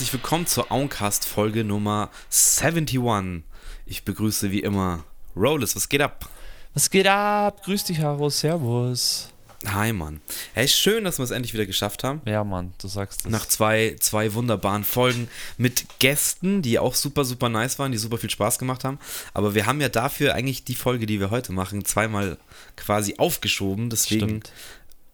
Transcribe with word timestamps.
herzlich 0.00 0.14
willkommen 0.14 0.46
zur 0.46 0.72
Auncast 0.72 1.26
Folge 1.26 1.62
Nummer 1.62 2.08
71. 2.30 3.42
Ich 3.84 4.02
begrüße 4.02 4.50
wie 4.50 4.60
immer 4.60 5.04
Rollis, 5.36 5.76
was 5.76 5.90
geht 5.90 6.00
ab? 6.00 6.26
Was 6.72 6.88
geht 6.88 7.06
ab? 7.06 7.62
Grüß 7.64 7.84
dich, 7.84 8.00
Haro, 8.00 8.30
servus. 8.30 9.28
Hi, 9.66 9.92
Mann. 9.92 10.22
Hey, 10.54 10.68
schön, 10.68 11.04
dass 11.04 11.18
wir 11.18 11.24
es 11.24 11.30
endlich 11.30 11.52
wieder 11.52 11.66
geschafft 11.66 12.02
haben. 12.02 12.22
Ja, 12.24 12.44
Mann, 12.44 12.72
du 12.80 12.88
sagst 12.88 13.26
es. 13.26 13.30
Nach 13.30 13.44
zwei, 13.44 13.94
zwei 14.00 14.32
wunderbaren 14.32 14.84
Folgen 14.84 15.28
mit 15.58 15.84
Gästen, 15.98 16.62
die 16.62 16.78
auch 16.78 16.94
super, 16.94 17.26
super 17.26 17.50
nice 17.50 17.78
waren, 17.78 17.92
die 17.92 17.98
super 17.98 18.16
viel 18.16 18.30
Spaß 18.30 18.58
gemacht 18.58 18.84
haben. 18.84 18.98
Aber 19.34 19.54
wir 19.54 19.66
haben 19.66 19.82
ja 19.82 19.90
dafür 19.90 20.34
eigentlich 20.34 20.64
die 20.64 20.76
Folge, 20.76 21.04
die 21.04 21.20
wir 21.20 21.28
heute 21.28 21.52
machen, 21.52 21.84
zweimal 21.84 22.38
quasi 22.74 23.16
aufgeschoben. 23.18 23.90
Deswegen 23.90 24.28
Stimmt. 24.28 24.52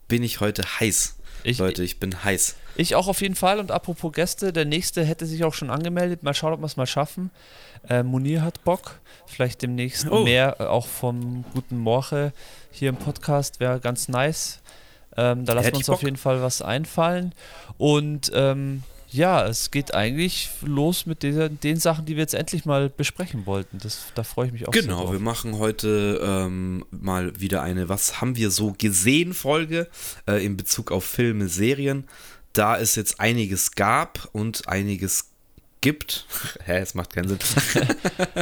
bin 0.07 0.23
ich 0.23 0.39
heute 0.39 0.62
heiß. 0.79 1.16
Ich- 1.49 1.59
Leute, 1.59 1.83
ich 1.85 1.99
bin 2.00 2.25
heiß. 2.25 2.57
Ich 2.77 2.95
auch 2.95 3.07
auf 3.09 3.21
jeden 3.21 3.36
Fall. 3.36 3.59
Und 3.61 3.71
apropos 3.71 4.13
Gäste, 4.13 4.53
der 4.53 4.64
nächste 4.64 5.04
hätte 5.04 5.27
sich 5.27 5.45
auch 5.45 5.54
schon 5.54 5.71
angemeldet. 5.71 6.23
Mal 6.23 6.35
schauen, 6.35 6.53
ob 6.53 6.61
wir 6.61 6.67
es 6.67 6.77
mal 6.77 6.87
schaffen. 6.87 7.31
Äh, 7.89 8.03
Munir 8.03 8.43
hat 8.43 8.64
Bock. 8.64 8.99
Vielleicht 9.27 9.63
demnächst 9.63 10.11
Oh. 10.11 10.25
mehr, 10.25 10.57
äh, 10.61 10.64
auch 10.64 10.87
vom 10.87 11.45
guten 11.54 11.79
Morche 11.79 12.32
hier 12.73 12.89
im 12.89 12.96
Podcast. 12.96 13.61
Wäre 13.61 13.81
ganz 13.81 14.09
nice. 14.09 14.61
Ähm, 15.17 15.45
da 15.46 15.53
lassen 15.54 15.68
wir 15.68 15.77
uns 15.77 15.89
auf 15.89 16.03
jeden 16.03 16.17
Fall 16.17 16.43
was 16.43 16.61
einfallen. 16.63 17.32
Und 17.79 18.31
ähm, 18.35 18.82
ja, 19.11 19.46
es 19.46 19.71
geht 19.71 19.95
eigentlich 19.95 20.51
los 20.63 21.07
mit 21.07 21.23
dieser, 21.23 21.49
den 21.49 21.79
Sachen, 21.79 22.05
die 22.07 22.17
wir 22.17 22.23
jetzt 22.23 22.35
endlich 22.35 22.65
mal 22.65 22.89
besprechen 22.91 23.46
wollten. 23.46 23.79
Das, 23.79 24.07
da 24.15 24.23
freue 24.25 24.46
ich 24.46 24.53
mich 24.53 24.69
auch 24.69 24.73
sehr 24.73 24.82
Genau, 24.82 25.03
drauf. 25.05 25.13
wir 25.13 25.21
machen 25.21 25.59
heute 25.59 26.21
ähm, 26.23 26.85
mal 26.91 27.39
wieder 27.41 27.63
eine 27.63 27.89
Was 27.89 28.21
haben 28.21 28.37
wir 28.37 28.51
so 28.51 28.75
gesehen 28.77 29.32
Folge 29.35 29.89
äh, 30.27 30.45
in 30.45 30.57
Bezug 30.57 30.91
auf 30.93 31.05
Filme, 31.05 31.49
Serien. 31.49 32.05
Da 32.53 32.79
es 32.79 32.95
jetzt 32.95 33.20
einiges 33.20 33.73
gab 33.73 34.29
und 34.33 34.67
einiges 34.69 35.31
gibt. 35.81 36.27
Hä, 36.65 36.79
es 36.79 36.95
macht 36.95 37.15
keinen 37.15 37.29
Sinn. 37.29 37.39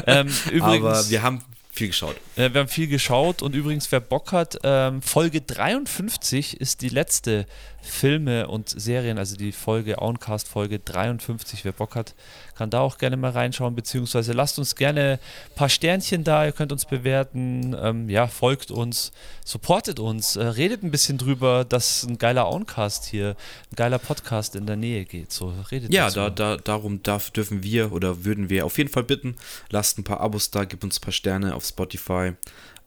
Ähm, 0.07 0.29
übrigens, 0.51 0.85
Aber 0.87 1.09
wir 1.11 1.23
haben 1.23 1.43
viel 1.71 1.89
geschaut. 1.89 2.17
Äh, 2.37 2.53
wir 2.53 2.61
haben 2.61 2.69
viel 2.69 2.87
geschaut 2.89 3.43
und 3.43 3.55
übrigens, 3.55 3.91
wer 3.91 4.01
Bock 4.01 4.33
hat, 4.33 4.59
ähm, 4.63 5.03
Folge 5.03 5.41
53 5.41 6.61
ist 6.61 6.83
die 6.83 6.89
letzte 6.89 7.47
Filme 7.87 8.49
und 8.49 8.69
Serien, 8.69 9.19
also 9.19 9.37
die 9.37 9.53
Folge 9.53 10.01
Owncast 10.01 10.49
Folge 10.49 10.79
53. 10.79 11.65
Wer 11.65 11.73
Bock 11.73 11.95
hat, 11.97 12.15
kann 12.57 12.71
da 12.71 12.81
auch 12.81 12.99
gerne 12.99 13.17
mal 13.17 13.31
reinschauen, 13.31 13.75
beziehungsweise 13.75 14.33
lasst 14.33 14.59
uns 14.59 14.75
gerne 14.75 15.19
ein 15.51 15.55
paar 15.55 15.69
Sternchen 15.69 16.25
da, 16.25 16.45
ihr 16.47 16.53
könnt 16.53 16.73
uns 16.73 16.87
bewerten, 16.87 17.77
ähm, 17.81 18.09
ja, 18.09 18.27
folgt 18.27 18.71
uns, 18.71 19.13
supportet 19.45 20.01
uns, 20.01 20.37
äh, 20.37 20.45
redet 20.45 20.83
ein 20.83 20.91
bisschen 20.91 21.19
drüber, 21.19 21.65
dass 21.65 22.05
ein 22.05 22.19
geiler 22.19 22.49
Owncast 22.51 23.05
hier, 23.07 23.37
ein 23.71 23.77
geiler 23.77 23.99
Podcast 23.99 24.57
in 24.57 24.67
der 24.67 24.77
Nähe 24.77 25.05
geht. 25.05 25.31
So, 25.33 25.53
redet 25.71 25.93
Ja, 25.93 26.05
dazu. 26.07 26.17
da, 26.17 26.31
da, 26.31 26.57
darum 26.57 27.03
darf, 27.03 27.31
dürfen 27.31 27.63
wir 27.63 27.93
oder 27.93 28.25
würden 28.25 28.49
wir 28.49 28.65
auf 28.65 28.79
jeden 28.79 28.91
Fall 28.91 29.05
bitten. 29.05 29.37
Lasst 29.71 29.99
ein 29.99 30.05
paar 30.05 30.21
Abos 30.21 30.51
da, 30.51 30.65
gebt 30.65 30.85
uns 30.85 30.99
ein 30.99 31.03
paar 31.03 31.13
Sterne 31.13 31.55
auf 31.55 31.65
Spotify. 31.65 32.33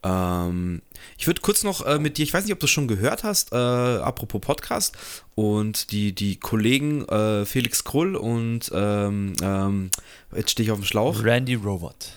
Ähm, 0.03 0.81
ich 1.17 1.27
würde 1.27 1.41
kurz 1.41 1.63
noch 1.63 1.85
äh, 1.85 1.99
mit 1.99 2.17
dir, 2.17 2.23
ich 2.23 2.33
weiß 2.33 2.43
nicht, 2.43 2.53
ob 2.53 2.59
du 2.59 2.65
es 2.65 2.71
schon 2.71 2.87
gehört 2.87 3.23
hast, 3.23 3.51
äh, 3.51 3.55
apropos 3.55 4.41
Podcast 4.41 4.95
und 5.35 5.91
die, 5.91 6.13
die 6.13 6.37
Kollegen 6.39 7.05
äh, 7.09 7.45
Felix 7.45 7.83
Krull 7.83 8.15
und 8.15 8.71
ähm, 8.73 9.33
ähm, 9.41 9.89
jetzt 10.35 10.51
stehe 10.51 10.65
ich 10.65 10.71
auf 10.71 10.79
dem 10.79 10.85
Schlauch. 10.85 11.23
Randy 11.23 11.55
Robot. 11.55 12.11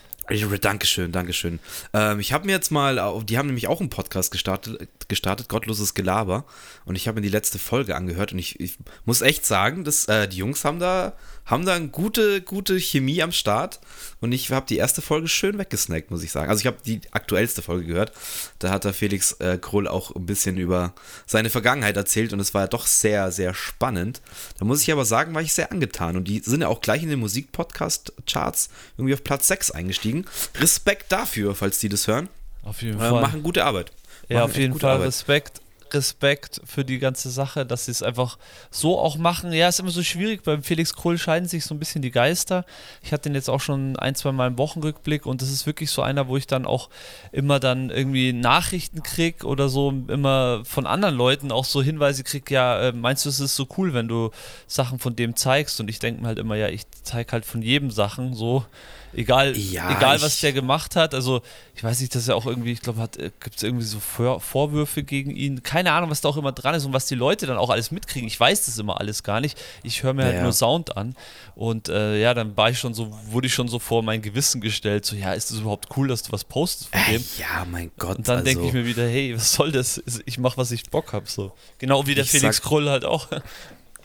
Dankeschön, 0.60 1.10
Dankeschön. 1.10 1.58
Ähm, 1.92 2.20
ich 2.20 2.32
habe 2.32 2.46
mir 2.46 2.52
jetzt 2.52 2.70
mal, 2.70 3.00
au- 3.00 3.20
die 3.22 3.36
haben 3.36 3.46
nämlich 3.46 3.66
auch 3.66 3.80
einen 3.80 3.90
Podcast 3.90 4.30
gestartet, 4.30 4.88
gestartet 5.08 5.48
Gottloses 5.48 5.94
Gelaber. 5.94 6.44
Und 6.84 6.94
ich 6.94 7.08
habe 7.08 7.16
mir 7.16 7.22
die 7.22 7.32
letzte 7.32 7.58
Folge 7.58 7.96
angehört 7.96 8.32
und 8.32 8.38
ich, 8.38 8.60
ich 8.60 8.78
muss 9.04 9.22
echt 9.22 9.44
sagen, 9.44 9.82
dass 9.82 10.04
äh, 10.06 10.28
die 10.28 10.36
Jungs 10.36 10.64
haben 10.64 10.78
da, 10.78 11.14
haben 11.50 11.66
da 11.66 11.74
eine 11.74 11.88
gute, 11.88 12.40
gute 12.40 12.78
Chemie 12.78 13.22
am 13.22 13.32
Start. 13.32 13.80
Und 14.20 14.32
ich 14.32 14.50
habe 14.52 14.66
die 14.66 14.76
erste 14.76 15.02
Folge 15.02 15.28
schön 15.28 15.58
weggesnackt, 15.58 16.10
muss 16.10 16.22
ich 16.22 16.30
sagen. 16.30 16.48
Also 16.50 16.60
ich 16.60 16.66
habe 16.66 16.76
die 16.84 17.00
aktuellste 17.10 17.62
Folge 17.62 17.86
gehört. 17.86 18.12
Da 18.58 18.70
hat 18.70 18.84
der 18.84 18.92
Felix 18.92 19.32
äh, 19.40 19.58
Krull 19.60 19.88
auch 19.88 20.14
ein 20.14 20.26
bisschen 20.26 20.56
über 20.58 20.94
seine 21.26 21.50
Vergangenheit 21.50 21.96
erzählt 21.96 22.32
und 22.32 22.40
es 22.40 22.54
war 22.54 22.62
ja 22.62 22.66
doch 22.68 22.86
sehr, 22.86 23.32
sehr 23.32 23.54
spannend. 23.54 24.20
Da 24.58 24.64
muss 24.64 24.82
ich 24.82 24.92
aber 24.92 25.04
sagen, 25.04 25.34
war 25.34 25.42
ich 25.42 25.52
sehr 25.52 25.72
angetan. 25.72 26.16
Und 26.16 26.24
die 26.24 26.38
sind 26.40 26.60
ja 26.60 26.68
auch 26.68 26.80
gleich 26.80 27.02
in 27.02 27.08
den 27.08 27.18
Musikpodcast-Charts 27.20 28.68
irgendwie 28.96 29.14
auf 29.14 29.24
Platz 29.24 29.48
6 29.48 29.70
eingestiegen. 29.72 30.26
Respekt 30.58 31.10
dafür, 31.12 31.54
falls 31.54 31.78
die 31.78 31.88
das 31.88 32.06
hören. 32.06 32.28
Auf 32.62 32.82
jeden 32.82 32.98
Äh, 33.00 33.08
Fall. 33.08 33.20
machen 33.22 33.42
gute 33.42 33.64
Arbeit. 33.64 33.90
Ja, 34.28 34.40
Machen 34.40 34.50
auf 34.50 34.56
jeden 34.56 34.78
Fall 34.78 34.90
Arbeit. 34.92 35.08
Respekt. 35.08 35.60
Respekt 35.94 36.60
für 36.64 36.84
die 36.84 36.98
ganze 36.98 37.30
Sache, 37.30 37.66
dass 37.66 37.86
sie 37.86 37.90
es 37.90 38.02
einfach 38.02 38.38
so 38.70 38.98
auch 38.98 39.16
machen. 39.16 39.52
Ja, 39.52 39.68
ist 39.68 39.80
immer 39.80 39.90
so 39.90 40.02
schwierig. 40.02 40.42
Beim 40.42 40.62
Felix 40.62 40.94
Krull 40.94 41.18
scheiden 41.18 41.48
sich 41.48 41.64
so 41.64 41.74
ein 41.74 41.78
bisschen 41.78 42.02
die 42.02 42.10
Geister. 42.10 42.64
Ich 43.02 43.12
hatte 43.12 43.24
den 43.24 43.34
jetzt 43.34 43.50
auch 43.50 43.60
schon 43.60 43.96
ein, 43.96 44.14
zwei 44.14 44.32
Mal 44.32 44.48
im 44.48 44.58
Wochenrückblick 44.58 45.26
und 45.26 45.42
das 45.42 45.50
ist 45.50 45.66
wirklich 45.66 45.90
so 45.90 46.02
einer, 46.02 46.28
wo 46.28 46.36
ich 46.36 46.46
dann 46.46 46.66
auch 46.66 46.90
immer 47.32 47.60
dann 47.60 47.90
irgendwie 47.90 48.32
Nachrichten 48.32 49.02
krieg 49.02 49.44
oder 49.44 49.68
so 49.68 49.92
immer 50.08 50.64
von 50.64 50.86
anderen 50.86 51.14
Leuten 51.14 51.52
auch 51.52 51.64
so 51.64 51.82
Hinweise 51.82 52.24
krieg, 52.24 52.50
ja, 52.50 52.88
äh, 52.88 52.92
meinst 52.92 53.24
du, 53.24 53.28
es 53.28 53.40
ist 53.40 53.56
so 53.56 53.66
cool, 53.76 53.94
wenn 53.94 54.08
du 54.08 54.30
Sachen 54.66 54.98
von 54.98 55.16
dem 55.16 55.36
zeigst? 55.36 55.80
Und 55.80 55.88
ich 55.88 55.98
denke 55.98 56.22
mir 56.22 56.28
halt 56.28 56.38
immer, 56.38 56.56
ja, 56.56 56.68
ich 56.68 56.82
zeig 57.02 57.32
halt 57.32 57.44
von 57.44 57.62
jedem 57.62 57.90
Sachen 57.90 58.34
so. 58.34 58.64
Egal, 59.12 59.56
Ja, 59.56 59.96
egal 59.96 60.22
was 60.22 60.38
der 60.40 60.52
gemacht 60.52 60.94
hat. 60.96 61.14
Also, 61.14 61.42
ich 61.74 61.82
weiß 61.82 62.00
nicht, 62.00 62.14
dass 62.14 62.28
er 62.28 62.36
auch 62.36 62.46
irgendwie, 62.46 62.72
ich 62.72 62.80
glaube, 62.80 63.08
gibt 63.40 63.56
es 63.56 63.62
irgendwie 63.62 63.84
so 63.84 63.98
Vor 63.98 64.40
Vorwürfe 64.40 65.02
gegen 65.02 65.30
ihn. 65.32 65.62
Keine 65.62 65.92
Ahnung, 65.92 66.10
was 66.10 66.20
da 66.20 66.28
auch 66.28 66.36
immer 66.36 66.52
dran 66.52 66.74
ist 66.74 66.84
und 66.84 66.92
was 66.92 67.06
die 67.06 67.14
Leute 67.16 67.46
dann 67.46 67.56
auch 67.58 67.70
alles 67.70 67.90
mitkriegen. 67.90 68.28
Ich 68.28 68.38
weiß 68.38 68.66
das 68.66 68.78
immer 68.78 69.00
alles 69.00 69.22
gar 69.22 69.40
nicht. 69.40 69.58
Ich 69.82 70.02
höre 70.02 70.12
mir 70.14 70.24
halt 70.24 70.36
Ja. 70.36 70.42
nur 70.42 70.52
Sound 70.52 70.96
an. 70.96 71.16
Und 71.56 71.88
äh, 71.88 72.20
ja, 72.20 72.34
dann 72.34 72.56
war 72.56 72.70
ich 72.70 72.78
schon 72.78 72.94
so, 72.94 73.10
wurde 73.26 73.48
ich 73.48 73.54
schon 73.54 73.66
so 73.68 73.78
vor 73.78 74.02
mein 74.02 74.22
Gewissen 74.22 74.60
gestellt. 74.60 75.04
So, 75.04 75.16
ja, 75.16 75.32
ist 75.32 75.50
das 75.50 75.58
überhaupt 75.58 75.88
cool, 75.96 76.06
dass 76.08 76.22
du 76.22 76.32
was 76.32 76.44
postest 76.44 76.90
von 76.90 77.00
Äh, 77.00 77.12
dem? 77.18 77.24
ja, 77.38 77.66
mein 77.70 77.90
Gott. 77.98 78.18
Und 78.18 78.28
dann 78.28 78.44
denke 78.44 78.60
also- 78.64 78.68
ich 78.68 78.74
mir 78.74 78.86
wieder, 78.86 79.02
hey, 79.08 79.34
was 79.34 79.52
soll 79.52 79.72
das? 79.72 80.00
Ich 80.24 80.38
mache, 80.38 80.56
was 80.56 80.70
ich 80.70 80.88
Bock 80.90 81.12
habe. 81.12 81.28
So. 81.28 81.52
Genau 81.78 82.06
wie 82.06 82.14
der 82.14 82.24
Ich 82.24 82.30
Felix 82.30 82.56
sag- 82.58 82.64
Krull 82.64 82.88
halt 82.88 83.04
auch. 83.04 83.28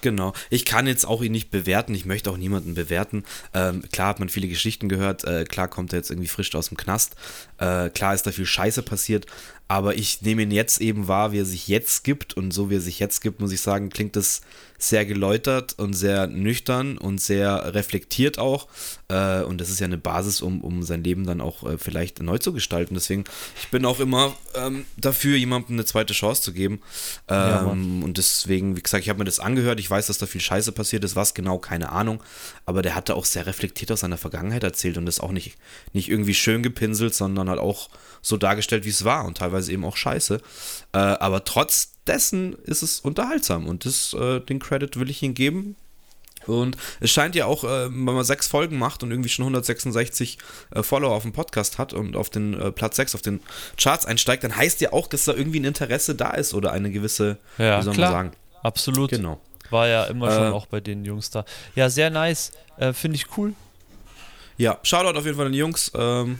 Genau. 0.05 0.33
Ich 0.51 0.65
kann 0.65 0.85
jetzt 0.85 1.07
auch 1.07 1.23
ihn 1.23 1.31
nicht 1.31 1.49
bewerten. 1.49 1.95
Ich 1.95 2.05
möchte 2.05 2.29
auch 2.29 2.37
niemanden 2.37 2.75
bewerten. 2.75 3.23
Ähm, 3.55 3.81
klar 3.91 4.09
hat 4.09 4.19
man 4.19 4.29
viele 4.29 4.47
Geschichten 4.47 4.87
gehört. 4.87 5.23
Äh, 5.23 5.45
klar 5.45 5.67
kommt 5.67 5.93
er 5.93 5.97
jetzt 5.97 6.11
irgendwie 6.11 6.27
frisch 6.27 6.53
aus 6.53 6.67
dem 6.67 6.77
Knast. 6.77 7.15
Äh, 7.57 7.89
klar 7.89 8.13
ist 8.13 8.27
da 8.27 8.31
viel 8.31 8.45
Scheiße 8.45 8.83
passiert. 8.83 9.25
Aber 9.67 9.95
ich 9.95 10.21
nehme 10.21 10.43
ihn 10.43 10.51
jetzt 10.51 10.79
eben 10.79 11.07
wahr, 11.07 11.31
wie 11.31 11.39
er 11.39 11.45
sich 11.45 11.67
jetzt 11.67 12.03
gibt. 12.03 12.35
Und 12.35 12.51
so 12.51 12.69
wie 12.69 12.75
er 12.75 12.81
sich 12.81 12.99
jetzt 12.99 13.21
gibt, 13.21 13.39
muss 13.39 13.51
ich 13.51 13.61
sagen, 13.61 13.89
klingt 13.89 14.15
es 14.15 14.41
sehr 14.77 15.05
geläutert 15.05 15.73
und 15.79 15.93
sehr 15.93 16.27
nüchtern 16.27 16.97
und 16.97 17.19
sehr 17.21 17.73
reflektiert 17.73 18.37
auch. 18.37 18.67
Äh, 19.07 19.41
und 19.41 19.59
das 19.61 19.69
ist 19.69 19.79
ja 19.79 19.85
eine 19.85 19.97
Basis, 19.97 20.41
um, 20.41 20.61
um 20.61 20.83
sein 20.83 21.03
Leben 21.03 21.25
dann 21.25 21.39
auch 21.41 21.63
äh, 21.63 21.77
vielleicht 21.77 22.21
neu 22.21 22.37
zu 22.37 22.51
gestalten. 22.53 22.93
Deswegen, 22.93 23.23
ich 23.59 23.69
bin 23.69 23.85
auch 23.85 23.99
immer 23.99 24.35
ähm, 24.53 24.85
dafür, 24.97 25.37
jemandem 25.37 25.77
eine 25.77 25.85
zweite 25.85 26.13
Chance 26.13 26.41
zu 26.41 26.53
geben. 26.53 26.81
Ja, 27.29 27.61
Ähm, 27.61 27.65
Mann. 27.65 28.03
und 28.03 28.17
deswegen, 28.17 28.75
wie 28.75 28.81
gesagt, 28.83 29.03
ich 29.03 29.09
habe 29.09 29.19
mir 29.19 29.25
das 29.25 29.39
angehört. 29.39 29.79
Ich 29.79 29.89
weiß, 29.89 30.07
dass 30.07 30.17
da 30.17 30.25
viel 30.25 30.41
Scheiße 30.41 30.73
passiert 30.73 31.03
ist. 31.05 31.15
Was 31.15 31.33
genau, 31.33 31.57
keine 31.57 31.91
Ahnung. 31.91 32.21
Aber 32.65 32.81
der 32.81 32.93
hatte 32.95 33.15
auch 33.15 33.25
sehr 33.25 33.47
reflektiert 33.47 33.91
aus 33.93 34.01
seiner 34.01 34.17
Vergangenheit 34.17 34.63
erzählt 34.63 34.97
und 34.97 35.05
das 35.05 35.21
auch 35.21 35.31
nicht, 35.31 35.55
nicht 35.93 36.09
irgendwie 36.09 36.33
schön 36.35 36.61
gepinselt, 36.61 37.15
sondern 37.15 37.49
halt 37.49 37.59
auch 37.59 37.89
so 38.21 38.35
dargestellt, 38.37 38.85
wie 38.85 38.89
es 38.89 39.05
war 39.05 39.23
und 39.25 39.37
teilweise 39.37 39.54
eben 39.69 39.83
auch 39.85 39.97
scheiße. 39.97 40.41
Äh, 40.93 40.97
aber 40.97 41.43
trotz 41.45 41.91
dessen 42.07 42.53
ist 42.63 42.81
es 42.83 42.99
unterhaltsam 42.99 43.67
und 43.67 43.85
das, 43.85 44.13
äh, 44.13 44.39
den 44.41 44.59
Credit 44.59 44.97
will 44.99 45.09
ich 45.09 45.21
ihm 45.23 45.33
geben. 45.33 45.75
Und 46.47 46.77
es 46.99 47.09
scheint 47.09 47.33
ja 47.33 47.47
auch, 47.47 47.63
äh, 47.63 47.85
wenn 47.85 48.03
man 48.03 48.23
sechs 48.23 48.45
Folgen 48.45 48.77
macht 48.77 49.01
und 49.01 49.09
irgendwie 49.09 49.29
schon 49.29 49.43
166 49.45 50.37
äh, 50.75 50.83
Follower 50.83 51.15
auf 51.15 51.23
dem 51.23 51.33
Podcast 51.33 51.79
hat 51.79 51.91
und 51.93 52.15
auf 52.15 52.29
den 52.29 52.53
äh, 52.59 52.71
Platz 52.71 52.97
6 52.97 53.15
auf 53.15 53.23
den 53.23 53.39
Charts 53.77 54.05
einsteigt, 54.05 54.43
dann 54.43 54.55
heißt 54.55 54.79
ja 54.81 54.93
auch, 54.93 55.07
dass 55.07 55.25
da 55.25 55.33
irgendwie 55.33 55.59
ein 55.59 55.63
Interesse 55.65 56.13
da 56.13 56.31
ist 56.31 56.53
oder 56.53 56.71
eine 56.71 56.91
gewisse, 56.91 57.39
Ja, 57.57 57.79
wie 57.79 57.83
soll 57.83 57.95
klar. 57.95 58.11
man 58.11 58.25
sagen. 58.25 58.35
Absolut. 58.61 59.09
Genau. 59.09 59.41
War 59.71 59.87
ja 59.87 60.03
immer 60.03 60.31
schon 60.31 60.43
Äh, 60.43 60.49
auch 60.51 60.67
bei 60.67 60.79
den 60.81 61.03
Jungs 61.03 61.31
da. 61.31 61.45
Ja, 61.73 61.89
sehr 61.89 62.11
nice. 62.11 62.51
Äh, 62.77 62.93
Finde 62.93 63.15
ich 63.15 63.25
cool. 63.37 63.53
Ja, 64.57 64.77
Shoutout 64.83 65.17
auf 65.17 65.25
jeden 65.25 65.37
Fall 65.37 65.47
an 65.47 65.51
die 65.51 65.57
Jungs. 65.57 65.91
Ähm, 65.95 66.39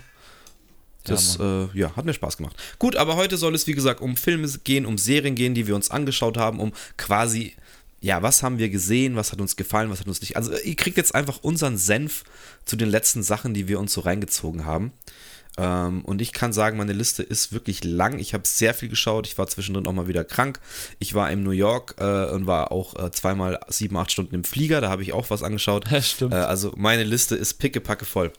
das 1.06 1.38
Ja, 1.38 1.64
äh, 1.64 1.68
ja, 1.74 1.96
hat 1.96 2.06
mir 2.06 2.14
Spaß 2.14 2.38
gemacht. 2.38 2.56
Gut, 2.80 2.96
aber 2.96 3.16
heute 3.16 3.38
soll 3.38 3.56
es, 3.56 3.68
wie 3.68 3.74
gesagt, 3.74 4.02
um 4.02 4.18
Filme 4.18 4.48
gehen, 4.64 4.86
um 4.86 4.98
Serien 4.98 5.36
gehen, 5.36 5.54
die 5.54 5.68
wir 5.68 5.76
uns 5.76 5.92
angeschaut 5.92 6.38
haben, 6.38 6.60
um 6.60 6.74
quasi, 6.98 7.54
ja, 8.02 8.22
was 8.22 8.44
haben 8.44 8.58
wir 8.58 8.70
gesehen, 8.70 9.16
was 9.16 9.32
hat 9.32 9.42
uns 9.42 9.56
gefallen, 9.56 9.90
was 9.90 10.00
hat 10.00 10.08
uns 10.08 10.22
nicht. 10.22 10.38
Also, 10.38 10.56
ihr 10.58 10.76
kriegt 10.76 10.98
jetzt 10.98 11.16
einfach 11.16 11.40
unseren 11.42 11.78
Senf 11.78 12.24
zu 12.66 12.76
den 12.76 12.90
letzten 12.90 13.24
Sachen, 13.24 13.54
die 13.54 13.68
wir 13.68 13.80
uns 13.80 13.94
so 13.94 14.02
reingezogen 14.02 14.66
haben. 14.66 14.92
Ähm, 15.58 16.04
und 16.04 16.22
ich 16.22 16.34
kann 16.34 16.54
sagen, 16.54 16.78
meine 16.78 16.94
Liste 16.94 17.24
ist 17.24 17.54
wirklich 17.54 17.84
lang. 17.84 18.20
Ich 18.20 18.34
habe 18.34 18.44
sehr 18.46 18.74
viel 18.74 18.90
geschaut. 18.90 19.28
Ich 19.28 19.38
war 19.38 19.48
zwischendrin 19.48 19.88
auch 19.88 19.94
mal 19.94 20.08
wieder 20.08 20.24
krank. 20.24 20.60
Ich 21.00 21.14
war 21.14 21.32
in 21.32 21.44
New 21.44 21.52
York 21.52 21.96
äh, 21.98 22.26
und 22.26 22.46
war 22.48 22.72
auch 22.72 22.96
äh, 23.02 23.12
zweimal 23.12 23.60
sieben, 23.70 23.98
acht 23.98 24.12
Stunden 24.12 24.36
im 24.36 24.44
Flieger. 24.44 24.82
Da 24.82 24.90
habe 24.90 25.02
ich 25.02 25.14
auch 25.14 25.30
was 25.30 25.44
angeschaut. 25.44 25.86
Ja, 25.96 26.02
stimmt. 26.02 26.34
Äh, 26.34 26.38
also 26.38 26.74
meine 26.76 27.04
Liste 27.04 27.36
ist 27.36 27.54
pickepacke 27.56 28.06
voll. 28.06 28.34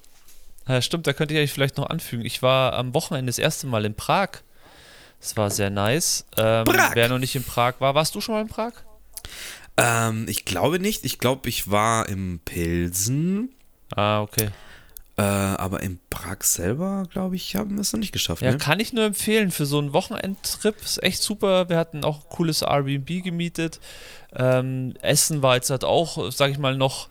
Ja, 0.69 0.83
stimmt, 0.83 1.07
da 1.07 1.13
könnte 1.13 1.35
ich 1.35 1.41
euch 1.41 1.53
vielleicht 1.53 1.77
noch 1.77 1.89
anfügen. 1.89 2.25
Ich 2.25 2.43
war 2.43 2.73
am 2.73 2.95
Wochenende 2.95 3.31
das 3.31 3.39
erste 3.39 3.67
Mal 3.67 3.85
in 3.85 3.95
Prag. 3.95 4.29
Das 5.21 5.37
war 5.37 5.51
sehr 5.51 5.71
nice. 5.71 6.27
Ähm, 6.37 6.65
Prag! 6.65 6.95
Wer 6.95 7.09
noch 7.09 7.19
nicht 7.19 7.37
in 7.37 7.45
Prag 7.45 7.75
war, 7.79 7.95
warst 7.95 8.15
du 8.15 8.21
schon 8.21 8.35
mal 8.35 8.43
in 8.43 8.49
Prag? 8.49 8.73
Ähm, 9.77 10.27
ich 10.29 10.45
glaube 10.45 10.79
nicht. 10.79 11.05
Ich 11.05 11.19
glaube, 11.19 11.49
ich 11.49 11.71
war 11.71 12.09
im 12.09 12.41
Pilsen. 12.45 13.55
Ah, 13.95 14.21
okay. 14.23 14.51
Äh, 15.19 15.23
aber 15.23 15.83
in 15.83 15.99
Prag 16.11 16.43
selber, 16.43 17.05
glaube 17.11 17.37
ich, 17.37 17.57
haben 17.57 17.75
wir 17.75 17.81
es 17.81 17.93
noch 17.93 18.01
nicht 18.01 18.13
geschafft. 18.13 18.43
Ja, 18.43 18.51
ne? 18.51 18.59
kann 18.59 18.81
ich 18.81 18.93
nur 18.93 19.05
empfehlen 19.05 19.51
für 19.51 19.65
so 19.65 19.79
einen 19.79 19.95
Wochenendtrip. 19.95 20.77
Ist 20.83 21.03
echt 21.03 21.23
super. 21.23 21.71
Wir 21.71 21.79
hatten 21.79 22.05
auch 22.05 22.25
ein 22.25 22.29
cooles 22.29 22.61
Airbnb 22.61 23.25
gemietet. 23.25 23.81
Ähm, 24.35 24.95
Essen 25.01 25.41
war 25.41 25.55
jetzt 25.55 25.71
halt 25.71 25.85
auch, 25.85 26.31
sag 26.31 26.51
ich 26.51 26.59
mal, 26.59 26.77
noch 26.77 27.09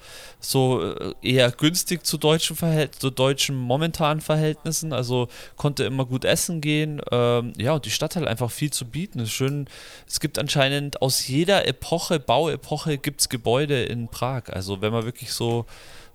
so 0.50 0.82
äh, 0.82 1.14
eher 1.22 1.52
günstig 1.52 2.06
zu 2.06 2.18
deutschen, 2.18 2.56
Verhält 2.56 2.96
zu 2.96 3.10
deutschen 3.10 3.56
momentanen 3.56 4.22
Verhältnissen. 4.22 4.94
Also 4.94 5.28
konnte 5.56 5.84
immer 5.84 6.06
gut 6.06 6.26
essen 6.26 6.62
gehen. 6.62 7.02
Ähm, 7.12 7.54
ja, 7.58 7.74
und 7.74 7.86
die 7.86 7.92
Stadt 7.92 8.16
hat 8.16 8.28
einfach 8.28 8.52
viel 8.52 8.72
zu 8.72 8.86
bieten. 8.86 9.20
Ist 9.20 9.32
schön. 9.32 9.68
Es 10.08 10.20
gibt 10.20 10.40
anscheinend 10.40 11.02
aus 11.02 11.28
jeder 11.28 11.68
Epoche, 11.68 12.20
Bauepoche, 12.20 12.98
gibt 12.98 13.22
es 13.22 13.30
Gebäude 13.30 13.84
in 13.84 14.08
Prag. 14.08 14.44
Also 14.50 14.82
wenn 14.82 14.92
man 14.92 15.06
wirklich 15.06 15.32
so 15.32 15.66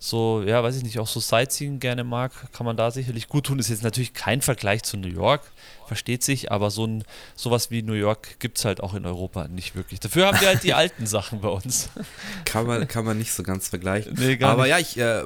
so, 0.03 0.43
ja, 0.47 0.63
weiß 0.63 0.79
ich 0.79 0.83
nicht, 0.83 0.99
auch 0.99 1.07
so 1.07 1.21
Sightseeing 1.21 1.79
gerne 1.79 2.05
mag, 2.05 2.33
kann 2.53 2.65
man 2.65 2.75
da 2.75 2.91
sicherlich 2.91 3.29
gut 3.29 3.45
tun. 3.45 3.59
Ist 3.59 3.69
jetzt 3.69 3.83
natürlich 3.83 4.15
kein 4.15 4.41
Vergleich 4.41 4.83
zu 4.83 4.97
New 4.97 5.09
York, 5.09 5.43
versteht 5.91 6.23
sich, 6.23 6.53
aber 6.53 6.71
so 6.71 6.87
ein 6.87 7.03
sowas 7.35 7.73
wie 7.73 7.83
New 7.83 7.95
York 7.95 8.39
gibt 8.39 8.59
es 8.59 8.65
halt 8.65 8.81
auch 8.81 8.95
in 8.95 9.05
Europa 9.05 9.49
nicht 9.49 9.75
wirklich. 9.75 9.99
Dafür 9.99 10.29
haben 10.29 10.41
wir 10.41 10.47
halt 10.47 10.63
die 10.63 10.73
alten 10.73 11.05
Sachen 11.05 11.41
bei 11.41 11.49
uns. 11.49 11.89
Kann 12.45 12.65
man, 12.65 12.87
kann 12.87 13.05
man 13.05 13.19
nicht 13.19 13.33
so 13.33 13.43
ganz 13.43 13.69
vergleichen. 13.69 14.15
Nee, 14.17 14.39
Aber 14.45 14.63
nicht. 14.63 14.71
ja, 14.71 14.79
ich 14.79 14.97
äh, 14.97 15.23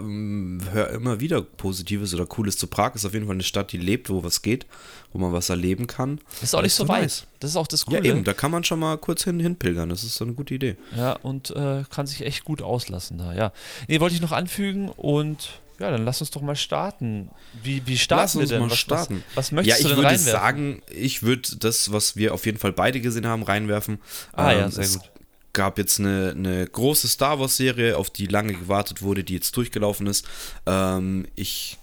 höre 0.72 0.88
immer 0.90 1.20
wieder 1.20 1.42
Positives 1.42 2.14
oder 2.14 2.24
Cooles 2.24 2.56
zu 2.56 2.66
Prag. 2.66 2.94
Ist 2.94 3.04
auf 3.04 3.12
jeden 3.12 3.26
Fall 3.26 3.34
eine 3.34 3.42
Stadt, 3.42 3.72
die 3.72 3.76
lebt, 3.76 4.08
wo 4.08 4.24
was 4.24 4.40
geht, 4.40 4.64
wo 5.12 5.18
man 5.18 5.34
was 5.34 5.50
erleben 5.50 5.86
kann. 5.86 6.18
Das 6.40 6.44
ist 6.44 6.54
auch 6.54 6.62
nicht 6.62 6.72
so 6.74 6.88
weit. 6.88 7.02
nice. 7.02 7.26
Das 7.40 7.50
ist 7.50 7.56
auch 7.56 7.66
das 7.66 7.84
Ja, 7.90 7.98
Coole. 7.98 8.08
eben, 8.08 8.24
da 8.24 8.32
kann 8.32 8.50
man 8.50 8.64
schon 8.64 8.78
mal 8.78 8.96
kurz 8.96 9.24
hin, 9.24 9.38
hinpilgern. 9.38 9.90
Das 9.90 10.02
ist 10.02 10.14
so 10.16 10.24
eine 10.24 10.32
gute 10.32 10.54
Idee. 10.54 10.76
Ja, 10.96 11.12
und 11.12 11.50
äh, 11.50 11.84
kann 11.90 12.06
sich 12.06 12.22
echt 12.22 12.44
gut 12.44 12.62
auslassen 12.62 13.18
da, 13.18 13.34
ja. 13.34 13.52
Nee, 13.86 14.00
wollte 14.00 14.14
ich 14.14 14.22
noch 14.22 14.32
anfügen 14.32 14.88
und 14.88 15.60
ja, 15.78 15.90
dann 15.90 16.04
lass 16.04 16.20
uns 16.20 16.30
doch 16.30 16.40
mal 16.42 16.56
starten. 16.56 17.30
Wie, 17.62 17.86
wie 17.86 17.98
starten 17.98 18.22
Lass 18.22 18.34
wir 18.34 18.40
uns 18.42 18.50
denn? 18.50 18.60
mal 18.60 18.70
was, 18.70 18.78
starten. 18.78 19.24
Was, 19.34 19.36
was 19.36 19.50
Ja, 19.50 19.54
möchtest 19.56 19.80
ich 19.80 19.82
du 19.82 19.88
denn 19.88 19.96
würde 19.98 20.08
reinwerfen? 20.08 20.32
sagen, 20.32 20.82
ich 20.90 21.22
würde 21.22 21.56
das, 21.58 21.92
was 21.92 22.16
wir 22.16 22.32
auf 22.34 22.46
jeden 22.46 22.58
Fall 22.58 22.72
beide 22.72 23.00
gesehen 23.00 23.26
haben, 23.26 23.42
reinwerfen. 23.42 23.98
Ah, 24.32 24.52
ja, 24.52 24.64
Ähm, 24.66 24.70
sehr 24.70 24.84
es 24.84 24.98
gut. 24.98 25.10
gab 25.52 25.78
jetzt 25.78 25.98
eine, 26.00 26.32
eine 26.36 26.66
große 26.66 27.08
Star 27.08 27.38
Wars-Serie, 27.40 27.96
auf 27.96 28.10
die 28.10 28.26
lange 28.26 28.54
gewartet 28.54 29.02
wurde, 29.02 29.24
die 29.24 29.34
jetzt 29.34 29.56
durchgelaufen 29.56 30.06
ist. 30.06 30.26
Ähm, 30.66 31.26
ich 31.34 31.78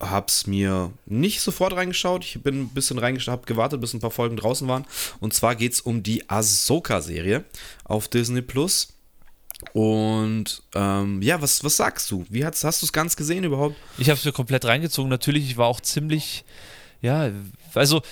habe 0.00 0.26
es 0.28 0.46
mir 0.46 0.92
nicht 1.06 1.40
sofort 1.40 1.72
reingeschaut. 1.74 2.24
Ich 2.24 2.40
bin 2.42 2.62
ein 2.62 2.68
bisschen 2.68 2.98
reingeschaut, 2.98 3.32
habe 3.32 3.46
gewartet, 3.46 3.80
bis 3.80 3.94
ein 3.94 4.00
paar 4.00 4.12
Folgen 4.12 4.36
draußen 4.36 4.68
waren. 4.68 4.86
Und 5.18 5.34
zwar 5.34 5.56
geht 5.56 5.72
es 5.72 5.80
um 5.80 6.02
die 6.04 6.30
Ahsoka-Serie 6.30 7.44
auf 7.84 8.06
Disney 8.08 8.42
Plus. 8.42 8.88
Und 9.72 10.62
ähm, 10.74 11.20
ja, 11.20 11.42
was, 11.42 11.64
was 11.64 11.76
sagst 11.76 12.10
du? 12.10 12.24
Wie 12.28 12.44
hast, 12.44 12.62
hast 12.64 12.82
du 12.82 12.86
es 12.86 12.92
ganz 12.92 13.16
gesehen 13.16 13.44
überhaupt? 13.44 13.76
Ich 13.98 14.08
habe 14.08 14.18
es 14.18 14.24
mir 14.24 14.32
komplett 14.32 14.64
reingezogen. 14.64 15.10
Natürlich, 15.10 15.50
ich 15.50 15.56
war 15.56 15.66
auch 15.66 15.80
ziemlich, 15.80 16.44
ja, 17.02 17.30
also 17.74 18.02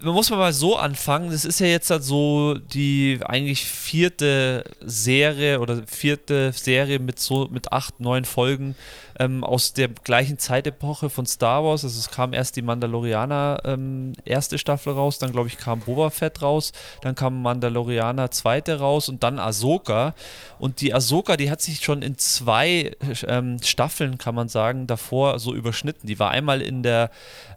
man 0.00 0.14
muss 0.14 0.30
mal 0.30 0.52
so 0.52 0.76
anfangen. 0.76 1.30
Das 1.30 1.44
ist 1.44 1.60
ja 1.60 1.66
jetzt 1.66 1.90
halt 1.90 2.04
so 2.04 2.54
die 2.54 3.20
eigentlich 3.24 3.64
vierte 3.64 4.64
Serie 4.80 5.60
oder 5.60 5.82
vierte 5.86 6.52
Serie 6.52 6.98
mit 6.98 7.18
so 7.18 7.48
mit 7.50 7.72
acht, 7.72 8.00
neun 8.00 8.24
Folgen 8.24 8.74
ähm, 9.18 9.44
aus 9.44 9.72
der 9.72 9.88
gleichen 9.88 10.38
Zeitepoche 10.38 11.10
von 11.10 11.26
Star 11.26 11.64
Wars. 11.64 11.84
Also 11.84 11.98
es 11.98 12.10
kam 12.10 12.32
erst 12.32 12.56
die 12.56 12.62
Mandalorianer 12.62 13.62
ähm, 13.64 14.12
erste 14.24 14.58
Staffel 14.58 14.92
raus, 14.92 15.18
dann 15.18 15.32
glaube 15.32 15.48
ich 15.48 15.58
kam 15.58 15.80
Boba 15.80 16.10
Fett 16.10 16.42
raus, 16.42 16.72
dann 17.02 17.14
kam 17.14 17.42
Mandalorianer 17.42 18.30
zweite 18.30 18.78
raus 18.78 19.08
und 19.08 19.22
dann 19.22 19.38
Ahsoka. 19.38 20.14
Und 20.58 20.80
die 20.80 20.94
Ahsoka, 20.94 21.36
die 21.36 21.50
hat 21.50 21.60
sich 21.60 21.84
schon 21.84 22.02
in 22.02 22.18
zwei 22.18 22.92
ähm, 23.26 23.58
Staffeln, 23.62 24.18
kann 24.18 24.34
man 24.34 24.48
sagen, 24.48 24.86
davor 24.86 25.38
so 25.38 25.54
überschnitten. 25.54 26.06
Die 26.06 26.18
war 26.18 26.30
einmal 26.30 26.60
in 26.60 26.82
der 26.82 27.10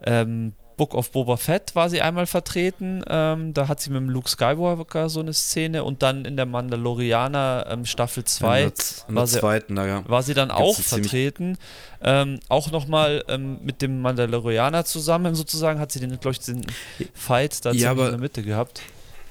ähm, 0.05 0.53
Book 0.79 0.93
of 0.93 1.11
Boba 1.11 1.35
Fett 1.35 1.75
war 1.75 1.89
sie 1.89 2.01
einmal 2.01 2.25
vertreten. 2.25 3.03
Ähm, 3.09 3.53
da 3.53 3.67
hat 3.67 3.81
sie 3.81 3.89
mit 3.89 3.97
dem 3.97 4.09
Luke 4.09 4.29
Skywalker 4.29 5.09
so 5.09 5.19
eine 5.19 5.33
Szene 5.33 5.83
und 5.83 6.01
dann 6.01 6.23
in 6.23 6.37
der 6.37 6.45
Mandalorianer 6.45 7.65
ähm, 7.69 7.85
Staffel 7.85 8.23
2 8.23 8.61
In 8.63 8.69
der, 8.69 8.73
in 9.09 9.13
der 9.13 9.15
war 9.21 9.27
sie- 9.27 9.39
zweiten, 9.39 9.75
ja. 9.77 10.09
war 10.09 10.23
sie 10.23 10.33
dann 10.33 10.47
Gibt's 10.47 10.61
auch 10.63 10.79
vertreten. 10.79 11.57
Ähm, 12.01 12.39
auch 12.47 12.71
nochmal 12.71 13.25
ähm, 13.27 13.59
mit 13.61 13.81
dem 13.81 14.01
Mandalorianer 14.01 14.85
zusammen 14.85 15.35
sozusagen 15.35 15.79
hat 15.81 15.91
sie 15.91 15.99
den, 15.99 16.17
glaube 16.19 16.31
ich, 16.31 16.39
den 16.39 16.65
Fight 17.13 17.65
da 17.65 17.71
Ja, 17.71 17.91
in 17.91 17.97
der 17.97 18.17
Mitte 18.17 18.41
gehabt. 18.41 18.81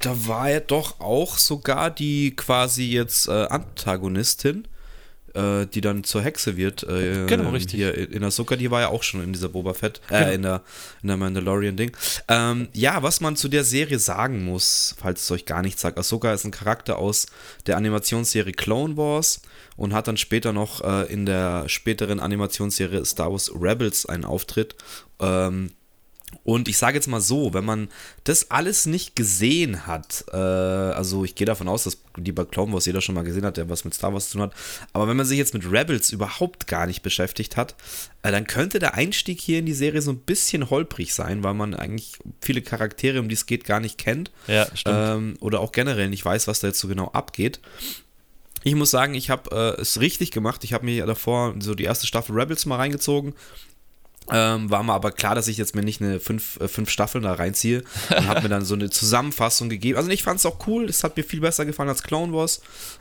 Da 0.01 0.29
war 0.29 0.51
ja 0.51 0.61
doch 0.61 1.01
auch 1.01 1.39
sogar 1.39 1.91
die 1.91 2.37
quasi 2.37 2.85
jetzt 2.93 3.27
äh, 3.27 3.47
Antagonistin, 3.47 4.69
äh, 5.39 5.67
die 5.67 5.81
dann 5.81 6.05
zur 6.05 6.23
Hexe 6.23 6.57
wird. 6.57 6.83
Äh, 6.83 7.27
Genau, 7.27 7.51
richtig. 7.51 7.77
Hier 7.77 7.95
in 7.97 8.25
Ahsoka, 8.25 8.57
die 8.57 8.71
war 8.71 8.81
ja 8.81 8.89
auch 8.89 9.03
schon 9.03 9.23
in 9.23 9.33
dieser 9.33 9.49
Boba 9.49 9.75
Fett, 9.75 10.01
äh, 10.11 10.19
Genau. 10.19 10.33
in 10.33 10.43
der, 10.43 10.63
in 11.03 11.09
der 11.09 11.17
Mandalorian-Ding. 11.17 11.97
Ähm, 12.29 12.69
ja, 12.73 13.03
was 13.03 13.21
man 13.21 13.37
zu 13.37 13.49
der 13.49 13.65
Serie 13.65 13.99
sagen 13.99 14.45
muss, 14.45 14.95
falls 15.01 15.23
es 15.23 15.31
euch 15.31 15.45
gar 15.47 15.63
nichts 15.63 15.81
sagt, 15.83 15.99
Ahsoka 15.99 16.33
ist 16.33 16.45
ein 16.45 16.51
Charakter 16.51 16.99
aus 16.99 17.27
der 17.67 17.77
Animationsserie 17.77 18.53
Clone 18.53 18.97
Wars 18.97 19.41
und 19.77 19.95
hat 19.95 20.09
dann 20.09 20.17
später 20.17 20.53
noch 20.53 20.83
äh, 20.83 21.13
in 21.13 21.25
der 21.27 21.69
späteren 21.69 22.21
Animationsserie 22.21 23.05
Star 23.05 23.31
Wars 23.31 23.51
Rebels 23.55 24.07
einen 24.07 24.25
Auftritt. 24.25 24.75
Ähm, 25.21 25.71
und 26.45 26.69
ich 26.69 26.79
sage 26.79 26.97
jetzt 26.97 27.09
mal 27.09 27.21
so, 27.21 27.55
wenn 27.55 27.65
man 27.65 27.89
das 28.25 28.51
alles 28.51 28.87
nicht 28.87 29.17
gesehen 29.17 29.87
hat, 29.87 30.25
äh, 30.33 30.37
also 30.37 31.25
ich 31.25 31.35
gehe 31.35 31.47
davon 31.47 31.69
aus, 31.69 31.85
dass 31.85 31.99
die 32.17 32.33
bei 32.33 32.45
Clone 32.45 32.73
Wars 32.73 32.87
jeder 32.87 33.01
schon 33.01 33.15
mal 33.15 33.25
gesehen 33.25 33.45
hat, 33.45 33.57
der 33.57 33.69
was 33.69 33.85
mit 33.85 33.95
Star 33.95 34.13
Wars 34.13 34.29
zu 34.29 34.35
tun 34.35 34.43
hat, 34.43 34.55
aber 34.93 35.09
wenn 35.09 35.17
man 35.17 35.27
sich 35.27 35.39
jetzt 35.39 35.55
mit 35.55 35.71
Rebels 35.71 36.13
überhaupt 36.13 36.67
gar 36.67 36.87
nicht 36.87 37.03
beschäftigt 37.03 37.57
hat, 37.57 37.75
äh, 38.23 38.31
dann 38.31 38.47
könnte 38.47 38.79
der 38.79 38.95
Einstieg 38.95 39.41
hier 39.41 39.59
in 39.59 39.67
die 39.67 39.75
Serie 39.75 40.03
so 40.03 40.11
ein 40.11 40.19
bisschen 40.19 40.71
holprig 40.71 41.15
sein, 41.15 41.43
weil 41.43 41.55
man 41.55 41.75
eigentlich 41.75 42.19
viele 42.41 42.63
Charaktere, 42.63 43.21
um 43.21 43.29
die 43.29 43.35
es 43.35 43.47
geht, 43.47 43.65
gar 43.65 43.81
nicht 43.81 43.99
kennt. 43.99 44.31
Ja, 44.47 44.67
stimmt. 44.75 44.97
Ähm, 44.99 45.37
oder 45.41 45.61
auch 45.61 45.73
generell 45.73 46.09
nicht 46.09 46.25
weiß, 46.25 46.47
was 46.49 46.61
da 46.61 46.69
jetzt 46.69 46.81
so 46.81 46.89
genau 46.89 47.09
abgeht. 47.09 47.61
Ich 48.65 48.75
muss 48.75 48.91
sagen, 48.91 49.15
ich 49.15 49.31
habe 49.31 49.77
äh, 49.79 49.81
es 49.81 50.01
richtig 50.01 50.31
gemacht. 50.31 50.65
Ich 50.65 50.73
habe 50.73 50.85
mir 50.85 51.07
davor 51.07 51.55
so 51.61 51.75
die 51.75 51.85
erste 51.85 52.07
Staffel 52.07 52.39
Rebels 52.39 52.67
mal 52.67 52.77
reingezogen. 52.77 53.35
Ähm, 54.31 54.71
war 54.71 54.83
mir 54.83 54.93
aber 54.93 55.13
klar, 55.13 55.35
dass 55.35 55.49
ich 55.49 55.57
jetzt 55.57 55.75
mir 55.75 55.83
nicht 55.83 56.01
eine 56.03 56.21
fünf, 56.21 56.59
äh, 56.61 56.69
fünf 56.69 56.91
Staffeln 56.91 57.25
da 57.25 57.35
reinziehe 57.35 57.83
und 58.11 58.27
habe 58.27 58.43
mir 58.43 58.49
dann 58.49 58.65
so 58.65 58.75
eine 58.75 58.91
Zusammenfassung 58.91 59.69
gegeben. 59.69 59.97
Also 59.97 60.11
ich 60.11 60.23
fand 60.23 60.39
es 60.39 60.47
auch 60.47 60.67
cool, 60.67 60.89
es 60.89 61.05
hat 61.05 61.17
mir 61.17 61.25
viel 61.25 61.41
besser 61.41 61.65
gefallen 61.65 61.89
als 61.89 62.03
Clone 62.03 62.33
Wars, 62.33 62.61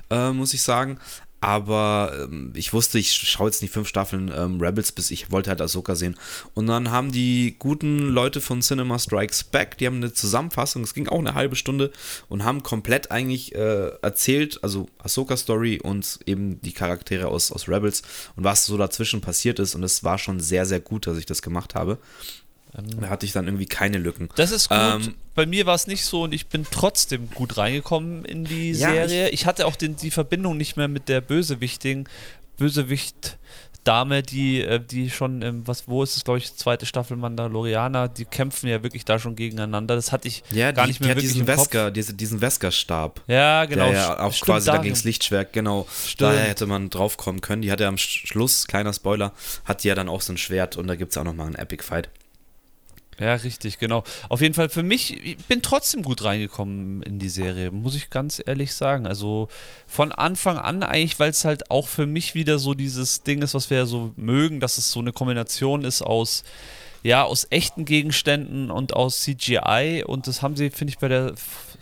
äh, 0.09 0.31
muss 0.31 0.53
ich 0.53 0.61
sagen. 0.61 0.99
Aber 1.39 2.11
ähm, 2.23 2.51
ich 2.55 2.73
wusste, 2.73 2.97
ich 2.97 3.13
schaue 3.13 3.47
jetzt 3.47 3.61
nicht 3.61 3.71
fünf 3.71 3.87
Staffeln 3.87 4.31
ähm, 4.35 4.59
Rebels, 4.59 4.91
bis 4.91 5.11
ich 5.11 5.31
wollte 5.31 5.51
halt 5.51 5.61
Ahsoka 5.61 5.95
sehen. 5.95 6.17
Und 6.55 6.67
dann 6.67 6.89
haben 6.89 7.11
die 7.11 7.55
guten 7.59 8.09
Leute 8.09 8.41
von 8.41 8.61
Cinema 8.61 8.97
Strikes 8.97 9.43
Back, 9.43 9.77
die 9.77 9.85
haben 9.85 9.97
eine 9.97 10.13
Zusammenfassung, 10.13 10.83
es 10.83 10.95
ging 10.95 11.07
auch 11.07 11.19
eine 11.19 11.35
halbe 11.35 11.55
Stunde 11.55 11.91
und 12.27 12.43
haben 12.43 12.63
komplett 12.63 13.11
eigentlich 13.11 13.53
äh, 13.53 13.89
erzählt, 14.01 14.59
also 14.63 14.87
Ahsoka 14.97 15.37
Story 15.37 15.79
und 15.81 16.19
eben 16.25 16.59
die 16.61 16.73
Charaktere 16.73 17.27
aus, 17.27 17.51
aus 17.51 17.69
Rebels 17.69 18.01
und 18.35 18.43
was 18.43 18.65
so 18.65 18.75
dazwischen 18.77 19.21
passiert 19.21 19.59
ist. 19.59 19.75
Und 19.75 19.83
es 19.83 20.03
war 20.03 20.17
schon 20.17 20.39
sehr, 20.39 20.65
sehr 20.65 20.79
gut, 20.79 21.05
dass 21.05 21.17
ich 21.17 21.27
das 21.27 21.43
gemacht 21.43 21.75
habe. 21.75 21.99
Da 22.73 23.09
hatte 23.09 23.25
ich 23.25 23.31
dann 23.31 23.45
irgendwie 23.45 23.65
keine 23.65 23.97
Lücken. 23.97 24.29
Das 24.35 24.51
ist 24.51 24.69
gut. 24.69 24.77
Ähm, 24.79 25.15
Bei 25.35 25.45
mir 25.45 25.65
war 25.65 25.75
es 25.75 25.87
nicht 25.87 26.03
so 26.05 26.23
und 26.23 26.33
ich 26.33 26.47
bin 26.47 26.65
trotzdem 26.69 27.29
gut 27.31 27.57
reingekommen 27.57 28.23
in 28.25 28.45
die 28.45 28.71
Ja, 28.71 28.91
Serie. 28.91 29.29
Ich, 29.29 29.45
hatte 29.45 29.65
auch 29.65 29.75
den, 29.75 29.95
die 29.95 30.11
Verbindung 30.11 30.57
nicht 30.57 30.77
mehr 30.77 30.87
mit 30.87 31.09
der 31.09 31.21
Bösewichtigen, 31.21 32.07
Bösewicht. 32.57 33.37
Dame, 33.83 34.21
die, 34.21 34.59
äh, 34.61 34.81
die 34.81 35.09
schon, 35.09 35.65
was, 35.65 35.87
wo 35.87 36.03
ist 36.03 36.17
es, 36.17 36.25
glaube 36.25 36.39
ich, 36.39 36.53
zweite 36.57 36.85
Staffel 36.85 37.15
Mandalorianer, 37.15 38.09
die 38.09 38.25
kämpfen 38.25 38.67
ja 38.67 38.83
wirklich 38.83 39.05
da 39.05 39.17
schon 39.17 39.37
gegeneinander. 39.37 39.95
Das 39.95 40.11
hatte 40.11 40.27
ich 40.27 40.43
Ja, 40.51 40.73
gar 40.73 40.83
die, 40.83 40.89
nicht 40.89 40.99
die 40.99 41.03
mehr 41.05 41.11
hat 41.11 41.17
wirklich 41.19 41.31
diesen 41.31 41.47
im 41.47 41.55
Kopf. 41.55 41.67
Vesker, 41.71 41.91
diese, 41.91 42.13
diesen 42.13 42.41
Vesker-Stab. 42.41 43.21
Ja, 43.27 43.63
genau. 43.63 43.85
der 43.85 43.93
ja 43.93 44.19
auch 44.19 44.33
Stimmt, 44.33 44.45
quasi 44.47 44.65
dagegen 44.65 44.93
das 44.93 45.05
Lichtschwert, 45.05 45.53
genau. 45.53 45.87
Stimmt. 46.05 46.19
Daher 46.33 46.49
hätte 46.49 46.65
man 46.65 46.89
drauf 46.89 47.15
kommen 47.15 47.39
können. 47.39 47.61
Die 47.61 47.71
hat 47.71 47.79
ja 47.79 47.87
am 47.87 47.95
Sch- 47.95 48.27
Schluss, 48.27 48.67
kleiner 48.67 48.91
Spoiler, 48.91 49.31
hat 49.63 49.85
die 49.85 49.87
ja 49.87 49.95
dann 49.95 50.09
auch 50.09 50.19
so 50.19 50.33
ein 50.33 50.37
Schwert 50.37 50.75
und 50.75 50.87
da 50.87 50.95
gibt 50.95 51.13
es 51.13 51.17
auch 51.17 51.23
nochmal 51.23 51.45
einen 51.45 51.55
Epic 51.55 51.81
Fight. 51.81 52.09
Ja, 53.19 53.33
richtig, 53.33 53.79
genau. 53.79 54.03
Auf 54.29 54.41
jeden 54.41 54.53
Fall 54.53 54.69
für 54.69 54.83
mich, 54.83 55.25
ich 55.25 55.37
bin 55.45 55.63
trotzdem 55.63 56.03
gut 56.03 56.23
reingekommen 56.23 57.01
in 57.01 57.17
die 57.17 57.29
Serie, 57.29 57.71
muss 57.71 57.95
ich 57.95 58.11
ganz 58.11 58.41
ehrlich 58.45 58.75
sagen. 58.75 59.07
Also 59.07 59.47
von 59.87 60.11
Anfang 60.11 60.57
an 60.57 60.83
eigentlich, 60.83 61.19
weil 61.19 61.31
es 61.31 61.43
halt 61.43 61.71
auch 61.71 61.87
für 61.87 62.05
mich 62.05 62.35
wieder 62.35 62.59
so 62.59 62.75
dieses 62.75 63.23
Ding 63.23 63.41
ist, 63.41 63.55
was 63.55 63.71
wir 63.71 63.77
ja 63.77 63.85
so 63.87 64.11
mögen, 64.17 64.59
dass 64.59 64.77
es 64.77 64.91
so 64.91 64.99
eine 64.99 65.13
Kombination 65.13 65.83
ist 65.83 66.03
aus, 66.03 66.43
ja, 67.01 67.23
aus 67.23 67.47
echten 67.49 67.85
Gegenständen 67.85 68.69
und 68.69 68.93
aus 68.93 69.21
CGI 69.21 70.03
und 70.05 70.27
das 70.27 70.43
haben 70.43 70.55
sie, 70.55 70.69
finde 70.69 70.91
ich, 70.91 70.99
bei 70.99 71.07
der 71.07 71.33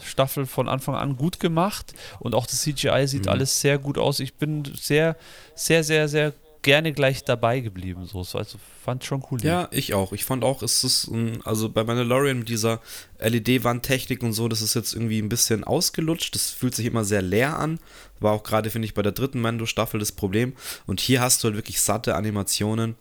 Staffel 0.03 0.45
von 0.45 0.69
Anfang 0.69 0.95
an 0.95 1.17
gut 1.17 1.39
gemacht 1.41 1.93
und 2.19 2.33
auch 2.35 2.45
das 2.45 2.61
CGI 2.61 3.07
sieht 3.07 3.23
Mhm. 3.25 3.31
alles 3.31 3.59
sehr 3.59 3.77
gut 3.77 3.97
aus. 3.97 4.19
Ich 4.21 4.35
bin 4.35 4.63
sehr, 4.79 5.15
sehr, 5.55 5.83
sehr, 5.83 6.07
sehr 6.07 6.33
gerne 6.65 6.93
gleich 6.93 7.23
dabei 7.23 7.59
geblieben. 7.59 8.05
So. 8.05 8.19
Also 8.19 8.57
fand 8.83 9.05
schon 9.05 9.23
cool. 9.29 9.39
Ja, 9.43 9.69
ich 9.71 9.93
auch. 9.93 10.11
Ich 10.13 10.25
fand 10.25 10.43
auch, 10.43 10.63
es 10.63 10.83
ist, 10.83 11.07
ein, 11.07 11.39
also 11.45 11.69
bei 11.69 11.83
Mandalorian 11.83 12.39
mit 12.39 12.49
dieser 12.49 12.81
LED-Wandtechnik 13.19 14.23
und 14.23 14.33
so, 14.33 14.47
das 14.47 14.61
ist 14.61 14.73
jetzt 14.73 14.93
irgendwie 14.93 15.19
ein 15.19 15.29
bisschen 15.29 15.63
ausgelutscht. 15.63 16.33
Das 16.33 16.49
fühlt 16.49 16.73
sich 16.75 16.87
immer 16.87 17.05
sehr 17.05 17.21
leer 17.21 17.57
an. 17.57 17.79
War 18.19 18.33
auch 18.33 18.43
gerade, 18.43 18.71
finde 18.71 18.87
ich, 18.87 18.95
bei 18.95 19.03
der 19.03 19.11
dritten 19.11 19.39
Mando-Staffel 19.41 19.99
das 19.99 20.11
Problem. 20.11 20.53
Und 20.87 20.99
hier 20.99 21.21
hast 21.21 21.43
du 21.43 21.47
halt 21.47 21.55
wirklich 21.55 21.79
satte 21.79 22.15
Animationen. 22.15 22.95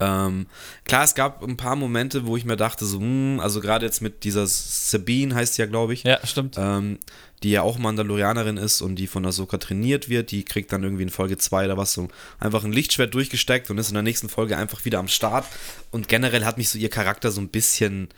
Ähm, 0.00 0.46
klar, 0.84 1.04
es 1.04 1.14
gab 1.14 1.42
ein 1.42 1.56
paar 1.56 1.76
Momente, 1.76 2.26
wo 2.26 2.36
ich 2.36 2.44
mir 2.44 2.56
dachte, 2.56 2.84
so, 2.84 2.98
hm, 3.00 3.40
also 3.40 3.60
gerade 3.60 3.86
jetzt 3.86 4.00
mit 4.00 4.24
dieser 4.24 4.46
Sabine 4.46 5.34
heißt 5.34 5.54
sie 5.54 5.62
ja, 5.62 5.66
glaube 5.66 5.94
ich. 5.94 6.04
Ja, 6.04 6.24
stimmt. 6.26 6.56
Ähm, 6.58 6.98
die 7.42 7.50
ja 7.50 7.62
auch 7.62 7.78
Mandalorianerin 7.78 8.56
ist 8.56 8.80
und 8.80 8.96
die 8.96 9.06
von 9.06 9.24
Ahsoka 9.24 9.58
trainiert 9.58 10.08
wird. 10.08 10.30
Die 10.32 10.44
kriegt 10.44 10.72
dann 10.72 10.82
irgendwie 10.82 11.04
in 11.04 11.10
Folge 11.10 11.38
2 11.38 11.66
oder 11.66 11.76
was 11.76 11.92
so 11.92 12.08
einfach 12.40 12.64
ein 12.64 12.72
Lichtschwert 12.72 13.14
durchgesteckt 13.14 13.70
und 13.70 13.78
ist 13.78 13.88
in 13.88 13.94
der 13.94 14.02
nächsten 14.02 14.28
Folge 14.28 14.56
einfach 14.56 14.84
wieder 14.84 14.98
am 14.98 15.08
Start. 15.08 15.46
Und 15.90 16.08
generell 16.08 16.44
hat 16.44 16.58
mich 16.58 16.68
so 16.68 16.78
ihr 16.78 16.90
Charakter 16.90 17.30
so 17.30 17.40
ein 17.40 17.48
bisschen. 17.48 18.08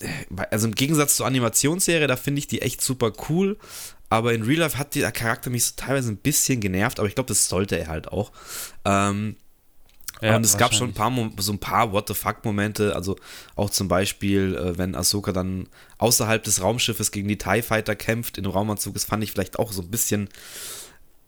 äh, 0.00 0.08
Also 0.50 0.66
im 0.66 0.74
Gegensatz 0.74 1.16
zur 1.16 1.26
Animationsserie, 1.26 2.06
da 2.08 2.16
finde 2.16 2.40
ich 2.40 2.48
die 2.48 2.62
echt 2.62 2.80
super 2.80 3.12
cool. 3.28 3.56
Aber 4.10 4.32
in 4.32 4.42
Real 4.42 4.60
Life 4.60 4.78
hat 4.78 4.94
der 4.94 5.10
Charakter 5.12 5.50
mich 5.50 5.64
so 5.64 5.72
teilweise 5.76 6.10
ein 6.10 6.16
bisschen 6.18 6.60
genervt, 6.60 6.98
aber 6.98 7.08
ich 7.08 7.14
glaube, 7.14 7.28
das 7.28 7.48
sollte 7.48 7.78
er 7.78 7.88
halt 7.88 8.08
auch. 8.08 8.32
Ähm, 8.84 9.36
Ja, 10.24 10.36
und 10.36 10.46
es 10.46 10.56
gab 10.56 10.74
schon 10.74 10.88
ein 10.88 10.94
paar, 10.94 11.12
so 11.36 11.52
ein 11.52 11.58
paar 11.58 11.92
What 11.92 12.08
the 12.08 12.14
fuck-Momente, 12.14 12.96
also 12.96 13.16
auch 13.56 13.68
zum 13.68 13.88
Beispiel, 13.88 14.56
äh, 14.56 14.78
wenn 14.78 14.94
Ahsoka 14.94 15.32
dann 15.32 15.68
außerhalb 15.98 16.42
des 16.42 16.62
Raumschiffes 16.62 17.10
gegen 17.10 17.28
die 17.28 17.36
TIE 17.36 17.60
Fighter 17.60 17.94
kämpft 17.94 18.38
in 18.38 18.46
Raumanzug, 18.46 18.94
das 18.94 19.04
fand 19.04 19.22
ich 19.22 19.32
vielleicht 19.32 19.58
auch 19.58 19.70
so 19.70 19.82
ein 19.82 19.90
bisschen 19.90 20.30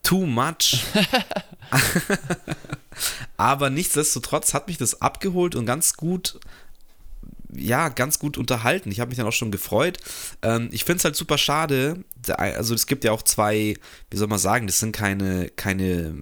too 0.03 0.25
much. 0.25 0.83
Aber 3.37 3.69
nichtsdestotrotz 3.69 4.55
hat 4.55 4.69
mich 4.69 4.79
das 4.79 5.03
abgeholt 5.03 5.57
und 5.57 5.67
ganz 5.67 5.95
gut, 5.95 6.41
ja, 7.53 7.91
ganz 7.91 8.19
gut 8.19 8.38
unterhalten. 8.38 8.91
Ich 8.91 9.00
habe 9.00 9.11
mich 9.11 9.19
dann 9.19 9.26
auch 9.26 9.33
schon 9.33 9.50
gefreut. 9.50 9.99
Ähm, 10.41 10.71
ich 10.73 10.85
finde 10.85 10.99
es 10.99 11.05
halt 11.05 11.17
super 11.17 11.37
schade. 11.37 12.03
Also 12.29 12.75
es 12.75 12.87
gibt 12.87 13.05
ja 13.05 13.12
auch 13.12 13.23
zwei, 13.23 13.76
wie 14.11 14.17
soll 14.17 14.29
man 14.29 14.38
sagen, 14.38 14.67
das 14.67 14.81
sind 14.81 14.93
keine, 14.93 15.50
keine 15.50 16.15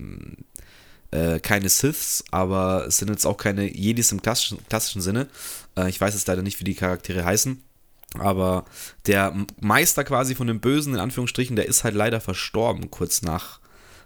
äh, 1.15 1.39
keine 1.41 1.69
Siths, 1.69 2.25
aber 2.31 2.87
es 2.89 2.99
sind 2.99 3.09
jetzt 3.09 3.25
auch 3.25 3.37
keine 3.37 3.65
Jedis 3.73 4.11
im 4.13 4.21
klassischen, 4.21 4.59
klassischen 4.69 5.01
Sinne. 5.01 5.29
Äh, 5.77 5.89
ich 5.89 6.01
weiß 6.01 6.15
jetzt 6.15 6.27
leider 6.29 6.43
nicht, 6.43 6.59
wie 6.61 6.65
die 6.65 6.75
Charaktere 6.75 7.25
heißen. 7.25 7.63
Aber 8.19 8.65
der 9.07 9.35
Meister 9.61 10.05
quasi 10.05 10.35
von 10.35 10.47
dem 10.47 10.61
Bösen, 10.61 10.95
in 10.95 11.01
Anführungsstrichen, 11.01 11.57
der 11.57 11.67
ist 11.67 11.83
halt 11.85 11.95
leider 11.97 12.21
verstorben, 12.21 12.89
kurz 12.91 13.23
nach, 13.23 13.59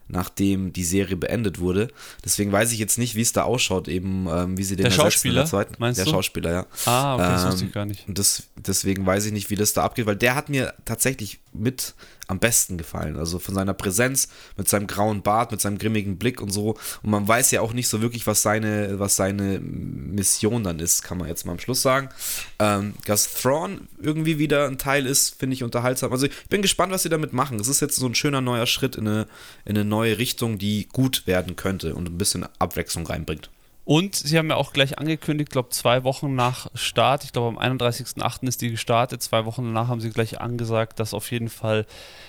nachdem 0.09 0.73
die 0.73 0.85
Serie 0.85 1.17
beendet 1.17 1.59
wurde. 1.61 1.88
Deswegen 2.25 2.50
weiß 2.50 2.73
ich 2.73 2.79
jetzt 2.79 2.97
nicht, 2.97 3.17
wie 3.17 3.21
es 3.21 3.35
da 3.35 3.43
ausschaut, 3.43 3.87
eben 3.87 4.27
ähm, 4.31 4.57
wie 4.57 4.65
sie 4.65 4.77
den 4.77 4.85
Der 4.85 4.91
Schauspieler, 4.93 5.45
zweiten, 5.45 5.75
meinst 5.79 5.99
der 5.99 6.07
du? 6.07 6.12
Schauspieler, 6.12 6.50
ja. 6.53 6.67
Ah, 6.87 7.17
okay, 7.17 7.25
das 7.25 7.47
wusste 7.47 7.61
Ähm, 7.61 7.67
ich 7.69 7.75
gar 7.75 7.85
nicht. 7.85 8.09
Und 8.09 8.19
das, 8.19 8.45
deswegen 8.57 9.05
weiß 9.05 9.27
ich 9.27 9.33
nicht, 9.33 9.50
wie 9.50 9.57
das 9.57 9.75
da 9.75 9.83
abgeht, 9.85 10.07
weil 10.07 10.17
der 10.17 10.35
hat 10.35 10.49
mir 10.49 10.73
tatsächlich 10.87 11.41
mit 11.59 11.95
am 12.29 12.38
besten 12.38 12.77
gefallen. 12.77 13.17
Also 13.17 13.38
von 13.38 13.55
seiner 13.55 13.75
Präsenz, 13.75 14.29
mit 14.57 14.69
seinem 14.69 14.87
grauen 14.87 15.23
Bart, 15.23 15.50
mit 15.50 15.61
seinem 15.61 15.79
grimmigen 15.79 16.19
Blick 16.19 16.41
und 16.41 16.50
so. 16.50 16.77
Und 17.03 17.11
man 17.11 17.27
weiß 17.27 17.50
ja 17.50 17.62
auch 17.62 17.73
nicht 17.73 17.88
so 17.88 18.03
wirklich, 18.03 18.27
was 18.27 18.43
seine, 18.43 18.99
was 18.99 19.17
seine 19.17 19.59
Mission 19.61 20.62
dann 20.62 20.79
ist, 20.79 21.03
kann 21.03 21.19
man 21.19 21.29
jetzt 21.29 21.47
mal 21.47 21.53
am 21.53 21.59
Schluss 21.59 21.83
sagen. 21.83 22.11
Ähm, 22.59 22.95
dass 23.07 23.33
Thrawn 23.33 23.88
irgendwie 24.00 24.38
wieder 24.38 24.67
ein 24.67 24.79
Teil 24.79 25.07
ist, 25.07 25.38
finde 25.38 25.55
ich 25.55 25.65
unterhaltsam. 25.65 26.12
Also 26.12 26.27
ich 26.27 26.49
bin 26.49 26.62
gespannt, 26.62 26.93
was 26.93 27.03
sie 27.03 27.09
damit 27.09 27.33
machen. 27.33 27.59
Es 27.59 27.69
ist 27.69 27.81
jetzt 27.81 27.97
so 27.97 28.07
ein 28.07 28.15
schöner 28.15 28.43
neuer 28.43 28.67
Schritt 28.67 28.97
in 28.97 29.09
eine, 29.09 29.27
in 29.65 29.77
eine 29.77 29.85
neue 29.87 30.19
Richtung, 30.19 30.59
die 30.59 30.87
gut 30.93 31.27
werden 31.27 31.57
könnte 31.57 31.95
und 31.95 32.09
ein 32.09 32.19
bisschen 32.19 32.47
Abwechslung 32.59 33.07
reinbringt. 33.07 33.50
Und 33.88 34.16
sie 34.16 34.37
haben 34.37 34.50
ja 34.50 34.57
auch 34.57 34.75
gleich 34.75 34.99
angekündigt, 34.99 35.50
glaube 35.50 35.71
zwei 35.71 36.04
Wochen 36.04 36.35
nach 36.35 36.66
Start, 36.75 37.25
ich 37.25 37.33
glaube 37.33 37.57
am 37.57 37.78
31.08. 37.78 38.47
ist 38.47 38.61
die 38.61 38.71
gestartet, 38.71 39.23
zwei 39.23 39.47
Wochen 39.47 39.64
danach 39.64 39.88
haben 39.88 40.02
sie 40.02 40.11
gleich 40.11 40.42
angesagt, 40.42 41.00
dass 41.00 41.14
auf 41.14 41.33
jeden 41.33 41.49
Fall 41.49 41.87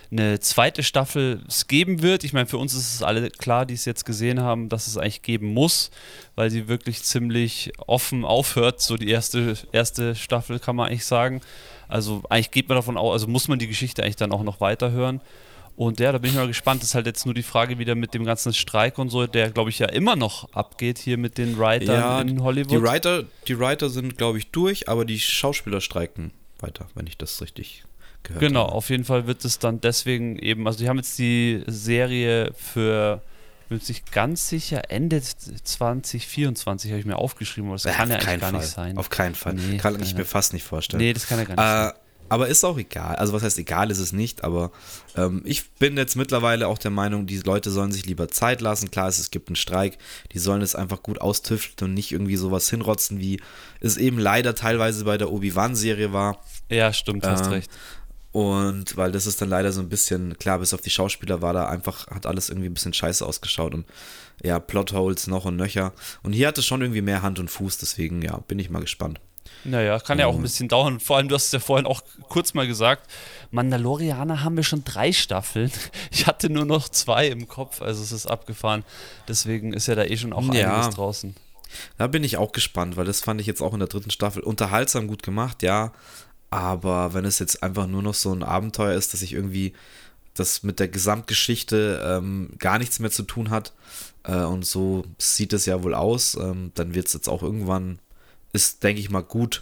eine 0.09 0.39
zweite 0.39 0.83
Staffel 0.83 1.43
es 1.49 1.67
geben 1.67 2.01
wird. 2.01 2.23
Ich 2.23 2.31
meine, 2.31 2.45
für 2.45 2.57
uns 2.57 2.73
ist 2.73 2.95
es 2.95 3.03
alle 3.03 3.29
klar, 3.29 3.65
die 3.65 3.73
es 3.73 3.83
jetzt 3.83 4.05
gesehen 4.05 4.39
haben, 4.39 4.69
dass 4.69 4.87
es 4.87 4.95
eigentlich 4.95 5.21
geben 5.21 5.53
muss, 5.53 5.91
weil 6.35 6.49
sie 6.49 6.69
wirklich 6.69 7.03
ziemlich 7.03 7.73
offen 7.87 8.23
aufhört, 8.23 8.79
so 8.79 8.95
die 8.95 9.09
erste, 9.09 9.57
erste 9.73 10.15
Staffel 10.15 10.59
kann 10.59 10.77
man 10.77 10.87
eigentlich 10.87 11.05
sagen. 11.05 11.41
Also 11.89 12.23
eigentlich 12.29 12.51
geht 12.51 12.69
man 12.69 12.77
davon 12.77 12.95
aus, 12.95 13.11
also 13.11 13.27
muss 13.27 13.49
man 13.49 13.59
die 13.59 13.67
Geschichte 13.67 14.01
eigentlich 14.01 14.15
dann 14.15 14.31
auch 14.31 14.43
noch 14.43 14.61
weiterhören. 14.61 15.19
Und 15.79 16.01
ja, 16.01 16.11
da 16.11 16.17
bin 16.17 16.31
ich 16.31 16.35
mal 16.35 16.45
gespannt. 16.45 16.81
Das 16.81 16.89
ist 16.89 16.95
halt 16.95 17.05
jetzt 17.05 17.23
nur 17.25 17.33
die 17.33 17.41
Frage 17.41 17.79
wieder 17.79 17.95
mit 17.95 18.13
dem 18.13 18.25
ganzen 18.25 18.53
Streik 18.53 18.97
und 18.97 19.07
so, 19.09 19.27
der 19.27 19.49
glaube 19.49 19.69
ich 19.69 19.79
ja 19.79 19.87
immer 19.87 20.17
noch 20.17 20.51
abgeht 20.53 20.97
hier 20.97 21.17
mit 21.17 21.37
den 21.37 21.57
Writern 21.57 22.27
in 22.27 22.43
Hollywood. 22.43 22.71
Die 22.73 22.81
Writer, 22.81 23.23
die 23.47 23.57
Writer 23.57 23.89
sind, 23.89 24.17
glaube 24.17 24.39
ich, 24.39 24.51
durch, 24.51 24.89
aber 24.89 25.05
die 25.05 25.17
Schauspieler 25.21 25.79
streiken 25.79 26.31
weiter, 26.59 26.87
wenn 26.95 27.07
ich 27.07 27.17
das 27.17 27.41
richtig 27.41 27.85
gehört 28.23 28.41
Genau, 28.41 28.63
habe. 28.65 28.73
auf 28.73 28.89
jeden 28.89 29.05
Fall 29.05 29.25
wird 29.25 29.45
es 29.45 29.57
dann 29.59 29.79
deswegen 29.79 30.37
eben, 30.37 30.67
also 30.67 30.79
die 30.79 30.89
haben 30.89 30.97
jetzt 30.97 31.17
die 31.17 31.63
Serie 31.65 32.51
für, 32.57 33.21
ich 33.63 33.69
bin 33.69 33.79
nicht 33.87 34.11
ganz 34.11 34.49
sicher, 34.49 34.91
Ende 34.91 35.21
2024 35.21 36.91
habe 36.91 36.99
ich 36.99 37.05
mir 37.05 37.15
aufgeschrieben, 37.17 37.69
aber 37.69 37.75
das 37.77 37.85
Ja, 37.85 37.91
kann 37.93 38.09
ja 38.09 38.15
eigentlich 38.17 38.25
gar 38.41 38.49
Fall. 38.51 38.59
nicht 38.59 38.69
sein. 38.69 38.97
Auf 38.97 39.09
keinen 39.09 39.35
Fall. 39.35 39.53
Nee, 39.53 39.77
kann 39.77 39.97
ich 40.01 40.13
mir 40.13 40.25
fast 40.25 40.51
nicht 40.51 40.63
vorstellen. 40.63 41.01
Nee, 41.01 41.13
das 41.13 41.25
kann 41.27 41.37
ja 41.39 41.45
gar 41.45 41.55
nicht 41.55 41.95
sein. 41.95 42.03
Aber 42.29 42.47
ist 42.47 42.63
auch 42.63 42.77
egal. 42.77 43.15
Also 43.15 43.33
was 43.33 43.43
heißt 43.43 43.57
egal 43.59 43.91
ist 43.91 43.99
es 43.99 44.13
nicht, 44.13 44.43
aber 44.43 44.71
ähm, 45.15 45.41
ich 45.45 45.69
bin 45.71 45.97
jetzt 45.97 46.15
mittlerweile 46.15 46.67
auch 46.67 46.77
der 46.77 46.91
Meinung, 46.91 47.25
die 47.25 47.37
Leute 47.39 47.71
sollen 47.71 47.91
sich 47.91 48.05
lieber 48.05 48.27
Zeit 48.27 48.61
lassen. 48.61 48.91
Klar 48.91 49.09
ist, 49.09 49.19
es 49.19 49.31
gibt 49.31 49.49
einen 49.49 49.55
Streik, 49.55 49.97
die 50.31 50.39
sollen 50.39 50.61
es 50.61 50.75
einfach 50.75 51.03
gut 51.03 51.21
austüfteln 51.21 51.89
und 51.89 51.93
nicht 51.95 52.11
irgendwie 52.11 52.35
sowas 52.35 52.69
hinrotzen, 52.69 53.19
wie 53.19 53.41
es 53.81 53.97
eben 53.97 54.19
leider 54.19 54.55
teilweise 54.55 55.03
bei 55.05 55.17
der 55.17 55.31
Obi-Wan-Serie 55.31 56.13
war. 56.13 56.43
Ja, 56.69 56.93
stimmt, 56.93 57.25
hast 57.25 57.47
Ähm, 57.47 57.53
recht. 57.53 57.71
Und 58.31 58.95
weil 58.95 59.11
das 59.11 59.25
ist 59.25 59.41
dann 59.41 59.49
leider 59.49 59.71
so 59.71 59.81
ein 59.81 59.89
bisschen, 59.89 60.37
klar, 60.37 60.59
bis 60.59 60.73
auf 60.73 60.81
die 60.81 60.91
Schauspieler 60.91 61.41
war 61.41 61.53
da 61.53 61.67
einfach, 61.67 62.07
hat 62.07 62.27
alles 62.27 62.49
irgendwie 62.49 62.69
ein 62.69 62.73
bisschen 62.73 62.93
scheiße 62.93 63.25
ausgeschaut 63.25 63.73
und 63.73 63.85
ja, 64.43 64.59
Plotholes 64.59 65.27
noch 65.27 65.45
und 65.45 65.55
nöcher. 65.55 65.93
Und 66.21 66.33
hier 66.33 66.47
hat 66.47 66.57
es 66.57 66.65
schon 66.65 66.81
irgendwie 66.81 67.01
mehr 67.01 67.21
Hand 67.23 67.39
und 67.39 67.49
Fuß, 67.49 67.79
deswegen 67.79 68.21
ja, 68.21 68.37
bin 68.47 68.59
ich 68.59 68.69
mal 68.69 68.81
gespannt. 68.81 69.19
Naja, 69.65 69.99
kann 69.99 70.19
ja 70.19 70.27
auch 70.27 70.35
ein 70.35 70.41
bisschen 70.41 70.67
dauern. 70.69 70.99
Vor 70.99 71.17
allem, 71.17 71.27
du 71.27 71.35
hast 71.35 71.47
es 71.47 71.51
ja 71.51 71.59
vorhin 71.59 71.85
auch 71.85 72.01
kurz 72.29 72.53
mal 72.53 72.65
gesagt, 72.67 73.09
Mandalorianer 73.51 74.43
haben 74.43 74.55
wir 74.55 74.63
schon 74.63 74.83
drei 74.83 75.11
Staffeln. 75.11 75.71
Ich 76.11 76.27
hatte 76.27 76.49
nur 76.49 76.65
noch 76.65 76.89
zwei 76.89 77.27
im 77.27 77.47
Kopf, 77.47 77.81
also 77.81 78.01
es 78.01 78.11
ist 78.11 78.25
abgefahren. 78.25 78.83
Deswegen 79.27 79.73
ist 79.73 79.87
ja 79.87 79.95
da 79.95 80.03
eh 80.03 80.17
schon 80.17 80.33
auch 80.33 80.53
Ja. 80.53 80.73
einiges 80.75 80.95
draußen. 80.95 81.35
Da 81.97 82.07
bin 82.07 82.23
ich 82.23 82.37
auch 82.37 82.51
gespannt, 82.51 82.97
weil 82.97 83.05
das 83.05 83.21
fand 83.21 83.39
ich 83.41 83.47
jetzt 83.47 83.61
auch 83.61 83.73
in 83.73 83.79
der 83.79 83.87
dritten 83.87 84.09
Staffel 84.11 84.41
unterhaltsam 84.41 85.07
gut 85.07 85.23
gemacht, 85.23 85.61
ja. 85.61 85.91
Aber 86.49 87.13
wenn 87.13 87.25
es 87.25 87.37
jetzt 87.39 87.61
einfach 87.61 87.85
nur 87.85 88.01
noch 88.01 88.15
so 88.15 88.33
ein 88.33 88.41
Abenteuer 88.43 88.95
ist, 88.97 89.13
dass 89.13 89.21
ich 89.21 89.33
irgendwie 89.33 89.73
das 90.33 90.63
mit 90.63 90.79
der 90.79 90.87
Gesamtgeschichte 90.87 92.01
ähm, 92.03 92.51
gar 92.57 92.79
nichts 92.79 92.99
mehr 92.99 93.11
zu 93.11 93.23
tun 93.23 93.49
hat 93.49 93.73
äh, 94.23 94.35
und 94.37 94.65
so 94.65 95.03
sieht 95.17 95.53
es 95.53 95.65
ja 95.65 95.83
wohl 95.83 95.93
aus, 95.93 96.35
ähm, 96.35 96.71
dann 96.75 96.95
wird 96.95 97.07
es 97.07 97.13
jetzt 97.13 97.27
auch 97.29 97.43
irgendwann, 97.43 97.99
ist 98.53 98.83
denke 98.83 98.99
ich 99.01 99.09
mal 99.09 99.23
gut 99.23 99.61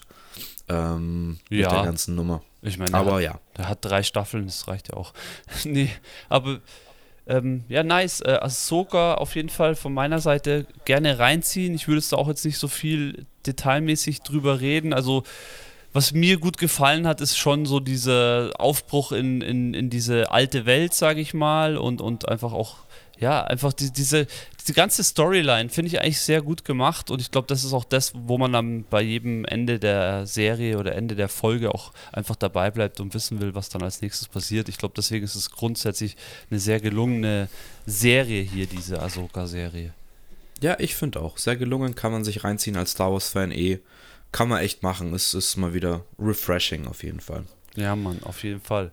ähm, 0.69 1.39
mit 1.49 1.59
Ja. 1.61 1.69
der 1.69 1.83
ganzen 1.83 2.15
Nummer. 2.15 2.41
Ich 2.61 2.77
meine, 2.77 2.91
der 2.91 2.99
Aber 2.99 3.13
hat, 3.15 3.21
ja. 3.21 3.39
der 3.57 3.69
hat 3.69 3.79
drei 3.85 4.03
Staffeln, 4.03 4.45
das 4.47 4.67
reicht 4.67 4.89
ja 4.89 4.95
auch. 4.97 5.13
nee, 5.63 5.89
aber 6.29 6.59
ähm, 7.27 7.63
ja, 7.67 7.83
nice. 7.83 8.21
Äh, 8.21 8.39
Ahsoka 8.41 9.15
auf 9.15 9.35
jeden 9.35 9.49
Fall 9.49 9.75
von 9.75 9.93
meiner 9.93 10.19
Seite 10.19 10.65
gerne 10.85 11.19
reinziehen. 11.19 11.75
Ich 11.75 11.87
würde 11.87 11.99
es 11.99 12.09
da 12.09 12.17
auch 12.17 12.27
jetzt 12.27 12.45
nicht 12.45 12.57
so 12.57 12.67
viel 12.67 13.25
detailmäßig 13.45 14.21
drüber 14.21 14.59
reden. 14.61 14.93
Also, 14.93 15.23
was 15.93 16.13
mir 16.13 16.37
gut 16.39 16.57
gefallen 16.57 17.05
hat, 17.07 17.21
ist 17.21 17.37
schon 17.37 17.65
so 17.65 17.79
dieser 17.79 18.51
Aufbruch 18.57 19.11
in, 19.11 19.41
in, 19.41 19.73
in 19.73 19.89
diese 19.89 20.31
alte 20.31 20.65
Welt, 20.65 20.93
sage 20.93 21.19
ich 21.21 21.33
mal, 21.33 21.77
und, 21.77 22.01
und 22.01 22.27
einfach 22.29 22.53
auch, 22.53 22.77
ja, 23.19 23.43
einfach 23.43 23.73
die, 23.73 23.91
diese, 23.91 24.27
diese 24.59 24.73
ganze 24.73 25.03
Storyline 25.03 25.69
finde 25.69 25.87
ich 25.87 26.01
eigentlich 26.01 26.19
sehr 26.19 26.41
gut 26.41 26.65
gemacht 26.65 27.09
und 27.09 27.19
ich 27.21 27.31
glaube, 27.31 27.47
das 27.47 27.63
ist 27.63 27.73
auch 27.73 27.83
das, 27.83 28.13
wo 28.15 28.37
man 28.37 28.53
dann 28.53 28.83
bei 28.89 29.01
jedem 29.01 29.45
Ende 29.45 29.79
der 29.79 30.25
Serie 30.25 30.77
oder 30.77 30.95
Ende 30.95 31.15
der 31.15 31.29
Folge 31.29 31.73
auch 31.73 31.93
einfach 32.11 32.35
dabei 32.35 32.71
bleibt 32.71 32.99
und 32.99 33.13
wissen 33.13 33.41
will, 33.41 33.55
was 33.55 33.69
dann 33.69 33.81
als 33.81 34.01
nächstes 34.01 34.27
passiert. 34.27 34.69
Ich 34.69 34.77
glaube, 34.77 34.93
deswegen 34.95 35.25
ist 35.25 35.35
es 35.35 35.51
grundsätzlich 35.51 36.15
eine 36.49 36.59
sehr 36.59 36.79
gelungene 36.79 37.49
Serie 37.85 38.41
hier, 38.41 38.67
diese 38.67 39.01
Ahsoka-Serie. 39.01 39.93
Ja, 40.61 40.75
ich 40.79 40.95
finde 40.95 41.21
auch. 41.21 41.37
Sehr 41.37 41.55
gelungen, 41.55 41.95
kann 41.95 42.11
man 42.11 42.23
sich 42.23 42.43
reinziehen 42.43 42.77
als 42.77 42.91
Star 42.91 43.11
Wars-Fan 43.11 43.51
eh. 43.51 43.79
Kann 44.31 44.49
man 44.49 44.59
echt 44.61 44.83
machen. 44.83 45.13
Es 45.13 45.33
ist 45.33 45.55
mal 45.55 45.73
wieder 45.73 46.03
refreshing 46.19 46.87
auf 46.87 47.03
jeden 47.03 47.19
Fall. 47.19 47.45
Ja, 47.75 47.95
Mann, 47.95 48.21
auf 48.23 48.43
jeden 48.43 48.61
Fall. 48.61 48.91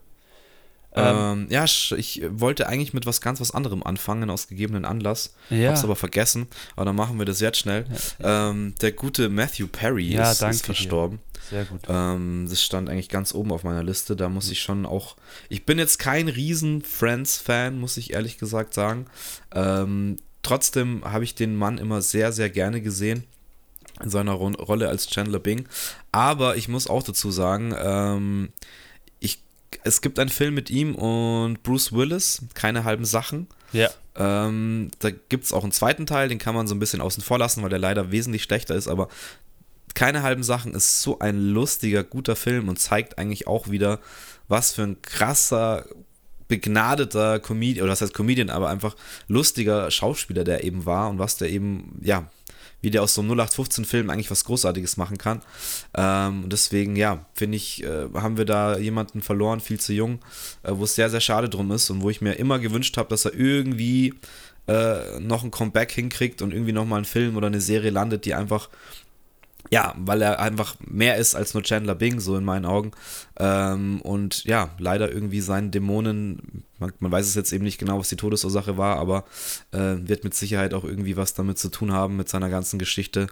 Ähm, 0.96 1.16
Ähm, 1.16 1.46
ja, 1.50 1.64
ich 1.64 2.22
wollte 2.28 2.68
eigentlich 2.68 2.94
mit 2.94 3.04
was 3.06 3.20
ganz 3.20 3.40
was 3.40 3.50
anderem 3.52 3.82
anfangen, 3.82 4.30
aus 4.30 4.46
gegebenen 4.48 4.84
Anlass. 4.84 5.34
Ja. 5.50 5.70
Hab's 5.70 5.82
aber 5.84 5.96
vergessen. 5.96 6.46
Aber 6.76 6.84
dann 6.84 6.96
machen 6.96 7.18
wir 7.18 7.24
das 7.26 7.40
jetzt 7.40 7.58
schnell. 7.58 7.84
Ähm, 8.22 8.74
der 8.80 8.92
gute 8.92 9.28
Matthew 9.28 9.66
Perry 9.66 10.06
Ja, 10.12 10.30
ist, 10.30 10.40
ist 10.42 10.60
dir. 10.62 10.66
verstorben. 10.66 11.18
sehr 11.50 11.64
gut. 11.64 11.80
Ähm, 11.88 12.46
das 12.48 12.62
stand 12.62 12.88
eigentlich 12.88 13.08
ganz 13.08 13.34
oben 13.34 13.50
auf 13.50 13.64
meiner 13.64 13.82
Liste. 13.82 14.14
Da 14.14 14.28
muss 14.28 14.50
ich 14.50 14.62
schon 14.62 14.86
auch. 14.86 15.16
Ich 15.48 15.66
bin 15.66 15.78
jetzt 15.78 15.98
kein 15.98 16.28
riesen 16.28 16.82
Friends-Fan, 16.82 17.78
muss 17.78 17.96
ich 17.96 18.12
ehrlich 18.12 18.38
gesagt 18.38 18.72
sagen. 18.74 19.06
Ähm, 19.52 20.18
trotzdem 20.42 21.02
habe 21.04 21.24
ich 21.24 21.34
den 21.34 21.56
Mann 21.56 21.78
immer 21.78 22.02
sehr, 22.02 22.30
sehr 22.32 22.50
gerne 22.50 22.80
gesehen 22.80 23.24
in 24.02 24.10
seiner 24.10 24.32
Ro 24.32 24.48
Rolle 24.50 24.88
als 24.88 25.08
Chandler 25.08 25.38
Bing. 25.40 25.66
Aber 26.12 26.56
ich 26.56 26.68
muss 26.68 26.86
auch 26.88 27.02
dazu 27.02 27.30
sagen, 27.30 27.74
ähm, 27.78 28.48
es 29.84 30.00
gibt 30.00 30.18
einen 30.18 30.30
Film 30.30 30.54
mit 30.54 30.70
ihm 30.70 30.94
und 30.94 31.62
Bruce 31.62 31.92
Willis, 31.92 32.42
keine 32.54 32.84
halben 32.84 33.04
Sachen. 33.04 33.48
Ja. 33.72 33.90
Ähm, 34.16 34.90
da 35.00 35.10
gibt 35.10 35.44
es 35.44 35.52
auch 35.52 35.64
einen 35.64 35.72
zweiten 35.72 36.06
Teil, 36.06 36.28
den 36.28 36.38
kann 36.38 36.54
man 36.54 36.68
so 36.68 36.74
ein 36.74 36.78
bisschen 36.78 37.00
außen 37.00 37.22
vor 37.22 37.38
lassen, 37.38 37.62
weil 37.62 37.70
der 37.70 37.78
leider 37.78 38.12
wesentlich 38.12 38.44
schlechter 38.44 38.74
ist, 38.74 38.86
aber 38.86 39.08
keine 39.94 40.22
halben 40.22 40.42
Sachen 40.42 40.74
ist 40.74 41.02
so 41.02 41.18
ein 41.20 41.38
lustiger, 41.38 42.02
guter 42.04 42.36
Film 42.36 42.68
und 42.68 42.78
zeigt 42.78 43.18
eigentlich 43.18 43.46
auch 43.46 43.70
wieder, 43.70 44.00
was 44.48 44.72
für 44.72 44.82
ein 44.82 45.00
krasser, 45.02 45.86
begnadeter 46.48 47.40
Comedian, 47.40 47.84
oder 47.84 47.92
das 47.92 48.02
heißt 48.02 48.14
Comedian, 48.14 48.50
aber 48.50 48.68
einfach 48.68 48.96
lustiger 49.28 49.90
Schauspieler 49.90 50.44
der 50.44 50.64
eben 50.64 50.84
war 50.84 51.08
und 51.08 51.18
was 51.18 51.36
der 51.36 51.50
eben, 51.50 51.98
ja, 52.02 52.30
wie 52.84 52.90
der 52.90 53.02
aus 53.02 53.14
so 53.14 53.22
einem 53.22 53.32
0815-Film 53.32 54.10
eigentlich 54.10 54.30
was 54.30 54.44
Großartiges 54.44 54.96
machen 54.96 55.18
kann. 55.18 55.40
Ähm, 55.96 56.44
deswegen, 56.48 56.96
ja, 56.96 57.26
finde 57.34 57.56
ich, 57.56 57.82
äh, 57.82 58.08
haben 58.14 58.36
wir 58.36 58.44
da 58.44 58.78
jemanden 58.78 59.22
verloren, 59.22 59.60
viel 59.60 59.80
zu 59.80 59.92
jung, 59.92 60.20
äh, 60.62 60.70
wo 60.72 60.84
es 60.84 60.94
sehr, 60.94 61.10
sehr 61.10 61.20
schade 61.20 61.48
drum 61.48 61.72
ist 61.72 61.90
und 61.90 62.02
wo 62.02 62.10
ich 62.10 62.20
mir 62.20 62.34
immer 62.34 62.58
gewünscht 62.58 62.96
habe, 62.96 63.08
dass 63.08 63.24
er 63.24 63.34
irgendwie 63.34 64.14
äh, 64.68 65.18
noch 65.18 65.44
ein 65.44 65.50
Comeback 65.50 65.92
hinkriegt 65.92 66.42
und 66.42 66.52
irgendwie 66.52 66.72
nochmal 66.72 66.98
einen 66.98 67.04
Film 67.04 67.36
oder 67.36 67.48
eine 67.48 67.60
Serie 67.60 67.90
landet, 67.90 68.24
die 68.24 68.34
einfach 68.34 68.68
ja, 69.70 69.94
weil 69.96 70.22
er 70.22 70.40
einfach 70.40 70.76
mehr 70.80 71.16
ist 71.16 71.34
als 71.34 71.54
nur 71.54 71.62
Chandler 71.62 71.94
Bing, 71.94 72.20
so 72.20 72.36
in 72.36 72.44
meinen 72.44 72.64
Augen. 72.64 72.92
Ähm, 73.38 74.00
und 74.02 74.44
ja, 74.44 74.70
leider 74.78 75.10
irgendwie 75.10 75.40
seinen 75.40 75.70
Dämonen, 75.70 76.64
man, 76.78 76.92
man, 76.98 77.10
weiß 77.10 77.26
es 77.26 77.34
jetzt 77.34 77.52
eben 77.52 77.64
nicht 77.64 77.78
genau, 77.78 77.98
was 77.98 78.08
die 78.08 78.16
Todesursache 78.16 78.76
war, 78.76 78.98
aber 78.98 79.24
äh, 79.72 79.96
wird 80.06 80.24
mit 80.24 80.34
Sicherheit 80.34 80.74
auch 80.74 80.84
irgendwie 80.84 81.16
was 81.16 81.34
damit 81.34 81.58
zu 81.58 81.70
tun 81.70 81.92
haben, 81.92 82.16
mit 82.16 82.28
seiner 82.28 82.50
ganzen 82.50 82.78
Geschichte. 82.78 83.26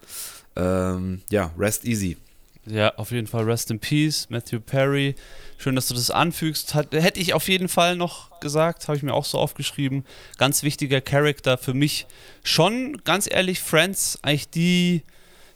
Ähm, 0.56 1.22
ja, 1.30 1.52
rest 1.58 1.84
easy. 1.84 2.16
Ja, 2.64 2.94
auf 2.94 3.10
jeden 3.10 3.26
Fall 3.26 3.44
Rest 3.44 3.72
in 3.72 3.80
Peace, 3.80 4.28
Matthew 4.30 4.60
Perry. 4.60 5.16
Schön, 5.58 5.74
dass 5.74 5.88
du 5.88 5.94
das 5.94 6.12
anfügst. 6.12 6.74
Hat, 6.74 6.92
hätte 6.92 7.18
ich 7.18 7.34
auf 7.34 7.48
jeden 7.48 7.68
Fall 7.68 7.96
noch 7.96 8.38
gesagt, 8.38 8.86
habe 8.86 8.96
ich 8.96 9.02
mir 9.02 9.14
auch 9.14 9.24
so 9.24 9.38
aufgeschrieben. 9.38 10.04
Ganz 10.38 10.62
wichtiger 10.62 11.00
Charakter 11.00 11.58
für 11.58 11.74
mich. 11.74 12.06
Schon, 12.44 13.02
ganz 13.02 13.28
ehrlich, 13.28 13.60
Friends, 13.60 14.18
eigentlich 14.22 14.48
die 14.48 15.02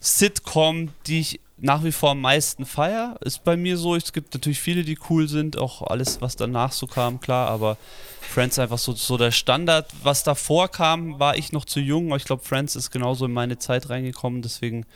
Sitcom, 0.07 0.91
die 1.07 1.19
ich 1.19 1.41
nach 1.59 1.83
wie 1.83 1.91
vor 1.91 2.11
am 2.11 2.21
meisten 2.21 2.65
feier. 2.65 3.17
Ist 3.23 3.43
bei 3.43 3.57
mir 3.57 3.77
so. 3.77 3.97
Es 3.97 4.13
gibt 4.13 4.33
natürlich 4.35 4.61
viele, 4.61 4.85
die 4.85 4.99
cool 5.11 5.29
sind, 5.29 5.59
auch 5.59 5.83
alles, 5.83 6.21
was 6.21 6.37
danach 6.37 6.71
so 6.71 6.87
kam, 6.87 7.21
klar, 7.21 7.49
aber 7.49 7.77
Friends 8.21 8.59
einfach 8.61 8.79
so, 8.79 8.93
so 8.93 9.17
der 9.17 9.33
Standard. 9.33 9.91
Was 10.05 10.23
davor 10.23 10.69
kam, 10.69 11.19
war 11.19 11.37
ich 11.37 11.51
noch 11.51 11.65
zu 11.65 11.81
jung, 11.81 12.09
aber 12.09 12.19
ich 12.19 12.25
glaube, 12.25 12.45
Friends 12.45 12.77
ist 12.77 12.93
genauso 12.93 13.25
in 13.25 13.33
meine 13.33 13.59
Zeit 13.59 13.89
reingekommen, 13.89 14.43
deswegen 14.43 14.87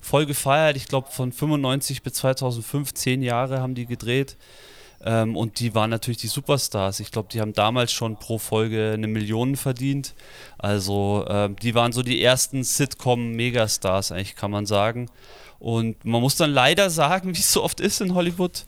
voll 0.00 0.26
gefeiert. 0.26 0.76
Ich 0.76 0.88
glaube, 0.88 1.08
von 1.12 1.30
95 1.30 2.02
bis 2.02 2.14
2005, 2.14 2.94
zehn 2.94 3.22
Jahre 3.22 3.60
haben 3.60 3.76
die 3.76 3.86
gedreht. 3.86 4.36
Ähm, 5.04 5.36
und 5.36 5.60
die 5.60 5.74
waren 5.74 5.90
natürlich 5.90 6.18
die 6.18 6.26
Superstars. 6.26 7.00
Ich 7.00 7.10
glaube, 7.10 7.28
die 7.32 7.40
haben 7.40 7.52
damals 7.52 7.92
schon 7.92 8.16
pro 8.16 8.38
Folge 8.38 8.92
eine 8.94 9.06
Million 9.06 9.56
verdient. 9.56 10.14
Also 10.58 11.24
ähm, 11.28 11.56
die 11.56 11.74
waren 11.74 11.92
so 11.92 12.02
die 12.02 12.22
ersten 12.22 12.64
Sitcom-Megastars, 12.64 14.12
eigentlich 14.12 14.36
kann 14.36 14.50
man 14.50 14.66
sagen. 14.66 15.08
Und 15.58 16.04
man 16.04 16.20
muss 16.20 16.36
dann 16.36 16.50
leider 16.50 16.90
sagen, 16.90 17.28
wie 17.34 17.40
es 17.40 17.52
so 17.52 17.62
oft 17.62 17.80
ist 17.80 18.00
in 18.00 18.14
Hollywood, 18.14 18.64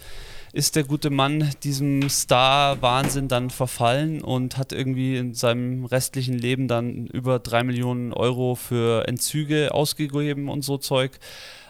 ist 0.52 0.74
der 0.74 0.82
gute 0.84 1.10
Mann 1.10 1.50
diesem 1.62 2.08
Star-Wahnsinn 2.08 3.28
dann 3.28 3.50
verfallen 3.50 4.20
und 4.20 4.56
hat 4.56 4.72
irgendwie 4.72 5.16
in 5.16 5.32
seinem 5.32 5.84
restlichen 5.84 6.36
Leben 6.36 6.66
dann 6.66 7.06
über 7.06 7.38
drei 7.38 7.62
Millionen 7.62 8.12
Euro 8.12 8.56
für 8.56 9.06
Entzüge 9.06 9.72
ausgegeben 9.72 10.48
und 10.48 10.62
so 10.62 10.76
Zeug. 10.76 11.12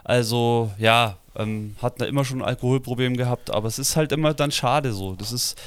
Also 0.04 0.71
ja, 0.78 1.16
ähm, 1.37 1.76
hat 1.80 2.00
da 2.00 2.07
immer 2.07 2.25
schon 2.25 2.42
ein 2.42 2.49
Alkoholproblem 2.49 3.16
gehabt, 3.16 3.50
aber 3.50 3.69
es 3.69 3.78
ist 3.78 3.97
halt 3.97 4.12
immer 4.12 4.35
dann 4.35 4.50
schade 4.50 4.92
so. 4.92 5.14
Das 5.14 5.33
ist, 5.33 5.61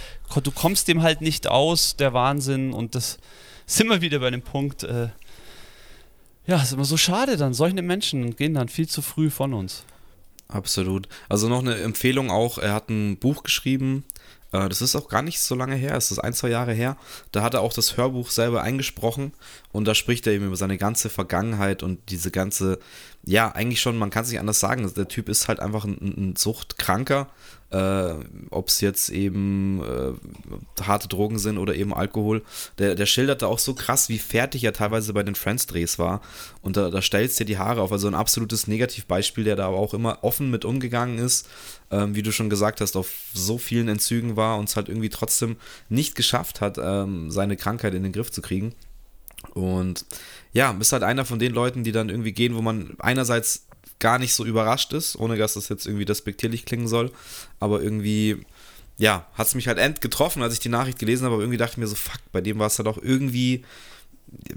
du 0.44 0.52
kommst 0.52 0.88
dem 0.88 1.02
halt 1.02 1.22
nicht 1.22 1.48
aus, 1.48 1.96
der 1.96 2.14
Wahnsinn, 2.14 2.74
und 2.74 2.96
das 2.96 3.18
sind 3.66 3.90
wir 3.90 4.02
wieder 4.02 4.20
bei 4.20 4.30
dem 4.30 4.42
Punkt. 4.42 4.84
Äh, 4.84 5.10
ja, 6.46 6.62
ist 6.62 6.74
immer 6.74 6.86
so 6.86 6.98
schade 6.98 7.38
dann. 7.38 7.54
Solche 7.54 7.82
Menschen 7.82 8.36
gehen 8.36 8.54
dann 8.54 8.68
viel 8.68 8.88
zu 8.88 9.02
früh 9.02 9.30
von 9.30 9.54
uns. 9.54 9.86
Absolut. 10.50 11.08
Also 11.30 11.48
noch 11.48 11.60
eine 11.60 11.76
Empfehlung 11.78 12.30
auch, 12.30 12.58
er 12.58 12.74
hat 12.74 12.90
ein 12.90 13.18
Buch 13.18 13.44
geschrieben, 13.44 14.04
äh, 14.54 14.70
das 14.70 14.82
ist 14.82 14.96
auch 14.96 15.10
gar 15.10 15.22
nicht 15.22 15.42
so 15.42 15.56
lange 15.56 15.76
her, 15.76 15.96
es 15.96 16.12
ist 16.12 16.20
ein, 16.20 16.34
zwei 16.34 16.50
Jahre 16.50 16.74
her. 16.74 16.96
Da 17.32 17.42
hat 17.42 17.56
er 17.56 17.62
auch 17.62 17.74
das 17.74 17.98
Hörbuch 17.98 18.30
selber 18.30 18.62
eingesprochen 18.62 19.34
und 19.72 19.86
da 19.86 19.96
spricht 19.96 20.26
er 20.28 20.34
eben 20.34 20.48
über 20.48 20.56
seine 20.56 20.78
ganze 20.78 21.10
Vergangenheit 21.10 21.84
und 21.84 22.00
diese 22.10 22.32
ganze, 22.32 22.80
ja, 23.26 23.52
eigentlich 23.52 23.82
schon, 23.82 23.98
man 23.98 24.12
kann 24.12 24.24
es 24.24 24.30
nicht 24.30 24.40
anders 24.40 24.60
sagen, 24.60 24.90
der 24.96 25.08
Typ 25.08 25.28
ist 25.28 25.48
halt 25.48 25.60
einfach 25.60 25.84
ein, 25.84 25.98
ein 26.00 26.36
Suchtkranker 26.38 27.28
äh, 27.74 28.14
ob 28.52 28.68
es 28.68 28.82
jetzt 28.82 29.10
eben 29.10 29.82
äh, 29.82 30.84
harte 30.84 31.08
Drogen 31.08 31.40
sind 31.40 31.58
oder 31.58 31.74
eben 31.74 31.94
Alkohol. 31.94 32.44
Der, 32.78 32.94
der 32.94 33.08
schildert 33.08 33.42
da 33.42 33.48
auch 33.48 33.58
so 33.58 33.74
krass, 33.74 34.10
wie 34.10 34.20
fertig 34.20 34.64
er 34.64 34.74
teilweise 34.74 35.12
bei 35.14 35.24
den 35.24 35.34
Friends-Drehs 35.34 35.98
war. 35.98 36.22
Und 36.62 36.78
da, 36.78 36.92
da 36.92 37.02
stellst 37.02 37.40
dir 37.40 37.46
die 37.46 37.58
Haare 37.58 37.82
auf. 37.82 37.92
Also 37.92 38.08
ein 38.08 38.14
absolutes 38.14 38.68
Negativbeispiel, 38.68 39.44
der 39.44 39.56
da 39.56 39.68
aber 39.68 39.78
auch 39.78 39.96
immer 39.96 40.20
offen 40.24 40.52
mit 40.52 40.66
umgegangen 40.66 41.18
ist, 41.18 41.50
ähm, 41.94 42.16
wie 42.16 42.24
du 42.24 42.32
schon 42.32 42.50
gesagt 42.50 42.82
hast, 42.82 42.96
auf 42.96 43.12
so 43.34 43.60
vielen 43.60 43.88
Entzügen 43.88 44.36
war 44.36 44.58
und 44.58 44.68
es 44.68 44.76
halt 44.76 44.90
irgendwie 44.90 45.10
trotzdem 45.10 45.58
nicht 45.90 46.16
geschafft 46.16 46.60
hat, 46.60 46.80
ähm, 46.82 47.30
seine 47.30 47.56
Krankheit 47.56 47.94
in 47.94 48.02
den 48.02 48.12
Griff 48.12 48.32
zu 48.32 48.42
kriegen. 48.42 48.74
Und 49.54 50.06
ja, 50.54 50.72
bist 50.72 50.92
halt 50.92 51.04
einer 51.04 51.26
von 51.26 51.38
den 51.38 51.54
Leuten, 51.54 51.84
die 51.84 51.92
dann 51.92 52.10
irgendwie 52.10 52.32
gehen, 52.32 52.56
wo 52.56 52.62
man 52.62 52.96
einerseits 52.98 53.68
gar 54.00 54.18
nicht 54.18 54.34
so 54.34 54.44
überrascht 54.44 54.92
ist, 54.94 55.16
ohne 55.18 55.38
dass 55.38 55.54
das 55.54 55.70
jetzt 55.70 55.86
irgendwie 55.86 56.06
despektierlich 56.06 56.66
klingen 56.66 56.88
soll. 56.88 57.12
Aber 57.60 57.82
irgendwie, 57.84 58.44
ja, 58.98 59.28
hat 59.36 59.48
es 59.48 59.56
mich 59.56 59.68
halt 59.68 59.78
end 59.78 60.02
getroffen, 60.02 60.42
als 60.42 60.56
ich 60.56 60.60
die 60.60 60.70
Nachricht 60.70 60.98
gelesen 60.98 61.26
habe. 61.26 61.36
Aber 61.36 61.44
irgendwie 61.44 61.58
dachte 61.58 61.74
ich 61.74 61.78
mir 61.78 61.88
so, 61.88 61.96
fuck, 61.96 62.20
bei 62.32 62.42
dem 62.42 62.58
war 62.58 62.68
es 62.68 62.80
halt 62.80 62.88
auch 62.88 62.98
irgendwie, 62.98 63.64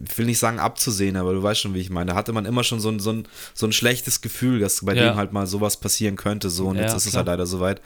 ich 0.05 0.19
will 0.19 0.27
nicht 0.27 0.39
sagen 0.39 0.59
abzusehen, 0.59 1.17
aber 1.17 1.33
du 1.33 1.43
weißt 1.43 1.61
schon, 1.61 1.75
wie 1.75 1.81
ich 1.81 1.91
meine. 1.91 2.13
Da 2.13 2.17
hatte 2.17 2.33
man 2.33 2.47
immer 2.47 2.65
schon 2.65 2.81
so 2.81 2.89
ein, 2.89 3.01
so 3.01 3.13
ein, 3.13 3.29
so 3.55 3.67
ein 3.67 3.73
schlechtes 3.73 4.21
Gefühl, 4.21 4.61
dass 4.61 4.85
bei 4.85 4.95
ja. 4.95 5.09
dem 5.09 5.17
halt 5.17 5.33
mal 5.33 5.47
sowas 5.47 5.79
passieren 5.79 6.17
könnte. 6.17 6.51
So, 6.51 6.69
und 6.69 6.77
ja, 6.77 6.83
jetzt 6.83 6.95
ist 6.95 7.03
klar. 7.03 7.11
es 7.11 7.17
halt 7.17 7.27
leider 7.27 7.47
soweit. 7.47 7.81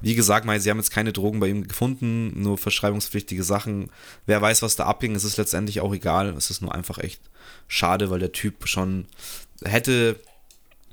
Wie 0.00 0.14
gesagt, 0.14 0.46
mal, 0.46 0.58
sie 0.60 0.70
haben 0.70 0.78
jetzt 0.78 0.90
keine 0.90 1.12
Drogen 1.12 1.40
bei 1.40 1.48
ihm 1.48 1.66
gefunden, 1.66 2.40
nur 2.40 2.58
verschreibungspflichtige 2.58 3.42
Sachen. 3.42 3.90
Wer 4.26 4.40
weiß, 4.40 4.62
was 4.62 4.76
da 4.76 4.86
abging, 4.86 5.14
es 5.14 5.24
ist 5.24 5.36
letztendlich 5.36 5.80
auch 5.80 5.94
egal. 5.94 6.34
Es 6.36 6.50
ist 6.50 6.62
nur 6.62 6.74
einfach 6.74 6.98
echt 6.98 7.20
schade, 7.68 8.10
weil 8.10 8.20
der 8.20 8.32
Typ 8.32 8.68
schon 8.68 9.06
hätte 9.64 10.16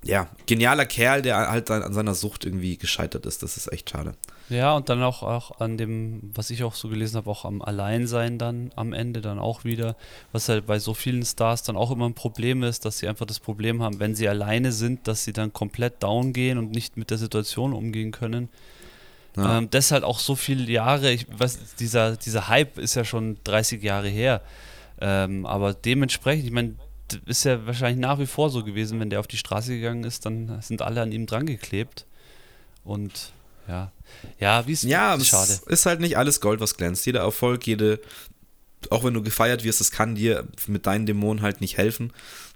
ja, 0.04 0.30
genialer 0.48 0.86
Kerl, 0.86 1.22
der 1.22 1.50
halt 1.50 1.70
an 1.70 1.94
seiner 1.94 2.16
Sucht 2.16 2.46
irgendwie 2.46 2.78
gescheitert 2.78 3.26
ist. 3.26 3.44
Das 3.44 3.58
ist 3.58 3.72
echt 3.72 3.90
schade. 3.90 4.16
Ja, 4.52 4.74
und 4.76 4.90
dann 4.90 5.02
auch, 5.02 5.24
auch 5.24 5.62
an 5.62 5.78
dem, 5.78 6.30
was 6.34 6.50
ich 6.50 6.66
auch 6.66 6.76
so 6.76 6.90
gelesen 6.90 7.16
habe, 7.16 7.30
auch 7.30 7.46
am 7.46 7.62
Alleinsein 7.62 8.38
dann 8.38 8.72
am 8.76 8.92
Ende 8.92 9.22
dann 9.22 9.40
auch 9.40 9.64
wieder, 9.64 9.96
was 10.34 10.50
halt 10.50 10.66
bei 10.66 10.78
so 10.78 10.94
vielen 10.94 11.24
Stars 11.24 11.64
dann 11.64 11.78
auch 11.78 11.90
immer 11.90 12.06
ein 12.06 12.16
Problem 12.16 12.62
ist, 12.62 12.84
dass 12.84 12.98
sie 12.98 13.08
einfach 13.08 13.26
das 13.26 13.40
Problem 13.40 13.82
haben, 13.82 14.02
wenn 14.02 14.14
sie 14.14 14.28
alleine 14.28 14.74
sind, 14.74 15.08
dass 15.08 15.24
sie 15.24 15.32
dann 15.32 15.54
komplett 15.54 16.04
down 16.04 16.34
gehen 16.34 16.58
und 16.58 16.72
nicht 16.72 16.98
mit 16.98 17.12
der 17.12 17.18
Situation 17.18 17.72
umgehen 17.72 18.12
können. 18.12 18.50
Ja. 19.38 19.60
Ähm, 19.60 19.70
das 19.70 19.92
halt 19.92 20.04
auch 20.04 20.20
so 20.20 20.36
viele 20.36 20.70
Jahre, 20.70 21.14
ich 21.14 21.28
weiß, 21.32 21.76
dieser, 21.80 22.18
dieser 22.18 22.50
Hype 22.50 22.78
ist 22.78 22.96
ja 22.96 23.06
schon 23.06 23.38
30 23.46 23.82
Jahre 23.82 24.10
her. 24.10 24.42
Ähm, 25.00 25.46
aber 25.46 25.74
dementsprechend, 25.74 26.44
ich 26.44 26.52
meine, 26.52 26.76
ist 27.26 27.46
ja 27.46 27.66
wahrscheinlich 27.66 28.02
nach 28.02 28.20
wie 28.20 28.26
vor 28.26 28.50
so 28.50 28.66
gewesen, 28.66 29.00
wenn 29.00 29.10
der 29.10 29.22
auf 29.22 29.28
die 29.28 29.38
Straße 29.38 29.74
gegangen 29.74 30.04
ist, 30.04 30.26
dann 30.26 30.62
sind 30.62 30.82
alle 30.82 31.02
an 31.02 31.14
ihm 31.14 31.26
dran 31.26 31.46
geklebt. 31.46 32.06
Und 32.84 33.32
ja, 33.72 33.92
ja, 34.40 34.68
wie 34.68 34.74
ist 34.74 34.84
ja, 34.84 35.18
schade. 35.22 35.60
ist 35.68 35.86
halt 35.86 36.02
nicht 36.02 36.18
alles 36.18 36.42
Gold, 36.42 36.60
was 36.60 36.76
glänzt. 36.76 37.06
Jeder 37.06 37.22
Erfolg, 37.22 37.66
jede, 37.66 38.00
auch 38.90 39.04
wenn 39.04 39.14
du 39.14 39.24
gefeiert 39.24 39.64
wirst, 39.64 39.80
das 39.80 39.92
kann 39.92 40.16
dir 40.16 40.48
mit 40.68 40.86
deinen 40.86 41.06
Dämonen 41.06 41.42
halt 41.42 41.62
nicht 41.62 41.78
helfen. 41.78 42.12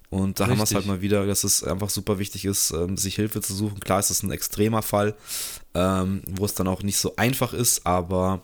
Und 0.10 0.40
da 0.40 0.44
Richtig. 0.46 0.52
haben 0.52 0.58
wir 0.60 0.64
es 0.64 0.76
halt 0.76 0.86
mal 0.86 1.02
wieder, 1.02 1.26
dass 1.26 1.44
es 1.44 1.64
einfach 1.64 1.90
super 1.90 2.20
wichtig 2.20 2.46
ist, 2.46 2.72
ähm, 2.72 2.98
sich 2.98 3.16
Hilfe 3.16 3.42
zu 3.42 3.54
suchen. 3.54 3.80
Klar, 3.80 4.00
ist 4.00 4.10
es 4.10 4.24
ein 4.24 4.32
extremer 4.32 4.82
Fall, 4.82 5.16
ähm, 5.74 6.22
wo 6.30 6.46
es 6.46 6.54
dann 6.54 6.68
auch 6.68 6.84
nicht 6.84 6.98
so 6.98 7.16
einfach 7.16 7.54
ist, 7.54 7.86
aber 7.86 8.42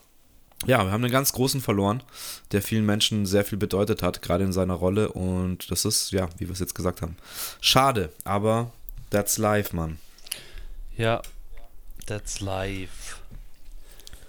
ja, 0.66 0.84
wir 0.84 0.92
haben 0.92 1.04
einen 1.04 1.12
ganz 1.12 1.34
großen 1.34 1.60
verloren, 1.60 2.04
der 2.52 2.62
vielen 2.62 2.86
Menschen 2.86 3.26
sehr 3.26 3.44
viel 3.44 3.58
bedeutet 3.58 4.04
hat, 4.04 4.22
gerade 4.22 4.44
in 4.44 4.54
seiner 4.54 4.76
Rolle. 4.76 5.12
Und 5.12 5.72
das 5.72 5.86
ist, 5.86 6.12
ja, 6.12 6.30
wie 6.38 6.48
wir 6.48 6.54
es 6.54 6.60
jetzt 6.60 6.76
gesagt 6.76 7.02
haben, 7.02 7.18
schade, 7.62 8.12
aber 8.24 8.72
that's 9.10 9.38
life, 9.38 9.76
Mann. 9.76 9.98
Ja, 10.98 11.22
that's 12.06 12.40
life. 12.40 13.18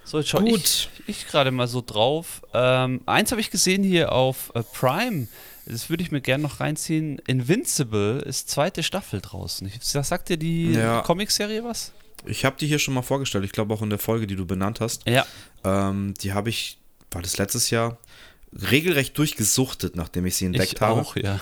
So, 0.05 0.19
jetzt 0.19 0.29
schau 0.29 0.41
Gut. 0.41 0.59
ich, 0.59 0.91
ich 1.07 1.27
gerade 1.27 1.51
mal 1.51 1.69
so 1.69 1.83
drauf. 1.85 2.43
Ähm, 2.53 3.01
eins 3.07 3.31
habe 3.31 3.41
ich 3.41 3.51
gesehen 3.51 3.83
hier 3.83 4.13
auf 4.13 4.53
äh, 4.55 4.63
Prime. 4.63 5.29
Das 5.65 5.91
würde 5.91 6.03
ich 6.03 6.11
mir 6.11 6.21
gerne 6.21 6.43
noch 6.43 6.61
reinziehen. 6.61 7.19
Invincible 7.27 8.21
ist 8.21 8.51
zweite 8.51 8.83
Staffel 8.83 9.21
draußen. 9.21 9.67
Ich, 9.69 9.83
sagt 9.83 10.29
dir 10.29 10.37
die 10.37 10.73
ja. 10.73 11.03
Comicserie 11.03 11.63
was? 11.63 11.93
Ich 12.27 12.45
habe 12.45 12.57
die 12.59 12.67
hier 12.67 12.79
schon 12.79 12.95
mal 12.95 13.03
vorgestellt. 13.03 13.45
Ich 13.45 13.53
glaube 13.53 13.73
auch 13.73 13.83
in 13.83 13.91
der 13.91 13.99
Folge, 13.99 14.27
die 14.27 14.37
du 14.37 14.45
benannt 14.45 14.81
hast. 14.81 15.09
Ja. 15.09 15.25
Ähm, 15.65 16.15
die 16.21 16.33
habe 16.33 16.51
ich, 16.51 16.79
war 17.11 17.23
das 17.23 17.39
letztes 17.39 17.71
Jahr, 17.71 17.99
regelrecht 18.53 19.17
durchgesuchtet, 19.17 19.97
nachdem 19.97 20.27
ich 20.27 20.37
sie 20.37 20.47
entdeckt 20.47 20.75
ich 20.75 20.81
habe. 20.81 21.01
auch, 21.01 21.17
ja. 21.17 21.41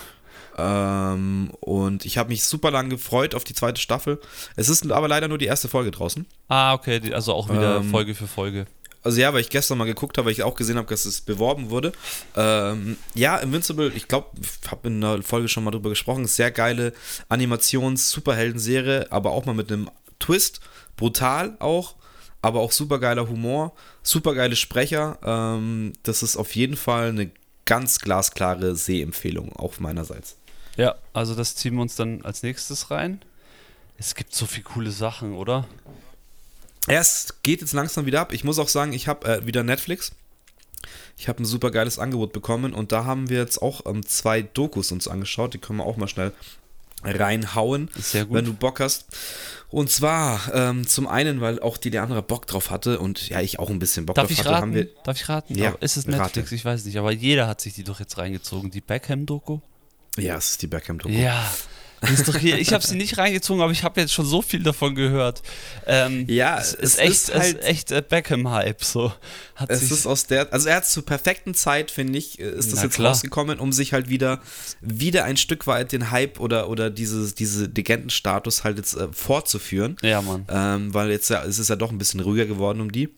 Ähm, 0.60 1.50
und 1.60 2.04
ich 2.04 2.18
habe 2.18 2.28
mich 2.28 2.44
super 2.44 2.70
lang 2.70 2.90
gefreut 2.90 3.34
auf 3.34 3.44
die 3.44 3.54
zweite 3.54 3.80
Staffel. 3.80 4.20
Es 4.56 4.68
ist 4.68 4.90
aber 4.90 5.08
leider 5.08 5.28
nur 5.28 5.38
die 5.38 5.46
erste 5.46 5.68
Folge 5.68 5.90
draußen. 5.90 6.26
Ah, 6.48 6.74
okay, 6.74 7.00
also 7.12 7.34
auch 7.34 7.48
wieder 7.48 7.78
Ähm, 7.78 7.90
Folge 7.90 8.14
für 8.14 8.26
Folge. 8.26 8.66
Also 9.02 9.20
ja, 9.20 9.32
weil 9.32 9.40
ich 9.40 9.48
gestern 9.48 9.78
mal 9.78 9.86
geguckt 9.86 10.18
habe, 10.18 10.26
weil 10.26 10.32
ich 10.32 10.42
auch 10.42 10.54
gesehen 10.54 10.76
habe, 10.76 10.88
dass 10.88 11.06
es 11.06 11.22
beworben 11.22 11.70
wurde. 11.70 11.92
Ähm, 12.36 12.98
ja, 13.14 13.38
Invincible, 13.38 13.90
ich 13.94 14.08
glaube, 14.08 14.28
ich 14.40 14.70
habe 14.70 14.88
in 14.88 15.02
einer 15.02 15.22
Folge 15.22 15.48
schon 15.48 15.64
mal 15.64 15.70
drüber 15.70 15.88
gesprochen, 15.88 16.26
sehr 16.26 16.50
geile 16.50 16.92
Animations-Superhelden-Serie, 17.28 19.10
aber 19.10 19.30
auch 19.30 19.46
mal 19.46 19.54
mit 19.54 19.72
einem 19.72 19.88
Twist, 20.18 20.60
brutal 20.96 21.56
auch, 21.60 21.94
aber 22.42 22.60
auch 22.60 22.72
super 22.72 22.98
geiler 22.98 23.28
Humor, 23.28 23.72
super 24.02 24.34
geile 24.34 24.56
Sprecher. 24.56 25.18
Ähm, 25.24 25.94
das 26.02 26.22
ist 26.22 26.36
auf 26.36 26.54
jeden 26.54 26.76
Fall 26.76 27.08
eine 27.08 27.30
ganz 27.64 28.00
glasklare 28.00 28.74
Sehempfehlung, 28.74 29.54
auch 29.56 29.78
meinerseits. 29.78 30.36
Ja, 30.80 30.94
also 31.12 31.34
das 31.34 31.56
ziehen 31.56 31.74
wir 31.74 31.82
uns 31.82 31.94
dann 31.94 32.22
als 32.22 32.42
nächstes 32.42 32.90
rein. 32.90 33.20
Es 33.98 34.14
gibt 34.14 34.34
so 34.34 34.46
viele 34.46 34.64
coole 34.64 34.90
Sachen, 34.90 35.34
oder? 35.34 35.66
Es 36.86 37.34
geht 37.42 37.60
jetzt 37.60 37.74
langsam 37.74 38.06
wieder 38.06 38.22
ab. 38.22 38.32
Ich 38.32 38.44
muss 38.44 38.58
auch 38.58 38.68
sagen, 38.68 38.94
ich 38.94 39.06
habe 39.06 39.28
äh, 39.28 39.46
wieder 39.46 39.62
Netflix. 39.62 40.12
Ich 41.18 41.28
habe 41.28 41.42
ein 41.42 41.44
super 41.44 41.70
geiles 41.70 41.98
Angebot 41.98 42.32
bekommen 42.32 42.72
und 42.72 42.92
da 42.92 43.04
haben 43.04 43.28
wir 43.28 43.36
jetzt 43.36 43.60
auch 43.60 43.84
ähm, 43.84 44.06
zwei 44.06 44.40
Dokus 44.40 44.90
uns 44.90 45.06
angeschaut. 45.06 45.52
Die 45.52 45.58
können 45.58 45.80
wir 45.80 45.84
auch 45.84 45.98
mal 45.98 46.08
schnell 46.08 46.32
reinhauen, 47.04 47.90
Sehr 47.94 48.24
gut. 48.24 48.38
wenn 48.38 48.46
du 48.46 48.54
Bock 48.54 48.80
hast. 48.80 49.04
Und 49.68 49.90
zwar 49.90 50.50
ähm, 50.54 50.86
zum 50.86 51.06
einen, 51.06 51.42
weil 51.42 51.60
auch 51.60 51.76
die 51.76 51.90
der 51.90 52.04
andere 52.04 52.22
Bock 52.22 52.46
drauf 52.46 52.70
hatte 52.70 52.98
und 53.00 53.28
ja, 53.28 53.42
ich 53.42 53.58
auch 53.58 53.68
ein 53.68 53.78
bisschen 53.78 54.06
Bock 54.06 54.16
Darf 54.16 54.28
drauf 54.28 54.32
ich 54.32 54.38
hatte, 54.38 54.50
raten? 54.50 54.72
wir. 54.72 54.88
Darf 55.04 55.18
ich 55.18 55.28
raten? 55.28 55.58
Ja, 55.58 55.74
ist 55.80 55.98
es 55.98 56.06
rate. 56.06 56.16
Netflix? 56.16 56.52
Ich 56.52 56.64
weiß 56.64 56.86
nicht, 56.86 56.96
aber 56.96 57.12
jeder 57.12 57.46
hat 57.48 57.60
sich 57.60 57.74
die 57.74 57.84
doch 57.84 58.00
jetzt 58.00 58.16
reingezogen. 58.16 58.70
Die 58.70 58.80
Beckham-Doku? 58.80 59.60
Ja, 60.16 60.36
es 60.36 60.50
ist 60.52 60.62
die 60.62 60.66
Beckham-Doku. 60.66 61.12
Ja. 61.14 61.50
Ist 62.14 62.26
doch 62.28 62.36
hier. 62.38 62.58
Ich 62.58 62.72
habe 62.72 62.82
sie 62.82 62.96
nicht 62.96 63.18
reingezogen, 63.18 63.60
aber 63.62 63.72
ich 63.72 63.84
habe 63.84 64.00
jetzt 64.00 64.14
schon 64.14 64.24
so 64.24 64.40
viel 64.40 64.62
davon 64.62 64.94
gehört. 64.94 65.42
Ähm, 65.86 66.24
Ja, 66.28 66.58
es 66.58 66.72
ist 66.72 66.98
echt, 66.98 67.10
ist 67.10 67.28
es 67.28 67.34
halt- 67.34 67.58
ist 67.58 67.62
echt 67.66 67.92
äh, 67.92 68.02
Beckham-Hype. 68.08 68.82
So 68.82 69.12
hat 69.54 69.68
Es 69.68 69.90
ist 69.90 70.06
aus 70.06 70.26
der, 70.26 70.50
also 70.50 70.70
er 70.70 70.76
hat 70.76 70.86
zur 70.86 71.04
perfekten 71.04 71.52
Zeit, 71.52 71.90
finde 71.90 72.18
ich, 72.18 72.38
äh, 72.40 72.44
ist 72.52 72.72
das 72.72 72.82
jetzt 72.82 72.94
klar. 72.94 73.10
rausgekommen, 73.10 73.58
um 73.60 73.70
sich 73.70 73.92
halt 73.92 74.08
wieder, 74.08 74.40
wieder 74.80 75.24
ein 75.24 75.36
Stück 75.36 75.66
weit 75.66 75.92
den 75.92 76.10
Hype 76.10 76.40
oder, 76.40 76.70
oder 76.70 76.88
dieses, 76.88 77.34
diese 77.34 77.66
Legendenstatus 77.66 78.64
halt 78.64 78.78
jetzt 78.78 78.94
äh, 78.96 79.08
fortzuführen. 79.12 79.96
ja, 80.00 80.22
Mann. 80.22 80.46
Ähm, 80.48 80.94
weil 80.94 81.10
jetzt 81.10 81.28
ja, 81.28 81.44
es 81.44 81.58
ist 81.58 81.68
ja 81.68 81.76
doch 81.76 81.90
ein 81.92 81.98
bisschen 81.98 82.20
ruhiger 82.20 82.46
geworden 82.46 82.80
um 82.80 82.90
die. 82.90 83.10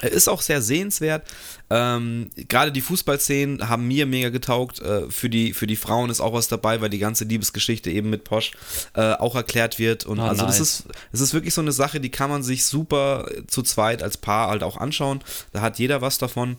Er 0.00 0.12
Ist 0.12 0.28
auch 0.28 0.42
sehr 0.42 0.62
sehenswert. 0.62 1.26
Ähm, 1.70 2.30
Gerade 2.48 2.70
die 2.72 2.80
Fußballszenen 2.80 3.68
haben 3.68 3.88
mir 3.88 4.06
mega 4.06 4.28
getaugt. 4.28 4.80
Äh, 4.80 5.10
für, 5.10 5.28
die, 5.28 5.52
für 5.52 5.66
die 5.66 5.76
Frauen 5.76 6.08
ist 6.10 6.20
auch 6.20 6.32
was 6.32 6.48
dabei, 6.48 6.80
weil 6.80 6.88
die 6.88 6.98
ganze 6.98 7.24
Liebesgeschichte 7.24 7.90
eben 7.90 8.08
mit 8.10 8.24
Posch 8.24 8.52
äh, 8.94 9.12
auch 9.14 9.34
erklärt 9.34 9.78
wird. 9.78 10.06
Und 10.06 10.20
Ah, 10.20 10.28
also 10.28 10.46
das 10.46 10.58
nice. 10.58 10.80
ist, 10.80 10.84
es 11.12 11.20
ist 11.20 11.34
wirklich 11.34 11.54
so 11.54 11.60
eine 11.60 11.72
Sache, 11.72 12.00
die 12.00 12.10
kann 12.10 12.30
man 12.30 12.42
sich 12.42 12.64
super 12.64 13.28
zu 13.48 13.62
zweit 13.62 14.02
als 14.02 14.16
Paar 14.16 14.48
halt 14.48 14.62
auch 14.62 14.76
anschauen. 14.76 15.20
Da 15.52 15.60
hat 15.60 15.78
jeder 15.78 16.00
was 16.00 16.18
davon. 16.18 16.56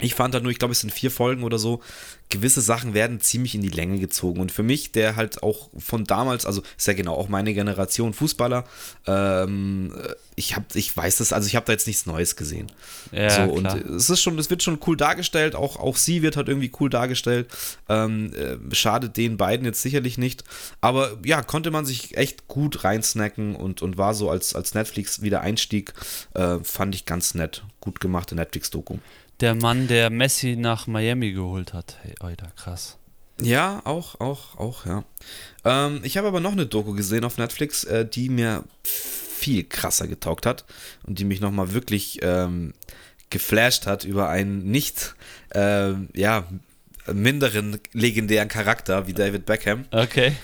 Ich 0.00 0.14
fand 0.14 0.34
halt 0.34 0.42
nur, 0.42 0.50
ich 0.50 0.58
glaube, 0.58 0.72
es 0.72 0.80
sind 0.80 0.92
vier 0.92 1.10
Folgen 1.10 1.44
oder 1.44 1.58
so. 1.58 1.80
Gewisse 2.28 2.62
Sachen 2.62 2.94
werden 2.94 3.20
ziemlich 3.20 3.54
in 3.54 3.60
die 3.60 3.68
Länge 3.68 3.98
gezogen. 3.98 4.40
Und 4.40 4.50
für 4.50 4.62
mich, 4.62 4.90
der 4.90 5.16
halt 5.16 5.42
auch 5.42 5.68
von 5.78 6.04
damals, 6.04 6.46
also 6.46 6.62
ist 6.78 6.86
ja 6.86 6.94
genau 6.94 7.14
auch 7.14 7.28
meine 7.28 7.52
Generation 7.52 8.14
Fußballer, 8.14 8.64
ähm, 9.06 9.92
ich 10.34 10.56
habe, 10.56 10.64
ich 10.74 10.96
weiß 10.96 11.18
das, 11.18 11.32
also 11.34 11.46
ich 11.46 11.56
habe 11.56 11.66
da 11.66 11.72
jetzt 11.72 11.86
nichts 11.86 12.06
Neues 12.06 12.36
gesehen. 12.36 12.72
Ja, 13.12 13.46
so, 13.46 13.54
klar. 13.54 13.74
und 13.74 13.90
es 13.90 14.08
ist 14.08 14.22
schon, 14.22 14.38
es 14.38 14.48
wird 14.48 14.62
schon 14.62 14.78
cool 14.86 14.96
dargestellt, 14.96 15.54
auch, 15.54 15.76
auch 15.76 15.96
sie 15.96 16.22
wird 16.22 16.36
halt 16.36 16.48
irgendwie 16.48 16.72
cool 16.80 16.88
dargestellt. 16.88 17.48
Ähm, 17.90 18.32
äh, 18.34 18.74
schadet 18.74 19.18
den 19.18 19.36
beiden 19.36 19.66
jetzt 19.66 19.82
sicherlich 19.82 20.16
nicht. 20.16 20.42
Aber 20.80 21.18
ja, 21.24 21.42
konnte 21.42 21.70
man 21.70 21.84
sich 21.84 22.16
echt 22.16 22.48
gut 22.48 22.82
reinsnacken 22.82 23.54
und, 23.54 23.82
und 23.82 23.98
war 23.98 24.14
so 24.14 24.30
als, 24.30 24.54
als 24.54 24.72
Netflix 24.74 25.20
wieder 25.20 25.42
Einstieg, 25.42 25.92
äh, 26.32 26.58
fand 26.62 26.94
ich 26.94 27.04
ganz 27.04 27.34
nett. 27.34 27.62
Gut 27.80 28.00
gemachte 28.00 28.34
Netflix-Doku. 28.34 28.98
Der 29.40 29.54
Mann, 29.54 29.88
der 29.88 30.10
Messi 30.10 30.56
nach 30.56 30.86
Miami 30.86 31.32
geholt 31.32 31.72
hat. 31.72 31.96
Hey, 32.02 32.14
Alter, 32.20 32.52
krass. 32.56 32.98
Ja, 33.40 33.80
auch, 33.84 34.20
auch, 34.20 34.56
auch, 34.58 34.86
ja. 34.86 35.04
Ähm, 35.64 36.00
ich 36.04 36.16
habe 36.16 36.28
aber 36.28 36.38
noch 36.40 36.52
eine 36.52 36.66
Doku 36.66 36.92
gesehen 36.92 37.24
auf 37.24 37.38
Netflix, 37.38 37.82
äh, 37.84 38.06
die 38.06 38.28
mir 38.28 38.62
viel 38.84 39.64
krasser 39.64 40.06
getaugt 40.06 40.46
hat 40.46 40.64
und 41.06 41.18
die 41.18 41.24
mich 41.24 41.40
nochmal 41.40 41.72
wirklich 41.72 42.20
ähm, 42.22 42.72
geflasht 43.30 43.86
hat 43.86 44.04
über 44.04 44.28
einen 44.28 44.70
nicht, 44.70 45.14
ähm, 45.54 46.08
ja, 46.14 46.44
minderen 47.12 47.80
legendären 47.92 48.46
Charakter 48.48 49.08
wie 49.08 49.12
David 49.14 49.44
Beckham. 49.44 49.86
Okay. 49.90 50.34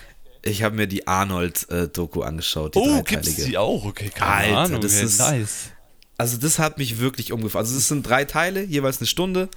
Ich 0.43 0.63
habe 0.65 0.75
mir 0.75 0.87
die 0.89 1.07
Arnold-Doku 1.07 2.23
angeschaut. 2.23 2.75
Die 2.75 2.79
Oh, 2.81 3.03
gibt's 3.03 3.27
dreiteilige. 3.29 3.45
die 3.45 3.59
auch? 3.59 3.85
Okay, 3.85 4.09
keine 4.13 4.57
Alter, 4.57 4.57
Ahnung. 4.59 4.81
das 4.81 4.95
ist- 5.01 5.19
nice. 5.21 5.71
Also 6.19 6.37
das 6.37 6.59
hat 6.59 6.79
mich 6.79 6.99
wirklich 6.99 7.33
umgefahren. 7.33 7.65
Also 7.65 7.79
es 7.79 7.87
sind 7.87 8.07
drei 8.07 8.25
Teile, 8.25 8.65
jeweils 8.65 8.99
eine 8.99 9.07
Stunde. 9.07 9.49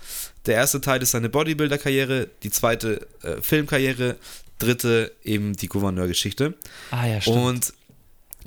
Der 0.46 0.56
erste 0.56 0.80
Teil 0.80 1.02
ist 1.02 1.12
seine 1.12 1.28
Bodybuilder-Karriere, 1.28 2.30
die 2.44 2.52
zweite 2.52 3.08
äh, 3.24 3.42
Filmkarriere, 3.42 4.18
dritte 4.60 5.12
eben 5.24 5.56
die 5.56 5.68
Gouverneurgeschichte. 5.68 6.54
Ah 6.92 7.08
ja, 7.08 7.20
stimmt. 7.20 7.38
Und 7.38 7.74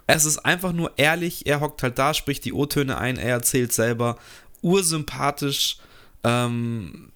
es 0.06 0.24
ist 0.24 0.38
einfach 0.38 0.72
nur 0.72 0.92
ehrlich, 0.96 1.46
er 1.46 1.60
hockt 1.60 1.82
halt 1.82 1.98
da, 1.98 2.14
spricht 2.14 2.44
die 2.44 2.52
O-Töne 2.52 2.98
ein, 2.98 3.16
er 3.16 3.30
erzählt 3.30 3.72
selber, 3.72 4.16
ursympathisch. 4.62 5.78
Ähm, 6.22 7.10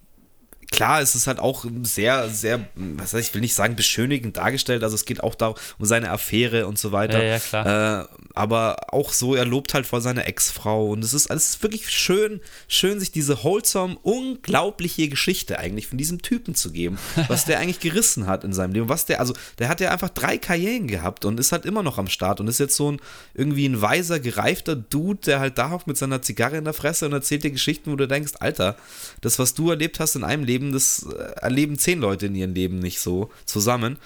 klar, 0.71 1.01
es 1.01 1.15
ist 1.15 1.27
halt 1.27 1.39
auch 1.39 1.65
sehr, 1.83 2.29
sehr, 2.29 2.69
was 2.75 3.15
heißt, 3.15 3.29
ich 3.29 3.35
will 3.35 3.41
nicht 3.41 3.55
sagen 3.55 3.77
beschönigend 3.77 4.37
dargestellt, 4.37 4.83
also 4.83 4.95
es 4.95 5.05
geht 5.05 5.23
auch 5.23 5.35
da 5.35 5.55
um 5.79 5.85
seine 5.85 6.11
Affäre 6.11 6.67
und 6.67 6.79
so 6.79 6.93
weiter. 6.93 7.23
Ja, 7.23 7.31
ja, 7.31 7.39
klar. 7.39 8.03
Äh, 8.03 8.07
aber 8.35 8.77
auch 8.93 9.13
so, 9.13 9.35
er 9.35 9.45
lobt 9.45 9.75
halt 9.75 9.87
vor 9.87 10.01
seiner 10.01 10.27
Ex-Frau 10.27 10.91
und 10.91 11.03
es 11.03 11.15
ist 11.15 11.31
alles 11.31 11.63
wirklich 11.63 11.89
schön, 11.91 12.41
schön, 12.69 13.01
sich 13.01 13.11
diese 13.11 13.43
wholesome, 13.43 13.97
unglaubliche 14.03 15.09
Geschichte 15.09 15.59
eigentlich 15.59 15.89
von 15.89 15.99
diesem 15.99 16.23
Typen 16.23 16.55
zu 16.55 16.71
geben, 16.71 16.99
was 17.29 17.47
der 17.47 17.59
eigentlich 17.59 17.81
gerissen 17.81 18.27
hat 18.27 18.45
in 18.45 18.53
seinem 18.53 18.73
Leben. 18.73 18.89
Was 18.89 19.07
der, 19.07 19.21
also, 19.21 19.35
der 19.59 19.69
hat 19.69 19.81
ja 19.81 19.91
einfach 19.91 20.11
drei 20.11 20.39
Karrieren 20.39 20.87
gehabt 20.87 21.25
und 21.25 21.41
ist 21.41 21.53
halt 21.53 21.65
immer 21.65 21.83
noch 21.83 21.99
am 21.99 22.09
Start 22.09 22.41
und 22.41 22.49
ist 22.49 22.61
jetzt 22.61 22.77
so 22.77 22.93
ein 22.93 23.01
irgendwie 23.35 23.67
ein 23.67 23.81
weiser, 23.81 24.21
gereifter 24.21 24.77
Dude, 24.77 25.21
der 25.27 25.41
halt 25.41 25.59
da 25.59 25.79
mit 25.87 25.97
seiner 25.97 26.23
Zigarre 26.23 26.57
in 26.57 26.65
der 26.65 26.73
Fresse 26.73 27.07
und 27.07 27.13
erzählt 27.13 27.45
dir 27.45 27.51
Geschichten, 27.51 27.93
wo 27.93 27.97
du 27.97 28.09
denkst, 28.09 28.33
Alter, 28.41 28.77
das, 29.21 29.39
was 29.39 29.55
du 29.55 29.71
erlebt 29.71 30.01
hast 30.01 30.17
in 30.17 30.25
einem 30.25 30.45
Leben, 30.45 30.58
das 30.73 31.05
äh, 31.05 31.23
erleben 31.41 31.79
zehn 31.79 32.01
Leute 32.01 32.27
in 32.27 32.35
ihrem 32.35 32.55
Leben 32.55 32.79
nicht 32.79 33.01
so 33.01 33.31
zusammen. 33.45 33.99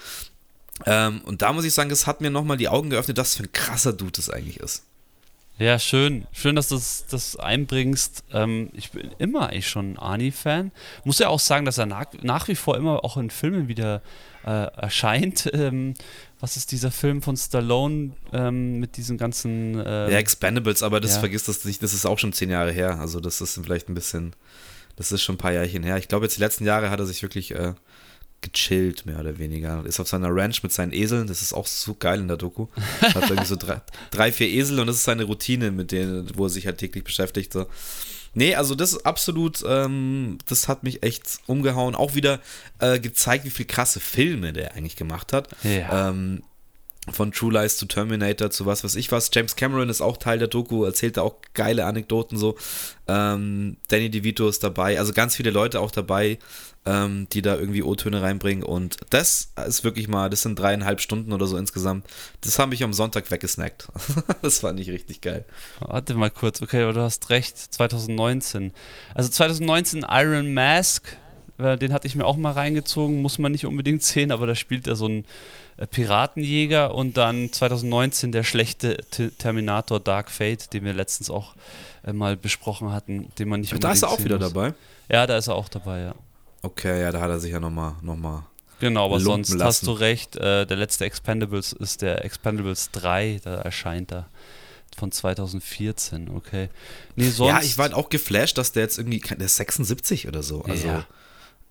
Ähm, 0.85 1.21
und 1.25 1.41
da 1.41 1.53
muss 1.53 1.65
ich 1.65 1.73
sagen, 1.73 1.91
es 1.91 2.07
hat 2.07 2.21
mir 2.21 2.31
nochmal 2.31 2.57
die 2.57 2.69
Augen 2.69 2.89
geöffnet, 2.89 3.17
was 3.17 3.35
für 3.35 3.43
ein 3.43 3.51
krasser 3.51 3.93
Dude 3.93 4.13
das 4.13 4.29
eigentlich 4.29 4.59
ist. 4.59 4.83
Ja, 5.59 5.77
schön. 5.77 6.25
Schön, 6.31 6.55
dass 6.55 6.69
du 6.69 6.75
das, 6.75 7.05
das 7.09 7.35
einbringst. 7.35 8.23
Ähm, 8.33 8.69
ich 8.73 8.91
bin 8.91 9.11
immer 9.19 9.49
eigentlich 9.49 9.67
schon 9.67 9.93
ein 9.93 9.99
Arnie-Fan. 9.99 10.71
Muss 11.03 11.19
ja 11.19 11.29
auch 11.29 11.39
sagen, 11.39 11.65
dass 11.65 11.77
er 11.77 11.85
nach, 11.85 12.07
nach 12.23 12.47
wie 12.47 12.55
vor 12.55 12.75
immer 12.75 13.05
auch 13.05 13.17
in 13.17 13.29
Filmen 13.29 13.67
wieder 13.67 14.01
äh, 14.45 14.49
erscheint. 14.49 15.49
Ähm, 15.63 15.93
was 16.39 16.57
ist 16.57 16.73
dieser 16.73 16.91
Film 16.91 17.21
von 17.21 17.37
Stallone 17.37 18.11
ähm, 18.33 18.79
mit 18.79 18.97
diesen 18.97 19.17
ganzen. 19.17 19.75
ähm, 19.75 20.11
Ja, 20.11 20.17
Expendables, 20.17 20.83
aber 20.83 20.99
das 20.99 21.13
ja. 21.13 21.19
vergisst 21.19 21.47
das 21.47 21.63
nicht, 21.63 21.81
das 21.81 21.93
ist 21.93 22.05
auch 22.05 22.19
schon 22.19 22.33
zehn 22.33 22.49
Jahre 22.49 22.71
her. 22.71 22.99
Also 22.99 23.21
das 23.21 23.39
ist 23.39 23.61
vielleicht 23.63 23.87
ein 23.87 23.93
bisschen, 23.93 24.33
das 24.95 25.11
ist 25.11 25.23
schon 25.23 25.35
ein 25.35 25.39
paar 25.39 25.53
Jahrchen 25.53 25.83
her. 25.83 25.97
Ich 25.97 26.07
glaube, 26.07 26.25
jetzt 26.25 26.37
die 26.37 26.41
letzten 26.41 26.65
Jahre 26.65 26.89
hat 26.89 26.99
er 26.99 27.05
sich 27.05 27.21
wirklich 27.21 27.51
äh, 27.51 27.73
gechillt, 28.41 29.05
mehr 29.05 29.19
oder 29.19 29.37
weniger. 29.39 29.83
Ist 29.85 29.99
auf 29.99 30.07
seiner 30.07 30.29
Ranch 30.29 30.63
mit 30.63 30.71
seinen 30.71 30.93
Eseln, 30.93 31.27
das 31.27 31.41
ist 31.41 31.53
auch 31.53 31.67
so 31.67 31.95
geil 31.95 32.19
in 32.19 32.27
der 32.27 32.37
Doku. 32.37 32.67
Hat 33.01 33.29
irgendwie 33.29 33.45
so 33.45 33.55
drei, 33.55 33.81
drei, 34.11 34.31
vier 34.31 34.47
Esel 34.47 34.79
und 34.79 34.87
das 34.87 34.97
ist 34.97 35.05
seine 35.05 35.23
Routine, 35.23 35.71
mit 35.71 35.91
denen, 35.91 36.29
wo 36.35 36.45
er 36.45 36.49
sich 36.49 36.65
halt 36.65 36.77
täglich 36.77 37.03
beschäftigt. 37.03 37.53
So. 37.53 37.65
Nee, 38.35 38.55
also 38.55 38.75
das 38.75 38.93
ist 38.93 39.05
absolut, 39.05 39.63
ähm, 39.67 40.37
das 40.47 40.67
hat 40.67 40.83
mich 40.83 41.03
echt 41.03 41.39
umgehauen. 41.45 41.95
Auch 41.95 42.15
wieder 42.15 42.39
äh, 42.79 42.99
gezeigt, 42.99 43.45
wie 43.45 43.51
viel 43.51 43.65
krasse 43.65 43.99
Filme 43.99 44.53
der 44.53 44.75
eigentlich 44.75 44.95
gemacht 44.95 45.33
hat. 45.33 45.49
Ja. 45.63 46.09
Ähm, 46.09 46.43
von 47.11 47.31
True 47.31 47.51
Lies 47.51 47.77
zu 47.77 47.85
Terminator 47.85 48.49
zu 48.49 48.65
was 48.65 48.83
weiß 48.83 48.95
ich 48.95 49.11
was. 49.11 49.29
James 49.33 49.55
Cameron 49.55 49.89
ist 49.89 50.01
auch 50.01 50.17
Teil 50.17 50.39
der 50.39 50.47
Doku, 50.47 50.85
erzählt 50.85 51.17
da 51.17 51.21
auch 51.21 51.35
geile 51.53 51.85
Anekdoten 51.85 52.37
so. 52.37 52.55
Ähm, 53.07 53.77
Danny 53.89 54.09
DeVito 54.09 54.47
ist 54.47 54.63
dabei, 54.63 54.97
also 54.97 55.11
ganz 55.11 55.35
viele 55.35 55.51
Leute 55.51 55.81
auch 55.81 55.91
dabei, 55.91 56.39
ähm, 56.85 57.27
die 57.31 57.41
da 57.41 57.55
irgendwie 57.55 57.83
O-Töne 57.83 58.21
reinbringen. 58.21 58.63
Und 58.63 58.97
das 59.09 59.51
ist 59.67 59.83
wirklich 59.83 60.07
mal, 60.07 60.29
das 60.29 60.43
sind 60.43 60.57
dreieinhalb 60.57 61.01
Stunden 61.01 61.33
oder 61.33 61.45
so 61.45 61.57
insgesamt. 61.57 62.07
Das 62.41 62.57
habe 62.59 62.73
ich 62.73 62.83
am 62.83 62.93
Sonntag 62.93 63.29
weggesnackt. 63.31 63.89
das 64.41 64.59
fand 64.59 64.79
ich 64.79 64.89
richtig 64.89 65.19
geil. 65.19 65.45
Warte 65.79 66.13
mal 66.15 66.31
kurz, 66.31 66.61
okay, 66.61 66.83
aber 66.83 66.93
du 66.93 67.01
hast 67.01 67.29
recht, 67.29 67.57
2019. 67.57 68.71
Also 69.13 69.29
2019 69.29 70.05
Iron 70.09 70.53
Mask, 70.53 71.17
den 71.77 71.93
hatte 71.93 72.07
ich 72.07 72.15
mir 72.15 72.25
auch 72.25 72.37
mal 72.37 72.51
reingezogen, 72.53 73.21
muss 73.21 73.37
man 73.39 73.51
nicht 73.51 73.65
unbedingt 73.65 74.03
sehen, 74.03 74.31
aber 74.31 74.47
da 74.47 74.55
spielt 74.55 74.87
er 74.87 74.95
so 74.95 75.07
ein 75.07 75.25
äh, 75.77 75.87
Piratenjäger 75.87 76.93
und 76.93 77.17
dann 77.17 77.51
2019 77.51 78.31
der 78.31 78.43
schlechte 78.43 78.97
T 79.11 79.29
Terminator 79.31 79.99
Dark 79.99 80.29
Fate, 80.31 80.73
den 80.73 80.85
wir 80.85 80.93
letztens 80.93 81.29
auch 81.29 81.55
äh, 82.05 82.13
mal 82.13 82.37
besprochen 82.37 82.91
hatten, 82.91 83.27
den 83.39 83.49
man 83.49 83.61
nicht 83.61 83.83
Da 83.83 83.91
ist 83.91 84.03
er 84.03 84.09
auch 84.09 84.23
wieder 84.23 84.37
muss. 84.39 84.53
dabei. 84.53 84.73
Ja, 85.09 85.25
da 85.27 85.37
ist 85.37 85.47
er 85.47 85.55
auch 85.55 85.69
dabei, 85.69 86.01
ja. 86.01 86.15
Okay, 86.61 87.01
ja, 87.01 87.11
da 87.11 87.19
hat 87.21 87.29
er 87.29 87.39
sich 87.39 87.51
ja 87.51 87.59
nochmal 87.59 87.95
noch 88.01 88.15
mal 88.15 88.45
Genau, 88.79 89.05
aber 89.05 89.15
lumpen 89.19 89.43
sonst 89.45 89.49
lassen. 89.59 89.63
hast 89.65 89.87
du 89.87 89.91
recht. 89.93 90.35
Äh, 90.35 90.65
der 90.65 90.75
letzte 90.77 91.05
Expendables 91.05 91.71
ist 91.73 92.01
der 92.01 92.25
Expendables 92.25 92.91
3, 92.91 93.39
da 93.43 93.55
erscheint 93.55 94.11
er. 94.11 94.27
Von 94.97 95.11
2014, 95.11 96.29
okay. 96.29 96.69
Nee, 97.15 97.29
sonst. 97.29 97.49
Ja, 97.49 97.61
ich 97.61 97.77
war 97.77 97.83
halt 97.85 97.93
auch 97.95 98.09
geflasht, 98.09 98.57
dass 98.57 98.71
der 98.73 98.83
jetzt 98.83 98.97
irgendwie, 98.97 99.19
der 99.21 99.39
ist 99.45 99.55
76 99.55 100.27
oder 100.27 100.43
so. 100.43 100.61
Also, 100.63 100.87
Ja. 100.87 101.05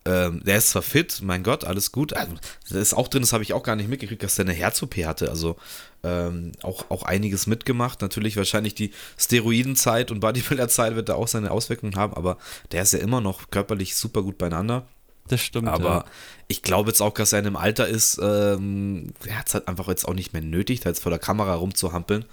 Ähm, 0.04 0.42
der 0.44 0.58
ist 0.58 0.70
zwar 0.70 0.82
fit, 0.82 1.20
mein 1.22 1.42
Gott, 1.42 1.64
alles 1.64 1.92
gut. 1.92 2.12
Also, 2.12 2.34
das 2.68 2.78
ist 2.78 2.94
auch 2.94 3.08
drin, 3.08 3.22
das 3.22 3.32
habe 3.32 3.42
ich 3.44 3.52
auch 3.52 3.62
gar 3.62 3.76
nicht 3.76 3.88
mitgekriegt, 3.88 4.22
dass 4.22 4.34
der 4.34 4.44
eine 4.44 4.54
Herz-OP 4.54 4.96
hatte. 5.04 5.30
Also, 5.30 5.56
ähm, 6.02 6.52
auch, 6.62 6.90
auch 6.90 7.04
einiges 7.04 7.46
mitgemacht. 7.46 8.00
Natürlich 8.02 8.36
wahrscheinlich 8.36 8.74
die 8.74 8.92
Steroidenzeit 9.16 10.10
und 10.10 10.20
Bodybuilder-Zeit 10.20 10.96
wird 10.96 11.08
da 11.08 11.14
auch 11.14 11.28
seine 11.28 11.50
Auswirkungen 11.50 11.96
haben, 11.96 12.14
aber 12.14 12.38
der 12.72 12.82
ist 12.82 12.92
ja 12.92 12.98
immer 12.98 13.20
noch 13.20 13.50
körperlich 13.50 13.94
super 13.94 14.22
gut 14.22 14.38
beieinander. 14.38 14.86
Das 15.28 15.40
stimmt. 15.40 15.68
Aber 15.68 15.88
ja. 15.88 16.04
ich 16.48 16.62
glaube 16.62 16.90
jetzt 16.90 17.00
auch, 17.00 17.14
dass 17.14 17.32
er 17.32 17.38
in 17.38 17.46
einem 17.46 17.56
Alter 17.56 17.86
ist, 17.86 18.18
ähm, 18.20 19.14
er 19.24 19.38
hat 19.38 19.48
es 19.48 19.54
halt 19.54 19.68
einfach 19.68 19.86
jetzt 19.88 20.06
auch 20.06 20.14
nicht 20.14 20.32
mehr 20.32 20.42
nötig, 20.42 20.80
da 20.80 20.88
jetzt 20.88 21.02
vor 21.02 21.10
der 21.10 21.20
Kamera 21.20 21.54
rumzuhampeln. 21.54 22.24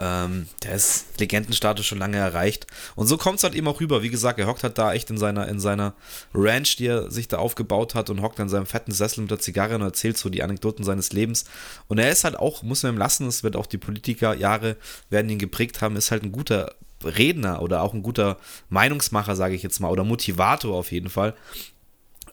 Ähm, 0.00 0.48
der 0.64 0.74
ist 0.74 1.20
Legendenstatus 1.20 1.86
schon 1.86 1.98
lange 1.98 2.16
erreicht. 2.16 2.66
Und 2.96 3.06
so 3.06 3.16
kommt 3.16 3.38
es 3.38 3.44
halt 3.44 3.54
eben 3.54 3.68
auch 3.68 3.80
rüber. 3.80 4.02
Wie 4.02 4.10
gesagt, 4.10 4.40
er 4.40 4.48
hockt 4.48 4.64
halt 4.64 4.76
da 4.76 4.92
echt 4.92 5.08
in 5.10 5.18
seiner, 5.18 5.46
in 5.48 5.60
seiner 5.60 5.94
Ranch, 6.34 6.76
die 6.76 6.86
er 6.86 7.10
sich 7.12 7.28
da 7.28 7.38
aufgebaut 7.38 7.94
hat 7.94 8.10
und 8.10 8.22
hockt 8.22 8.40
an 8.40 8.48
seinem 8.48 8.66
fetten 8.66 8.92
Sessel 8.92 9.20
mit 9.20 9.30
der 9.30 9.38
Zigarre 9.38 9.76
und 9.76 9.82
erzählt 9.82 10.18
so 10.18 10.28
die 10.28 10.42
Anekdoten 10.42 10.84
seines 10.84 11.12
Lebens. 11.12 11.44
Und 11.86 11.98
er 11.98 12.10
ist 12.10 12.24
halt 12.24 12.36
auch, 12.36 12.64
muss 12.64 12.82
man 12.82 12.94
ihm 12.94 12.98
lassen, 12.98 13.28
es 13.28 13.44
wird 13.44 13.54
auch 13.54 13.66
die 13.66 13.78
Politikerjahre 13.78 14.76
werden 15.10 15.30
ihn 15.30 15.38
geprägt 15.38 15.80
haben, 15.80 15.94
ist 15.94 16.10
halt 16.10 16.24
ein 16.24 16.32
guter 16.32 16.74
Redner 17.04 17.62
oder 17.62 17.82
auch 17.82 17.94
ein 17.94 18.02
guter 18.02 18.38
Meinungsmacher, 18.68 19.36
sage 19.36 19.54
ich 19.54 19.62
jetzt 19.62 19.80
mal, 19.80 19.90
oder 19.90 20.04
Motivator 20.04 20.76
auf 20.76 20.92
jeden 20.92 21.10
Fall. 21.10 21.34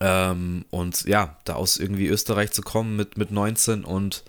Ähm, 0.00 0.64
und 0.70 1.02
ja, 1.04 1.36
da 1.44 1.54
aus 1.54 1.76
irgendwie 1.76 2.08
Österreich 2.08 2.52
zu 2.52 2.62
kommen 2.62 2.96
mit, 2.96 3.18
mit 3.18 3.30
19 3.30 3.84
und 3.84 4.24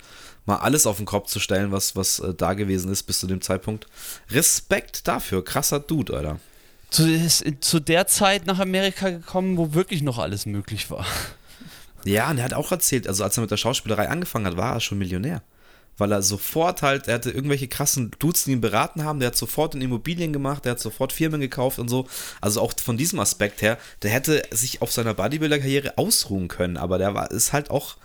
mal 0.46 0.58
alles 0.58 0.86
auf 0.86 0.98
den 0.98 1.06
Kopf 1.06 1.30
zu 1.30 1.40
stellen, 1.40 1.72
was, 1.72 1.96
was 1.96 2.20
äh, 2.20 2.34
da 2.34 2.54
gewesen 2.54 2.92
ist 2.92 3.04
bis 3.04 3.20
zu 3.20 3.28
dem 3.28 3.42
Zeitpunkt. 3.42 3.88
Respekt 4.30 5.08
dafür, 5.08 5.44
krasser 5.46 5.80
Dude, 5.80 6.16
Alter. 6.16 6.40
zu, 6.90 7.10
ist 7.10 7.46
zu 7.62 7.80
der 7.80 8.08
Zeit 8.08 8.46
nach 8.46 8.60
Amerika 8.60 9.10
gekommen, 9.10 9.58
wo 9.58 9.74
wirklich 9.74 10.02
noch 10.02 10.18
alles 10.18 10.46
möglich 10.46 10.92
war. 10.92 11.06
Ja, 12.04 12.30
und 12.32 12.40
er 12.40 12.46
hat 12.46 12.54
auch 12.54 12.72
erzählt, 12.72 13.08
also 13.08 13.24
als 13.24 13.38
er 13.38 13.42
mit 13.42 13.52
der 13.52 13.58
Schauspielerei 13.58 14.10
angefangen 14.10 14.48
hat, 14.48 14.58
war 14.58 14.74
er 14.74 14.80
schon 14.80 14.98
Millionär. 14.98 15.44
Weil 15.98 16.12
er 16.12 16.22
sofort 16.24 16.82
halt, 16.82 17.08
er 17.08 17.16
hatte 17.16 17.32
irgendwelche 17.32 17.68
krassen 17.68 18.12
Dudes, 18.18 18.46
die 18.46 18.54
ihn 18.54 18.62
beraten 18.62 19.04
haben, 19.04 19.20
der 19.20 19.28
hat 19.28 19.38
sofort 19.38 19.76
in 19.76 19.82
Immobilien 19.82 20.34
gemacht, 20.34 20.66
der 20.66 20.72
hat 20.72 20.80
sofort 20.80 21.14
Firmen 21.14 21.42
gekauft 21.42 21.80
und 21.80 21.90
so. 21.90 22.08
Also 22.40 22.62
auch 22.62 22.74
von 22.84 22.98
diesem 22.98 23.20
Aspekt 23.20 23.62
her, 23.62 23.78
der 24.02 24.12
hätte 24.12 24.42
sich 24.52 24.82
auf 24.82 24.92
seiner 24.92 25.14
Bodybuilder-Karriere 25.14 25.98
ausruhen 25.98 26.48
können, 26.48 26.78
aber 26.78 26.98
der 26.98 27.14
war, 27.14 27.30
ist 27.32 27.54
halt 27.54 27.70
auch 27.70 27.98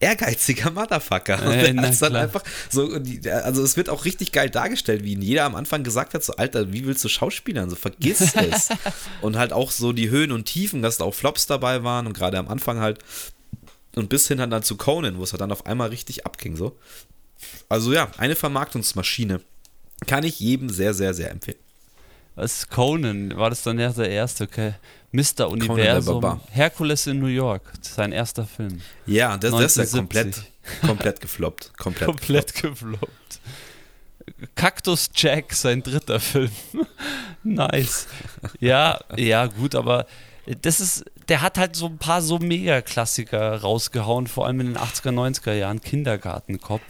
ehrgeiziger 0.00 0.70
Motherfucker. 0.70 1.42
Und 1.42 1.52
Äh, 1.52 1.72
na 1.74 1.82
hat's 1.82 1.98
dann 1.98 2.16
einfach 2.16 2.42
so, 2.70 2.90
also 3.30 3.62
es 3.62 3.76
wird 3.76 3.88
auch 3.88 4.04
richtig 4.04 4.32
geil 4.32 4.50
dargestellt, 4.50 5.02
wie 5.04 5.12
ihn 5.12 5.22
jeder 5.22 5.44
am 5.44 5.54
Anfang 5.54 5.82
gesagt 5.82 6.14
hat, 6.14 6.22
so 6.22 6.34
Alter, 6.36 6.72
wie 6.72 6.86
willst 6.86 7.04
du 7.04 7.08
Schauspielern? 7.08 7.70
So 7.70 7.76
vergiss 7.76 8.20
es. 8.34 8.68
und 9.20 9.36
halt 9.36 9.52
auch 9.52 9.70
so 9.70 9.92
die 9.92 10.10
Höhen 10.10 10.32
und 10.32 10.44
Tiefen, 10.44 10.82
dass 10.82 10.98
da 10.98 11.04
auch 11.04 11.14
Flops 11.14 11.46
dabei 11.46 11.82
waren 11.84 12.06
und 12.06 12.12
gerade 12.12 12.38
am 12.38 12.48
Anfang 12.48 12.80
halt 12.80 12.98
und 13.94 14.08
bis 14.08 14.28
hin 14.28 14.38
dann 14.38 14.62
zu 14.62 14.76
Conan, 14.76 15.18
wo 15.18 15.22
es 15.22 15.32
halt 15.32 15.40
dann 15.40 15.52
auf 15.52 15.66
einmal 15.66 15.88
richtig 15.88 16.26
abging 16.26 16.56
so. 16.56 16.76
Also 17.68 17.92
ja, 17.92 18.10
eine 18.18 18.36
Vermarktungsmaschine. 18.36 19.40
Kann 20.06 20.24
ich 20.24 20.40
jedem 20.40 20.68
sehr, 20.70 20.94
sehr, 20.94 21.14
sehr 21.14 21.30
empfehlen. 21.30 21.58
Was 22.34 22.58
ist 22.58 22.70
Conan? 22.70 23.36
War 23.36 23.50
das 23.50 23.62
dann 23.62 23.78
ja 23.78 23.90
der 23.90 24.10
erste, 24.10 24.44
okay. 24.44 24.74
Mr. 25.12 25.48
Universum. 25.48 26.40
Herkules 26.50 27.06
in 27.06 27.20
New 27.20 27.26
York. 27.26 27.72
Sein 27.80 28.10
erster 28.10 28.44
Film. 28.44 28.80
Ja, 29.06 29.36
das, 29.36 29.52
das 29.52 29.76
ist 29.76 29.94
ja 29.94 30.00
1970. 30.00 30.02
komplett, 30.02 30.80
komplett 30.80 31.20
gefloppt. 31.20 31.72
Komplett, 31.78 32.06
Komplett 32.08 32.54
gefloppt. 32.54 33.40
Cactus 34.56 35.10
Jack, 35.14 35.52
sein 35.52 35.82
dritter 35.82 36.18
Film. 36.18 36.50
nice. 37.44 38.08
Ja, 38.58 38.98
ja, 39.16 39.46
gut, 39.46 39.76
aber 39.76 40.06
das 40.62 40.80
ist, 40.80 41.04
der 41.28 41.42
hat 41.42 41.58
halt 41.58 41.76
so 41.76 41.86
ein 41.86 41.98
paar 41.98 42.20
so 42.20 42.38
Mega-Klassiker 42.38 43.60
rausgehauen, 43.60 44.26
vor 44.26 44.46
allem 44.46 44.60
in 44.60 44.66
den 44.68 44.78
80er, 44.78 45.12
90er 45.12 45.52
Jahren. 45.52 45.80
Kindergartenkopf. 45.80 46.82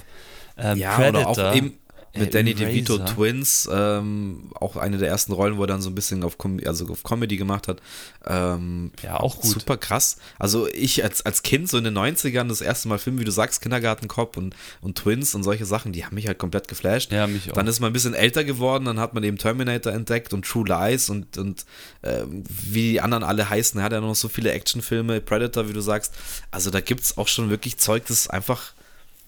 Ähm, 0.56 0.78
Ja, 0.78 0.94
Predator, 0.96 1.32
oder 1.32 1.50
auch 1.50 1.54
eben 1.56 1.78
mit 2.16 2.28
äh, 2.28 2.30
Danny 2.30 2.54
DeVito 2.54 2.96
Eraser. 2.96 3.14
Twins, 3.14 3.68
ähm, 3.72 4.52
auch 4.54 4.76
eine 4.76 4.98
der 4.98 5.08
ersten 5.08 5.32
Rollen, 5.32 5.56
wo 5.56 5.64
er 5.64 5.66
dann 5.66 5.82
so 5.82 5.90
ein 5.90 5.96
bisschen 5.96 6.22
auf, 6.22 6.38
Com 6.38 6.60
also 6.64 6.86
auf 6.88 7.02
Comedy 7.02 7.36
gemacht 7.36 7.66
hat. 7.66 7.80
Ähm, 8.24 8.92
Ja, 9.02 9.18
auch 9.18 9.40
gut. 9.40 9.50
Super 9.50 9.76
krass. 9.76 10.18
Also 10.38 10.68
ich 10.68 11.02
als, 11.02 11.26
als 11.26 11.42
Kind 11.42 11.68
so 11.68 11.76
in 11.76 11.82
den 11.84 11.98
90ern 11.98 12.46
das 12.46 12.60
erste 12.60 12.86
Mal 12.88 12.98
Film, 12.98 13.18
wie 13.18 13.24
du 13.24 13.32
sagst, 13.32 13.62
Kindergartenkopf 13.62 14.36
und, 14.36 14.54
und 14.80 14.96
Twins 14.96 15.34
und 15.34 15.42
solche 15.42 15.66
Sachen, 15.66 15.90
die 15.92 16.04
haben 16.04 16.14
mich 16.14 16.28
halt 16.28 16.38
komplett 16.38 16.68
geflasht. 16.68 17.10
Ja, 17.10 17.26
mich 17.26 17.50
auch. 17.50 17.54
Dann 17.54 17.66
ist 17.66 17.80
man 17.80 17.90
ein 17.90 17.92
bisschen 17.92 18.14
älter 18.14 18.44
geworden, 18.44 18.84
dann 18.84 19.00
hat 19.00 19.14
man 19.14 19.24
eben 19.24 19.36
Terminator 19.36 19.92
entdeckt 19.92 20.32
und 20.32 20.44
True 20.46 20.68
Lies 20.68 21.10
und, 21.10 21.36
und 21.36 21.64
ähm, 22.04 22.44
wie 22.46 22.92
die 22.92 23.00
anderen 23.00 23.24
alle 23.24 23.50
heißen. 23.50 23.80
Er 23.80 23.84
hat 23.84 23.92
ja 23.92 24.00
noch 24.00 24.14
so 24.14 24.28
viele 24.28 24.52
Actionfilme, 24.52 25.20
Predator, 25.20 25.68
wie 25.68 25.72
du 25.72 25.80
sagst. 25.80 26.14
Also 26.52 26.70
da 26.70 26.80
gibt 26.80 27.00
es 27.00 27.18
auch 27.18 27.26
schon 27.26 27.50
wirklich 27.50 27.78
Zeug, 27.78 28.04
das 28.06 28.30
einfach, 28.30 28.73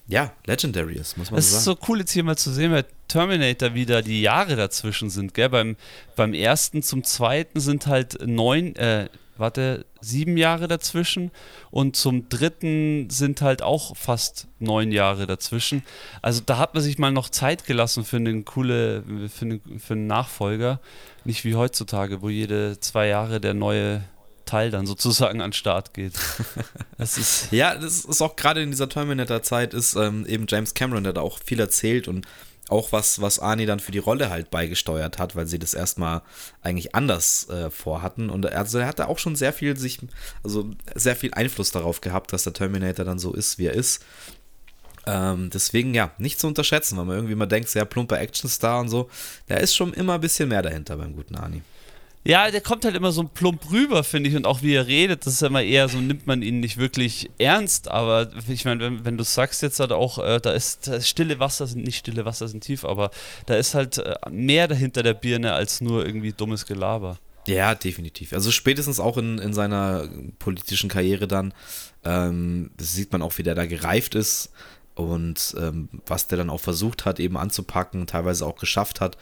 ja, 0.07 0.31
legendary 0.45 0.95
ist, 0.95 1.17
muss 1.17 1.31
man 1.31 1.39
Es 1.39 1.51
so 1.51 1.57
ist 1.57 1.63
sagen. 1.65 1.77
so 1.79 1.85
cool 1.87 1.99
jetzt 1.99 2.11
hier 2.11 2.23
mal 2.23 2.37
zu 2.37 2.51
sehen, 2.51 2.71
bei 2.71 2.85
Terminator 3.07 3.73
wieder 3.73 4.01
die 4.01 4.21
Jahre 4.21 4.55
dazwischen 4.55 5.09
sind, 5.09 5.33
gell? 5.33 5.49
Beim, 5.49 5.75
beim 6.15 6.33
ersten 6.33 6.81
zum 6.81 7.03
zweiten 7.03 7.59
sind 7.59 7.87
halt 7.87 8.25
neun, 8.25 8.75
äh, 8.77 9.09
warte, 9.35 9.85
sieben 9.99 10.37
Jahre 10.37 10.67
dazwischen 10.67 11.31
und 11.71 11.95
zum 11.95 12.29
dritten 12.29 13.09
sind 13.09 13.41
halt 13.41 13.61
auch 13.61 13.97
fast 13.97 14.47
neun 14.59 14.91
Jahre 14.91 15.27
dazwischen. 15.27 15.83
Also 16.21 16.41
da 16.45 16.57
hat 16.57 16.73
man 16.73 16.83
sich 16.83 16.97
mal 16.97 17.11
noch 17.11 17.29
Zeit 17.29 17.65
gelassen 17.65 18.05
für 18.05 18.17
einen 18.17 18.45
coole, 18.45 19.03
für 19.29 19.45
einen, 19.45 19.79
für 19.79 19.93
einen 19.93 20.07
Nachfolger. 20.07 20.79
Nicht 21.25 21.43
wie 21.43 21.55
heutzutage, 21.55 22.21
wo 22.21 22.29
jede 22.29 22.79
zwei 22.79 23.07
Jahre 23.07 23.41
der 23.41 23.53
neue 23.53 24.03
Teil 24.47 24.71
dann 24.71 24.87
sozusagen 24.87 25.41
an 25.41 25.49
den 25.49 25.53
Start 25.53 25.93
geht. 25.93 26.13
Das 26.97 27.17
ist 27.19 27.51
Ja, 27.51 27.75
das 27.75 28.05
ist 28.05 28.21
auch 28.23 28.35
gerade 28.35 28.63
in 28.63 28.71
dieser 28.71 28.89
Terminator-Zeit 28.89 29.75
ist 29.75 29.95
ähm, 29.95 30.25
eben 30.25 30.47
James 30.49 30.73
Cameron, 30.73 31.03
der 31.03 31.13
da 31.13 31.21
auch 31.21 31.37
viel 31.45 31.59
erzählt 31.59 32.07
und 32.07 32.25
auch 32.69 32.91
was, 32.91 33.21
was 33.21 33.39
Arnie 33.39 33.65
dann 33.67 33.79
für 33.79 33.91
die 33.93 33.99
Rolle 33.99 34.29
halt 34.29 34.49
beigesteuert 34.49 35.19
hat, 35.19 35.35
weil 35.35 35.45
sie 35.47 35.59
das 35.59 35.73
erstmal 35.75 36.21
eigentlich 36.63 36.95
anders 36.95 37.47
äh, 37.49 37.69
vorhatten. 37.69 38.29
Und 38.31 38.45
er- 38.45 38.57
also 38.57 38.79
er 38.79 38.87
hatte 38.87 39.07
auch 39.07 39.19
schon 39.19 39.35
sehr 39.35 39.53
viel 39.53 39.77
sich, 39.77 39.99
also 40.43 40.71
sehr 40.95 41.15
viel 41.15 41.33
Einfluss 41.33 41.71
darauf 41.71 42.01
gehabt, 42.01 42.33
dass 42.33 42.43
der 42.43 42.53
Terminator 42.53 43.05
dann 43.05 43.19
so 43.19 43.31
ist, 43.33 43.57
wie 43.59 43.67
er 43.67 43.73
ist. 43.73 44.03
Ähm, 45.05 45.49
deswegen 45.53 45.93
ja, 45.93 46.11
nicht 46.17 46.39
zu 46.39 46.47
unterschätzen, 46.47 46.97
weil 46.97 47.05
man 47.05 47.15
irgendwie 47.15 47.35
mal 47.35 47.45
denkt, 47.45 47.69
sehr 47.69 47.85
plumper 47.85 48.19
Actionstar 48.19 48.81
und 48.81 48.89
so. 48.89 49.09
Da 49.47 49.55
ist 49.57 49.73
schon 49.75 49.93
immer 49.93 50.15
ein 50.15 50.21
bisschen 50.21 50.49
mehr 50.49 50.61
dahinter 50.61 50.97
beim 50.97 51.15
guten 51.15 51.35
Arnie. 51.35 51.61
Ja, 52.27 52.51
der 52.51 52.59
kommt 52.59 52.83
halt 52.83 52.97
immer 52.97 53.13
so 53.13 53.23
plump 53.23 53.71
rüber, 53.71 54.03
finde 54.03 54.29
ich, 54.29 54.35
und 54.35 54.45
auch 54.45 54.61
wie 54.61 54.73
er 54.73 54.85
redet, 54.85 55.25
das 55.25 55.35
ist 55.35 55.43
immer 55.43 55.61
eher 55.61 55.87
so, 55.87 55.99
nimmt 55.99 56.27
man 56.27 56.41
ihn 56.41 56.59
nicht 56.59 56.75
wirklich 56.75 57.29
ernst, 57.37 57.87
aber 57.89 58.29
ich 58.49 58.65
meine, 58.65 58.81
wenn, 58.81 59.05
wenn 59.05 59.17
du 59.17 59.23
sagst 59.23 59.61
jetzt 59.61 59.79
halt 59.79 59.93
auch, 59.93 60.19
äh, 60.19 60.41
da, 60.41 60.51
ist, 60.51 60.89
da 60.89 60.95
ist 60.95 61.07
stille 61.07 61.39
Wasser, 61.39 61.67
sind 61.67 61.85
nicht 61.85 61.99
stille 61.99 62.25
Wasser, 62.25 62.49
sind 62.49 62.65
tief, 62.65 62.83
aber 62.83 63.11
da 63.45 63.55
ist 63.55 63.75
halt 63.75 63.99
äh, 63.99 64.15
mehr 64.29 64.67
dahinter 64.67 65.03
der 65.03 65.13
Birne 65.13 65.53
als 65.53 65.79
nur 65.79 66.05
irgendwie 66.05 66.33
dummes 66.33 66.65
Gelaber. 66.65 67.17
Ja, 67.47 67.73
definitiv. 67.75 68.33
Also 68.33 68.51
spätestens 68.51 68.99
auch 68.99 69.15
in, 69.15 69.37
in 69.37 69.53
seiner 69.53 70.09
politischen 70.37 70.89
Karriere 70.89 71.29
dann, 71.29 71.53
ähm, 72.03 72.71
sieht 72.77 73.13
man 73.13 73.21
auch, 73.21 73.37
wie 73.37 73.43
der 73.43 73.55
da 73.55 73.65
gereift 73.65 74.15
ist 74.15 74.51
und 74.97 75.55
ähm, 75.59 75.89
was 76.05 76.27
der 76.27 76.39
dann 76.39 76.49
auch 76.49 76.59
versucht 76.59 77.05
hat, 77.05 77.19
eben 77.19 77.37
anzupacken, 77.37 78.07
teilweise 78.07 78.45
auch 78.45 78.57
geschafft 78.57 78.99
hat. 78.99 79.17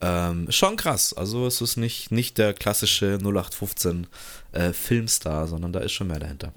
Ähm, 0.00 0.50
schon 0.50 0.76
krass. 0.76 1.12
Also 1.12 1.46
es 1.46 1.60
ist 1.60 1.76
nicht, 1.76 2.10
nicht 2.10 2.38
der 2.38 2.54
klassische 2.54 3.18
0815 3.18 4.06
äh, 4.52 4.72
Filmstar, 4.72 5.46
sondern 5.46 5.72
da 5.72 5.80
ist 5.80 5.92
schon 5.92 6.06
mehr 6.06 6.20
dahinter. 6.20 6.52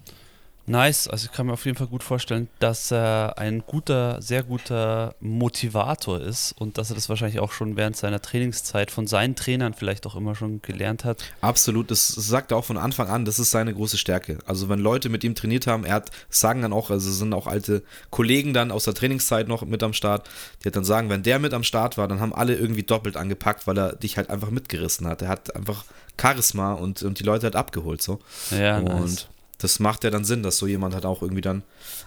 Nice, 0.68 1.08
also 1.08 1.26
ich 1.26 1.32
kann 1.32 1.48
mir 1.48 1.54
auf 1.54 1.66
jeden 1.66 1.78
Fall 1.78 1.88
gut 1.88 2.04
vorstellen, 2.04 2.48
dass 2.60 2.92
er 2.92 3.38
ein 3.38 3.64
guter, 3.66 4.22
sehr 4.22 4.44
guter 4.44 5.16
Motivator 5.20 6.20
ist 6.20 6.54
und 6.54 6.78
dass 6.78 6.92
er 6.92 6.96
das 6.96 7.10
wahrscheinlich 7.10 7.40
auch 7.40 7.52
schon 7.52 7.78
während 7.78 7.98
seiner 7.98 8.22
Trainingszeit 8.22 8.92
von 8.92 9.08
seinen 9.08 9.36
Trainern 9.36 9.74
vielleicht 9.74 10.06
auch 10.06 10.16
immer 10.16 10.36
schon 10.36 10.62
gelernt 10.62 11.04
hat. 11.04 11.24
Absolut, 11.42 11.90
das 11.90 12.08
sagt 12.08 12.52
er 12.52 12.58
auch 12.58 12.66
von 12.66 12.78
Anfang 12.78 13.10
an, 13.10 13.26
das 13.26 13.40
ist 13.40 13.52
seine 13.52 13.74
große 13.74 13.98
Stärke. 13.98 14.38
Also 14.46 14.70
wenn 14.70 14.80
Leute 14.80 15.10
mit 15.10 15.24
ihm 15.24 15.36
trainiert 15.36 15.68
haben, 15.68 15.84
er 15.84 15.96
hat, 15.96 16.12
sagen 16.30 16.62
dann 16.62 16.74
auch, 16.74 16.92
also 16.92 17.12
sind 17.12 17.34
auch 17.34 17.48
alte 17.48 17.84
Kollegen 18.12 18.54
dann 18.54 18.72
aus 18.72 18.84
der 18.84 18.94
Trainingszeit 18.94 19.48
noch 19.48 19.66
mit 19.66 19.82
am 19.82 19.94
Start, 19.94 20.30
die 20.64 20.68
hat 20.68 20.76
dann 20.76 20.86
sagen, 20.86 21.10
wenn 21.10 21.24
der 21.24 21.40
mit 21.40 21.54
am 21.54 21.64
Start 21.64 21.98
war, 21.98 22.08
dann 22.08 22.20
haben 22.20 22.34
alle 22.34 22.56
irgendwie 22.56 22.84
doppelt 22.84 23.18
angepackt, 23.18 23.66
weil 23.66 23.78
er 23.78 23.96
dich 23.96 24.18
halt 24.18 24.30
einfach 24.30 24.52
mitgerissen 24.52 25.08
hat. 25.08 25.24
Er 25.24 25.28
hat 25.28 25.56
einfach 25.56 25.86
Charisma 26.20 26.74
und, 26.74 27.02
und 27.02 27.20
die 27.20 27.24
Leute 27.24 27.46
halt 27.46 27.56
abgeholt 27.56 28.02
so. 28.02 28.20
Ja, 28.52 28.78
und 28.78 28.86
nice. 28.86 29.28
Das 29.62 29.80
macht 29.80 30.04
ja 30.04 30.10
dann 30.10 30.26
Sinn, 30.26 30.44
dass 30.44 30.58
so 30.58 30.68
jemand 30.68 30.94
halt 30.94 31.06
auch 31.06 31.22
irgendwie 31.22 31.42
dann 31.42 31.64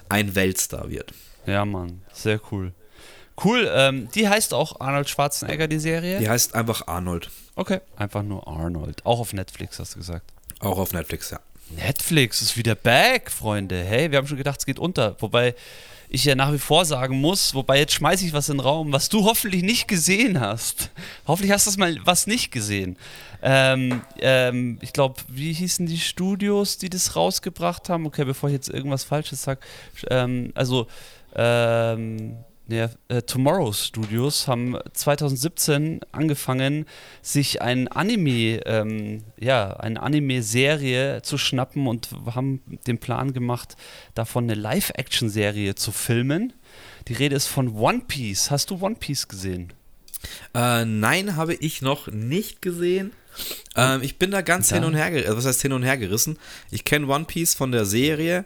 ein 0.09 0.35
Weltstar 0.35 0.91
wird. 0.91 1.13
Ja, 1.47 1.65
Mann, 1.65 2.03
sehr 2.13 2.41
cool. 2.51 2.73
Cool, 3.43 3.69
ähm, 3.75 4.09
die 4.15 4.29
heißt 4.29 4.55
auch 4.55 4.81
Arnold 4.81 5.09
Schwarzenegger, 5.09 5.67
die 5.67 5.81
Serie? 5.81 6.21
Die 6.21 6.29
heißt 6.29 6.55
einfach 6.55 6.87
Arnold. 6.87 7.31
Okay, 7.57 7.81
einfach 7.97 8.23
nur 8.23 8.47
Arnold. 8.47 9.05
Auch 9.05 9.19
auf 9.19 9.33
Netflix, 9.33 9.79
hast 9.79 9.95
du 9.95 9.99
gesagt. 9.99 10.33
Auch 10.61 10.79
auf 10.79 10.93
Netflix, 10.93 11.31
ja. 11.31 11.41
Netflix 11.71 12.43
ist 12.43 12.57
wieder 12.57 12.75
back, 12.75 13.31
Freunde. 13.31 13.83
Hey, 13.83 14.11
wir 14.11 14.19
haben 14.19 14.27
schon 14.27 14.37
gedacht, 14.37 14.61
es 14.61 14.67
geht 14.67 14.79
unter. 14.79 15.17
Wobei 15.21 15.55
ich 16.09 16.25
ja 16.25 16.35
nach 16.35 16.53
wie 16.53 16.59
vor 16.59 16.85
sagen 16.85 17.21
muss, 17.21 17.55
wobei 17.55 17.79
jetzt 17.79 17.95
schmeiße 17.95 18.25
ich 18.25 18.33
was 18.33 18.49
in 18.49 18.59
den 18.59 18.61
Raum, 18.61 18.93
was 18.93 19.09
du 19.09 19.25
hoffentlich 19.25 19.63
nicht 19.63 19.89
gesehen 19.89 20.39
hast. 20.41 20.91
Hoffentlich 21.27 21.53
hast 21.53 21.67
du 21.67 21.71
das 21.71 21.77
mal 21.77 21.99
was 22.05 22.27
nicht 22.27 22.53
gesehen. 22.53 22.97
Ähm, 23.47 24.01
ähm, 24.21 24.79
ich 24.81 24.95
glaube, 24.95 25.17
wie 25.29 25.53
hießen 25.53 25.85
die 25.85 25.99
Studios, 25.99 26.79
die 26.79 26.89
das 26.89 27.15
rausgebracht 27.15 27.91
haben? 27.91 28.07
Okay, 28.07 28.25
bevor 28.25 28.49
ich 28.49 28.55
jetzt 28.55 28.71
irgendwas 28.71 29.05
Falsches 29.05 29.43
sage. 29.43 29.61
Ähm, 30.09 30.51
also, 30.55 30.87
ähm, 31.37 32.39
ja, 32.69 32.89
äh, 33.09 33.21
Tomorrow 33.21 33.75
Studios 33.75 34.49
haben 34.49 34.79
2017 34.95 36.01
angefangen, 36.11 36.87
sich 37.21 37.61
ein 37.61 37.89
Anime, 37.89 38.63
ähm, 38.65 39.25
ja, 39.39 39.77
eine 39.77 40.03
Anime-Serie 40.03 41.21
zu 41.21 41.37
schnappen 41.37 41.87
und 41.87 42.09
haben 42.35 42.63
den 42.87 42.97
Plan 42.97 43.35
gemacht, 43.35 43.77
davon 44.15 44.45
eine 44.45 44.55
Live-Action-Serie 44.55 45.75
zu 45.75 45.93
filmen. 45.93 46.55
Die 47.09 47.13
Rede 47.13 47.37
ist 47.37 47.49
von 47.49 47.77
One 47.77 48.05
Piece. 48.09 48.51
Hast 48.51 48.71
du 48.71 48.81
One 48.81 48.95
Piece 48.95 49.29
gesehen? 49.29 49.75
Äh, 50.55 50.87
nein, 50.87 51.37
habe 51.37 51.53
ich 51.53 51.83
noch 51.83 52.07
nicht 52.09 52.63
gesehen. 52.63 53.13
Ähm, 53.77 54.03
ich 54.03 54.19
bin 54.19 54.31
da 54.31 54.41
ganz 54.41 54.71
hin 54.71 54.85
und 54.85 54.95
her, 54.95 55.07
also 55.07 55.37
was 55.37 55.47
heißt 55.47 55.63
hin 55.63 55.73
und 55.73 55.83
her 55.83 55.97
gerissen. 55.97 56.39
Ich 56.71 56.85
kenne 56.85 57.07
One 57.07 57.25
Piece 57.25 57.55
von 57.55 57.73
der 57.73 57.85
Serie. 57.85 58.45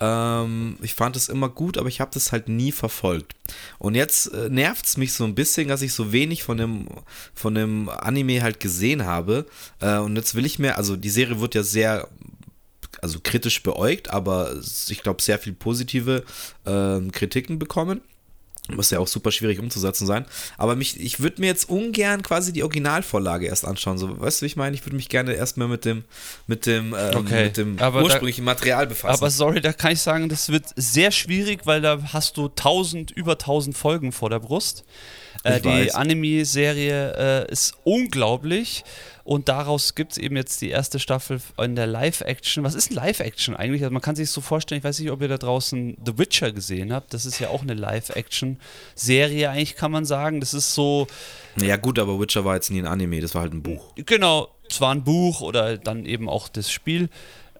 Ähm, 0.00 0.76
ich 0.80 0.94
fand 0.94 1.16
es 1.16 1.28
immer 1.28 1.48
gut, 1.48 1.76
aber 1.76 1.88
ich 1.88 2.00
habe 2.00 2.10
das 2.14 2.32
halt 2.32 2.48
nie 2.48 2.72
verfolgt. 2.72 3.34
Und 3.78 3.94
jetzt 3.94 4.32
äh, 4.32 4.48
nervt 4.48 4.86
es 4.86 4.96
mich 4.96 5.12
so 5.12 5.24
ein 5.24 5.34
bisschen, 5.34 5.68
dass 5.68 5.82
ich 5.82 5.92
so 5.92 6.12
wenig 6.12 6.42
von 6.42 6.56
dem, 6.56 6.88
von 7.34 7.54
dem 7.54 7.88
Anime 7.88 8.42
halt 8.42 8.60
gesehen 8.60 9.04
habe. 9.04 9.46
Äh, 9.80 9.98
und 9.98 10.16
jetzt 10.16 10.34
will 10.34 10.46
ich 10.46 10.58
mir, 10.58 10.78
also 10.78 10.96
die 10.96 11.10
Serie 11.10 11.40
wird 11.40 11.54
ja 11.54 11.62
sehr 11.62 12.08
also 13.02 13.18
kritisch 13.22 13.62
beäugt, 13.62 14.10
aber 14.10 14.56
ich 14.88 15.02
glaube 15.02 15.22
sehr 15.22 15.38
viel 15.38 15.52
positive 15.52 16.24
äh, 16.64 17.00
Kritiken 17.12 17.58
bekommen. 17.58 18.00
Muss 18.76 18.90
ja 18.90 18.98
auch 18.98 19.08
super 19.08 19.32
schwierig 19.32 19.58
umzusetzen 19.58 20.06
sein. 20.06 20.24
Aber 20.58 20.76
mich, 20.76 20.98
ich 21.00 21.20
würde 21.20 21.40
mir 21.40 21.48
jetzt 21.48 21.68
ungern 21.68 22.22
quasi 22.22 22.52
die 22.52 22.62
Originalvorlage 22.62 23.46
erst 23.46 23.64
anschauen. 23.64 23.98
So, 23.98 24.20
weißt 24.20 24.40
du, 24.40 24.42
wie 24.44 24.46
ich 24.46 24.56
meine? 24.56 24.74
Ich 24.74 24.84
würde 24.84 24.96
mich 24.96 25.08
gerne 25.08 25.34
erstmal 25.34 25.68
mit 25.68 25.84
dem, 25.84 26.04
mit 26.46 26.66
dem, 26.66 26.94
ähm, 26.98 27.16
okay. 27.16 27.44
mit 27.44 27.56
dem 27.56 27.78
ursprünglichen 27.80 28.44
da, 28.44 28.52
Material 28.52 28.86
befassen. 28.86 29.20
Aber 29.20 29.30
sorry, 29.30 29.60
da 29.60 29.72
kann 29.72 29.92
ich 29.92 30.00
sagen, 30.00 30.28
das 30.28 30.50
wird 30.50 30.66
sehr 30.76 31.10
schwierig, 31.10 31.66
weil 31.66 31.80
da 31.80 31.98
hast 32.12 32.36
du 32.36 32.48
tausend, 32.48 33.10
über 33.10 33.38
tausend 33.38 33.76
Folgen 33.76 34.12
vor 34.12 34.30
der 34.30 34.40
Brust. 34.40 34.84
Äh, 35.42 35.60
die 35.60 35.94
Anime-Serie 35.94 37.46
äh, 37.48 37.52
ist 37.52 37.74
unglaublich. 37.84 38.84
Und 39.24 39.48
daraus 39.48 39.94
gibt 39.94 40.12
es 40.12 40.18
eben 40.18 40.36
jetzt 40.36 40.60
die 40.60 40.70
erste 40.70 40.98
Staffel 40.98 41.40
in 41.58 41.76
der 41.76 41.86
Live-Action. 41.86 42.64
Was 42.64 42.74
ist 42.74 42.90
ein 42.90 42.94
Live-Action 42.94 43.54
eigentlich? 43.54 43.82
Also 43.82 43.92
man 43.92 44.02
kann 44.02 44.16
sich 44.16 44.30
so 44.30 44.40
vorstellen, 44.40 44.78
ich 44.78 44.84
weiß 44.84 44.98
nicht, 45.00 45.10
ob 45.10 45.20
ihr 45.20 45.28
da 45.28 45.38
draußen 45.38 45.96
The 46.04 46.18
Witcher 46.18 46.52
gesehen 46.52 46.92
habt. 46.92 47.12
Das 47.14 47.26
ist 47.26 47.38
ja 47.38 47.48
auch 47.48 47.62
eine 47.62 47.74
Live-Action-Serie, 47.74 49.50
eigentlich 49.50 49.76
kann 49.76 49.90
man 49.90 50.04
sagen. 50.04 50.40
Das 50.40 50.54
ist 50.54 50.74
so. 50.74 51.06
Ja, 51.56 51.76
gut, 51.76 51.98
aber 51.98 52.18
Witcher 52.18 52.44
war 52.44 52.54
jetzt 52.54 52.70
nie 52.70 52.80
ein 52.80 52.86
Anime, 52.86 53.20
das 53.20 53.34
war 53.34 53.42
halt 53.42 53.52
ein 53.52 53.62
Buch. 53.62 53.92
Genau, 53.96 54.48
zwar 54.68 54.94
ein 54.94 55.04
Buch 55.04 55.40
oder 55.40 55.78
dann 55.78 56.04
eben 56.06 56.28
auch 56.28 56.48
das 56.48 56.70
Spiel. 56.70 57.08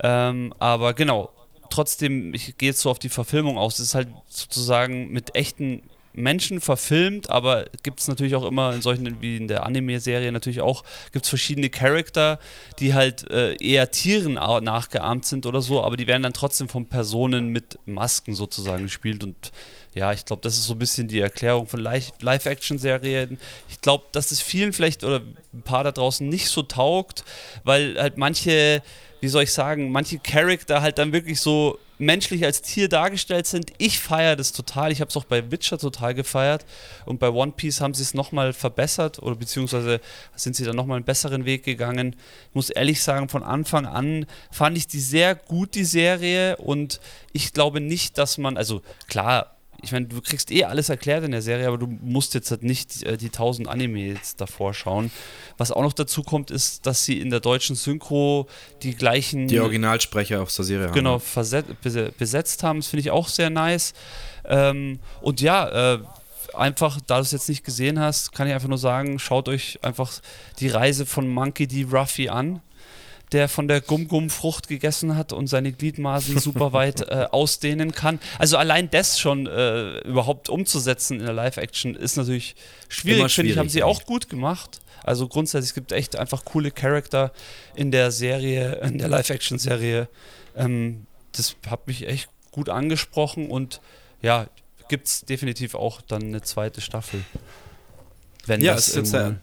Ähm, 0.02 0.54
aber 0.58 0.94
genau, 0.94 1.30
trotzdem, 1.68 2.34
ich 2.34 2.56
gehe 2.56 2.70
jetzt 2.70 2.80
so 2.80 2.90
auf 2.90 2.98
die 2.98 3.08
Verfilmung 3.08 3.58
aus. 3.58 3.78
Es 3.78 3.86
ist 3.86 3.94
halt 3.94 4.08
sozusagen 4.28 5.10
mit 5.10 5.34
echten 5.34 5.82
Menschen 6.12 6.60
verfilmt, 6.60 7.30
aber 7.30 7.66
gibt 7.82 8.00
es 8.00 8.08
natürlich 8.08 8.34
auch 8.34 8.44
immer 8.44 8.74
in 8.74 8.82
solchen, 8.82 9.20
wie 9.20 9.36
in 9.36 9.48
der 9.48 9.64
Anime-Serie 9.64 10.32
natürlich 10.32 10.60
auch, 10.60 10.84
gibt 11.12 11.24
es 11.24 11.28
verschiedene 11.28 11.70
Charakter, 11.70 12.38
die 12.78 12.94
halt 12.94 13.30
äh, 13.30 13.54
eher 13.56 13.90
Tieren 13.90 14.34
nachgeahmt 14.34 15.24
sind 15.24 15.46
oder 15.46 15.62
so, 15.62 15.82
aber 15.82 15.96
die 15.96 16.06
werden 16.06 16.22
dann 16.22 16.32
trotzdem 16.32 16.68
von 16.68 16.86
Personen 16.86 17.48
mit 17.48 17.78
Masken 17.86 18.34
sozusagen 18.34 18.84
gespielt 18.84 19.22
und 19.22 19.52
ja, 19.94 20.12
ich 20.12 20.24
glaube, 20.24 20.42
das 20.42 20.56
ist 20.56 20.66
so 20.66 20.74
ein 20.74 20.78
bisschen 20.78 21.08
die 21.08 21.18
Erklärung 21.18 21.66
von 21.66 21.80
Live-Action-Serien. 21.80 23.38
Ich 23.68 23.80
glaube, 23.80 24.04
dass 24.12 24.30
es 24.30 24.40
vielen 24.40 24.72
vielleicht 24.72 25.02
oder 25.02 25.20
ein 25.52 25.62
paar 25.62 25.82
da 25.82 25.90
draußen 25.90 26.28
nicht 26.28 26.46
so 26.46 26.62
taugt, 26.62 27.24
weil 27.64 28.00
halt 28.00 28.16
manche, 28.16 28.82
wie 29.20 29.26
soll 29.26 29.42
ich 29.42 29.52
sagen, 29.52 29.90
manche 29.90 30.20
Charakter 30.20 30.80
halt 30.80 30.98
dann 30.98 31.12
wirklich 31.12 31.40
so 31.40 31.78
menschlich 32.00 32.44
als 32.44 32.62
Tier 32.62 32.88
dargestellt 32.88 33.46
sind. 33.46 33.72
Ich 33.78 34.00
feiere 34.00 34.36
das 34.36 34.52
total. 34.52 34.90
Ich 34.90 35.00
habe 35.00 35.10
es 35.10 35.16
auch 35.16 35.24
bei 35.24 35.50
Witcher 35.50 35.78
total 35.78 36.14
gefeiert. 36.14 36.64
Und 37.04 37.20
bei 37.20 37.28
One 37.28 37.52
Piece 37.52 37.80
haben 37.80 37.94
sie 37.94 38.02
es 38.02 38.14
nochmal 38.14 38.52
verbessert 38.52 39.22
oder 39.22 39.36
beziehungsweise 39.36 40.00
sind 40.34 40.56
sie 40.56 40.64
dann 40.64 40.76
nochmal 40.76 40.96
einen 40.96 41.04
besseren 41.04 41.44
Weg 41.44 41.62
gegangen. 41.64 42.16
Ich 42.48 42.54
muss 42.54 42.70
ehrlich 42.70 43.02
sagen, 43.02 43.28
von 43.28 43.42
Anfang 43.42 43.86
an 43.86 44.26
fand 44.50 44.76
ich 44.76 44.86
die 44.86 45.00
sehr 45.00 45.34
gut, 45.34 45.74
die 45.74 45.84
Serie. 45.84 46.56
Und 46.56 47.00
ich 47.32 47.52
glaube 47.52 47.80
nicht, 47.80 48.18
dass 48.18 48.38
man, 48.38 48.56
also 48.56 48.82
klar, 49.06 49.59
ich 49.82 49.92
meine, 49.92 50.06
du 50.06 50.20
kriegst 50.20 50.50
eh 50.50 50.64
alles 50.64 50.88
erklärt 50.88 51.24
in 51.24 51.30
der 51.30 51.42
Serie, 51.42 51.66
aber 51.68 51.78
du 51.78 51.86
musst 51.86 52.34
jetzt 52.34 52.50
halt 52.50 52.62
nicht 52.62 53.02
äh, 53.02 53.16
die 53.16 53.26
1000 53.26 53.68
Animes 53.68 54.36
davor 54.36 54.74
schauen. 54.74 55.10
Was 55.56 55.72
auch 55.72 55.82
noch 55.82 55.92
dazu 55.92 56.22
kommt, 56.22 56.50
ist, 56.50 56.86
dass 56.86 57.04
sie 57.04 57.20
in 57.20 57.30
der 57.30 57.40
deutschen 57.40 57.76
Synchro 57.76 58.46
die 58.82 58.94
gleichen. 58.94 59.48
Die 59.48 59.60
Originalsprecher 59.60 60.42
aus 60.42 60.56
der 60.56 60.64
Serie 60.64 60.90
genau, 60.90 61.20
haben. 61.20 61.64
Genau, 61.82 62.10
besetzt 62.18 62.62
haben. 62.62 62.80
Das 62.80 62.88
finde 62.88 63.00
ich 63.00 63.10
auch 63.10 63.28
sehr 63.28 63.50
nice. 63.50 63.92
Ähm, 64.44 64.98
und 65.20 65.40
ja, 65.40 65.94
äh, 65.94 65.98
einfach, 66.54 67.00
da 67.06 67.16
du 67.16 67.22
es 67.22 67.32
jetzt 67.32 67.48
nicht 67.48 67.64
gesehen 67.64 67.98
hast, 68.00 68.32
kann 68.32 68.46
ich 68.48 68.54
einfach 68.54 68.68
nur 68.68 68.78
sagen, 68.78 69.18
schaut 69.18 69.48
euch 69.48 69.78
einfach 69.82 70.12
die 70.58 70.68
Reise 70.68 71.06
von 71.06 71.28
Monkey 71.28 71.66
D. 71.66 71.86
Ruffy 71.90 72.28
an 72.28 72.60
der 73.32 73.48
von 73.48 73.68
der 73.68 73.80
Gum-Gum-Frucht 73.80 74.68
gegessen 74.68 75.16
hat 75.16 75.32
und 75.32 75.46
seine 75.46 75.72
Gliedmaßen 75.72 76.38
super 76.40 76.72
weit 76.72 77.02
äh, 77.02 77.26
ausdehnen 77.30 77.92
kann. 77.92 78.18
Also 78.38 78.56
allein 78.56 78.90
das 78.90 79.18
schon 79.18 79.46
äh, 79.46 79.98
überhaupt 80.00 80.48
umzusetzen 80.48 81.20
in 81.20 81.26
der 81.26 81.34
Live-Action 81.34 81.94
ist 81.94 82.16
natürlich 82.16 82.56
schwierig, 82.88 83.32
finde 83.32 83.52
ich, 83.52 83.58
haben 83.58 83.68
sie 83.68 83.82
auch 83.82 84.04
gut 84.04 84.28
gemacht. 84.28 84.80
Also 85.02 85.28
grundsätzlich, 85.28 85.70
es 85.70 85.74
gibt 85.74 85.92
echt 85.92 86.16
einfach 86.16 86.44
coole 86.44 86.70
Charakter 86.70 87.32
in 87.74 87.90
der 87.90 88.10
Serie, 88.10 88.80
in 88.82 88.98
der 88.98 89.08
Live-Action-Serie. 89.08 90.08
Ähm, 90.56 91.06
das 91.32 91.56
hat 91.68 91.86
mich 91.86 92.06
echt 92.06 92.28
gut 92.50 92.68
angesprochen 92.68 93.50
und 93.50 93.80
ja, 94.22 94.46
gibt 94.88 95.06
es 95.06 95.20
definitiv 95.22 95.74
auch 95.74 96.02
dann 96.02 96.22
eine 96.24 96.42
zweite 96.42 96.80
Staffel. 96.80 97.24
Wenn 98.46 98.60
ja, 98.60 98.74
das 98.74 98.88
es 98.88 98.96
ist 98.96 99.12
jetzt 99.12 99.34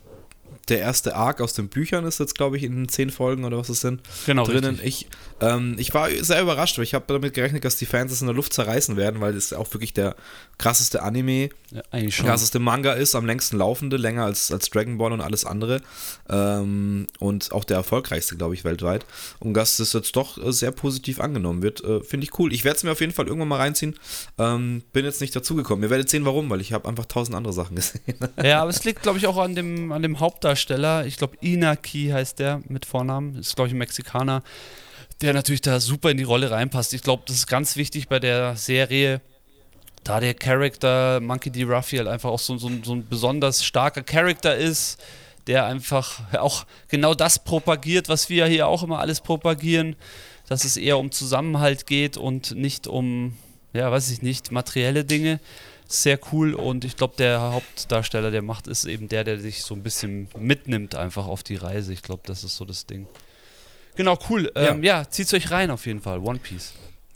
der 0.69 0.80
erste 0.80 1.15
Arc 1.15 1.41
aus 1.41 1.53
den 1.53 1.69
Büchern 1.69 2.06
ist 2.06 2.19
jetzt, 2.19 2.36
glaube 2.36 2.58
ich, 2.58 2.63
in 2.63 2.88
zehn 2.89 3.10
Folgen 3.10 3.45
oder 3.45 3.58
was 3.58 3.69
es 3.69 3.82
sind 3.82 4.01
genau, 4.25 4.45
drinnen. 4.45 4.80
Ich, 4.84 5.08
ähm, 5.41 5.75
ich 5.77 5.93
war 5.93 6.10
sehr 6.10 6.41
überrascht, 6.41 6.77
weil 6.77 6.84
ich 6.84 6.93
habe 6.93 7.06
damit 7.08 7.34
gerechnet, 7.34 7.65
dass 7.65 7.75
die 7.75 7.86
Fans 7.86 8.12
es 8.12 8.21
in 8.21 8.27
der 8.27 8.36
Luft 8.36 8.53
zerreißen 8.53 8.97
werden, 8.97 9.21
weil 9.21 9.34
das 9.34 9.53
auch 9.53 9.73
wirklich 9.73 9.93
der 9.93 10.15
krasseste 10.58 11.03
Anime, 11.03 11.49
ja, 11.71 11.82
krasseste 12.10 12.60
Manga 12.60 12.93
ist, 12.93 13.15
am 13.15 13.25
längsten 13.25 13.58
laufende, 13.58 13.97
länger 13.97 14.25
als, 14.25 14.51
als 14.51 14.69
Dragon 14.69 14.97
Ball 14.97 15.12
und 15.12 15.21
alles 15.21 15.45
andere. 15.45 15.82
Ähm, 16.30 17.08
und 17.19 17.51
auch 17.51 17.63
der 17.63 17.77
erfolgreichste, 17.77 18.36
glaube 18.36 18.56
ich, 18.56 18.63
weltweit. 18.63 19.06
Und 19.39 19.53
dass 19.53 19.77
das 19.77 19.93
jetzt 19.93 20.15
doch 20.15 20.38
sehr 20.51 20.71
positiv 20.71 21.19
angenommen 21.19 21.62
wird, 21.62 21.84
äh, 21.84 22.01
finde 22.01 22.25
ich 22.25 22.39
cool. 22.39 22.53
Ich 22.53 22.63
werde 22.63 22.77
es 22.77 22.84
mir 22.84 22.91
auf 22.91 23.01
jeden 23.01 23.13
Fall 23.13 23.27
irgendwann 23.27 23.49
mal 23.49 23.58
reinziehen. 23.58 23.95
Ähm, 24.38 24.84
bin 24.93 25.06
jetzt 25.06 25.21
nicht 25.21 25.36
dazugekommen. 25.36 25.84
Ihr 25.84 25.89
werdet 25.89 26.10
sehen, 26.10 26.25
warum, 26.25 26.49
weil 26.49 26.62
ich 26.62 26.73
habe 26.73 26.88
einfach 26.88 27.06
tausend 27.06 27.36
andere 27.36 27.53
Sachen 27.53 27.75
gesehen. 27.75 28.17
Ja, 28.41 28.62
aber 28.62 28.69
es 28.69 28.84
liegt, 28.84 29.03
glaube 29.03 29.17
ich, 29.17 29.27
auch 29.27 29.38
an 29.38 29.56
dem, 29.56 29.91
an 29.91 30.01
dem 30.01 30.19
Hauptdarsteller. 30.19 30.57
Ich 31.06 31.17
glaube, 31.17 31.38
Inaki 31.41 32.10
heißt 32.10 32.39
der 32.39 32.62
mit 32.67 32.86
Vornamen. 32.86 33.36
Ist, 33.36 33.56
glaube 33.56 33.67
ich, 33.67 33.74
ein 33.74 33.78
Mexikaner 33.78 34.43
der 35.22 35.34
natürlich 35.34 35.62
da 35.62 35.80
super 35.80 36.12
in 36.12 36.17
die 36.17 36.24
Rolle 36.24 36.52
reinpasst. 36.52 36.93
Ich 36.93 37.02
glaube, 37.02 37.24
das 37.26 37.38
ist 37.38 37.48
ganz 37.48 37.76
wichtig 37.76 38.08
bei 38.08 38.20
der 38.20 38.56
Serie, 38.56 39.22
da 40.04 40.20
der 40.20 40.34
Charakter 40.34 41.20
Monkey 41.20 41.50
D. 41.50 41.65
Halt 41.65 42.08
einfach 42.08 42.30
auch 42.30 42.39
so, 42.39 42.58
so, 42.58 42.70
so 42.84 42.93
ein 42.93 43.08
besonders 43.08 43.65
starker 43.65 44.04
Charakter 44.04 44.56
ist, 44.56 45.02
der 45.48 45.65
einfach 45.65 46.22
auch 46.38 46.65
genau 46.88 47.13
das 47.13 47.39
propagiert, 47.39 48.10
was 48.10 48.30
wir 48.30 48.46
hier 48.46 48.67
auch 48.67 48.84
immer 48.84 49.00
alles 49.00 49.22
propagieren, 49.22 49.96
dass 50.48 50.65
es 50.65 50.78
eher 50.78 50.98
um 50.98 51.12
Zusammenhalt 51.12 51.88
geht 51.88 52.15
und 52.17 52.52
nicht 52.52 52.88
um, 52.88 53.36
ja, 53.74 53.91
weiß 53.91 54.12
ich 54.12 54.22
nicht, 54.22 54.52
materielle 54.52 55.04
Dinge. 55.04 55.39
Sehr 55.88 56.19
cool 56.32 56.54
und 56.54 56.84
ich 56.84 56.98
glaube, 56.98 57.15
der 57.17 57.40
Hauptdarsteller, 57.40 58.29
der 58.29 58.42
macht, 58.42 58.67
ist 58.67 58.85
eben 58.85 59.08
der, 59.08 59.23
der 59.23 59.40
sich 59.40 59.63
so 59.63 59.73
ein 59.73 59.83
bisschen 59.83 60.27
mitnimmt 60.38 60.96
einfach 60.96 61.27
auf 61.27 61.44
die 61.44 61.56
Reise. 61.56 61.94
Ich 61.94 62.02
glaube, 62.02 62.23
das 62.25 62.44
ist 62.44 62.58
so 62.58 62.65
das 62.65 62.85
Ding. 62.85 63.08
Genau, 63.96 64.19
cool. 64.29 64.52
Ähm, 64.56 64.83
ja. 64.83 65.00
ja, 65.00 65.10
zieht's 65.10 65.33
euch 65.33 65.50
rein 65.50 65.71
auf 65.71 65.85
jeden 65.85 66.02
Fall. 66.02 66.19
One 66.19 66.40
Piece. 66.40 66.73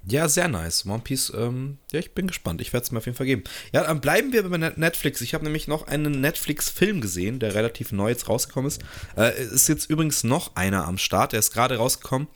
Ja, 0.07 0.28
sehr 0.28 0.47
nice. 0.47 0.86
One 0.88 1.01
Piece, 1.03 1.32
ähm, 1.36 1.78
ja, 1.91 1.99
ich 1.99 2.13
bin 2.13 2.26
gespannt. 2.26 2.59
Ich 2.59 2.74
werde 2.74 2.86
es 2.86 2.91
mir 2.91 2.97
auf 2.97 3.05
jeden 3.05 3.17
Fall 3.17 3.28
geben. 3.28 3.43
Ja, 3.72 3.84
dann 3.84 4.01
bleiben 4.01 4.34
wir 4.34 4.49
bei 4.49 4.57
Netflix. 4.57 5.22
Ich 5.22 5.36
habe 5.36 5.43
nämlich 5.43 5.67
noch 5.67 5.88
einen 5.88 6.22
Netflix-Film 6.22 7.01
gesehen, 7.01 7.39
der 7.39 7.53
relativ 7.53 7.91
neu 7.91 8.09
jetzt 8.09 8.28
rausgekommen 8.28 8.67
ist. 8.67 8.82
Äh, 9.15 9.43
ist 9.43 9.69
jetzt 9.69 9.89
übrigens 9.89 10.24
noch 10.24 10.55
einer 10.55 10.88
am 10.88 10.97
Start. 10.97 11.34
Der 11.34 11.39
ist 11.39 11.51
gerade 11.51 11.78
rausgekommen. 11.78 12.28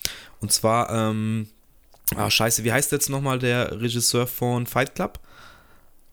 Und 0.42 0.52
zwar, 0.52 0.92
ähm, 0.92 1.48
ah, 2.16 2.30
scheiße, 2.30 2.64
wie 2.64 2.72
heißt 2.72 2.92
jetzt 2.92 3.10
nochmal 3.10 3.40
der 3.40 3.82
Regisseur 3.82 4.28
von 4.28 4.68
Fight 4.68 4.94
Club? 4.94 5.20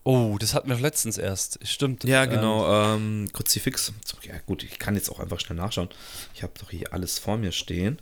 Oh, 0.05 0.37
das 0.39 0.53
hatten 0.53 0.69
wir 0.69 0.75
letztens 0.77 1.17
erst. 1.17 1.59
Stimmt. 1.65 2.03
Ja, 2.03 2.25
genau. 2.25 2.95
Ähm, 2.95 3.29
Kruzifix. 3.31 3.93
Ja, 4.23 4.33
gut, 4.45 4.63
ich 4.63 4.77
kann 4.79 4.95
jetzt 4.95 5.09
auch 5.09 5.19
einfach 5.19 5.39
schnell 5.39 5.57
nachschauen. 5.57 5.89
Ich 6.35 6.43
habe 6.43 6.51
doch 6.59 6.69
hier 6.71 6.91
alles 6.93 7.19
vor 7.19 7.37
mir 7.37 7.51
stehen. 7.53 7.99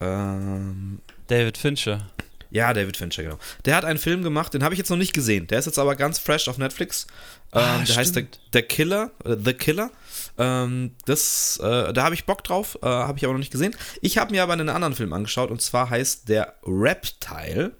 Ähm, 0.00 1.00
David 1.28 1.56
Fincher. 1.58 2.10
ja, 2.50 2.72
David 2.74 2.96
Fincher, 2.96 3.22
genau. 3.22 3.38
Der 3.64 3.74
hat 3.76 3.84
einen 3.84 3.98
Film 3.98 4.22
gemacht, 4.22 4.52
den 4.54 4.62
habe 4.62 4.74
ich 4.74 4.78
jetzt 4.78 4.90
noch 4.90 4.96
nicht 4.96 5.12
gesehen. 5.14 5.46
Der 5.46 5.58
ist 5.58 5.66
jetzt 5.66 5.78
aber 5.78 5.96
ganz 5.96 6.18
fresh 6.18 6.48
auf 6.48 6.58
Netflix. 6.58 7.06
Ähm, 7.52 7.60
Ah, 7.62 7.78
der 7.86 7.96
heißt 7.96 8.16
der, 8.16 8.22
stimmt. 8.22 8.40
der 8.52 8.62
Killer, 8.62 9.10
äh, 9.24 9.36
The 9.42 9.54
Killer. 9.54 9.90
Ähm, 10.38 10.94
das, 11.06 11.58
äh, 11.62 11.92
da 11.92 12.04
habe 12.04 12.14
ich 12.14 12.24
Bock 12.26 12.44
drauf, 12.44 12.78
äh, 12.82 12.86
habe 12.86 13.18
ich 13.18 13.24
aber 13.24 13.32
noch 13.32 13.38
nicht 13.40 13.52
gesehen. 13.52 13.74
Ich 14.02 14.18
habe 14.18 14.30
mir 14.30 14.42
aber 14.42 14.52
einen 14.52 14.68
anderen 14.68 14.94
Film 14.94 15.12
angeschaut 15.12 15.50
und 15.50 15.60
zwar 15.62 15.90
heißt 15.90 16.28
der 16.28 16.54
Reptile. 16.64 17.72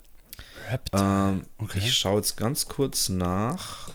Ähm, 0.92 1.42
Okay. 1.58 1.78
Ich 1.78 1.94
schaue 1.94 2.16
jetzt 2.16 2.36
ganz 2.36 2.66
kurz 2.66 3.08
nach. 3.08 3.90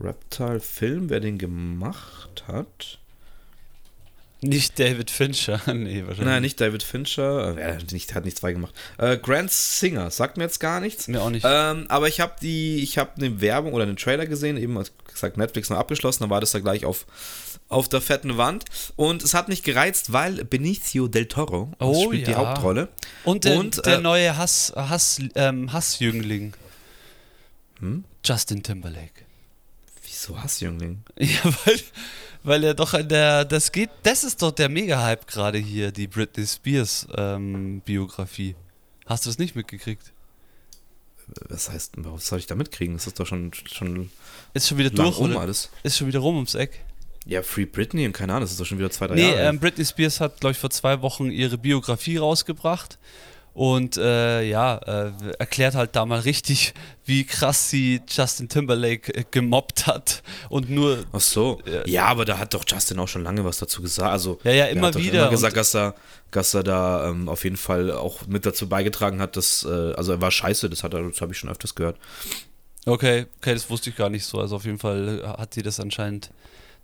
Reptile 0.00 0.60
Film, 0.60 1.10
wer 1.10 1.20
den 1.20 1.38
gemacht 1.38 2.44
hat. 2.48 2.98
Nicht 4.44 4.80
David 4.80 5.10
Fincher. 5.10 5.60
nee, 5.72 6.00
wahrscheinlich. 6.00 6.18
Nein, 6.18 6.42
nicht 6.42 6.60
David 6.60 6.82
Fincher. 6.82 7.56
Äh, 7.56 7.78
nicht, 7.92 8.12
hat 8.14 8.24
nicht 8.24 8.36
zwei 8.36 8.52
gemacht. 8.52 8.74
Äh, 8.98 9.16
Grant 9.16 9.52
Singer, 9.52 10.10
sagt 10.10 10.36
mir 10.36 10.42
jetzt 10.44 10.58
gar 10.58 10.80
nichts. 10.80 11.06
Mir 11.06 11.22
auch 11.22 11.30
nicht. 11.30 11.46
Ähm, 11.48 11.86
aber 11.88 12.08
ich 12.08 12.20
habe 12.20 12.34
die, 12.42 12.82
ich 12.82 12.98
habe 12.98 13.12
eine 13.16 13.40
Werbung 13.40 13.72
oder 13.72 13.84
einen 13.84 13.96
Trailer 13.96 14.26
gesehen, 14.26 14.56
eben 14.56 14.82
gesagt, 15.06 15.36
Netflix 15.36 15.70
noch 15.70 15.78
abgeschlossen, 15.78 16.24
dann 16.24 16.30
war 16.30 16.40
das 16.40 16.50
da 16.50 16.58
gleich 16.58 16.84
auf, 16.84 17.06
auf 17.72 17.88
der 17.88 18.00
fetten 18.00 18.36
Wand. 18.36 18.64
Und 18.96 19.22
es 19.22 19.34
hat 19.34 19.48
mich 19.48 19.62
gereizt, 19.62 20.12
weil 20.12 20.44
Benicio 20.44 21.08
del 21.08 21.26
Toro 21.26 21.72
Oh, 21.78 22.06
spielt 22.06 22.26
die 22.26 22.32
ja. 22.32 22.38
Hauptrolle. 22.38 22.88
Und 23.24 23.44
der, 23.44 23.58
Und, 23.58 23.84
der 23.84 23.98
äh, 23.98 24.00
neue 24.00 24.36
Hass, 24.36 24.72
Hass, 24.76 25.20
ähm, 25.34 25.72
Hassjüngling. 25.72 26.54
Hm? 27.80 28.04
Justin 28.24 28.62
Timberlake. 28.62 29.24
Wieso 30.04 30.40
Hassjüngling? 30.40 31.02
Ja, 31.18 31.42
weil, 31.64 31.80
weil 32.44 32.64
er 32.64 32.74
doch 32.74 32.94
in 32.94 33.08
der, 33.08 33.44
das 33.44 33.72
geht, 33.72 33.90
das 34.02 34.24
ist 34.24 34.42
doch 34.42 34.52
der 34.52 34.68
Mega-Hype 34.68 35.26
gerade 35.26 35.58
hier, 35.58 35.92
die 35.92 36.06
Britney 36.06 36.46
Spears 36.46 37.06
ähm, 37.16 37.80
Biografie. 37.84 38.54
Hast 39.06 39.24
du 39.26 39.30
das 39.30 39.38
nicht 39.38 39.56
mitgekriegt? 39.56 40.12
Was 41.48 41.70
heißt, 41.70 41.92
was 41.96 42.26
soll 42.26 42.40
ich 42.40 42.46
da 42.46 42.54
mitkriegen? 42.54 42.94
Das 42.94 43.06
ist 43.06 43.18
doch 43.18 43.26
schon, 43.26 43.52
schon 43.54 44.10
Ist 44.54 44.68
schon 44.68 44.78
wieder 44.78 44.90
durch, 44.90 45.18
um 45.18 45.36
alles. 45.36 45.70
Ist 45.82 45.96
schon 45.96 46.08
wieder 46.08 46.18
rum 46.18 46.34
ums 46.36 46.54
Eck. 46.54 46.84
Ja, 47.26 47.42
Free 47.42 47.66
Britney 47.66 48.06
und 48.06 48.12
keine 48.12 48.32
Ahnung, 48.32 48.42
das 48.42 48.50
ist 48.52 48.60
doch 48.60 48.66
schon 48.66 48.78
wieder 48.78 48.90
zwei, 48.90 49.06
drei 49.06 49.14
Nee, 49.14 49.30
Jahre. 49.30 49.48
ähm, 49.48 49.60
Britney 49.60 49.84
Spears 49.84 50.20
hat, 50.20 50.40
glaube 50.40 50.52
ich, 50.52 50.58
vor 50.58 50.70
zwei 50.70 51.00
Wochen 51.02 51.30
ihre 51.30 51.56
Biografie 51.56 52.16
rausgebracht 52.16 52.98
und 53.54 53.96
äh, 53.98 54.42
ja, 54.42 54.78
äh, 54.78 55.12
erklärt 55.38 55.74
halt 55.74 55.94
da 55.94 56.04
mal 56.06 56.20
richtig, 56.20 56.72
wie 57.04 57.24
krass 57.24 57.68
sie 57.70 58.00
Justin 58.08 58.48
Timberlake 58.48 59.14
äh, 59.14 59.24
gemobbt 59.30 59.86
hat 59.86 60.22
und 60.48 60.68
nur 60.70 61.04
Ach 61.12 61.20
so. 61.20 61.60
Ja. 61.84 62.06
Aber 62.06 62.24
da 62.24 62.38
hat 62.38 62.54
doch 62.54 62.64
Justin 62.66 62.98
auch 62.98 63.08
schon 63.08 63.22
lange 63.22 63.44
was 63.44 63.58
dazu 63.58 63.82
gesagt. 63.82 64.10
Also, 64.10 64.40
Ja, 64.42 64.50
ja, 64.52 64.64
er 64.64 64.70
immer 64.70 64.86
hat 64.88 64.94
doch 64.96 65.00
wieder 65.00 65.20
Immer 65.22 65.30
gesagt, 65.30 65.56
dass 65.56 65.74
er, 65.76 65.94
dass 66.30 66.54
er 66.54 66.62
da 66.62 67.08
ähm, 67.10 67.28
auf 67.28 67.44
jeden 67.44 67.58
Fall 67.58 67.92
auch 67.92 68.26
mit 68.26 68.46
dazu 68.46 68.68
beigetragen 68.68 69.20
hat, 69.20 69.36
dass, 69.36 69.64
äh, 69.64 69.92
also 69.92 70.12
er 70.12 70.20
war 70.20 70.30
scheiße, 70.30 70.70
das 70.70 70.82
hat 70.82 70.94
er, 70.94 71.02
das 71.08 71.20
habe 71.20 71.32
ich 71.32 71.38
schon 71.38 71.50
öfters 71.50 71.74
gehört. 71.74 71.98
Okay, 72.86 73.26
okay, 73.38 73.54
das 73.54 73.70
wusste 73.70 73.90
ich 73.90 73.96
gar 73.96 74.08
nicht 74.08 74.24
so. 74.24 74.38
Also 74.40 74.56
auf 74.56 74.64
jeden 74.64 74.78
Fall 74.78 75.22
hat 75.38 75.54
sie 75.54 75.62
das 75.62 75.78
anscheinend 75.78 76.30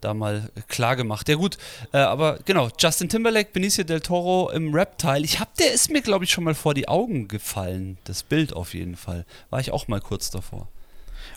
da 0.00 0.14
mal 0.14 0.50
klar 0.68 0.96
gemacht. 0.96 1.28
Ja 1.28 1.36
gut, 1.36 1.58
äh, 1.92 1.98
aber 1.98 2.38
genau, 2.44 2.68
Justin 2.78 3.08
Timberlake, 3.08 3.50
Benicio 3.52 3.84
del 3.84 4.00
Toro 4.00 4.50
im 4.50 4.74
Rap-Teil. 4.74 5.24
Ich 5.24 5.40
hab, 5.40 5.54
der 5.56 5.72
ist 5.72 5.90
mir, 5.90 6.02
glaube 6.02 6.24
ich, 6.24 6.30
schon 6.30 6.44
mal 6.44 6.54
vor 6.54 6.74
die 6.74 6.88
Augen 6.88 7.28
gefallen. 7.28 7.98
Das 8.04 8.22
Bild 8.22 8.52
auf 8.52 8.74
jeden 8.74 8.96
Fall. 8.96 9.24
War 9.50 9.60
ich 9.60 9.72
auch 9.72 9.88
mal 9.88 10.00
kurz 10.00 10.30
davor. 10.30 10.68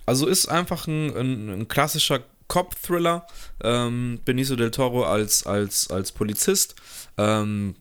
Also 0.05 0.27
ist 0.27 0.47
einfach 0.47 0.87
ein, 0.87 1.15
ein, 1.15 1.49
ein 1.49 1.67
klassischer 1.67 2.21
Cop-Thriller. 2.47 3.25
Ähm, 3.63 4.19
Benicio 4.25 4.55
del 4.55 4.71
Toro 4.71 5.05
als, 5.05 5.45
als, 5.45 5.89
als 5.89 6.11
Polizist. 6.11 6.75
Ähm, 7.17 7.75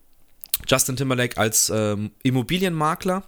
Justin 0.66 0.97
Timberlake 0.97 1.37
als 1.39 1.70
ähm, 1.74 2.12
Immobilienmakler, 2.22 3.22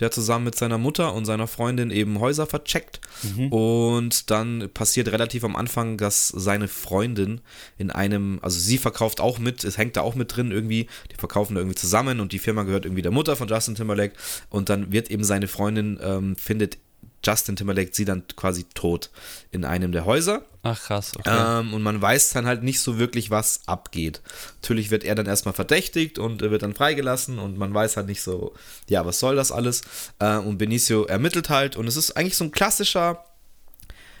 der 0.00 0.10
zusammen 0.10 0.44
mit 0.44 0.54
seiner 0.54 0.78
Mutter 0.78 1.14
und 1.14 1.24
seiner 1.24 1.46
Freundin 1.46 1.90
eben 1.90 2.20
Häuser 2.20 2.46
vercheckt. 2.46 3.00
Und 3.50 4.30
dann 4.30 4.68
passiert 4.72 5.08
relativ 5.08 5.44
am 5.44 5.56
Anfang, 5.56 5.96
dass 5.96 6.28
seine 6.28 6.68
Freundin 6.68 7.40
in 7.76 7.90
einem, 7.90 8.38
also 8.42 8.58
sie 8.58 8.78
verkauft 8.78 9.20
auch 9.20 9.38
mit, 9.38 9.64
es 9.64 9.78
hängt 9.78 9.96
da 9.96 10.02
auch 10.02 10.14
mit 10.14 10.34
drin 10.36 10.50
irgendwie, 10.50 10.86
die 11.10 11.16
verkaufen 11.16 11.54
da 11.54 11.60
irgendwie 11.60 11.76
zusammen 11.76 12.20
und 12.20 12.32
die 12.32 12.38
Firma 12.38 12.62
gehört 12.62 12.84
irgendwie 12.84 13.02
der 13.02 13.12
Mutter 13.12 13.36
von 13.36 13.48
Justin 13.48 13.74
Timberlake 13.74 14.14
und 14.50 14.68
dann 14.68 14.92
wird 14.92 15.10
eben 15.10 15.24
seine 15.24 15.48
Freundin, 15.48 15.98
ähm, 16.02 16.36
findet 16.36 16.78
Justin 17.24 17.56
Timberlake 17.56 17.90
sie 17.92 18.04
dann 18.04 18.24
quasi 18.36 18.64
tot 18.74 19.10
in 19.50 19.64
einem 19.64 19.92
der 19.92 20.04
Häuser. 20.04 20.42
Ach 20.62 20.80
krass, 20.80 21.16
okay. 21.16 21.60
Ähm, 21.60 21.74
und 21.74 21.82
man 21.82 22.00
weiß 22.00 22.30
dann 22.30 22.46
halt 22.46 22.62
nicht 22.62 22.80
so 22.80 22.98
wirklich, 22.98 23.30
was 23.30 23.60
abgeht. 23.66 24.20
Natürlich 24.62 24.90
wird 24.90 25.04
er 25.04 25.14
dann 25.14 25.26
erstmal 25.26 25.54
verdächtigt 25.54 26.18
und 26.18 26.42
er 26.42 26.50
wird 26.50 26.62
dann 26.62 26.74
freigelassen 26.74 27.38
und 27.38 27.58
man 27.58 27.74
weiß 27.74 27.96
halt 27.96 28.06
nicht 28.06 28.22
so, 28.22 28.54
ja, 28.88 29.04
was 29.04 29.18
soll 29.18 29.36
das 29.36 29.52
alles? 29.52 29.82
Äh, 30.18 30.36
und 30.36 30.58
Benicio 30.58 31.04
ermittelt 31.04 31.48
halt 31.48 31.76
und 31.76 31.86
es 31.86 31.96
ist 31.96 32.16
eigentlich 32.16 32.36
so 32.36 32.44
ein 32.44 32.52
klassischer, 32.52 33.24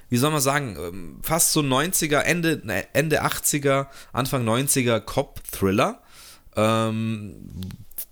wie 0.08 0.16
soll 0.16 0.30
man 0.30 0.40
sagen, 0.40 0.76
ähm, 0.78 1.18
fast 1.22 1.52
so 1.52 1.60
90er, 1.60 2.20
Ende, 2.20 2.60
ne, 2.64 2.86
Ende 2.94 3.22
80er, 3.24 3.86
Anfang 4.12 4.46
90er 4.46 5.00
Cop-Thriller. 5.00 6.02
Ähm, 6.56 7.50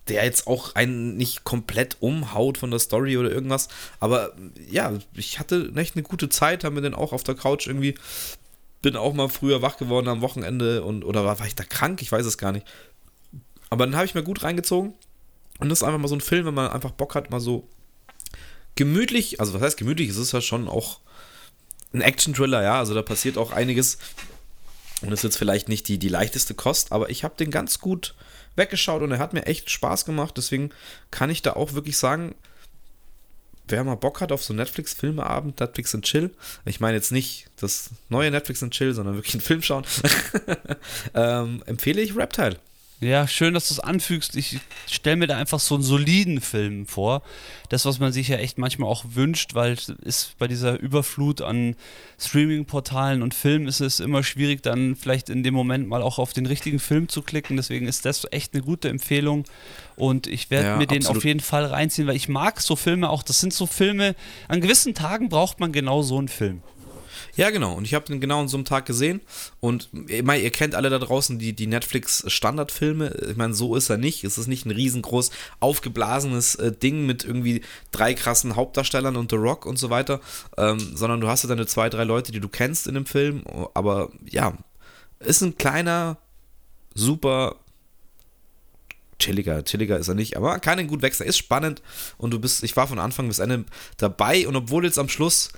der 0.09 0.25
jetzt 0.25 0.47
auch 0.47 0.75
einen 0.75 1.17
nicht 1.17 1.45
komplett 1.45 1.97
umhaut 2.01 2.59
von 2.59 2.71
der 2.71 2.81
Story 2.81 3.17
oder 3.17 3.31
irgendwas. 3.31 3.69
Aber 3.99 4.35
ja, 4.71 4.93
ich 5.15 5.39
hatte 5.39 5.73
echt 5.77 5.97
eine 5.97 6.03
gute 6.03 6.29
Zeit, 6.29 6.65
haben 6.65 6.77
wir 6.77 6.83
den 6.83 6.95
auch 6.95 7.13
auf 7.13 7.25
der 7.25 7.35
Couch 7.35 7.67
irgendwie. 7.67 7.95
Bin 8.83 8.97
auch 8.97 9.15
mal 9.15 9.29
früher 9.29 9.63
wach 9.63 9.79
geworden 9.79 10.09
am 10.09 10.21
Wochenende 10.21 10.85
und 10.85 11.05
oder 11.05 11.25
war, 11.25 11.41
war 11.41 11.47
ich 11.47 11.57
da 11.57 11.65
krank? 11.65 12.03
Ich 12.03 12.13
weiß 12.13 12.25
es 12.25 12.39
gar 12.39 12.53
nicht. 12.53 12.67
Aber 13.69 13.87
dann 13.87 13.97
habe 13.97 14.07
ich 14.07 14.15
mir 14.15 14.23
gut 14.23 14.45
reingezogen. 14.45 14.95
Und 15.59 15.71
das 15.71 15.81
ist 15.81 15.83
einfach 15.83 15.99
mal 15.99 16.09
so 16.09 16.15
ein 16.15 16.21
Film, 16.21 16.47
wenn 16.47 16.55
man 16.55 16.71
einfach 16.71 16.91
Bock 16.93 17.15
hat, 17.15 17.31
mal 17.31 17.41
so 17.41 17.67
gemütlich, 18.77 19.41
also 19.41 19.55
was 19.55 19.63
heißt 19.63 19.77
gemütlich, 19.79 20.11
es 20.11 20.19
ist 20.19 20.33
ja 20.33 20.41
schon 20.41 20.69
auch 20.69 21.01
ein 21.93 22.03
Action-Thriller, 22.03 22.63
ja, 22.63 22.79
also 22.79 22.95
da 22.95 23.03
passiert 23.03 23.39
auch 23.39 23.53
einiges. 23.53 23.99
Und 25.03 25.13
ist 25.13 25.25
jetzt 25.25 25.37
vielleicht 25.37 25.69
nicht 25.69 25.89
die, 25.89 25.99
die 25.99 26.09
leichteste 26.09 26.55
Kost, 26.55 26.93
aber 26.93 27.11
ich 27.11 27.25
habe 27.25 27.37
den 27.37 27.51
ganz 27.51 27.81
gut 27.81 28.15
weggeschaut 28.57 29.03
und 29.03 29.13
er 29.13 29.19
hat 29.19 29.33
mir 29.33 29.47
echt 29.47 29.71
Spaß 29.71 30.05
gemacht. 30.05 30.35
Deswegen 30.37 30.71
kann 31.11 31.31
ich 31.31 31.43
da 31.43 31.53
auch 31.53 31.75
wirklich 31.75 31.97
sagen, 31.97 32.35
wer 33.69 33.85
mal 33.85 33.97
Bock 33.97 34.21
hat 34.21 34.33
auf 34.33 34.45
so 34.45 34.55
Netflix-Filmeabend, 34.55 35.61
Netflix 35.61 35.95
and 35.95 36.05
Chill, 36.05 36.31
ich 36.65 36.81
meine 36.81 36.97
jetzt 36.97 37.13
nicht 37.13 37.49
das 37.57 37.91
neue 38.09 38.31
Netflix 38.31 38.63
and 38.63 38.73
Chill, 38.73 38.95
sondern 38.95 39.17
wirklich 39.17 39.35
einen 39.35 39.41
Film 39.41 39.63
schauen, 39.63 39.85
ähm, 41.15 41.63
empfehle 41.67 42.01
ich 42.01 42.17
Reptile. 42.17 42.59
Ja, 43.01 43.29
schön, 43.29 43.53
dass 43.53 43.69
du 43.69 43.75
es 43.75 43.81
anfügst. 43.81 44.37
Ich 44.37 44.59
stelle 44.91 45.17
mir 45.17 45.27
da 45.27 45.37
einfach 45.37 45.61
so 45.61 45.75
einen 45.75 45.85
soliden 45.85 46.41
Film 46.41 46.87
vor. 46.87 47.23
Das, 47.69 47.85
was 47.85 47.99
man 47.99 48.11
sich 48.11 48.29
ja 48.29 48.39
echt 48.39 48.57
manchmal 48.57 48.89
auch 48.89 49.05
wünscht, 49.11 49.55
weil 49.55 49.73
es 49.73 49.91
ist 49.91 50.39
bei 50.39 50.49
dieser 50.49 50.81
Überflut 50.81 51.43
an 51.43 51.77
Streaming-Portalen 52.19 53.23
und 53.23 53.35
Filmen 53.35 53.69
ist 53.69 53.81
es 53.81 54.01
immer 54.01 54.23
schwierig, 54.23 54.63
dann 54.63 54.97
vielleicht 54.97 55.29
in 55.29 55.43
dem 55.43 55.53
Moment 55.53 55.89
mal 55.89 56.01
auch 56.01 56.19
auf 56.19 56.33
den 56.33 56.47
richtigen 56.47 56.79
Film 56.79 57.09
zu 57.09 57.21
klicken. 57.21 57.57
Deswegen 57.57 57.87
ist 57.87 58.07
das 58.07 58.27
echt 58.31 58.55
eine 58.55 58.63
gute 58.63 58.89
Empfehlung. 58.89 59.45
Und 59.97 60.27
ich 60.27 60.51
werde 60.51 60.69
Ja, 60.69 60.77
mir 60.77 60.87
den 60.87 60.99
absolut. 60.99 61.19
auf 61.19 61.25
jeden 61.25 61.41
Fall 61.41 61.67
reinziehen, 61.67 62.09
weil 62.09 62.17
ich 62.17 62.29
mag 62.29 62.61
so 62.61 62.77
Filme 62.77 63.11
auch. 63.11 63.23
Das 63.23 63.41
sind 63.41 63.53
so 63.53 63.67
Filme, 63.67 64.15
an 64.49 64.61
gewissen 64.63 64.95
Tagen 64.95 65.29
braucht 65.29 65.61
man 65.61 65.73
genau 65.73 66.03
so 66.03 66.19
einen 66.19 66.29
Film. 66.29 66.63
Ja, 67.37 67.51
genau. 67.51 67.75
Und 67.75 67.85
ich 67.85 67.95
habe 67.95 68.07
den 68.07 68.21
genau 68.21 68.41
an 68.41 68.49
so 68.49 68.57
einem 68.57 68.65
Tag 68.65 68.87
gesehen. 68.87 69.21
Und 69.61 69.91
ich 70.09 70.23
meine, 70.23 70.43
ihr 70.43 70.51
kennt 70.51 70.75
alle 70.75 70.91
da 70.91 70.99
draußen 70.99 71.39
die, 71.39 71.53
die 71.53 71.67
Netflix-Standardfilme. 71.67 73.15
Ich 73.31 73.37
meine, 73.37 73.55
so 73.55 73.77
ist 73.77 73.91
er 73.91 73.99
nicht. 73.99 74.25
Es 74.25 74.39
ist 74.39 74.47
nicht 74.47 74.65
ein 74.65 74.71
riesengroß 74.71 75.31
aufgeblasenes 75.61 76.55
äh, 76.57 76.73
Ding 76.73 77.05
mit 77.05 77.25
irgendwie 77.25 77.63
drei 77.93 78.15
krassen 78.15 78.57
Hauptdarstellern 78.57 79.17
und 79.17 79.31
The 79.31 79.37
Rock 79.37 79.67
und 79.67 79.79
so 79.79 79.91
weiter. 79.91 80.21
Ähm, 80.57 80.79
sondern 80.97 81.21
du 81.21 81.29
hast 81.29 81.43
ja 81.43 81.49
deine 81.49 81.67
zwei, 81.67 81.91
drei 81.91 82.05
Leute, 82.05 82.33
die 82.33 82.41
du 82.41 82.49
kennst 82.49 82.87
in 82.87 82.95
dem 82.95 83.07
Film. 83.07 83.45
Aber 83.75 84.11
ja, 84.25 84.57
ist 85.21 85.43
ein 85.43 85.57
kleiner, 85.57 86.17
super 86.95 87.57
chilliger, 89.19 89.65
chilliger 89.65 89.99
ist 89.99 90.09
er 90.09 90.15
nicht, 90.15 90.37
aber 90.37 90.59
kann 90.59 90.79
ihn 90.79 90.89
gut 90.89 91.03
wechseln. 91.03 91.29
Ist 91.29 91.39
spannend 91.39 91.83
und 92.19 92.33
du 92.33 92.39
bist, 92.39 92.63
ich 92.63 92.77
war 92.77 92.87
von 92.87 92.99
Anfang 92.99 93.29
bis 93.29 93.39
Ende 93.39 93.65
dabei 93.97 94.47
und 94.47 94.57
obwohl 94.57 94.85
jetzt 94.85 94.99
am 94.99 95.09
Schluss 95.09 95.51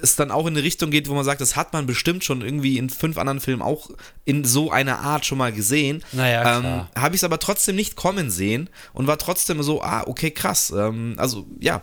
es 0.00 0.16
dann 0.16 0.30
auch 0.30 0.46
in 0.46 0.54
eine 0.54 0.62
Richtung 0.62 0.90
geht, 0.90 1.08
wo 1.08 1.14
man 1.14 1.24
sagt, 1.24 1.40
das 1.40 1.56
hat 1.56 1.72
man 1.72 1.86
bestimmt 1.86 2.24
schon 2.24 2.42
irgendwie 2.42 2.78
in 2.78 2.90
fünf 2.90 3.18
anderen 3.18 3.40
Filmen 3.40 3.62
auch 3.62 3.90
in 4.24 4.44
so 4.44 4.70
einer 4.70 5.00
Art 5.00 5.26
schon 5.26 5.38
mal 5.38 5.52
gesehen. 5.52 6.04
Naja, 6.12 6.56
ähm, 6.56 6.60
klar. 6.62 6.90
Habe 6.96 7.14
ich 7.14 7.20
es 7.20 7.24
aber 7.24 7.38
trotzdem 7.38 7.76
nicht 7.76 7.96
kommen 7.96 8.30
sehen 8.30 8.70
und 8.92 9.06
war 9.06 9.18
trotzdem 9.18 9.62
so, 9.62 9.82
ah, 9.82 10.04
okay, 10.06 10.30
krass. 10.30 10.70
Ähm, 10.70 11.14
also 11.16 11.46
ja, 11.58 11.82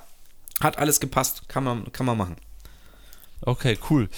hat 0.62 0.78
alles 0.78 1.00
gepasst, 1.00 1.50
kann 1.50 1.64
man, 1.64 1.92
kann 1.92 2.06
man 2.06 2.18
machen. 2.18 2.36
Okay, 3.42 3.78
cool. 3.90 4.10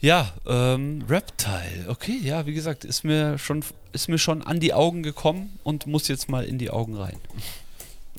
Ja, 0.00 0.34
ähm, 0.46 1.02
Reptile. 1.08 1.86
Okay, 1.88 2.18
ja, 2.22 2.44
wie 2.44 2.52
gesagt, 2.52 2.84
ist 2.84 3.04
mir 3.04 3.38
schon 3.38 3.64
ist 3.92 4.08
mir 4.08 4.18
schon 4.18 4.42
an 4.42 4.60
die 4.60 4.74
Augen 4.74 5.02
gekommen 5.02 5.58
und 5.62 5.86
muss 5.86 6.08
jetzt 6.08 6.28
mal 6.28 6.44
in 6.44 6.58
die 6.58 6.68
Augen 6.68 6.96
rein. 6.96 7.18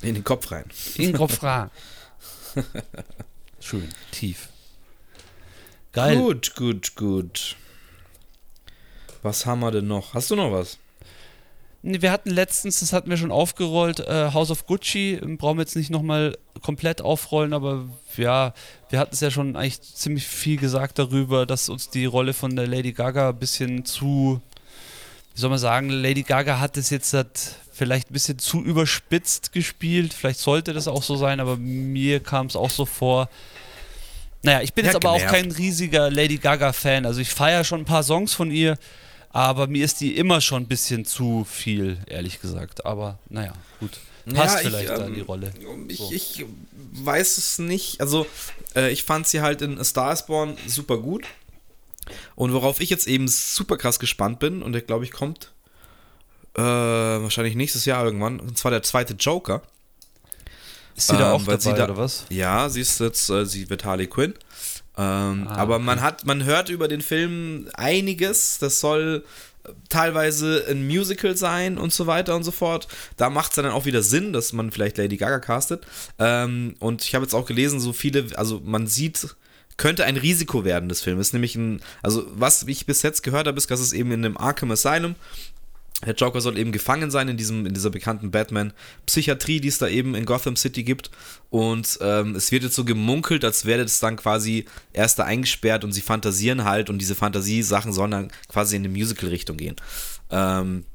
In 0.01 0.15
den 0.15 0.23
Kopf 0.23 0.51
rein. 0.51 0.65
In 0.95 1.11
den 1.11 1.17
Kopf 1.17 1.43
rein. 1.43 1.69
Schön, 3.59 3.89
tief. 4.11 4.49
Geil. 5.95 6.17
Gut, 6.17 6.55
gut, 6.57 6.95
gut. 6.95 7.55
Was 9.23 9.45
haben 9.45 9.61
wir 9.61 9.71
denn 9.71 9.87
noch? 9.87 10.13
Hast 10.13 10.29
du 10.29 10.35
noch 10.35 10.51
was? 10.51 10.77
Nee, 11.83 12.01
wir 12.01 12.11
hatten 12.11 12.31
letztens, 12.31 12.81
das 12.81 12.91
hatten 12.91 13.09
wir 13.09 13.15
schon 13.15 13.31
aufgerollt, 13.31 14.01
äh, 14.01 14.31
House 14.33 14.51
of 14.51 14.65
Gucci. 14.67 15.21
Brauchen 15.37 15.57
wir 15.57 15.61
jetzt 15.61 15.77
nicht 15.77 15.89
nochmal 15.89 16.37
komplett 16.61 17.01
aufrollen, 17.01 17.53
aber 17.53 17.87
ja, 18.17 18.53
wir 18.89 18.99
hatten 18.99 19.13
es 19.13 19.21
ja 19.21 19.31
schon 19.31 19.55
eigentlich 19.55 19.81
ziemlich 19.81 20.27
viel 20.27 20.57
gesagt 20.57 20.99
darüber, 20.99 21.45
dass 21.45 21.69
uns 21.69 21.89
die 21.89 22.05
Rolle 22.05 22.33
von 22.33 22.57
der 22.57 22.67
Lady 22.67 22.91
Gaga 22.91 23.29
ein 23.29 23.39
bisschen 23.39 23.85
zu, 23.85 24.41
wie 25.33 25.39
soll 25.39 25.49
man 25.49 25.59
sagen, 25.59 25.89
Lady 25.89 26.23
Gaga 26.23 26.59
hat 26.59 26.75
es 26.75 26.89
jetzt 26.89 27.13
hat 27.13 27.55
vielleicht 27.71 28.09
ein 28.09 28.13
bisschen 28.13 28.39
zu 28.39 28.61
überspitzt 28.61 29.53
gespielt. 29.53 30.13
Vielleicht 30.13 30.39
sollte 30.39 30.73
das 30.73 30.89
auch 30.89 31.03
so 31.03 31.15
sein, 31.15 31.39
aber 31.39 31.55
mir 31.55 32.19
kam 32.19 32.47
es 32.47 32.57
auch 32.57 32.69
so 32.69 32.85
vor. 32.85 33.29
Naja, 34.45 34.61
ich 34.61 34.73
bin 34.73 34.85
ja, 34.85 34.91
jetzt 34.91 34.95
aber 34.97 35.13
genervt. 35.13 35.33
auch 35.33 35.37
kein 35.37 35.51
riesiger 35.51 36.09
Lady 36.09 36.37
Gaga-Fan. 36.37 37.05
Also 37.05 37.21
ich 37.21 37.29
feiere 37.29 37.63
schon 37.63 37.81
ein 37.81 37.85
paar 37.85 38.03
Songs 38.03 38.33
von 38.33 38.51
ihr, 38.51 38.77
aber 39.29 39.67
mir 39.67 39.83
ist 39.83 40.01
die 40.01 40.17
immer 40.17 40.41
schon 40.41 40.63
ein 40.63 40.67
bisschen 40.67 41.05
zu 41.05 41.45
viel, 41.49 41.97
ehrlich 42.07 42.41
gesagt. 42.41 42.85
Aber 42.85 43.19
naja, 43.29 43.53
gut. 43.79 43.99
Passt 44.33 44.63
ja, 44.63 44.69
vielleicht 44.69 44.89
ich, 44.89 44.99
ähm, 44.99 45.13
die 45.13 45.21
Rolle. 45.21 45.53
Ich, 45.87 46.11
ich, 46.11 46.45
weiß 46.93 47.37
es 47.37 47.59
nicht. 47.59 48.01
Also, 48.01 48.25
äh, 48.75 48.91
ich 48.91 49.03
fand 49.03 49.27
sie 49.27 49.41
halt 49.41 49.61
in 49.61 49.77
A 49.79 49.83
Star 49.83 50.13
is 50.13 50.25
Born 50.25 50.57
super 50.65 50.97
gut. 50.97 51.25
Und 52.35 52.53
worauf 52.53 52.79
ich 52.79 52.89
jetzt 52.89 53.07
eben 53.07 53.27
super 53.27 53.77
krass 53.77 53.99
gespannt 53.99 54.39
bin, 54.39 54.63
und 54.63 54.73
der 54.73 54.81
glaube 54.81 55.05
ich 55.05 55.11
kommt 55.11 55.51
äh, 56.55 56.61
wahrscheinlich 56.61 57.55
nächstes 57.55 57.85
Jahr 57.85 58.05
irgendwann, 58.05 58.39
und 58.39 58.57
zwar 58.57 58.71
der 58.71 58.83
zweite 58.83 59.13
Joker. 59.13 59.61
Ist 60.95 61.07
sie 61.07 61.13
ähm, 61.13 61.19
da 61.19 61.31
auch 61.33 61.43
dabei, 61.43 61.73
da, 61.73 61.83
oder 61.85 61.97
was? 61.97 62.25
Ja, 62.29 62.69
sie 62.69 62.81
ist 62.81 62.99
jetzt, 62.99 63.29
äh, 63.29 63.45
sie 63.45 63.69
wird 63.69 63.83
Harley 63.83 64.07
Quinn. 64.07 64.33
Ähm, 64.97 65.47
ah, 65.47 65.55
aber 65.55 65.75
okay. 65.75 65.83
man 65.83 66.01
hat, 66.01 66.25
man 66.25 66.43
hört 66.45 66.69
über 66.69 66.87
den 66.87 67.01
Film 67.01 67.67
einiges. 67.73 68.59
Das 68.59 68.79
soll 68.79 69.25
äh, 69.63 69.69
teilweise 69.89 70.65
ein 70.69 70.87
Musical 70.87 71.35
sein 71.35 71.77
und 71.77 71.91
so 71.91 72.07
weiter 72.07 72.35
und 72.35 72.43
so 72.43 72.51
fort. 72.51 72.87
Da 73.17 73.29
macht 73.29 73.51
es 73.51 73.55
dann 73.55 73.65
auch 73.67 73.85
wieder 73.85 74.01
Sinn, 74.01 74.31
dass 74.31 74.53
man 74.53 74.71
vielleicht 74.71 74.97
Lady 74.97 75.17
Gaga 75.17 75.39
castet. 75.39 75.85
Ähm, 76.17 76.75
und 76.79 77.03
ich 77.03 77.13
habe 77.13 77.25
jetzt 77.25 77.33
auch 77.33 77.45
gelesen, 77.45 77.79
so 77.79 77.91
viele, 77.91 78.27
also 78.35 78.61
man 78.63 78.87
sieht, 78.87 79.35
könnte 79.77 80.05
ein 80.05 80.15
Risiko 80.15 80.63
werden 80.63 80.87
des 80.87 81.01
Films. 81.01 81.33
Nämlich 81.33 81.55
ein, 81.55 81.81
also 82.01 82.25
was 82.33 82.63
ich 82.63 82.85
bis 82.85 83.01
jetzt 83.01 83.21
gehört 83.21 83.47
habe, 83.47 83.57
ist, 83.57 83.69
dass 83.69 83.81
es 83.81 83.91
eben 83.91 84.11
in 84.11 84.23
einem 84.23 84.37
Arkham 84.37 84.71
Asylum 84.71 85.15
der 86.05 86.15
Joker 86.15 86.41
soll 86.41 86.57
eben 86.57 86.71
gefangen 86.71 87.11
sein 87.11 87.27
in, 87.27 87.37
diesem, 87.37 87.65
in 87.65 87.73
dieser 87.73 87.89
bekannten 87.89 88.31
Batman-Psychiatrie, 88.31 89.59
die 89.59 89.67
es 89.67 89.77
da 89.77 89.87
eben 89.87 90.15
in 90.15 90.25
Gotham 90.25 90.55
City 90.55 90.83
gibt. 90.83 91.11
Und 91.49 91.97
ähm, 92.01 92.35
es 92.35 92.51
wird 92.51 92.63
jetzt 92.63 92.75
so 92.75 92.85
gemunkelt, 92.85 93.43
als 93.43 93.65
wäre 93.65 93.81
es 93.81 93.99
dann 93.99 94.15
quasi 94.15 94.65
erst 94.93 95.19
da 95.19 95.23
eingesperrt 95.23 95.83
und 95.83 95.91
sie 95.91 96.01
fantasieren 96.01 96.63
halt 96.63 96.89
und 96.89 96.99
diese 96.99 97.15
Fantasiesachen 97.15 97.93
sollen 97.93 98.11
dann 98.11 98.31
quasi 98.47 98.75
in 98.75 98.83
eine 98.83 98.93
Musical-Richtung 98.93 99.57
gehen. 99.57 99.75
Ähm, 100.29 100.85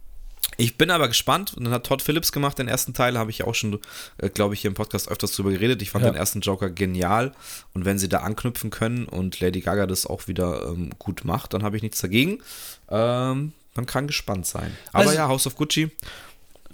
ich 0.60 0.76
bin 0.76 0.90
aber 0.90 1.08
gespannt. 1.08 1.54
Und 1.54 1.64
dann 1.64 1.72
hat 1.72 1.86
Todd 1.86 2.02
Phillips 2.02 2.32
gemacht, 2.32 2.58
den 2.58 2.68
ersten 2.68 2.92
Teil, 2.92 3.16
habe 3.16 3.30
ich 3.30 3.38
ja 3.38 3.46
auch 3.46 3.54
schon, 3.54 3.78
äh, 4.18 4.28
glaube 4.28 4.54
ich, 4.54 4.60
hier 4.60 4.68
im 4.68 4.74
Podcast 4.74 5.08
öfters 5.08 5.32
drüber 5.32 5.50
geredet. 5.50 5.80
Ich 5.80 5.90
fand 5.90 6.04
ja. 6.04 6.10
den 6.10 6.18
ersten 6.18 6.40
Joker 6.40 6.68
genial. 6.68 7.32
Und 7.72 7.86
wenn 7.86 7.98
sie 7.98 8.08
da 8.08 8.18
anknüpfen 8.18 8.70
können 8.70 9.06
und 9.06 9.40
Lady 9.40 9.60
Gaga 9.60 9.86
das 9.86 10.06
auch 10.06 10.28
wieder 10.28 10.68
ähm, 10.68 10.90
gut 10.98 11.24
macht, 11.24 11.54
dann 11.54 11.62
habe 11.62 11.76
ich 11.76 11.82
nichts 11.82 12.00
dagegen. 12.00 12.42
Ähm, 12.90 13.52
man 13.74 13.86
kann 13.86 14.06
gespannt 14.06 14.46
sein. 14.46 14.76
Aber 14.92 15.04
also, 15.04 15.14
ja, 15.14 15.28
House 15.28 15.46
of 15.46 15.56
Gucci 15.56 15.90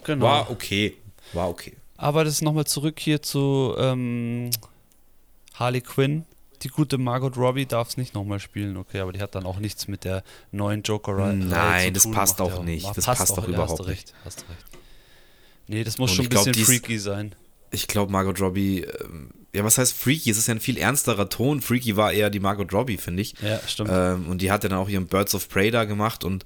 genau. 0.04 0.24
war 0.24 0.50
okay. 0.50 0.96
War 1.32 1.48
okay. 1.48 1.76
Aber 1.96 2.24
das 2.24 2.34
ist 2.34 2.42
nochmal 2.42 2.66
zurück 2.66 2.98
hier 2.98 3.22
zu 3.22 3.74
ähm, 3.78 4.50
Harley 5.54 5.80
Quinn. 5.80 6.24
Die 6.62 6.68
gute 6.68 6.98
Margot 6.98 7.36
Robbie 7.36 7.66
darf 7.66 7.88
es 7.88 7.96
nicht 7.96 8.14
nochmal 8.14 8.40
spielen, 8.40 8.76
okay, 8.76 9.00
aber 9.00 9.12
die 9.12 9.20
hat 9.20 9.34
dann 9.34 9.44
auch 9.44 9.58
nichts 9.58 9.88
mit 9.88 10.04
der 10.04 10.24
neuen 10.52 10.82
Joker 10.82 11.32
Nein, 11.32 11.92
das 11.92 12.10
passt 12.10 12.40
auch 12.40 12.62
nicht. 12.62 12.86
Das 12.86 13.04
passt, 13.04 13.18
passt 13.20 13.38
auch, 13.38 13.46
überhaupt 13.46 13.78
hast 13.80 13.88
nicht. 13.88 14.14
Hast 14.24 14.40
recht. 14.48 14.64
Nee, 15.68 15.84
das 15.84 15.98
muss 15.98 16.10
Und 16.10 16.16
schon 16.16 16.26
ein 16.26 16.28
bisschen 16.30 16.52
glaub, 16.52 16.66
freaky 16.66 16.98
sein. 16.98 17.34
Ich 17.70 17.88
glaube, 17.88 18.10
Margot 18.10 18.40
Robbie 18.40 18.80
ähm, 18.80 19.30
ja, 19.56 19.64
was 19.64 19.78
heißt 19.78 19.96
Freaky? 19.96 20.30
Es 20.30 20.36
ist 20.36 20.48
ja 20.48 20.54
ein 20.54 20.60
viel 20.60 20.76
ernsterer 20.76 21.30
Ton. 21.30 21.62
Freaky 21.62 21.96
war 21.96 22.12
eher 22.12 22.28
die 22.28 22.40
Margot 22.40 22.70
Robbie, 22.74 22.98
finde 22.98 23.22
ich. 23.22 23.34
Ja, 23.40 23.58
stimmt. 23.66 23.90
Ähm, 23.90 24.28
und 24.28 24.42
die 24.42 24.50
hat 24.52 24.64
ja 24.64 24.68
dann 24.68 24.78
auch 24.78 24.88
ihren 24.88 25.06
Birds 25.06 25.34
of 25.34 25.48
Prey 25.48 25.70
da 25.70 25.84
gemacht 25.84 26.24
und 26.24 26.44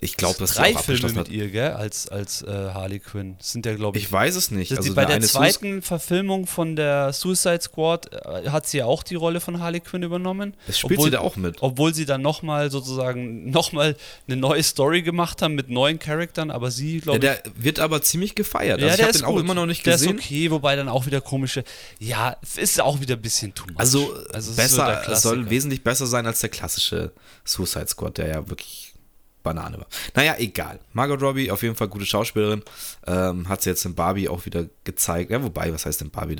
ich 0.00 0.16
glaube, 0.16 0.38
dass 0.38 0.54
drei 0.54 0.76
auch 0.76 0.84
Filme 0.84 1.08
mit 1.08 1.16
hat. 1.16 1.28
ihr, 1.28 1.48
gell, 1.48 1.72
als, 1.72 2.08
als 2.08 2.42
äh, 2.42 2.46
Harley 2.48 3.00
Quinn. 3.00 3.36
Das 3.38 3.52
sind 3.52 3.66
ja, 3.66 3.74
glaube 3.74 3.98
ich. 3.98 4.04
Ich 4.04 4.12
weiß 4.12 4.36
es 4.36 4.50
nicht. 4.50 4.76
Also 4.76 4.94
bei 4.94 5.04
der, 5.04 5.18
der 5.18 5.28
zweiten 5.28 5.76
Sus 5.76 5.88
Verfilmung 5.88 6.46
von 6.46 6.76
der 6.76 7.12
Suicide 7.12 7.60
Squad 7.62 8.12
äh, 8.12 8.50
hat 8.50 8.66
sie 8.66 8.78
ja 8.78 8.84
auch 8.84 9.02
die 9.02 9.14
Rolle 9.14 9.40
von 9.40 9.60
Harley 9.60 9.80
Quinn 9.80 10.02
übernommen. 10.02 10.54
Das 10.66 10.78
spielt 10.78 10.98
obwohl, 10.98 11.04
sie 11.06 11.10
da 11.12 11.20
auch 11.20 11.36
mit. 11.36 11.56
Obwohl 11.60 11.94
sie 11.94 12.04
dann 12.04 12.22
nochmal 12.22 12.70
sozusagen 12.70 13.50
nochmal 13.50 13.96
eine 14.26 14.36
neue 14.36 14.62
Story 14.62 15.02
gemacht 15.02 15.42
haben 15.42 15.54
mit 15.54 15.70
neuen 15.70 15.98
Charaktern, 15.98 16.50
aber 16.50 16.70
sie, 16.70 17.00
glaube 17.00 17.24
ja, 17.24 17.34
der 17.34 17.42
wird 17.56 17.80
aber 17.80 18.02
ziemlich 18.02 18.34
gefeiert. 18.34 18.80
Ja, 18.80 18.88
also 18.88 18.98
ich 18.98 19.02
habe 19.02 19.12
den 19.12 19.22
gut. 19.22 19.34
auch 19.34 19.38
immer 19.38 19.54
noch 19.54 19.66
nicht 19.66 19.82
gesehen. 19.82 20.08
Der 20.08 20.16
ist 20.18 20.24
okay, 20.24 20.50
wobei 20.50 20.76
dann 20.76 20.88
auch 20.88 21.06
wieder 21.06 21.20
komische. 21.20 21.64
Ja, 21.98 22.36
ist 22.56 22.80
auch 22.80 23.00
wieder 23.00 23.16
ein 23.16 23.22
bisschen 23.22 23.54
too 23.54 23.66
much. 23.66 23.78
Also, 23.78 24.14
also 24.32 24.52
besser, 24.54 25.02
so 25.08 25.14
soll 25.14 25.50
wesentlich 25.50 25.84
besser 25.84 26.06
sein 26.06 26.26
als 26.26 26.40
der 26.40 26.50
klassische 26.50 27.12
Suicide 27.44 27.88
Squad, 27.88 28.18
der 28.18 28.28
ja 28.28 28.48
wirklich 28.48 28.94
Banane 29.42 29.78
war. 29.78 29.86
Naja, 30.14 30.36
egal. 30.38 30.80
Margot 30.92 31.20
Robbie, 31.22 31.50
auf 31.50 31.62
jeden 31.62 31.74
Fall 31.74 31.88
gute 31.88 32.06
Schauspielerin. 32.06 32.62
Ähm, 33.06 33.48
hat 33.48 33.62
sie 33.62 33.70
jetzt 33.70 33.84
in 33.84 33.94
Barbie 33.94 34.28
auch 34.28 34.44
wieder 34.46 34.66
gezeigt. 34.84 35.30
Ja, 35.30 35.42
wobei, 35.42 35.72
was 35.72 35.86
heißt 35.86 36.00
denn 36.00 36.10
Barbie? 36.10 36.36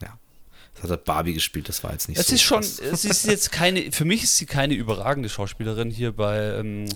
Ja, 0.00 0.18
hat 0.90 1.04
Barbie 1.04 1.34
gespielt, 1.34 1.68
das 1.68 1.82
war 1.84 1.92
jetzt 1.92 2.08
nicht 2.08 2.18
es 2.18 2.26
so. 2.26 2.34
Es 2.34 2.40
ist 2.40 2.42
schon, 2.42 2.62
sie 2.62 3.08
ist 3.08 3.26
jetzt 3.26 3.52
keine, 3.52 3.92
für 3.92 4.04
mich 4.04 4.22
ist 4.22 4.36
sie 4.36 4.46
keine 4.46 4.74
überragende 4.74 5.28
Schauspielerin 5.28 5.90
hier 5.90 6.12
bei 6.12 6.38
ähm, 6.58 6.86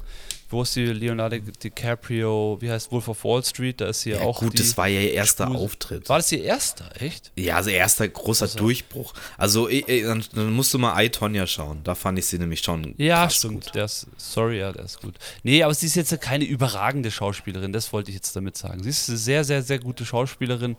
wo 0.49 0.63
ist 0.63 0.77
die 0.77 0.85
Leonardo 0.85 1.39
DiCaprio, 1.39 2.59
wie 2.61 2.71
heißt 2.71 2.93
Wolf 2.93 3.09
of 3.09 3.25
Wall 3.25 3.45
Street, 3.45 3.81
da 3.81 3.89
ist 3.89 4.03
sie 4.03 4.11
ja, 4.11 4.21
auch. 4.21 4.39
Gut, 4.39 4.59
das 4.59 4.77
war 4.77 4.87
ja 4.87 5.01
ihr 5.01 5.13
erster 5.13 5.47
Spur 5.47 5.57
Auftritt. 5.57 6.09
War 6.09 6.19
das 6.19 6.31
ihr 6.31 6.43
erster, 6.43 6.89
echt? 7.01 7.33
Ja, 7.37 7.57
also 7.57 7.71
erster 7.71 8.07
großer 8.07 8.45
also. 8.45 8.59
Durchbruch. 8.59 9.13
Also 9.37 9.69
dann, 9.69 10.25
dann, 10.33 10.53
musst 10.53 10.73
du 10.73 10.79
mal 10.79 11.03
I, 11.03 11.11
Tonya 11.11 11.47
schauen. 11.47 11.81
Da 11.83 11.95
fand 11.95 12.19
ich 12.19 12.27
sie 12.27 12.39
nämlich 12.39 12.61
schon. 12.61 12.95
Ja, 12.97 13.29
stimmt. 13.29 13.73
Gut. 13.73 13.77
Ist, 13.77 14.07
sorry, 14.19 14.61
ja, 14.61 14.73
der 14.73 14.85
ist 14.85 15.01
gut. 15.01 15.17
Nee, 15.43 15.63
aber 15.63 15.75
sie 15.75 15.87
ist 15.87 15.97
jetzt 15.97 16.21
keine 16.21 16.45
überragende 16.45 17.11
Schauspielerin, 17.11 17.73
das 17.73 17.93
wollte 17.93 18.11
ich 18.11 18.15
jetzt 18.15 18.37
damit 18.37 18.57
sagen. 18.57 18.83
Sie 18.83 18.91
ist 18.91 19.09
eine 19.09 19.19
sehr, 19.19 19.43
sehr, 19.43 19.63
sehr 19.63 19.81
gute 19.81 20.07
Schauspielerin, 20.07 20.77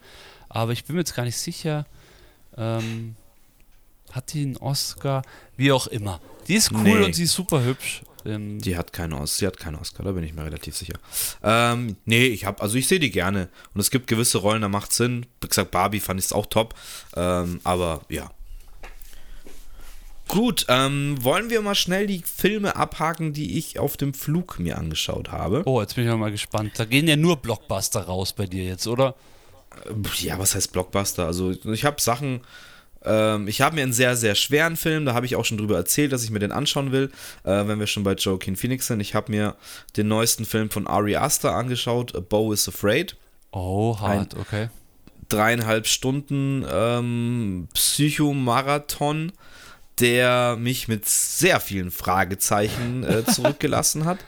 aber 0.48 0.72
ich 0.72 0.86
bin 0.86 0.96
mir 0.96 1.02
jetzt 1.02 1.16
gar 1.16 1.24
nicht 1.24 1.38
sicher. 1.38 1.86
Ähm, 2.58 3.16
hat 4.12 4.34
die 4.34 4.44
einen 4.44 4.58
Oscar? 4.58 5.22
Wie 5.58 5.72
auch 5.72 5.88
immer. 5.88 6.20
Die 6.48 6.56
ist 6.56 6.72
cool 6.72 6.82
nee. 6.84 7.06
und 7.06 7.14
sie 7.14 7.24
ist 7.24 7.34
super 7.34 7.64
hübsch. 7.64 8.02
Ähm, 8.26 8.60
die 8.60 8.78
hat 8.78 8.94
keine 8.94 9.16
Oscar, 9.16 9.38
sie 9.38 9.48
hat 9.48 9.58
keinen 9.58 9.76
Oscar, 9.76 10.04
da 10.04 10.12
bin 10.12 10.24
ich 10.24 10.34
mir 10.34 10.44
relativ 10.44 10.76
sicher. 10.76 10.96
Ähm, 11.44 11.98
nee, 12.06 12.26
ich 12.26 12.46
habe, 12.46 12.62
also 12.62 12.78
ich 12.78 12.88
sehe 12.88 13.00
die 13.00 13.12
gerne. 13.12 13.50
Und 13.74 13.82
es 13.82 13.92
gibt 13.92 14.08
gewisse 14.08 14.40
Rollen, 14.40 14.62
da 14.62 14.70
macht 14.70 14.92
Sinn. 14.92 15.26
Wie 15.42 15.48
gesagt, 15.48 15.72
Barbie 15.72 16.00
fand 16.00 16.20
ich 16.20 16.28
es 16.28 16.34
auch 16.34 16.46
top. 16.46 16.74
Ähm, 17.16 17.60
aber 17.64 18.02
ja. 18.10 18.32
Gut, 20.28 20.66
ähm, 20.68 21.16
wollen 21.24 21.50
wir 21.50 21.62
mal 21.62 21.76
schnell 21.76 22.06
die 22.06 22.22
Filme 22.22 22.76
abhaken, 22.76 23.32
die 23.32 23.58
ich 23.58 23.80
auf 23.80 23.96
dem 23.96 24.14
Flug 24.14 24.60
mir 24.60 24.78
angeschaut 24.78 25.32
habe? 25.32 25.64
Oh, 25.66 25.80
jetzt 25.80 25.96
bin 25.96 26.06
ich 26.06 26.16
mal 26.16 26.32
gespannt. 26.32 26.74
Da 26.76 26.84
gehen 26.84 27.08
ja 27.08 27.16
nur 27.16 27.38
Blockbuster 27.38 28.02
raus 28.02 28.34
bei 28.34 28.46
dir 28.46 28.66
jetzt, 28.66 28.88
oder? 28.88 29.16
Ja, 30.20 30.40
was 30.40 30.56
heißt 30.56 30.72
Blockbuster? 30.72 31.26
Also 31.26 31.52
ich 31.52 31.86
habe 31.86 32.02
Sachen, 32.02 32.42
ähm, 33.04 33.48
ich 33.48 33.62
habe 33.62 33.76
mir 33.76 33.84
einen 33.84 33.94
sehr, 33.94 34.16
sehr 34.16 34.36
schweren 34.36 34.76
Film, 34.76 35.06
da 35.06 35.14
habe 35.14 35.26
ich 35.26 35.36
auch 35.36 35.46
schon 35.46 35.58
drüber 35.58 35.78
erzählt, 35.78 36.12
dass 36.12 36.24
ich 36.24 36.32
mir 36.32 36.40
den 36.40 36.52
anschauen 36.52 36.92
will, 36.92 37.12
äh, 37.44 37.68
wenn 37.68 37.80
wir 37.80 37.88
schon 37.88 38.04
bei 38.04 38.14
Joaquin 38.14 38.56
Phoenix 38.56 38.88
sind. 38.88 39.00
Ich 39.00 39.16
habe 39.16 39.32
mir 39.32 39.56
den 39.96 40.08
neuesten 40.08 40.46
Film 40.46 40.70
von 40.70 40.88
Ari 40.88 41.16
Aster 41.16 41.54
angeschaut, 41.54 42.16
A 42.16 42.20
Bow 42.20 42.54
is 42.54 42.68
Afraid. 42.68 43.16
Oh, 43.52 44.00
hart, 44.00 44.36
Ein 44.36 44.42
okay. 44.42 44.70
Dreieinhalb 45.30 45.88
Stunden 45.88 46.66
ähm, 46.72 47.68
Psychomarathon 47.74 49.32
der 50.00 50.58
mich 50.60 50.88
mit 50.88 51.08
sehr 51.08 51.60
vielen 51.60 51.92
Fragezeichen 51.92 53.04
äh, 53.04 53.26
zurückgelassen 53.34 54.06
hat. 54.06 54.20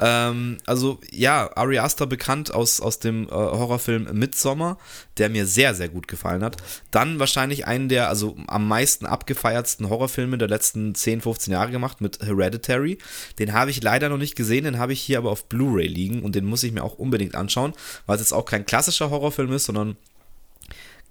ähm, 0.00 0.58
also 0.64 1.00
ja, 1.10 1.50
Ari 1.56 1.78
Aster 1.78 2.06
bekannt 2.06 2.54
aus, 2.54 2.80
aus 2.80 3.00
dem 3.00 3.26
äh, 3.26 3.30
Horrorfilm 3.30 4.08
Midsommar, 4.12 4.78
der 5.18 5.28
mir 5.28 5.46
sehr, 5.46 5.74
sehr 5.74 5.88
gut 5.88 6.08
gefallen 6.08 6.44
hat. 6.44 6.56
Dann 6.90 7.18
wahrscheinlich 7.18 7.66
einen 7.66 7.88
der 7.88 8.08
also 8.08 8.36
am 8.46 8.68
meisten 8.68 9.06
abgefeiertsten 9.06 9.88
Horrorfilme 9.88 10.38
der 10.38 10.48
letzten 10.48 10.94
10, 10.94 11.20
15 11.20 11.52
Jahre 11.52 11.70
gemacht 11.70 12.00
mit 12.00 12.20
Hereditary. 12.20 12.98
Den 13.38 13.52
habe 13.52 13.70
ich 13.70 13.82
leider 13.82 14.08
noch 14.08 14.18
nicht 14.18 14.36
gesehen, 14.36 14.64
den 14.64 14.78
habe 14.78 14.92
ich 14.92 15.00
hier 15.00 15.18
aber 15.18 15.30
auf 15.30 15.48
Blu-ray 15.48 15.88
liegen 15.88 16.22
und 16.22 16.34
den 16.34 16.44
muss 16.44 16.62
ich 16.62 16.72
mir 16.72 16.84
auch 16.84 16.98
unbedingt 16.98 17.34
anschauen, 17.34 17.72
weil 18.06 18.16
es 18.16 18.22
jetzt 18.22 18.32
auch 18.32 18.44
kein 18.44 18.66
klassischer 18.66 19.10
Horrorfilm 19.10 19.52
ist, 19.52 19.64
sondern 19.64 19.96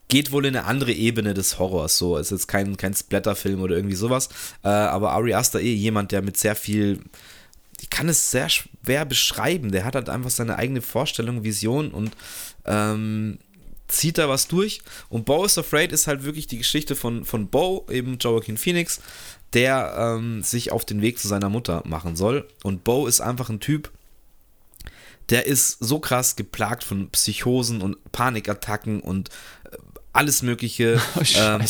geht 0.07 0.31
wohl 0.31 0.45
in 0.45 0.55
eine 0.55 0.65
andere 0.65 0.91
Ebene 0.93 1.33
des 1.33 1.59
Horrors. 1.59 1.97
So, 1.97 2.17
ist 2.17 2.31
jetzt 2.31 2.47
kein, 2.47 2.77
kein 2.77 2.93
Splatterfilm 2.93 3.61
oder 3.61 3.75
irgendwie 3.75 3.95
sowas. 3.95 4.29
Äh, 4.63 4.69
aber 4.69 5.11
Ari 5.11 5.33
Aster 5.33 5.59
eh 5.59 5.73
jemand, 5.73 6.11
der 6.11 6.21
mit 6.21 6.37
sehr 6.37 6.55
viel. 6.55 6.99
Ich 7.79 7.89
kann 7.89 8.09
es 8.09 8.31
sehr 8.31 8.49
schwer 8.49 9.05
beschreiben. 9.05 9.71
Der 9.71 9.85
hat 9.85 9.95
halt 9.95 10.09
einfach 10.09 10.31
seine 10.31 10.57
eigene 10.57 10.81
Vorstellung, 10.81 11.43
Vision 11.43 11.91
und 11.91 12.15
ähm, 12.65 13.37
zieht 13.87 14.17
da 14.17 14.29
was 14.29 14.47
durch. 14.47 14.81
Und 15.09 15.25
Bo 15.25 15.45
is 15.45 15.57
Afraid 15.57 15.91
ist 15.91 16.07
halt 16.07 16.23
wirklich 16.23 16.47
die 16.47 16.57
Geschichte 16.57 16.95
von, 16.95 17.25
von 17.25 17.47
Bo, 17.47 17.85
eben 17.89 18.17
Joaquin 18.19 18.57
Phoenix, 18.57 19.01
der 19.53 19.95
ähm, 19.97 20.43
sich 20.43 20.71
auf 20.71 20.85
den 20.85 21.01
Weg 21.01 21.19
zu 21.19 21.27
seiner 21.27 21.49
Mutter 21.49 21.83
machen 21.85 22.15
soll. 22.15 22.47
Und 22.63 22.83
Bo 22.83 23.07
ist 23.07 23.21
einfach 23.21 23.49
ein 23.49 23.59
Typ, 23.59 23.91
der 25.29 25.45
ist 25.45 25.77
so 25.79 25.99
krass 25.99 26.35
geplagt 26.35 26.83
von 26.83 27.09
Psychosen 27.09 27.81
und 27.81 27.97
Panikattacken 28.11 29.01
und 29.01 29.29
alles 30.17 30.41
Mögliche. 30.41 31.01
Oh, 31.17 31.21
ähm, 31.35 31.61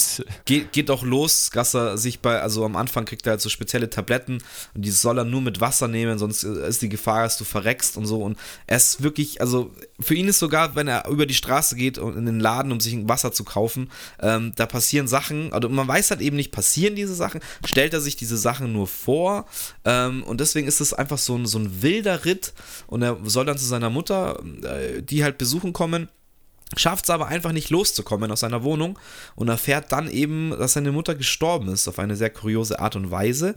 geht, 0.46 0.74
geht 0.74 0.92
auch 0.92 1.04
los, 1.04 1.50
dass 1.54 1.74
er 1.74 1.98
sich 1.98 2.20
bei, 2.20 2.42
also 2.42 2.66
am 2.66 2.76
Anfang 2.76 3.06
kriegt 3.06 3.26
er 3.26 3.32
halt 3.32 3.42
so 3.42 3.50
spezielle 3.50 3.90
Tabletten 3.90 4.40
und 4.74 4.82
die 4.84 4.92
soll 4.92 5.18
er 5.18 5.24
nur 5.24 5.42
mit 5.42 5.62
Wasser 5.62 5.88
nehmen, 5.88 6.18
sonst 6.20 6.44
ist 6.44 6.82
die 6.82 6.90
Gefahr, 6.90 7.24
dass 7.24 7.38
du 7.38 7.44
verreckst 7.44 7.98
und 7.98 8.06
so. 8.06 8.22
Und 8.22 8.38
er 8.66 8.78
ist 8.78 9.04
wirklich, 9.04 9.42
also 9.42 9.72
für 10.00 10.16
ihn 10.16 10.28
ist 10.28 10.40
sogar, 10.40 10.76
wenn 10.76 10.88
er 10.88 11.08
über 11.08 11.26
die 11.26 11.34
Straße 11.34 11.76
geht 11.76 11.98
und 11.98 12.18
in 12.18 12.26
den 12.26 12.40
Laden, 12.40 12.72
um 12.72 12.80
sich 12.80 12.94
ein 12.94 13.08
Wasser 13.08 13.32
zu 13.32 13.44
kaufen, 13.44 13.90
ähm, 14.20 14.54
da 14.56 14.66
passieren 14.66 15.08
Sachen, 15.08 15.54
also 15.54 15.70
man 15.70 15.88
weiß 15.88 16.12
halt 16.12 16.22
eben 16.22 16.36
nicht, 16.36 16.52
passieren 16.52 16.96
diese 16.96 17.16
Sachen, 17.16 17.42
stellt 17.66 17.94
er 17.94 18.02
sich 18.02 18.16
diese 18.16 18.38
Sachen 18.38 18.74
nur 18.74 18.88
vor 18.88 19.46
ähm, 19.86 20.24
und 20.24 20.42
deswegen 20.42 20.68
ist 20.68 20.82
es 20.82 20.94
einfach 20.94 21.18
so 21.18 21.36
ein, 21.38 21.46
so 21.46 21.60
ein 21.60 21.82
wilder 21.82 22.26
Ritt 22.26 22.54
und 22.88 23.02
er 23.02 23.18
soll 23.24 23.46
dann 23.46 23.58
zu 23.58 23.66
seiner 23.66 23.90
Mutter, 23.90 24.44
äh, 24.64 25.02
die 25.02 25.24
halt 25.24 25.38
besuchen 25.38 25.74
kommen 25.74 26.10
schafft 26.76 27.06
es 27.06 27.10
aber 27.10 27.28
einfach 27.28 27.52
nicht 27.52 27.70
loszukommen 27.70 28.32
aus 28.32 28.42
seiner 28.42 28.64
Wohnung 28.64 29.00
und 29.36 29.48
erfährt 29.48 29.92
dann 29.92 30.10
eben, 30.10 30.52
dass 30.52 30.74
seine 30.74 30.92
Mutter 30.92 31.16
gestorben 31.16 31.70
ist 31.70 31.88
auf 31.88 32.00
eine 32.00 32.16
sehr 32.16 32.30
kuriose 32.30 32.80
Art 32.80 32.96
und 32.96 33.10
Weise. 33.10 33.56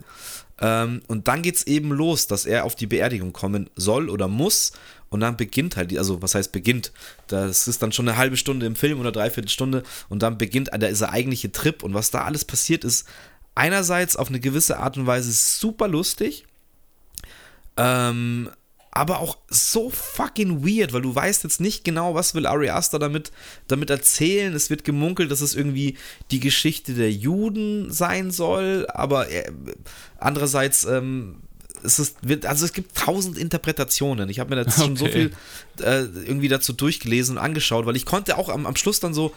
Ähm, 0.59 1.01
und 1.07 1.27
dann 1.27 1.41
geht 1.41 1.55
es 1.55 1.67
eben 1.67 1.91
los, 1.91 2.27
dass 2.27 2.45
er 2.45 2.63
auf 2.63 2.75
die 2.75 2.87
Beerdigung 2.87 3.33
kommen 3.33 3.69
soll 3.75 4.09
oder 4.09 4.27
muss. 4.27 4.71
Und 5.09 5.19
dann 5.19 5.35
beginnt 5.35 5.75
halt, 5.75 5.91
die, 5.91 5.97
also 5.97 6.21
was 6.21 6.35
heißt 6.35 6.53
beginnt? 6.53 6.93
Das 7.27 7.67
ist 7.67 7.81
dann 7.81 7.91
schon 7.91 8.07
eine 8.07 8.17
halbe 8.17 8.37
Stunde 8.37 8.65
im 8.65 8.77
Film 8.77 8.99
oder 8.99 9.11
dreiviertel 9.11 9.49
Stunde 9.49 9.83
und 10.07 10.23
dann 10.23 10.37
beginnt 10.37 10.69
dieser 10.73 11.11
eigentliche 11.11 11.51
Trip 11.51 11.83
und 11.83 11.93
was 11.93 12.11
da 12.11 12.23
alles 12.23 12.45
passiert 12.45 12.85
ist, 12.85 13.05
einerseits 13.53 14.15
auf 14.15 14.29
eine 14.29 14.39
gewisse 14.39 14.79
Art 14.79 14.97
und 14.97 15.07
Weise 15.07 15.33
super 15.33 15.89
lustig, 15.89 16.45
ähm, 17.75 18.49
aber 18.91 19.19
auch 19.19 19.37
so 19.49 19.89
fucking 19.89 20.65
weird, 20.65 20.91
weil 20.91 21.01
du 21.01 21.15
weißt 21.15 21.43
jetzt 21.43 21.61
nicht 21.61 21.83
genau, 21.83 22.13
was 22.13 22.35
will 22.35 22.45
Ari 22.45 22.69
Aster 22.69 22.99
damit, 22.99 23.31
damit 23.67 23.89
erzählen. 23.89 24.53
Es 24.53 24.69
wird 24.69 24.83
gemunkelt, 24.83 25.31
dass 25.31 25.41
es 25.41 25.55
irgendwie 25.55 25.97
die 26.29 26.41
Geschichte 26.41 26.93
der 26.93 27.11
Juden 27.11 27.91
sein 27.91 28.31
soll, 28.31 28.85
aber 28.89 29.29
äh, 29.31 29.49
andererseits 30.17 30.83
ähm, 30.83 31.37
es 31.83 31.97
ist, 31.99 32.17
wird, 32.21 32.45
also 32.45 32.65
es 32.65 32.73
gibt 32.73 32.95
tausend 32.95 33.37
Interpretationen. 33.37 34.29
Ich 34.29 34.39
habe 34.39 34.53
mir 34.53 34.61
jetzt 34.61 34.77
schon 34.77 34.95
so 34.97 35.05
Okay. 35.05 35.31
viel 35.77 35.83
äh, 35.85 36.01
irgendwie 36.01 36.47
dazu 36.47 36.73
durchgelesen 36.73 37.37
und 37.37 37.43
angeschaut, 37.43 37.85
weil 37.85 37.95
ich 37.95 38.05
konnte 38.05 38.37
auch 38.37 38.49
am, 38.49 38.65
am 38.65 38.75
Schluss 38.75 38.99
dann 38.99 39.13
so, 39.13 39.33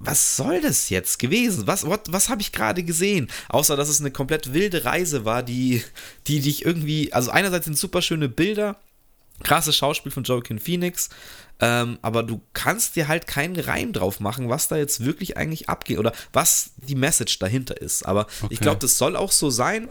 was 0.00 0.36
soll 0.36 0.60
das 0.60 0.90
jetzt 0.90 1.18
gewesen? 1.18 1.66
Was, 1.66 1.84
what, 1.86 2.02
was 2.08 2.28
habe 2.28 2.40
ich 2.40 2.52
gerade 2.52 2.82
gesehen? 2.84 3.28
Außer, 3.48 3.76
dass 3.76 3.88
es 3.88 4.00
eine 4.00 4.10
komplett 4.10 4.52
wilde 4.52 4.84
Reise 4.84 5.24
war, 5.24 5.42
die, 5.42 5.82
die 6.26 6.40
dich 6.40 6.64
irgendwie, 6.64 7.12
also 7.12 7.30
einerseits 7.30 7.64
sind 7.64 7.76
super 7.76 8.00
schöne 8.02 8.28
Bilder, 8.28 8.76
krasses 9.42 9.76
Schauspiel 9.76 10.12
von 10.12 10.24
Joaquin 10.24 10.58
Phoenix, 10.58 11.08
ähm, 11.60 11.98
aber 12.02 12.22
du 12.22 12.40
kannst 12.52 12.94
dir 12.96 13.08
halt 13.08 13.26
keinen 13.26 13.58
Reim 13.58 13.92
drauf 13.92 14.20
machen, 14.20 14.48
was 14.48 14.68
da 14.68 14.76
jetzt 14.76 15.04
wirklich 15.04 15.36
eigentlich 15.36 15.68
abgeht 15.68 15.98
oder 15.98 16.12
was 16.32 16.70
die 16.76 16.94
Message 16.94 17.38
dahinter 17.40 17.80
ist. 17.80 18.06
Aber 18.06 18.26
ich 18.42 18.44
Okay. 18.44 18.56
glaube, 18.58 18.78
das 18.80 18.98
soll 18.98 19.16
auch 19.16 19.32
so 19.32 19.50
sein. 19.50 19.88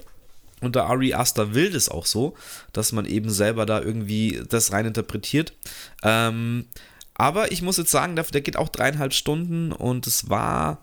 Und 0.59 0.75
der 0.75 0.85
Ari 0.85 1.13
Aster 1.13 1.53
will 1.53 1.69
das 1.69 1.87
auch 1.87 2.07
so, 2.07 2.33
dass 2.73 2.91
man 2.91 3.05
eben 3.05 3.29
selber 3.29 3.67
da 3.67 3.79
irgendwie 3.79 4.41
das 4.49 4.71
rein 4.71 4.87
interpretiert. 4.87 5.53
Ähm, 6.01 6.65
aber 7.17 7.51
ich 7.51 7.61
muss 7.61 7.77
jetzt 7.77 7.91
sagen, 7.91 8.15
der, 8.15 8.25
der 8.25 8.41
geht 8.41 8.57
auch 8.57 8.69
dreieinhalb 8.69 9.13
Stunden 9.13 9.71
und 9.71 10.07
es 10.07 10.29
war. 10.29 10.79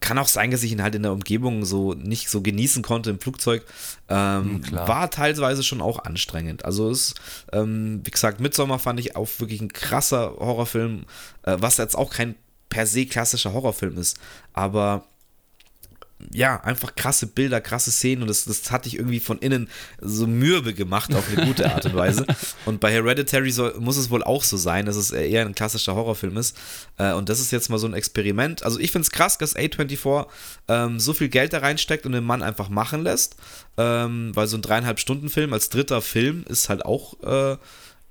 Kann 0.00 0.18
auch 0.18 0.28
sein, 0.28 0.50
dass 0.50 0.62
ich 0.62 0.70
ihn 0.70 0.82
halt 0.82 0.94
in 0.94 1.02
der 1.02 1.12
Umgebung 1.12 1.64
so 1.64 1.94
nicht 1.94 2.28
so 2.28 2.42
genießen 2.42 2.82
konnte 2.82 3.08
im 3.08 3.18
Flugzeug. 3.20 3.64
Ähm, 4.10 4.44
Hm, 4.56 4.62
klar. 4.62 4.86
war 4.86 5.10
teilweise 5.10 5.62
schon 5.62 5.80
auch 5.80 5.98
anstrengend. 6.04 6.64
Also 6.66 6.90
es, 6.90 7.14
ähm, 7.52 8.02
wie 8.04 8.10
gesagt, 8.10 8.38
Midsommar 8.38 8.78
fand 8.78 9.00
ich 9.00 9.16
auch 9.16 9.28
wirklich 9.38 9.62
ein 9.62 9.72
krasser 9.72 10.34
Horrorfilm, 10.38 11.06
äh, 11.44 11.56
was 11.58 11.78
jetzt 11.78 11.96
auch 11.96 12.10
kein 12.10 12.34
per 12.68 12.86
se 12.86 13.06
klassischer 13.06 13.54
Horrorfilm 13.54 13.96
ist. 13.96 14.18
Aber 14.52 15.04
ja, 16.32 16.60
einfach 16.62 16.94
krasse 16.94 17.26
Bilder, 17.26 17.60
krasse 17.60 17.90
Szenen 17.90 18.22
und 18.22 18.28
das, 18.28 18.44
das 18.44 18.70
hat 18.70 18.86
dich 18.86 18.96
irgendwie 18.98 19.20
von 19.20 19.38
innen 19.38 19.68
so 20.00 20.26
mürbe 20.26 20.74
gemacht 20.74 21.14
auf 21.14 21.28
eine 21.28 21.46
gute 21.46 21.72
Art 21.72 21.84
und 21.86 21.94
Weise. 21.94 22.26
Und 22.66 22.80
bei 22.80 22.90
Hereditary 22.90 23.50
soll, 23.50 23.74
muss 23.78 23.96
es 23.96 24.10
wohl 24.10 24.22
auch 24.22 24.42
so 24.42 24.56
sein, 24.56 24.86
dass 24.86 24.96
es 24.96 25.10
eher 25.10 25.44
ein 25.44 25.54
klassischer 25.54 25.94
Horrorfilm 25.94 26.36
ist. 26.36 26.56
Äh, 26.98 27.12
und 27.12 27.28
das 27.28 27.40
ist 27.40 27.52
jetzt 27.52 27.68
mal 27.68 27.78
so 27.78 27.86
ein 27.86 27.94
Experiment. 27.94 28.62
Also 28.62 28.78
ich 28.78 28.90
finde 28.90 29.04
es 29.04 29.10
krass, 29.10 29.38
dass 29.38 29.54
A24 29.54 30.26
ähm, 30.68 30.98
so 30.98 31.12
viel 31.12 31.28
Geld 31.28 31.52
da 31.52 31.58
reinsteckt 31.58 32.06
und 32.06 32.12
den 32.12 32.24
Mann 32.24 32.42
einfach 32.42 32.68
machen 32.68 33.02
lässt. 33.02 33.36
Ähm, 33.76 34.30
weil 34.34 34.46
so 34.46 34.56
ein 34.56 34.62
dreieinhalb 34.62 34.98
Stunden 34.98 35.28
Film 35.28 35.52
als 35.52 35.68
dritter 35.68 36.00
Film 36.00 36.44
ist 36.48 36.68
halt 36.68 36.84
auch 36.84 37.20
äh, 37.22 37.56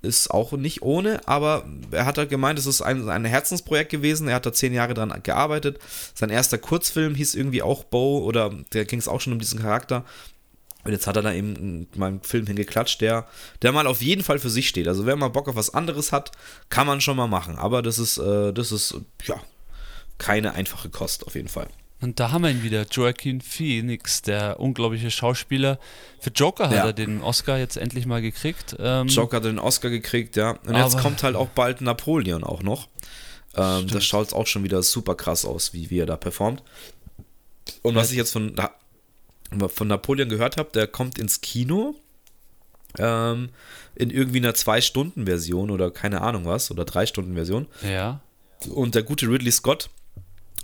ist 0.04 0.30
auch 0.30 0.52
nicht 0.52 0.82
ohne, 0.82 1.26
aber 1.26 1.64
er 1.90 2.06
hat 2.06 2.18
halt 2.18 2.30
gemeint, 2.30 2.58
es 2.58 2.66
ist 2.66 2.82
ein, 2.82 3.08
ein 3.08 3.24
Herzensprojekt 3.24 3.90
gewesen. 3.90 4.28
Er 4.28 4.36
hat 4.36 4.46
da 4.46 4.52
zehn 4.52 4.72
Jahre 4.72 4.94
dran 4.94 5.20
gearbeitet. 5.22 5.78
Sein 6.14 6.30
erster 6.30 6.58
Kurzfilm 6.58 7.14
hieß 7.14 7.34
irgendwie 7.34 7.62
auch 7.62 7.84
Bo 7.84 8.18
oder 8.18 8.52
da 8.70 8.84
ging 8.84 8.98
es 8.98 9.08
auch 9.08 9.20
schon 9.20 9.32
um 9.32 9.38
diesen 9.38 9.60
Charakter. 9.60 10.04
Und 10.84 10.92
jetzt 10.92 11.06
hat 11.06 11.16
er 11.16 11.22
da 11.22 11.32
eben 11.32 11.88
mal 11.96 12.08
einen 12.08 12.22
Film 12.22 12.46
hingeklatscht, 12.46 13.00
der, 13.00 13.26
der 13.62 13.72
mal 13.72 13.86
auf 13.86 14.02
jeden 14.02 14.22
Fall 14.22 14.38
für 14.38 14.50
sich 14.50 14.68
steht. 14.68 14.86
Also 14.86 15.06
wer 15.06 15.16
mal 15.16 15.28
Bock 15.28 15.48
auf 15.48 15.56
was 15.56 15.72
anderes 15.72 16.12
hat, 16.12 16.32
kann 16.68 16.86
man 16.86 17.00
schon 17.00 17.16
mal 17.16 17.26
machen. 17.26 17.56
Aber 17.56 17.80
das 17.80 17.98
ist, 17.98 18.18
äh, 18.18 18.52
das 18.52 18.70
ist, 18.70 18.94
ja, 19.24 19.40
keine 20.18 20.52
einfache 20.54 20.90
Kost 20.90 21.26
auf 21.26 21.34
jeden 21.34 21.48
Fall. 21.48 21.68
Und 22.04 22.20
da 22.20 22.30
haben 22.32 22.42
wir 22.42 22.50
ihn 22.50 22.62
wieder, 22.62 22.84
Joaquin 22.90 23.40
Phoenix, 23.40 24.20
der 24.20 24.60
unglaubliche 24.60 25.10
Schauspieler. 25.10 25.78
Für 26.20 26.28
Joker 26.28 26.68
hat 26.68 26.76
Ja. 26.76 26.84
er 26.84 26.92
den 26.92 27.22
Oscar 27.22 27.56
jetzt 27.56 27.78
endlich 27.78 28.04
mal 28.04 28.20
gekriegt. 28.20 28.76
Ähm, 28.78 29.08
Joker 29.08 29.38
hat 29.38 29.44
den 29.44 29.58
Oscar 29.58 29.88
gekriegt, 29.88 30.36
ja. 30.36 30.58
Und 30.66 30.76
jetzt 30.76 30.98
kommt 30.98 31.22
halt 31.22 31.34
auch 31.34 31.48
bald 31.48 31.80
Napoleon 31.80 32.44
auch 32.44 32.62
noch. 32.62 32.88
Ähm, 33.56 33.88
das 33.88 34.04
schaut 34.04 34.34
auch 34.34 34.46
schon 34.46 34.64
wieder 34.64 34.82
super 34.82 35.14
krass 35.14 35.46
aus, 35.46 35.72
wie, 35.72 35.88
wie 35.88 35.98
er 35.98 36.04
da 36.04 36.16
performt. 36.18 36.62
Und 37.80 37.94
was 37.94 38.10
ich 38.10 38.18
jetzt 38.18 38.32
von, 38.32 38.54
von 39.68 39.88
Napoleon 39.88 40.28
gehört 40.28 40.58
habe, 40.58 40.68
der 40.74 40.86
kommt 40.86 41.18
ins 41.18 41.40
Kino 41.40 41.94
ähm, 42.98 43.48
in 43.94 44.10
irgendwie 44.10 44.40
einer 44.40 44.54
Zwei-Stunden-Version 44.54 45.70
oder 45.70 45.90
keine 45.90 46.20
Ahnung 46.20 46.44
was, 46.44 46.70
oder 46.70 46.84
Drei-Stunden-Version. 46.84 47.66
Ja. 47.82 48.20
Und 48.68 48.94
der 48.94 49.04
gute 49.04 49.26
Ridley 49.26 49.52
Scott, 49.52 49.88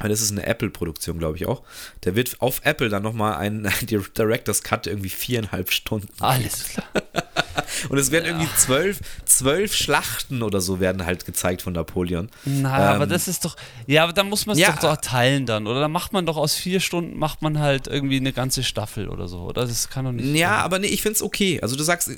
das 0.08 0.20
ist 0.20 0.32
eine 0.32 0.46
Apple-Produktion, 0.46 1.18
glaube 1.18 1.36
ich 1.36 1.46
auch, 1.46 1.62
der 2.04 2.16
wird 2.16 2.40
auf 2.40 2.62
Apple 2.64 2.88
dann 2.88 3.02
nochmal 3.02 3.34
einen 3.36 3.70
Director's 4.16 4.62
Cut 4.62 4.86
irgendwie 4.86 5.10
viereinhalb 5.10 5.70
Stunden 5.70 6.08
Alles 6.20 6.70
klar. 6.70 6.88
und 7.88 7.98
es 7.98 8.10
werden 8.10 8.26
irgendwie 8.26 8.48
zwölf, 8.56 9.00
zwölf 9.24 9.74
Schlachten 9.74 10.42
oder 10.42 10.60
so 10.60 10.80
werden 10.80 11.04
halt 11.04 11.24
gezeigt 11.24 11.62
von 11.62 11.72
Napoleon. 11.72 12.28
Na, 12.44 12.90
Ähm, 12.90 12.96
aber 12.96 13.06
das 13.06 13.28
ist 13.28 13.44
doch. 13.44 13.56
Ja, 13.86 14.04
aber 14.04 14.12
dann 14.12 14.28
muss 14.28 14.46
man 14.46 14.54
es 14.54 14.60
ja. 14.60 14.72
doch, 14.72 14.80
doch 14.80 14.96
teilen 14.96 15.46
dann. 15.46 15.66
Oder 15.66 15.80
dann 15.80 15.92
macht 15.92 16.12
man 16.12 16.26
doch 16.26 16.36
aus 16.36 16.54
vier 16.54 16.80
Stunden, 16.80 17.18
macht 17.18 17.42
man 17.42 17.58
halt 17.58 17.86
irgendwie 17.86 18.16
eine 18.16 18.32
ganze 18.32 18.62
Staffel 18.62 19.08
oder 19.08 19.28
so. 19.28 19.40
Oder 19.40 19.66
das 19.66 19.88
kann 19.88 20.04
doch 20.04 20.12
nicht. 20.12 20.34
Ja, 20.36 20.58
aber 20.58 20.78
nee, 20.78 20.88
ich 20.88 21.02
finde 21.02 21.16
es 21.16 21.22
okay. 21.22 21.60
Also 21.60 21.76
du 21.76 21.82
sagst, 21.82 22.08
äh, 22.08 22.14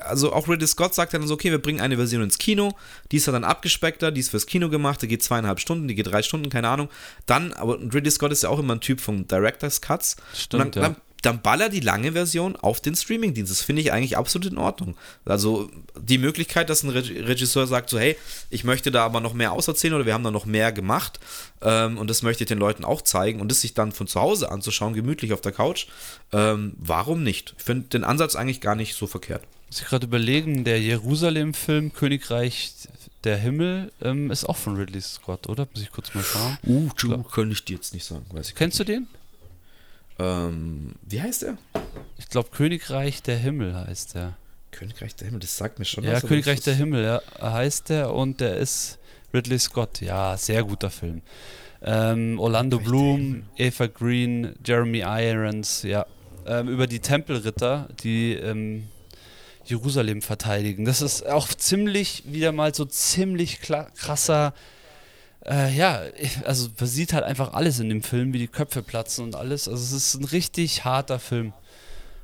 also 0.00 0.32
auch 0.32 0.48
Ridley 0.48 0.66
Scott 0.66 0.94
sagt 0.94 1.14
dann 1.14 1.26
so, 1.26 1.34
okay, 1.34 1.50
wir 1.50 1.60
bringen 1.60 1.80
eine 1.80 1.96
Version 1.96 2.22
ins 2.22 2.38
Kino, 2.38 2.74
die 3.12 3.16
ist 3.16 3.26
ja 3.26 3.32
dann 3.32 3.44
abgespeckter, 3.44 4.10
die 4.10 4.20
ist 4.20 4.30
fürs 4.30 4.46
Kino 4.46 4.68
gemacht, 4.68 5.02
die 5.02 5.08
geht 5.08 5.22
zweieinhalb 5.22 5.60
Stunden, 5.60 5.88
die 5.88 5.94
geht 5.94 6.06
drei 6.06 6.22
Stunden, 6.22 6.50
keine 6.50 6.68
Ahnung. 6.68 6.88
Dann, 7.26 7.52
aber 7.52 7.78
Ridley 7.78 8.10
Scott 8.10 8.32
ist 8.32 8.42
ja 8.42 8.48
auch 8.48 8.58
immer 8.58 8.74
ein 8.74 8.80
Typ 8.80 9.00
von 9.00 9.26
Director's 9.26 9.80
Cuts. 9.80 10.16
Stimmt, 10.34 10.76
dann, 10.76 10.82
ja. 10.82 10.88
dann, 10.88 10.96
dann 11.24 11.40
baller 11.42 11.68
die 11.68 11.80
lange 11.80 12.12
Version 12.12 12.56
auf 12.56 12.80
den 12.80 12.94
Streamingdienst. 12.94 13.50
Das 13.50 13.60
finde 13.62 13.82
ich 13.82 13.92
eigentlich 13.92 14.16
absolut 14.16 14.50
in 14.52 14.58
Ordnung. 14.58 14.96
Also 15.24 15.70
die 15.98 16.18
Möglichkeit, 16.18 16.70
dass 16.70 16.82
ein 16.82 16.90
Reg- 16.90 17.26
Regisseur 17.26 17.66
sagt 17.66 17.90
so, 17.90 17.98
hey, 17.98 18.16
ich 18.50 18.64
möchte 18.64 18.90
da 18.90 19.04
aber 19.04 19.20
noch 19.20 19.34
mehr 19.34 19.52
auserzählen 19.52 19.94
oder 19.94 20.06
wir 20.06 20.14
haben 20.14 20.24
da 20.24 20.30
noch 20.30 20.46
mehr 20.46 20.72
gemacht 20.72 21.20
ähm, 21.62 21.98
und 21.98 22.08
das 22.10 22.22
möchte 22.22 22.44
ich 22.44 22.48
den 22.48 22.58
Leuten 22.58 22.84
auch 22.84 23.02
zeigen 23.02 23.40
und 23.40 23.50
das 23.50 23.60
sich 23.60 23.74
dann 23.74 23.92
von 23.92 24.06
zu 24.06 24.20
Hause 24.20 24.50
anzuschauen, 24.50 24.94
gemütlich 24.94 25.32
auf 25.32 25.40
der 25.40 25.52
Couch, 25.52 25.86
ähm, 26.32 26.74
warum 26.78 27.22
nicht? 27.22 27.54
Ich 27.58 27.64
finde 27.64 27.88
den 27.88 28.04
Ansatz 28.04 28.36
eigentlich 28.36 28.60
gar 28.60 28.74
nicht 28.74 28.94
so 28.94 29.06
verkehrt. 29.06 29.42
Muss 29.68 29.80
ich 29.80 29.86
gerade 29.86 30.06
überlegen, 30.06 30.64
der 30.64 30.80
Jerusalem-Film 30.80 31.92
Königreich 31.92 32.72
der 33.24 33.38
Himmel 33.38 33.90
ähm, 34.02 34.30
ist 34.30 34.44
auch 34.44 34.56
von 34.56 34.76
Ridley 34.76 35.00
Scott, 35.00 35.48
oder? 35.48 35.66
Muss 35.72 35.82
ich 35.82 35.90
kurz 35.90 36.14
mal 36.14 36.22
schauen. 36.22 36.58
Uh, 36.66 36.90
du, 36.98 37.22
könnte 37.22 37.54
ich 37.54 37.64
dir 37.64 37.76
jetzt 37.76 37.94
nicht 37.94 38.04
sagen, 38.04 38.26
weiß 38.30 38.50
ich 38.50 38.54
Kennst 38.54 38.78
du 38.78 38.84
den? 38.84 39.06
Ähm, 40.18 40.94
wie 41.02 41.20
heißt 41.20 41.42
der? 41.42 41.58
Ich 42.18 42.28
glaube, 42.28 42.50
Königreich 42.50 43.22
der 43.22 43.36
Himmel 43.36 43.74
heißt 43.74 44.14
der. 44.14 44.36
Königreich 44.70 45.14
der 45.16 45.26
Himmel, 45.26 45.40
das 45.40 45.56
sagt 45.56 45.78
mir 45.78 45.84
schon 45.84 46.04
Ja, 46.04 46.12
was, 46.12 46.18
aber 46.18 46.28
Königreich 46.28 46.60
der 46.60 46.74
Himmel 46.74 47.04
ja, 47.04 47.22
heißt 47.40 47.88
der 47.90 48.12
und 48.12 48.40
der 48.40 48.56
ist 48.56 48.98
Ridley 49.32 49.58
Scott. 49.58 50.00
Ja, 50.00 50.36
sehr 50.36 50.64
guter 50.64 50.90
Film. 50.90 51.22
Ähm, 51.82 52.38
Orlando 52.40 52.78
Königreich 52.78 52.90
Bloom, 52.90 53.42
Eva 53.56 53.86
Green, 53.86 54.54
Jeremy 54.64 55.00
Irons, 55.06 55.82
ja. 55.82 56.06
Ähm, 56.46 56.68
über 56.68 56.86
die 56.86 57.00
Tempelritter, 57.00 57.88
die 58.02 58.34
ähm, 58.34 58.88
Jerusalem 59.64 60.22
verteidigen. 60.22 60.84
Das 60.84 61.02
ist 61.02 61.26
auch 61.26 61.48
ziemlich, 61.48 62.24
wieder 62.26 62.52
mal 62.52 62.74
so 62.74 62.84
ziemlich 62.84 63.60
krasser. 63.60 64.54
Äh, 65.46 65.74
ja, 65.76 66.02
also 66.44 66.68
man 66.78 66.88
sieht 66.88 67.12
halt 67.12 67.24
einfach 67.24 67.52
alles 67.52 67.78
in 67.78 67.88
dem 67.88 68.02
Film, 68.02 68.32
wie 68.32 68.38
die 68.38 68.48
Köpfe 68.48 68.82
platzen 68.82 69.24
und 69.24 69.34
alles. 69.34 69.68
Also 69.68 69.82
es 69.82 69.92
ist 69.92 70.14
ein 70.14 70.24
richtig 70.24 70.84
harter 70.84 71.18
Film. 71.18 71.52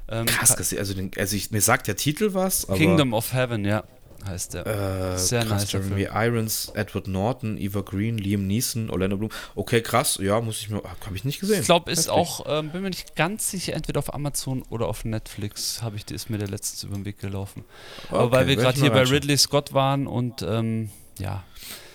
Ähm, 0.08 0.26
Krass, 0.26 0.56
also, 0.56 0.94
den, 0.94 1.10
also 1.18 1.36
ich, 1.36 1.50
mir 1.50 1.60
sagt 1.60 1.86
der 1.86 1.96
Titel 1.96 2.34
was, 2.34 2.68
aber 2.68 2.78
Kingdom 2.78 3.12
of 3.14 3.32
Heaven, 3.32 3.64
ja, 3.64 3.84
heißt 4.26 4.54
der. 4.54 4.66
äh, 4.66 5.18
Sehr 5.18 5.44
krass, 5.44 5.62
nicer 5.62 5.78
Jeremy 5.78 6.08
Irons, 6.12 6.72
Edward 6.74 7.06
Norton, 7.06 7.56
Eva 7.58 7.82
Green, 7.82 8.18
Liam 8.18 8.46
Neeson, 8.46 8.90
Orlando 8.90 9.18
Bloom. 9.18 9.30
Okay, 9.54 9.82
krass, 9.82 10.18
ja, 10.20 10.40
muss 10.40 10.62
ich 10.62 10.70
mir, 10.70 10.82
habe 10.82 11.14
ich 11.14 11.24
nicht 11.24 11.38
gesehen. 11.38 11.60
Ich 11.60 11.66
glaube, 11.66 11.92
ist 11.92 12.08
Heftig. 12.08 12.12
auch, 12.12 12.44
ähm, 12.48 12.70
bin 12.70 12.82
mir 12.82 12.90
nicht 12.90 13.14
ganz 13.14 13.50
sicher, 13.50 13.74
entweder 13.74 14.00
auf 14.00 14.12
Amazon 14.12 14.62
oder 14.70 14.88
auf 14.88 15.04
Netflix 15.04 15.80
habe 15.82 15.94
ich, 15.94 16.04
die 16.04 16.14
ist 16.14 16.28
mir 16.28 16.38
der 16.38 16.48
letztens 16.48 16.82
über 16.82 16.96
den 16.96 17.04
Weg 17.04 17.20
gelaufen. 17.20 17.64
Aber 18.08 18.24
Okay, 18.24 18.32
weil 18.32 18.46
wir 18.48 18.56
gerade 18.56 18.80
hier 18.80 18.90
bei. 18.90 19.02
Ridley 19.02 19.38
Scott 19.38 19.74
waren 19.74 20.08
und 20.08 20.42
ähm, 20.42 20.90
ja, 21.20 21.44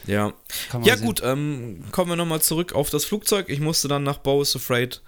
Ja, 0.07 0.33
ja 0.83 0.97
sehen. 0.97 1.05
gut, 1.05 1.21
ähm, 1.23 1.83
kommen 1.91 2.11
wir 2.11 2.15
nochmal 2.15 2.41
zurück 2.41 2.73
auf 2.73 2.89
das 2.89 3.05
Flugzeug. 3.05 3.49
Ich 3.49 3.59
musste 3.59 3.87
dann 3.87 4.03
nach 4.03 4.17
Bo 4.17 4.41
is 4.41 4.55
Afraid, 4.55 5.01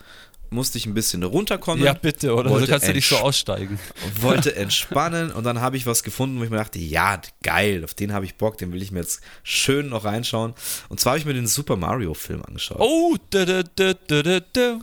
musste 0.49 0.77
ich 0.77 0.85
ein 0.85 0.93
bisschen 0.93 1.23
runterkommen. 1.23 1.83
Ja, 1.83 1.93
bitte, 1.93 2.33
oder? 2.33 2.49
Wollte 2.49 2.65
Du 2.65 2.71
kannst 2.71 2.87
ja 2.87 2.93
nicht 2.93 3.07
so 3.07 3.17
aussteigen. 3.17 3.79
wollte 4.21 4.55
entspannen 4.57 5.31
und 5.31 5.43
dann 5.43 5.61
habe 5.61 5.77
ich 5.77 5.85
was 5.85 6.03
gefunden, 6.03 6.39
wo 6.39 6.43
ich 6.43 6.49
mir 6.49 6.57
dachte, 6.57 6.79
ja, 6.79 7.21
geil, 7.43 7.83
auf 7.83 7.93
den 7.93 8.13
habe 8.13 8.25
ich 8.25 8.35
Bock, 8.35 8.57
den 8.57 8.71
will 8.71 8.81
ich 8.81 8.91
mir 8.91 8.99
jetzt 8.99 9.21
schön 9.43 9.89
noch 9.89 10.05
reinschauen. 10.05 10.53
Und 10.89 10.99
zwar 10.99 11.11
habe 11.11 11.19
ich 11.19 11.25
mir 11.25 11.33
den 11.33 11.47
Super 11.47 11.75
Mario 11.75 12.13
Film 12.13 12.43
angeschaut. 12.43 12.77
Oh, 12.79 13.15
da, 13.29 13.45
da, 13.45 13.63
da, 13.75 13.93
da, 13.93 14.23
da, 14.23 14.39
da. 14.53 14.79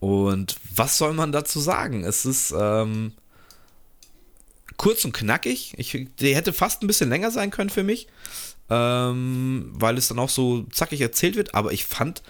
Und 0.00 0.56
was 0.74 0.98
soll 0.98 1.12
man 1.12 1.32
dazu 1.32 1.60
sagen? 1.60 2.04
Es 2.04 2.24
ist 2.24 2.54
ähm, 2.56 3.12
kurz 4.76 5.04
und 5.04 5.12
knackig. 5.12 5.74
Ich, 5.76 6.08
der 6.20 6.34
hätte 6.34 6.52
fast 6.52 6.82
ein 6.82 6.86
bisschen 6.86 7.10
länger 7.10 7.30
sein 7.30 7.50
können 7.50 7.70
für 7.70 7.82
mich, 7.82 8.06
ähm, 8.70 9.70
weil 9.72 9.98
es 9.98 10.08
dann 10.08 10.18
auch 10.18 10.28
so 10.28 10.62
zackig 10.64 11.00
erzählt 11.00 11.36
wird. 11.36 11.54
Aber 11.54 11.72
ich 11.72 11.84
fand, 11.84 12.22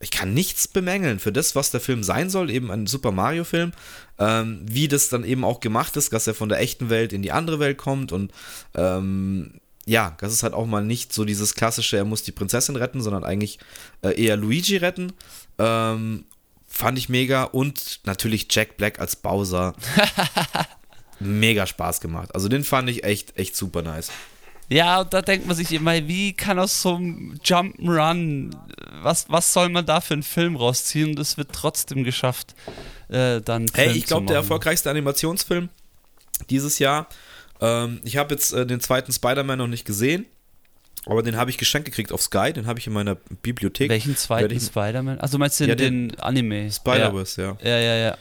ich 0.00 0.10
kann 0.10 0.34
nichts 0.34 0.68
bemängeln 0.68 1.18
für 1.18 1.32
das, 1.32 1.54
was 1.54 1.70
der 1.70 1.80
Film 1.80 2.02
sein 2.02 2.30
soll, 2.30 2.50
eben 2.50 2.70
ein 2.70 2.86
Super 2.86 3.12
Mario 3.12 3.44
Film. 3.44 3.72
Ähm, 4.18 4.60
wie 4.68 4.88
das 4.88 5.08
dann 5.08 5.24
eben 5.24 5.44
auch 5.44 5.60
gemacht 5.60 5.96
ist, 5.96 6.12
dass 6.12 6.26
er 6.26 6.34
von 6.34 6.48
der 6.48 6.60
echten 6.60 6.90
Welt 6.90 7.12
in 7.12 7.22
die 7.22 7.32
andere 7.32 7.58
Welt 7.58 7.78
kommt 7.78 8.12
und 8.12 8.32
ähm, 8.74 9.60
ja, 9.88 10.16
das 10.18 10.32
ist 10.32 10.42
halt 10.42 10.52
auch 10.52 10.66
mal 10.66 10.84
nicht 10.84 11.12
so 11.12 11.24
dieses 11.24 11.54
klassische, 11.54 11.96
er 11.96 12.04
muss 12.04 12.24
die 12.24 12.32
Prinzessin 12.32 12.74
retten, 12.74 13.00
sondern 13.00 13.22
eigentlich 13.22 13.60
äh, 14.02 14.20
eher 14.20 14.36
Luigi 14.36 14.78
retten. 14.78 15.12
Ähm, 15.58 16.24
fand 16.66 16.98
ich 16.98 17.08
mega 17.08 17.44
und 17.44 18.00
natürlich 18.04 18.48
Jack 18.50 18.76
Black 18.76 18.98
als 18.98 19.14
Bowser. 19.14 19.74
mega 21.20 21.66
Spaß 21.66 22.00
gemacht. 22.00 22.34
Also 22.34 22.48
den 22.48 22.64
fand 22.64 22.90
ich 22.90 23.04
echt, 23.04 23.38
echt 23.38 23.56
super 23.56 23.82
nice. 23.82 24.10
Ja, 24.68 25.00
und 25.00 25.14
da 25.14 25.22
denkt 25.22 25.46
man 25.46 25.54
sich 25.54 25.72
immer, 25.72 25.94
wie 26.08 26.32
kann 26.32 26.58
aus 26.58 26.82
so 26.82 26.96
einem 26.96 27.38
Jump'n'Run, 27.44 28.50
was, 29.02 29.30
was 29.30 29.52
soll 29.52 29.68
man 29.68 29.86
da 29.86 30.00
für 30.00 30.14
einen 30.14 30.22
Film 30.24 30.56
rausziehen? 30.56 31.10
Und 31.10 31.18
es 31.20 31.36
wird 31.36 31.50
trotzdem 31.52 32.02
geschafft, 32.02 32.54
äh, 33.08 33.40
dann. 33.40 33.66
Hey, 33.72 33.86
Film 33.86 33.96
ich 33.98 34.06
glaube, 34.06 34.26
der 34.26 34.36
erfolgreichste 34.36 34.90
Animationsfilm 34.90 35.68
dieses 36.50 36.78
Jahr. 36.78 37.08
Ähm, 37.60 38.00
ich 38.04 38.16
habe 38.16 38.34
jetzt 38.34 38.52
äh, 38.52 38.66
den 38.66 38.80
zweiten 38.80 39.12
Spider-Man 39.12 39.58
noch 39.58 39.68
nicht 39.68 39.84
gesehen, 39.84 40.26
aber 41.06 41.22
den 41.22 41.36
habe 41.36 41.50
ich 41.50 41.58
geschenkt 41.58 41.86
gekriegt 41.86 42.12
auf 42.12 42.20
Sky. 42.20 42.52
Den 42.52 42.66
habe 42.66 42.80
ich 42.80 42.88
in 42.88 42.92
meiner 42.92 43.14
Bibliothek. 43.14 43.88
Welchen 43.88 44.16
zweiten 44.16 44.58
Spider-Man? 44.58 45.20
Also 45.20 45.38
meinst 45.38 45.60
du 45.60 45.64
den, 45.64 45.70
Ja, 45.70 45.74
den, 45.76 46.08
den 46.08 46.20
Anime? 46.20 46.70
Spider-Verse, 46.70 47.40
ja. 47.40 47.56
Ja, 47.62 47.68
ja, 47.68 47.78
ja. 47.78 47.96
ja. 47.96 48.18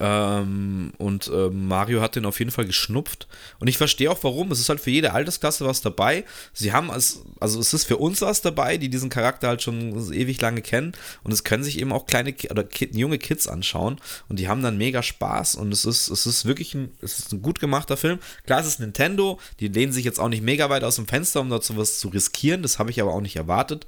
Ähm, 0.00 0.92
und 0.98 1.28
äh, 1.28 1.48
Mario 1.50 2.00
hat 2.00 2.16
den 2.16 2.26
auf 2.26 2.38
jeden 2.38 2.50
Fall 2.50 2.66
geschnupft. 2.66 3.28
Und 3.58 3.68
ich 3.68 3.78
verstehe 3.78 4.10
auch 4.10 4.22
warum. 4.22 4.50
Es 4.50 4.60
ist 4.60 4.68
halt 4.68 4.80
für 4.80 4.90
jede 4.90 5.12
Altersklasse 5.12 5.64
was 5.64 5.80
dabei. 5.80 6.24
Sie 6.52 6.72
haben 6.72 6.90
es, 6.90 7.22
also 7.40 7.60
es 7.60 7.72
ist 7.72 7.84
für 7.84 7.96
uns 7.96 8.20
was 8.20 8.40
dabei, 8.40 8.76
die 8.76 8.88
diesen 8.88 9.10
Charakter 9.10 9.48
halt 9.48 9.62
schon 9.62 10.12
ewig 10.12 10.40
lange 10.40 10.62
kennen. 10.62 10.92
Und 11.22 11.32
es 11.32 11.44
können 11.44 11.64
sich 11.64 11.78
eben 11.78 11.92
auch 11.92 12.06
kleine 12.06 12.34
oder 12.50 12.64
Ki 12.64 12.90
junge 12.92 13.18
Kids 13.18 13.46
anschauen. 13.46 14.00
Und 14.28 14.38
die 14.38 14.48
haben 14.48 14.62
dann 14.62 14.78
mega 14.78 15.02
Spaß. 15.02 15.56
Und 15.56 15.72
es 15.72 15.84
ist, 15.84 16.08
es 16.08 16.26
ist 16.26 16.44
wirklich 16.44 16.74
ein, 16.74 16.90
es 17.00 17.18
ist 17.18 17.32
ein 17.32 17.42
gut 17.42 17.60
gemachter 17.60 17.96
Film. 17.96 18.18
Klar, 18.44 18.60
es 18.60 18.66
ist 18.66 18.80
Nintendo. 18.80 19.38
Die 19.60 19.68
lehnen 19.68 19.92
sich 19.92 20.04
jetzt 20.04 20.18
auch 20.20 20.28
nicht 20.28 20.42
mega 20.42 20.70
weit 20.70 20.84
aus 20.84 20.96
dem 20.96 21.06
Fenster, 21.06 21.40
um 21.40 21.50
dazu 21.50 21.76
was 21.76 21.98
zu 21.98 22.08
riskieren. 22.08 22.62
Das 22.62 22.78
habe 22.78 22.90
ich 22.90 23.00
aber 23.00 23.12
auch 23.12 23.20
nicht 23.20 23.36
erwartet. 23.36 23.86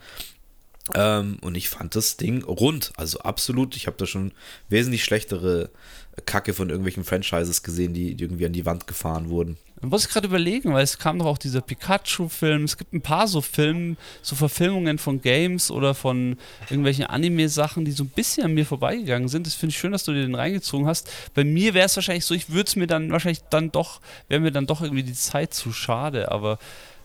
Ähm, 0.95 1.39
und 1.41 1.57
ich 1.57 1.69
fand 1.69 1.95
das 1.97 2.17
Ding 2.17 2.43
rund, 2.45 2.93
also 2.97 3.21
absolut. 3.21 3.77
Ich 3.77 3.87
habe 3.87 3.97
da 3.97 4.07
schon 4.07 4.33
wesentlich 4.69 5.05
schlechtere 5.05 5.71
Kacke 6.27 6.55
von 6.55 6.69
irgendwelchen 6.69 7.05
Franchises 7.05 7.63
gesehen, 7.63 7.95
die, 7.95 8.15
die 8.15 8.25
irgendwie 8.25 8.47
an 8.47 8.53
die 8.53 8.67
Wand 8.67 8.87
gefahren 8.87 9.31
wurden. 9.31 9.57
Da 9.81 9.87
muss 9.87 10.05
ich 10.05 10.11
gerade 10.11 10.27
überlegen, 10.27 10.73
weil 10.73 10.83
es 10.83 10.99
kam 10.99 11.21
doch 11.21 11.27
auch 11.27 11.39
dieser 11.39 11.61
Pikachu-Film. 11.61 12.65
Es 12.65 12.77
gibt 12.77 12.93
ein 12.93 13.01
paar 13.01 13.29
so 13.29 13.41
Filme, 13.41 13.97
so 14.23 14.35
Verfilmungen 14.35 14.99
von 14.99 15.21
Games 15.21 15.71
oder 15.71 15.95
von 15.95 16.37
irgendwelchen 16.69 17.07
Anime-Sachen, 17.07 17.85
die 17.85 17.93
so 17.93 18.03
ein 18.03 18.09
bisschen 18.09 18.45
an 18.45 18.55
mir 18.55 18.67
vorbeigegangen 18.67 19.29
sind. 19.29 19.47
Das 19.47 19.55
finde 19.55 19.71
ich 19.71 19.79
schön, 19.79 19.93
dass 19.93 20.03
du 20.03 20.13
dir 20.13 20.23
den 20.23 20.35
reingezogen 20.35 20.89
hast. 20.89 21.09
Bei 21.35 21.45
mir 21.45 21.75
wäre 21.75 21.87
es 21.87 21.95
wahrscheinlich 21.95 22.25
so, 22.25 22.35
ich 22.35 22.51
würde 22.51 22.67
es 22.67 22.75
mir 22.75 22.89
dann 22.89 23.13
wahrscheinlich 23.13 23.43
dann 23.51 23.71
doch, 23.71 24.01
wäre 24.29 24.41
mir 24.41 24.51
dann 24.51 24.67
doch 24.67 24.83
irgendwie 24.83 25.05
die 25.05 25.15
Zeit 25.15 25.55
zu 25.55 25.73
schade, 25.73 26.33
aber 26.33 26.59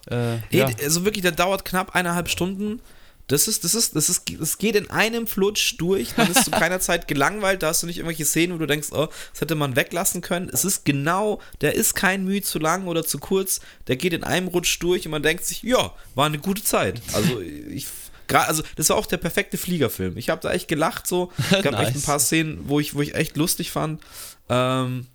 äh, 0.10 0.38
ja. 0.50 0.68
Also 0.84 1.06
wirklich, 1.06 1.22
der 1.22 1.32
dauert 1.32 1.66
knapp 1.66 1.96
eineinhalb 1.96 2.28
Stunden. 2.28 2.82
Das 3.28 3.48
ist, 3.48 3.64
das 3.64 3.74
ist, 3.74 3.96
das 3.96 4.10
ist, 4.10 4.24
das 4.38 4.58
geht 4.58 4.76
in 4.76 4.90
einem 4.90 5.28
Flutsch 5.28 5.76
durch. 5.78 6.14
Dann 6.16 6.28
bist 6.28 6.46
du 6.46 6.52
keiner 6.52 6.80
Zeit 6.80 7.08
gelangweilt. 7.08 7.64
Da 7.64 7.68
hast 7.68 7.82
du 7.82 7.88
nicht 7.88 7.98
irgendwelche 7.98 8.26
Szenen, 8.26 8.54
wo 8.54 8.58
du 8.58 8.66
denkst, 8.66 8.90
oh, 8.92 9.08
das 9.32 9.42
hätte 9.42 9.56
man 9.56 9.76
weglassen 9.76 10.22
können. 10.22 10.50
Es 10.52 10.66
ist 10.66 10.84
genau, 10.84 11.40
der 11.62 11.76
ist 11.76 11.94
kein 11.96 12.26
Mühe 12.26 12.42
zu 12.42 12.60
lang 12.60 12.88
oder 12.88 13.04
zu 13.06 13.20
kurz. 13.20 13.62
Der 13.88 13.96
geht 13.96 14.14
in 14.14 14.24
einem 14.24 14.50
Rutsch 14.50 14.78
durch 14.82 15.06
und 15.06 15.12
man 15.12 15.24
denkt 15.24 15.46
sich, 15.46 15.64
ja, 15.64 15.94
war 16.16 16.26
eine 16.26 16.40
gute 16.40 16.64
Zeit. 16.64 17.02
Also 17.14 17.40
ich. 17.40 17.88
Gerade, 18.28 18.48
also 18.48 18.64
das 18.78 18.88
war 18.90 18.96
auch 18.96 19.06
der 19.06 19.18
perfekte 19.18 19.58
Fliegerfilm. 19.58 20.18
Ich 20.18 20.30
habe 20.30 20.42
da 20.42 20.52
echt 20.52 20.68
gelacht 20.70 21.08
so. 21.08 21.32
Es 21.52 21.62
gab 21.62 21.74
echt 21.74 21.90
ein 21.90 21.94
Nice. 21.94 22.06
paar 22.06 22.20
Szenen, 22.20 22.60
wo 22.70 22.80
ich, 22.80 22.96
wo 22.96 23.02
ich 23.02 23.16
echt 23.16 23.36
lustig 23.36 23.72
fand. 23.72 24.02
Ähm, 24.50 25.08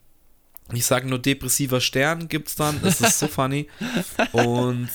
ich 0.74 0.84
sage 0.84 1.08
nur 1.08 1.18
depressiver 1.18 1.80
Stern 1.80 2.28
gibt's 2.28 2.54
dann. 2.54 2.80
Das 2.82 3.00
ist 3.00 3.18
so 3.18 3.26
funny. 3.28 3.68
Und 4.32 4.88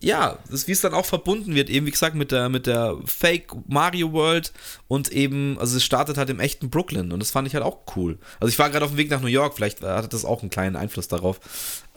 ja, 0.00 0.38
das, 0.50 0.66
wie 0.66 0.72
es 0.72 0.80
dann 0.80 0.94
auch 0.94 1.04
verbunden 1.04 1.54
wird, 1.54 1.68
eben 1.68 1.86
wie 1.86 1.90
gesagt, 1.90 2.14
mit 2.14 2.32
der, 2.32 2.48
mit 2.48 2.66
der 2.66 2.96
Fake 3.04 3.48
Mario 3.68 4.12
World 4.12 4.52
und 4.88 5.12
eben, 5.12 5.58
also 5.58 5.76
es 5.76 5.84
startet 5.84 6.16
halt 6.16 6.30
im 6.30 6.40
echten 6.40 6.70
Brooklyn 6.70 7.12
und 7.12 7.20
das 7.20 7.30
fand 7.30 7.46
ich 7.46 7.54
halt 7.54 7.64
auch 7.64 7.78
cool. 7.96 8.18
Also 8.40 8.50
ich 8.50 8.58
war 8.58 8.70
gerade 8.70 8.84
auf 8.84 8.92
dem 8.92 8.96
Weg 8.96 9.10
nach 9.10 9.20
New 9.20 9.28
York, 9.28 9.54
vielleicht 9.54 9.82
hatte 9.82 10.08
das 10.08 10.24
auch 10.24 10.40
einen 10.40 10.50
kleinen 10.50 10.76
Einfluss 10.76 11.08
darauf. 11.08 11.40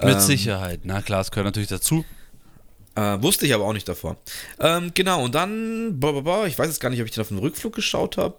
mit 0.01 0.15
Ähm, 0.15 0.19
Sicherheit. 0.19 0.81
Na 0.83 1.01
klar, 1.01 1.21
es 1.21 1.31
gehört 1.31 1.45
natürlich 1.45 1.69
dazu. 1.69 2.03
Äh, 2.95 3.21
wusste 3.21 3.45
ich 3.45 3.53
aber 3.53 3.65
auch 3.65 3.73
nicht 3.73 3.87
davor. 3.87 4.17
Ähm, 4.59 4.91
genau, 4.93 5.23
und 5.23 5.33
dann, 5.33 5.99
boah, 5.99 6.13
boah, 6.13 6.23
boah, 6.23 6.47
ich 6.47 6.59
weiß 6.59 6.67
jetzt 6.67 6.79
gar 6.79 6.89
nicht, 6.89 6.99
ob 7.01 7.07
ich 7.07 7.13
den 7.13 7.21
auf 7.21 7.29
dem 7.29 7.39
Rückflug 7.39 7.73
geschaut 7.73 8.17
habe, 8.17 8.35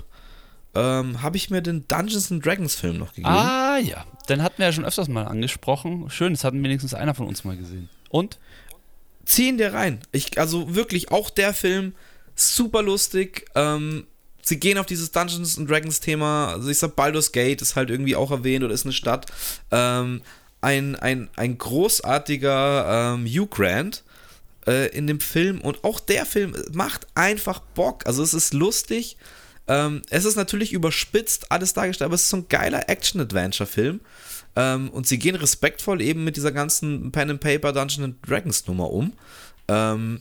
ähm, 0.76 1.22
habe 1.22 1.36
ich 1.36 1.50
mir 1.50 1.62
den 1.62 1.88
Dungeons 1.88 2.30
and 2.30 2.44
Dragons 2.44 2.74
Film 2.74 2.98
noch 2.98 3.14
gegeben. 3.14 3.28
Ah 3.28 3.78
ja, 3.78 4.04
den 4.28 4.42
hatten 4.42 4.58
wir 4.58 4.66
ja 4.66 4.72
schon 4.72 4.84
öfters 4.84 5.08
mal 5.08 5.24
angesprochen. 5.26 6.08
Schön, 6.10 6.34
das 6.34 6.44
hatten 6.44 6.62
wenigstens 6.62 6.94
einer 6.94 7.14
von 7.14 7.26
uns 7.26 7.44
mal 7.44 7.56
gesehen. 7.56 7.88
Und? 8.10 8.38
Zieh 9.24 9.48
ihn 9.48 9.58
dir 9.58 9.72
rein. 9.72 10.00
Ich, 10.12 10.38
also 10.38 10.74
wirklich, 10.74 11.10
auch 11.10 11.30
der 11.30 11.54
Film, 11.54 11.94
super 12.34 12.82
lustig. 12.82 13.46
Ähm, 13.54 14.06
sie 14.42 14.58
gehen 14.58 14.78
auf 14.78 14.86
dieses 14.86 15.10
Dungeons 15.10 15.58
and 15.58 15.70
Dragons 15.70 16.00
Thema. 16.00 16.52
Also 16.52 16.68
ich 16.68 16.78
sag, 16.78 16.96
Baldur's 16.96 17.32
Gate 17.32 17.62
ist 17.62 17.76
halt 17.76 17.90
irgendwie 17.90 18.16
auch 18.16 18.30
erwähnt 18.30 18.64
oder 18.64 18.74
ist 18.74 18.84
eine 18.84 18.92
Stadt. 18.92 19.26
Ähm, 19.70 20.22
ein, 20.60 20.96
ein, 20.96 21.28
ein 21.36 21.58
großartiger 21.58 23.14
ähm, 23.14 23.26
Hugh 23.26 23.46
Grant 23.48 24.02
äh, 24.66 24.88
in 24.96 25.06
dem 25.06 25.20
Film 25.20 25.60
und 25.60 25.84
auch 25.84 26.00
der 26.00 26.26
Film 26.26 26.54
macht 26.72 27.06
einfach 27.14 27.60
Bock. 27.60 28.06
Also 28.06 28.22
es 28.22 28.34
ist 28.34 28.54
lustig. 28.54 29.16
Ähm, 29.66 30.02
es 30.10 30.24
ist 30.24 30.36
natürlich 30.36 30.72
überspitzt 30.72 31.50
alles 31.50 31.72
dargestellt, 31.72 32.06
aber 32.06 32.14
es 32.14 32.22
ist 32.22 32.30
so 32.30 32.38
ein 32.38 32.48
geiler 32.48 32.88
Action-Adventure-Film. 32.88 34.00
Ähm, 34.56 34.90
und 34.90 35.06
sie 35.06 35.18
gehen 35.18 35.34
respektvoll 35.34 36.00
eben 36.00 36.24
mit 36.24 36.36
dieser 36.36 36.52
ganzen 36.52 37.10
Pen 37.12 37.30
and 37.30 37.40
Paper 37.40 37.72
Dungeons 37.72 38.04
and 38.04 38.16
Dragons 38.28 38.66
Nummer 38.66 38.90
um. 38.90 39.12
Ähm, 39.68 40.20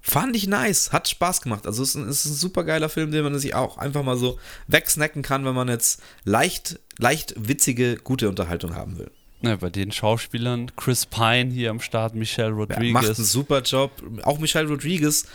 fand 0.00 0.36
ich 0.36 0.46
nice, 0.46 0.92
hat 0.92 1.08
Spaß 1.08 1.40
gemacht. 1.42 1.66
Also 1.66 1.82
es 1.82 1.90
ist 1.90 1.94
ein, 1.96 2.08
es 2.08 2.24
ist 2.24 2.32
ein 2.32 2.36
super 2.36 2.64
geiler 2.64 2.88
Film, 2.88 3.10
den 3.10 3.24
man 3.24 3.38
sich 3.38 3.54
auch 3.54 3.78
einfach 3.78 4.02
mal 4.02 4.16
so 4.16 4.38
wegsnacken 4.68 5.22
kann, 5.22 5.44
wenn 5.44 5.54
man 5.54 5.68
jetzt 5.68 6.02
leicht, 6.24 6.78
leicht 6.98 7.34
witzige, 7.36 7.96
gute 7.96 8.28
Unterhaltung 8.28 8.74
haben 8.74 8.98
will. 8.98 9.10
Ja, 9.42 9.56
bei 9.56 9.68
den 9.68 9.92
Schauspielern, 9.92 10.74
Chris 10.74 11.04
Pine 11.04 11.50
hier 11.52 11.68
am 11.70 11.80
Start, 11.80 12.14
Michelle 12.14 12.48
Ja, 12.50 12.54
macht 12.56 12.70
einen 12.72 12.94
Rodriguez. 12.96 13.16
super 13.30 13.60
Job. 13.60 13.90
Auch 14.22 14.38
Michelle 14.38 14.68
Rodriguez 14.68 15.26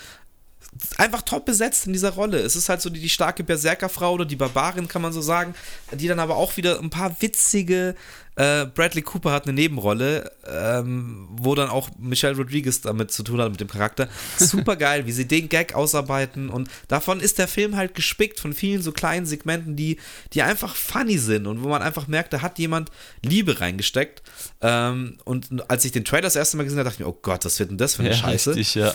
einfach 0.97 1.21
top 1.23 1.45
besetzt 1.45 1.87
in 1.87 1.93
dieser 1.93 2.11
Rolle. 2.11 2.39
Es 2.39 2.55
ist 2.55 2.69
halt 2.69 2.81
so 2.81 2.89
die, 2.89 2.99
die 2.99 3.09
starke 3.09 3.43
Berserkerfrau 3.43 4.13
oder 4.13 4.25
die 4.25 4.35
Barbarin, 4.35 4.87
kann 4.87 5.01
man 5.01 5.13
so 5.13 5.21
sagen, 5.21 5.55
die 5.91 6.07
dann 6.07 6.19
aber 6.19 6.37
auch 6.37 6.57
wieder 6.57 6.79
ein 6.79 6.89
paar 6.89 7.21
witzige. 7.21 7.95
Äh, 8.35 8.67
Bradley 8.67 9.01
Cooper 9.01 9.31
hat 9.31 9.43
eine 9.43 9.53
Nebenrolle, 9.53 10.31
ähm, 10.47 11.27
wo 11.31 11.55
dann 11.55 11.69
auch 11.69 11.89
Michelle 11.97 12.37
Rodriguez 12.37 12.79
damit 12.79 13.11
zu 13.11 13.23
tun 13.23 13.41
hat 13.41 13.51
mit 13.51 13.59
dem 13.59 13.67
Charakter. 13.67 14.07
Super 14.37 14.77
geil, 14.77 15.05
wie 15.05 15.11
sie 15.11 15.27
den 15.27 15.49
Gag 15.49 15.75
ausarbeiten 15.75 16.49
und 16.49 16.69
davon 16.87 17.19
ist 17.19 17.37
der 17.37 17.49
Film 17.49 17.75
halt 17.75 17.95
gespickt 17.95 18.39
von 18.39 18.53
vielen 18.53 18.81
so 18.81 18.93
kleinen 18.93 19.25
Segmenten, 19.25 19.75
die, 19.75 19.97
die 20.33 20.41
einfach 20.41 20.75
funny 20.75 21.17
sind 21.17 21.47
und 21.47 21.63
wo 21.63 21.67
man 21.67 21.81
einfach 21.81 22.07
merkt, 22.07 22.31
da 22.31 22.41
hat 22.41 22.59
jemand 22.59 22.91
Liebe 23.23 23.59
reingesteckt. 23.59 24.21
Ähm, 24.61 25.17
und 25.25 25.69
als 25.69 25.83
ich 25.83 25.91
den 25.91 26.05
Trailer 26.05 26.21
das 26.21 26.37
erste 26.37 26.55
Mal 26.55 26.63
gesehen 26.63 26.79
habe, 26.79 26.87
dachte 26.87 27.01
ich 27.01 27.05
mir, 27.05 27.11
oh 27.11 27.19
Gott, 27.21 27.43
was 27.43 27.59
wird 27.59 27.71
denn 27.71 27.77
das 27.77 27.95
für 27.95 28.03
eine 28.03 28.11
ja, 28.11 28.15
Scheiße? 28.15 28.51
Richtig, 28.51 28.75
ja. 28.75 28.93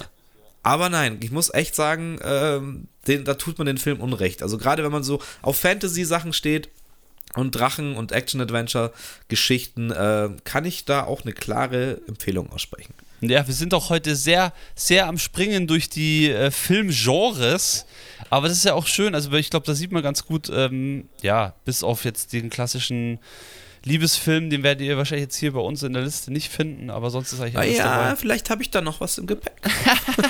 Aber 0.65 0.89
nein, 0.89 1.19
ich 1.23 1.31
muss 1.31 1.55
echt 1.55 1.77
sagen, 1.77 2.19
ähm, 2.25 2.89
den, 3.07 3.25
da 3.25 3.35
tut 3.35 3.59
man 3.59 3.67
den 3.67 3.79
Film 3.79 4.01
unrecht. 4.01 4.43
Also 4.43 4.59
gerade 4.59 4.83
wenn 4.83 4.91
man 4.91 5.05
so 5.05 5.21
auf 5.43 5.57
Fantasy-Sachen 5.59 6.33
steht, 6.33 6.69
und 7.35 7.51
Drachen 7.53 7.97
und 7.97 8.13
Action-Adventure-Geschichten 8.13 9.91
äh, 9.91 10.31
kann 10.45 10.65
ich 10.65 10.85
da 10.85 11.05
auch 11.05 11.23
eine 11.23 11.33
klare 11.33 12.01
Empfehlung 12.07 12.51
aussprechen. 12.53 12.95
Ja, 13.21 13.47
wir 13.47 13.55
sind 13.55 13.75
auch 13.75 13.91
heute 13.91 14.17
sehr, 14.17 14.53
sehr 14.75 15.07
am 15.07 15.19
Springen 15.19 15.67
durch 15.67 15.89
die 15.89 16.31
äh, 16.31 16.51
Filmgenres. 16.51 17.87
Aber 18.31 18.49
das 18.49 18.59
ist 18.59 18.65
ja 18.65 18.75
auch 18.75 18.87
schön. 18.87 19.15
Also, 19.15 19.33
ich 19.33 19.51
glaube, 19.51 19.67
da 19.67 19.75
sieht 19.75 19.93
man 19.93 20.03
ganz 20.03 20.27
gut, 20.27 20.51
ähm, 20.53 21.09
ja, 21.23 21.55
bis 21.65 21.83
auf 21.83 22.05
jetzt 22.05 22.33
den 22.33 22.51
klassischen 22.51 23.19
Liebesfilm, 23.85 24.51
den 24.51 24.63
werdet 24.63 24.87
ihr 24.87 24.97
wahrscheinlich 24.97 25.25
jetzt 25.27 25.37
hier 25.37 25.53
bei 25.53 25.61
uns 25.61 25.83
in 25.83 25.93
der 25.93 26.03
Liste 26.03 26.33
nicht 26.33 26.51
finden, 26.51 26.91
aber 26.91 27.11
sonst 27.11 27.33
ist 27.33 27.41
eigentlich 27.41 27.59
alles 27.59 27.77
Ja, 27.77 28.03
dabei. 28.05 28.17
vielleicht 28.17 28.49
habe 28.51 28.63
ich 28.63 28.71
da 28.71 28.81
noch 28.81 29.01
was 29.01 29.19
im 29.19 29.27
Gepäck. 29.27 29.53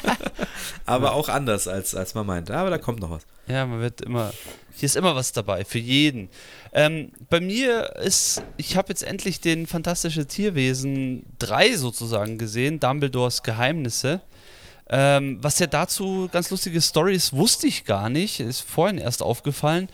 aber 0.86 1.12
auch 1.14 1.28
anders, 1.28 1.68
als, 1.68 1.94
als 1.94 2.14
man 2.14 2.26
meint. 2.26 2.50
Aber 2.50 2.70
da 2.70 2.78
kommt 2.78 3.00
noch 3.00 3.10
was. 3.10 3.22
Ja, 3.46 3.66
man 3.66 3.80
wird 3.80 4.00
immer, 4.00 4.32
hier 4.74 4.86
ist 4.86 4.96
immer 4.96 5.14
was 5.14 5.32
dabei, 5.32 5.64
für 5.64 5.78
jeden. 5.78 6.28
Ähm, 6.72 7.12
bei 7.30 7.40
mir 7.40 7.94
ist, 7.96 8.42
ich 8.56 8.76
habe 8.76 8.88
jetzt 8.88 9.02
endlich 9.02 9.40
den 9.40 9.66
Fantastische 9.66 10.26
Tierwesen 10.26 11.24
3 11.38 11.76
sozusagen 11.76 12.38
gesehen, 12.38 12.80
Dumbledores 12.80 13.42
Geheimnisse. 13.42 14.20
Ähm, 14.90 15.38
was 15.40 15.58
ja 15.58 15.66
dazu 15.66 16.28
ganz 16.30 16.50
lustige 16.50 16.80
Stories 16.82 17.32
wusste 17.32 17.66
ich 17.66 17.86
gar 17.86 18.10
nicht, 18.10 18.40
ist 18.40 18.60
vorhin 18.60 18.98
erst 18.98 19.22
aufgefallen. 19.22 19.88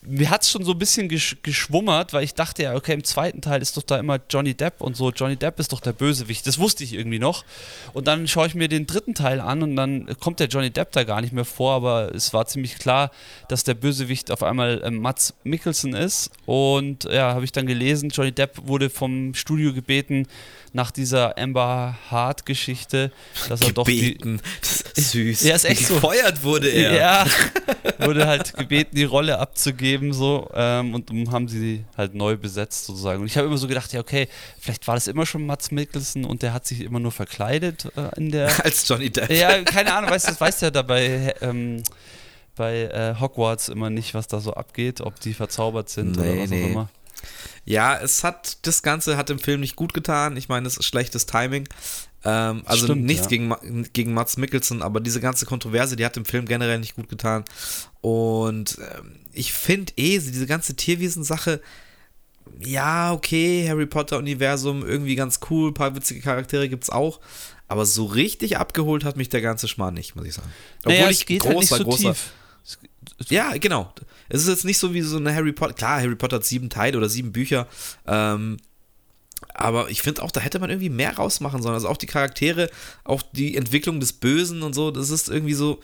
Mir 0.00 0.30
hat 0.30 0.42
es 0.42 0.50
schon 0.50 0.64
so 0.64 0.72
ein 0.72 0.78
bisschen 0.78 1.10
gesch 1.10 1.36
geschwummert, 1.42 2.14
weil 2.14 2.24
ich 2.24 2.32
dachte 2.32 2.62
ja, 2.62 2.74
okay, 2.74 2.94
im 2.94 3.04
zweiten 3.04 3.42
Teil 3.42 3.60
ist 3.60 3.76
doch 3.76 3.82
da 3.82 3.98
immer 3.98 4.20
Johnny 4.30 4.54
Depp 4.54 4.80
und 4.80 4.96
so. 4.96 5.10
Johnny 5.10 5.36
Depp 5.36 5.60
ist 5.60 5.72
doch 5.72 5.80
der 5.80 5.92
Bösewicht, 5.92 6.46
das 6.46 6.58
wusste 6.58 6.82
ich 6.82 6.94
irgendwie 6.94 7.18
noch. 7.18 7.44
Und 7.92 8.08
dann 8.08 8.26
schaue 8.26 8.46
ich 8.46 8.54
mir 8.54 8.68
den 8.68 8.86
dritten 8.86 9.14
Teil 9.14 9.38
an 9.38 9.62
und 9.62 9.76
dann 9.76 10.06
kommt 10.18 10.40
der 10.40 10.46
Johnny 10.46 10.70
Depp 10.70 10.92
da 10.92 11.04
gar 11.04 11.20
nicht 11.20 11.34
mehr 11.34 11.44
vor, 11.44 11.74
aber 11.74 12.14
es 12.14 12.32
war 12.32 12.46
ziemlich 12.46 12.78
klar, 12.78 13.10
dass 13.48 13.64
der 13.64 13.74
Bösewicht 13.74 14.30
auf 14.30 14.42
einmal 14.42 14.82
äh, 14.82 14.90
Mats 14.90 15.34
Mikkelsen 15.44 15.94
ist. 15.94 16.30
Und 16.46 17.04
ja, 17.04 17.34
habe 17.34 17.44
ich 17.44 17.52
dann 17.52 17.66
gelesen, 17.66 18.08
Johnny 18.08 18.32
Depp 18.32 18.66
wurde 18.66 18.88
vom 18.88 19.34
Studio 19.34 19.74
gebeten, 19.74 20.26
nach 20.72 20.90
dieser 20.90 21.36
Amber 21.38 21.96
Hart-Geschichte, 22.10 23.12
dass 23.48 23.60
er 23.60 23.72
doch 23.72 23.84
die. 23.84 24.16
Das 24.60 24.80
ist 24.96 25.10
süß. 25.12 25.42
Ja, 25.42 25.54
ist 25.54 25.64
echt 25.64 25.86
so. 25.86 25.94
Gefeuert 25.94 26.42
wurde 26.42 26.68
er. 26.68 26.94
Ja, 26.94 27.26
wurde 27.98 28.26
halt 28.26 28.54
gebeten, 28.54 28.96
die 28.96 29.04
Rolle 29.04 29.38
abzugeben, 29.38 30.12
so. 30.12 30.48
Ähm, 30.54 30.94
und 30.94 31.10
haben 31.30 31.48
sie 31.48 31.84
halt 31.96 32.14
neu 32.14 32.36
besetzt, 32.36 32.86
sozusagen. 32.86 33.20
Und 33.20 33.26
ich 33.26 33.36
habe 33.36 33.46
immer 33.46 33.58
so 33.58 33.68
gedacht, 33.68 33.92
ja, 33.92 34.00
okay, 34.00 34.28
vielleicht 34.58 34.86
war 34.88 34.94
das 34.94 35.06
immer 35.06 35.26
schon 35.26 35.46
Mats 35.46 35.70
Mikkelsen 35.70 36.24
und 36.24 36.42
der 36.42 36.52
hat 36.52 36.66
sich 36.66 36.80
immer 36.80 37.00
nur 37.00 37.12
verkleidet 37.12 37.86
äh, 37.96 38.16
in 38.16 38.30
der. 38.30 38.48
Als 38.64 38.86
Johnny 38.88 39.10
Depp. 39.10 39.30
Ja, 39.30 39.62
keine 39.62 39.94
Ahnung, 39.94 40.10
weißt 40.10 40.26
du, 40.26 40.30
das 40.30 40.40
weißt 40.40 40.62
ja 40.62 40.70
dabei. 40.70 41.34
Ähm, 41.40 41.82
bei 42.54 42.82
äh, 42.82 43.14
Hogwarts 43.18 43.68
immer 43.68 43.88
nicht, 43.88 44.12
was 44.14 44.26
da 44.26 44.40
so 44.40 44.52
abgeht, 44.52 45.00
ob 45.00 45.18
die 45.20 45.32
verzaubert 45.32 45.88
sind 45.88 46.16
nee, 46.16 46.22
oder 46.22 46.42
was 46.42 46.50
nee. 46.50 46.64
auch 46.64 46.68
immer. 46.68 46.88
Ja, 47.64 47.98
es 47.98 48.24
hat, 48.24 48.58
das 48.66 48.82
Ganze 48.82 49.16
hat 49.16 49.28
dem 49.28 49.38
Film 49.38 49.60
nicht 49.60 49.76
gut 49.76 49.94
getan. 49.94 50.36
Ich 50.36 50.48
meine, 50.48 50.66
es 50.66 50.76
ist 50.76 50.84
schlechtes 50.84 51.26
Timing. 51.26 51.68
Ähm, 52.24 52.62
also 52.66 52.84
Stimmt, 52.84 53.04
nichts 53.04 53.24
ja. 53.24 53.28
gegen, 53.28 53.88
gegen 53.92 54.14
Mats 54.14 54.36
Mikkelsen, 54.36 54.82
aber 54.82 55.00
diese 55.00 55.20
ganze 55.20 55.46
Kontroverse, 55.46 55.96
die 55.96 56.04
hat 56.04 56.16
dem 56.16 56.24
Film 56.24 56.46
generell 56.46 56.78
nicht 56.78 56.94
gut 56.94 57.08
getan. 57.08 57.44
Und 58.00 58.78
ähm, 58.78 59.20
ich 59.32 59.52
finde 59.52 59.92
eh, 59.96 60.18
diese 60.18 60.46
ganze 60.46 60.74
Tierwesen-Sache, 60.74 61.60
ja, 62.60 63.12
okay, 63.12 63.66
Harry 63.68 63.86
Potter-Universum, 63.86 64.84
irgendwie 64.86 65.14
ganz 65.14 65.40
cool, 65.50 65.70
ein 65.70 65.74
paar 65.74 65.94
witzige 65.94 66.20
Charaktere 66.20 66.68
gibt 66.68 66.84
es 66.84 66.90
auch. 66.90 67.20
Aber 67.68 67.86
so 67.86 68.04
richtig 68.04 68.58
abgeholt 68.58 69.04
hat 69.04 69.16
mich 69.16 69.30
der 69.30 69.40
ganze 69.40 69.66
Schmarrn 69.66 69.94
nicht, 69.94 70.14
muss 70.14 70.26
ich 70.26 70.34
sagen. 70.34 70.50
Obwohl 70.80 70.92
naja, 70.92 71.10
ich 71.10 71.26
großer, 71.26 71.48
halt 71.48 71.58
nicht 71.58 71.68
so 71.68 71.84
großer, 71.84 72.12
tief. 72.12 72.32
Ja, 73.28 73.56
genau. 73.56 73.92
Es 74.28 74.42
ist 74.42 74.48
jetzt 74.48 74.64
nicht 74.64 74.78
so 74.78 74.94
wie 74.94 75.02
so 75.02 75.16
eine 75.16 75.34
Harry 75.34 75.52
Potter. 75.52 75.74
Klar, 75.74 76.00
Harry 76.00 76.16
Potter 76.16 76.36
hat 76.36 76.44
sieben 76.44 76.70
Teile 76.70 76.98
oder 76.98 77.08
sieben 77.08 77.32
Bücher. 77.32 77.66
Ähm, 78.06 78.56
aber 79.54 79.90
ich 79.90 80.02
finde 80.02 80.22
auch, 80.22 80.30
da 80.30 80.40
hätte 80.40 80.58
man 80.58 80.70
irgendwie 80.70 80.88
mehr 80.88 81.16
rausmachen 81.16 81.62
sollen. 81.62 81.74
Also 81.74 81.88
auch 81.88 81.96
die 81.96 82.06
Charaktere, 82.06 82.70
auch 83.04 83.22
die 83.32 83.56
Entwicklung 83.56 84.00
des 84.00 84.12
Bösen 84.12 84.62
und 84.62 84.74
so, 84.74 84.90
das 84.90 85.10
ist 85.10 85.28
irgendwie 85.28 85.54
so. 85.54 85.80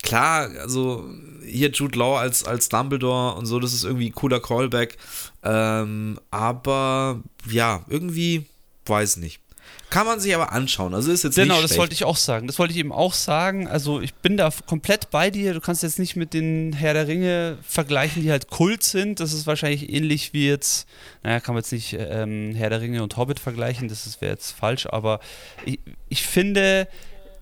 Klar, 0.00 0.50
also 0.60 1.10
hier 1.44 1.70
Jude 1.70 1.98
Law 1.98 2.18
als, 2.20 2.44
als 2.44 2.68
Dumbledore 2.68 3.34
und 3.34 3.46
so, 3.46 3.58
das 3.58 3.72
ist 3.72 3.82
irgendwie 3.82 4.10
ein 4.10 4.14
cooler 4.14 4.38
Callback. 4.38 4.96
Ähm, 5.42 6.20
aber 6.30 7.20
ja, 7.50 7.84
irgendwie, 7.88 8.46
weiß 8.86 9.16
nicht. 9.16 9.40
Kann 9.90 10.06
man 10.06 10.20
sich 10.20 10.34
aber 10.34 10.52
anschauen. 10.52 10.92
Also 10.94 11.10
ist 11.10 11.24
jetzt 11.24 11.36
genau, 11.36 11.54
nicht 11.54 11.64
das 11.64 11.70
schlecht. 11.70 11.80
wollte 11.80 11.94
ich 11.94 12.04
auch 12.04 12.16
sagen. 12.16 12.46
Das 12.46 12.58
wollte 12.58 12.72
ich 12.72 12.78
eben 12.78 12.92
auch 12.92 13.14
sagen. 13.14 13.66
Also 13.66 14.00
ich 14.00 14.14
bin 14.14 14.36
da 14.36 14.50
komplett 14.66 15.10
bei 15.10 15.30
dir. 15.30 15.54
Du 15.54 15.60
kannst 15.60 15.82
jetzt 15.82 15.98
nicht 15.98 16.14
mit 16.14 16.34
den 16.34 16.74
Herr 16.74 16.92
der 16.92 17.08
Ringe 17.08 17.56
vergleichen, 17.66 18.22
die 18.22 18.30
halt 18.30 18.50
Kult 18.50 18.82
sind. 18.82 19.20
Das 19.20 19.32
ist 19.32 19.46
wahrscheinlich 19.46 19.90
ähnlich 19.90 20.34
wie 20.34 20.46
jetzt, 20.46 20.86
naja, 21.22 21.40
kann 21.40 21.54
man 21.54 21.62
jetzt 21.62 21.72
nicht 21.72 21.96
ähm, 21.98 22.54
Herr 22.54 22.68
der 22.68 22.82
Ringe 22.82 23.02
und 23.02 23.16
Hobbit 23.16 23.40
vergleichen. 23.40 23.88
Das 23.88 24.20
wäre 24.20 24.32
jetzt 24.32 24.52
falsch. 24.52 24.86
Aber 24.86 25.20
ich, 25.64 25.80
ich 26.10 26.22
finde, 26.22 26.86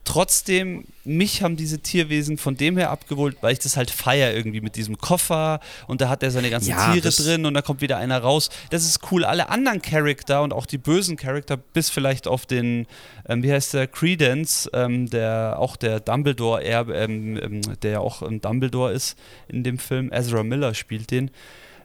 trotzdem, 0.06 0.84
mich 1.04 1.42
haben 1.42 1.56
diese 1.56 1.80
Tierwesen 1.80 2.38
von 2.38 2.56
dem 2.56 2.78
her 2.78 2.90
abgeholt, 2.90 3.36
weil 3.42 3.52
ich 3.52 3.58
das 3.58 3.76
halt 3.76 3.90
feier 3.90 4.32
irgendwie 4.32 4.62
mit 4.62 4.76
diesem 4.76 4.96
Koffer 4.96 5.60
und 5.86 6.00
da 6.00 6.08
hat 6.08 6.22
er 6.22 6.30
seine 6.30 6.48
ganzen 6.48 6.70
ja, 6.70 6.92
Tiere 6.92 7.10
drin 7.10 7.44
und 7.44 7.52
da 7.52 7.60
kommt 7.60 7.82
wieder 7.82 7.98
einer 7.98 8.18
raus. 8.18 8.48
Das 8.70 8.84
ist 8.84 9.00
cool. 9.10 9.24
Alle 9.24 9.50
anderen 9.50 9.82
Charakter 9.82 10.42
und 10.42 10.52
auch 10.52 10.64
die 10.64 10.78
bösen 10.78 11.16
Charakter, 11.16 11.56
bis 11.56 11.90
vielleicht 11.90 12.26
auf 12.26 12.46
den, 12.46 12.86
ähm, 13.28 13.42
wie 13.42 13.52
heißt 13.52 13.74
der, 13.74 13.86
Credence, 13.86 14.70
ähm, 14.72 15.10
der 15.10 15.56
auch 15.58 15.76
der 15.76 16.00
Dumbledore, 16.00 16.62
er, 16.62 16.88
ähm, 16.88 17.38
ähm 17.42 17.60
der 17.82 17.90
ja 17.90 17.98
auch 18.00 18.22
ein 18.22 18.40
Dumbledore 18.40 18.92
ist 18.92 19.18
in 19.48 19.64
dem 19.64 19.78
Film. 19.78 20.10
Ezra 20.12 20.42
Miller 20.42 20.72
spielt 20.74 21.10
den. 21.10 21.30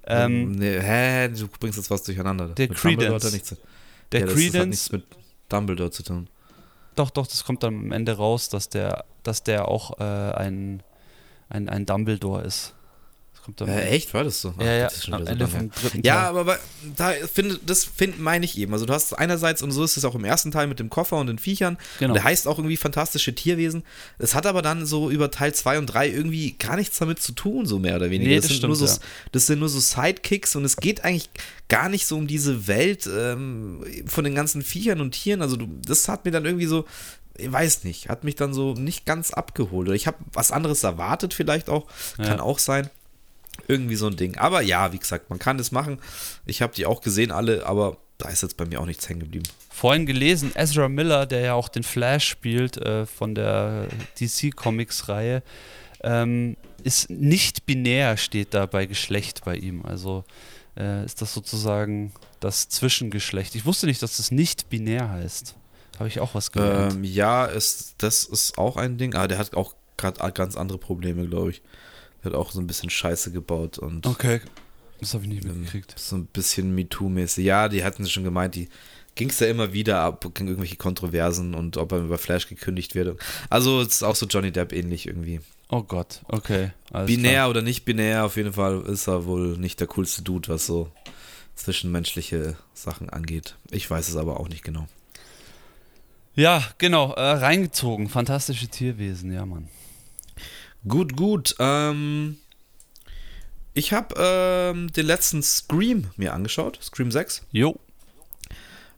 Ähm, 0.05 0.53
nee, 0.53 0.79
hä, 0.79 1.27
du 1.29 1.47
bringst 1.59 1.77
jetzt 1.77 1.91
was 1.91 2.03
durcheinander. 2.03 2.49
Der 2.49 2.69
mit 2.69 2.77
Credence. 2.77 3.57
Der 4.11 4.25
das, 4.25 4.33
Credence. 4.33 4.51
Das 4.51 4.61
hat 4.61 4.67
nichts 4.69 4.91
mit 4.91 5.03
Dumbledore 5.49 5.91
zu 5.91 6.03
tun. 6.03 6.27
Doch, 6.95 7.09
doch, 7.09 7.27
das 7.27 7.45
kommt 7.45 7.63
dann 7.63 7.75
am 7.75 7.91
Ende 7.91 8.17
raus, 8.17 8.49
dass 8.49 8.69
der, 8.69 9.05
dass 9.23 9.43
der 9.43 9.67
auch 9.67 9.99
äh, 9.99 10.03
ein, 10.03 10.83
ein, 11.49 11.69
ein 11.69 11.85
Dumbledore 11.85 12.43
ist. 12.43 12.75
Das 13.55 13.67
äh, 13.67 13.89
echt? 13.89 14.13
War 14.13 14.23
das 14.23 14.41
so? 14.41 14.53
Ach, 14.57 14.61
ja, 14.63 14.73
ja, 14.73 14.83
das 14.85 15.09
am 15.11 15.25
Ende 15.25 15.47
vom 15.47 15.71
dritten 15.71 16.03
Teil. 16.03 16.05
Ja, 16.05 16.29
aber, 16.29 16.41
aber 16.41 16.59
da 16.95 17.11
finde, 17.11 17.59
das 17.65 17.83
find, 17.85 18.19
meine 18.19 18.45
ich 18.45 18.57
eben. 18.57 18.73
Also 18.73 18.85
du 18.85 18.93
hast 18.93 19.13
einerseits, 19.13 19.61
und 19.61 19.71
so 19.71 19.83
ist 19.83 19.97
es 19.97 20.05
auch 20.05 20.15
im 20.15 20.23
ersten 20.23 20.51
Teil 20.51 20.67
mit 20.67 20.79
dem 20.79 20.89
Koffer 20.89 21.17
und 21.17 21.27
den 21.27 21.39
Viechern, 21.39 21.77
genau. 21.99 22.13
der 22.13 22.23
heißt 22.23 22.47
auch 22.47 22.57
irgendwie 22.57 22.77
fantastische 22.77 23.33
Tierwesen. 23.33 23.83
Es 24.19 24.35
hat 24.35 24.45
aber 24.45 24.61
dann 24.61 24.85
so 24.85 25.09
über 25.09 25.31
Teil 25.31 25.53
2 25.53 25.79
und 25.79 25.87
3 25.87 26.09
irgendwie 26.09 26.53
gar 26.53 26.75
nichts 26.75 26.99
damit 26.99 27.21
zu 27.21 27.31
tun, 27.31 27.65
so 27.65 27.79
mehr 27.79 27.95
oder 27.95 28.09
weniger. 28.09 28.29
Nee, 28.29 28.35
das, 28.35 28.43
das, 28.43 28.49
sind 28.49 28.57
stimmt, 28.57 28.69
nur 28.69 28.75
so, 28.75 28.85
ja. 28.85 29.07
das 29.31 29.47
sind 29.47 29.59
nur 29.59 29.69
so 29.69 29.79
Sidekicks 29.79 30.55
und 30.55 30.65
es 30.65 30.77
geht 30.77 31.03
eigentlich 31.03 31.29
gar 31.67 31.89
nicht 31.89 32.05
so 32.05 32.17
um 32.17 32.27
diese 32.27 32.67
Welt 32.67 33.09
ähm, 33.11 33.83
von 34.05 34.23
den 34.23 34.35
ganzen 34.35 34.61
Viechern 34.61 35.01
und 35.01 35.11
Tieren. 35.11 35.41
Also 35.41 35.55
du, 35.55 35.67
das 35.85 36.07
hat 36.07 36.25
mir 36.25 36.31
dann 36.31 36.45
irgendwie 36.45 36.65
so, 36.65 36.85
ich 37.37 37.51
weiß 37.51 37.83
nicht, 37.83 38.09
hat 38.09 38.23
mich 38.23 38.35
dann 38.35 38.53
so 38.53 38.73
nicht 38.73 39.05
ganz 39.05 39.31
abgeholt. 39.31 39.87
Oder 39.87 39.95
ich 39.95 40.07
habe 40.07 40.17
was 40.33 40.51
anderes 40.51 40.83
erwartet, 40.83 41.33
vielleicht 41.33 41.69
auch. 41.69 41.87
Ja. 42.17 42.25
Kann 42.25 42.39
auch 42.39 42.59
sein. 42.59 42.89
Irgendwie 43.71 43.95
so 43.95 44.07
ein 44.07 44.17
Ding. 44.17 44.37
Aber 44.37 44.61
ja, 44.61 44.91
wie 44.91 44.99
gesagt, 44.99 45.29
man 45.29 45.39
kann 45.39 45.57
das 45.57 45.71
machen. 45.71 45.99
Ich 46.45 46.61
habe 46.61 46.73
die 46.75 46.85
auch 46.85 47.01
gesehen, 47.01 47.31
alle, 47.31 47.65
aber 47.65 47.97
da 48.17 48.29
ist 48.29 48.43
jetzt 48.43 48.57
bei 48.57 48.65
mir 48.65 48.81
auch 48.81 48.85
nichts 48.85 49.07
hängen 49.07 49.21
geblieben. 49.21 49.45
Vorhin 49.69 50.05
gelesen, 50.05 50.51
Ezra 50.55 50.89
Miller, 50.89 51.25
der 51.25 51.39
ja 51.39 51.53
auch 51.53 51.69
den 51.69 51.83
Flash 51.83 52.27
spielt 52.27 52.77
äh, 52.77 53.05
von 53.05 53.33
der 53.33 53.87
DC 54.19 54.55
Comics-Reihe, 54.55 55.41
ähm, 56.03 56.57
ist 56.83 57.09
nicht 57.09 57.65
binär, 57.65 58.17
steht 58.17 58.53
da 58.53 58.65
bei 58.65 58.85
Geschlecht 58.85 59.45
bei 59.45 59.55
ihm. 59.55 59.85
Also 59.85 60.23
äh, 60.77 61.05
ist 61.05 61.21
das 61.21 61.33
sozusagen 61.33 62.11
das 62.39 62.69
Zwischengeschlecht. 62.69 63.55
Ich 63.55 63.65
wusste 63.65 63.85
nicht, 63.85 64.01
dass 64.01 64.17
das 64.17 64.31
nicht 64.31 64.69
binär 64.69 65.09
heißt. 65.09 65.55
Habe 65.97 66.09
ich 66.09 66.19
auch 66.19 66.35
was 66.35 66.51
gelernt. 66.51 66.93
Ähm, 66.93 67.03
ja, 67.03 67.45
ist, 67.45 67.95
das 67.99 68.23
ist 68.25 68.57
auch 68.57 68.77
ein 68.77 68.97
Ding. 68.97 69.13
Aber 69.15 69.27
der 69.27 69.37
hat 69.37 69.55
auch 69.55 69.75
gerade 69.97 70.31
ganz 70.33 70.55
andere 70.55 70.77
Probleme, 70.77 71.27
glaube 71.27 71.51
ich. 71.51 71.61
Hat 72.23 72.33
auch 72.33 72.51
so 72.51 72.59
ein 72.59 72.67
bisschen 72.67 72.89
Scheiße 72.89 73.31
gebaut 73.31 73.77
und. 73.77 74.05
Okay. 74.05 74.41
Das 74.99 75.15
habe 75.15 75.23
ich 75.23 75.29
nicht 75.29 75.45
ähm, 75.45 75.61
mitgekriegt. 75.61 75.95
So 75.97 76.15
ein 76.15 76.25
bisschen 76.27 76.75
MeToo-mäßig. 76.77 77.43
Ja, 77.43 77.69
die 77.69 77.83
hatten 77.83 78.07
schon 78.07 78.23
gemeint, 78.23 78.55
die 78.55 78.69
ging 79.15 79.29
es 79.29 79.39
ja 79.39 79.47
immer 79.47 79.73
wieder 79.73 79.99
ab, 79.99 80.25
ging 80.33 80.47
irgendwelche 80.47 80.77
Kontroversen 80.77 81.53
und 81.53 81.77
ob 81.77 81.91
er 81.91 81.99
über 81.99 82.17
Flash 82.17 82.47
gekündigt 82.47 82.95
wird. 82.95 83.19
Also 83.49 83.81
es 83.81 83.95
ist 83.95 84.03
auch 84.03 84.15
so 84.15 84.25
Johnny 84.25 84.51
Depp 84.51 84.71
ähnlich 84.71 85.07
irgendwie. 85.07 85.41
Oh 85.69 85.83
Gott, 85.83 86.21
okay. 86.27 86.71
binär 87.05 87.31
klar. 87.31 87.49
oder 87.49 87.61
nicht 87.61 87.85
binär, 87.85 88.25
auf 88.25 88.35
jeden 88.35 88.53
Fall 88.53 88.81
ist 88.81 89.07
er 89.07 89.25
wohl 89.25 89.57
nicht 89.57 89.79
der 89.79 89.87
coolste 89.87 90.21
Dude, 90.21 90.49
was 90.49 90.65
so 90.65 90.91
zwischenmenschliche 91.55 92.57
Sachen 92.73 93.09
angeht. 93.09 93.55
Ich 93.71 93.89
weiß 93.89 94.09
es 94.09 94.15
aber 94.15 94.39
auch 94.39 94.49
nicht 94.49 94.63
genau. 94.63 94.87
Ja, 96.35 96.63
genau, 96.77 97.13
äh, 97.13 97.21
reingezogen. 97.21 98.09
Fantastische 98.09 98.67
Tierwesen, 98.67 99.33
ja, 99.33 99.45
Mann. 99.45 99.67
Gut, 100.87 101.15
gut. 101.15 101.55
Ähm, 101.59 102.37
ich 103.73 103.93
habe 103.93 104.15
ähm, 104.17 104.91
den 104.91 105.05
letzten 105.05 105.43
Scream 105.43 106.09
mir 106.17 106.33
angeschaut, 106.33 106.79
Scream 106.81 107.11
6. 107.11 107.43
Jo. 107.51 107.79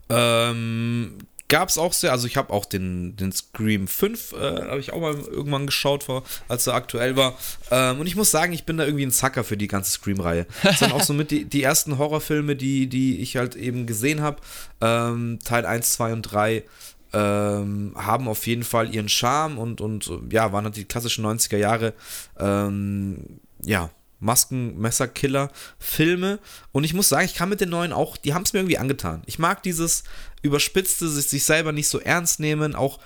Ähm, 0.09 1.17
gab 1.47 1.69
es 1.69 1.77
auch 1.77 1.93
sehr, 1.93 2.11
also 2.11 2.25
ich 2.25 2.36
habe 2.36 2.51
auch 2.51 2.65
den, 2.65 3.15
den 3.15 3.31
Scream 3.31 3.88
5, 3.88 4.34
äh, 4.34 4.38
habe 4.69 4.79
ich 4.79 4.91
auch 4.91 4.99
mal 4.99 5.13
irgendwann 5.13 5.67
geschaut, 5.67 6.05
vor, 6.05 6.23
als 6.47 6.65
er 6.65 6.73
aktuell 6.73 7.15
war. 7.15 7.38
Ähm, 7.69 7.99
und 7.99 8.07
ich 8.07 8.15
muss 8.15 8.31
sagen, 8.31 8.53
ich 8.53 8.63
bin 8.63 8.77
da 8.77 8.86
irgendwie 8.86 9.05
ein 9.05 9.11
Zacker 9.11 9.43
für 9.43 9.55
die 9.55 9.67
ganze 9.67 9.91
Scream-Reihe. 9.91 10.47
Das 10.63 10.79
sind 10.79 10.91
auch 10.91 11.03
so 11.03 11.13
mit 11.13 11.29
die, 11.29 11.45
die 11.45 11.61
ersten 11.61 11.99
Horrorfilme, 11.99 12.55
die, 12.55 12.88
die 12.88 13.19
ich 13.19 13.38
halt 13.38 13.55
eben 13.55 13.86
gesehen 13.86 14.21
habe. 14.21 14.38
Ähm, 14.81 15.38
Teil 15.43 15.67
1, 15.67 15.93
2 15.93 16.13
und 16.13 16.21
3 16.23 16.63
ähm, 17.14 17.93
haben 17.95 18.28
auf 18.28 18.45
jeden 18.47 18.64
Fall 18.64 18.93
ihren 18.93 19.09
Charme 19.09 19.57
und, 19.57 19.82
und 19.82 20.11
ja, 20.32 20.51
waren 20.51 20.66
halt 20.66 20.76
die 20.76 20.86
klassischen 20.86 21.26
90er 21.26 21.57
Jahre, 21.57 21.93
ähm, 22.39 23.39
ja, 23.64 23.89
Masken, 24.20 24.80
Messerkiller, 24.80 25.51
Filme. 25.78 26.39
Und 26.72 26.86
ich 26.86 26.93
muss 26.93 27.09
sagen, 27.09 27.26
ich 27.26 27.36
kann 27.36 27.49
mit 27.49 27.61
den 27.61 27.70
neuen 27.70 27.93
auch, 27.93 28.18
die 28.18 28.34
haben 28.34 28.43
es 28.43 28.53
mir 28.53 28.59
irgendwie 28.59 28.78
angetan. 28.78 29.22
Ich 29.26 29.38
mag 29.38 29.61
dieses 29.64 30.03
überspitzte, 30.41 31.09
sich, 31.09 31.28
sich 31.28 31.43
selber 31.43 31.72
nicht 31.72 31.89
so 31.89 31.99
ernst 31.99 32.39
nehmen, 32.39 32.74
auch 32.74 32.99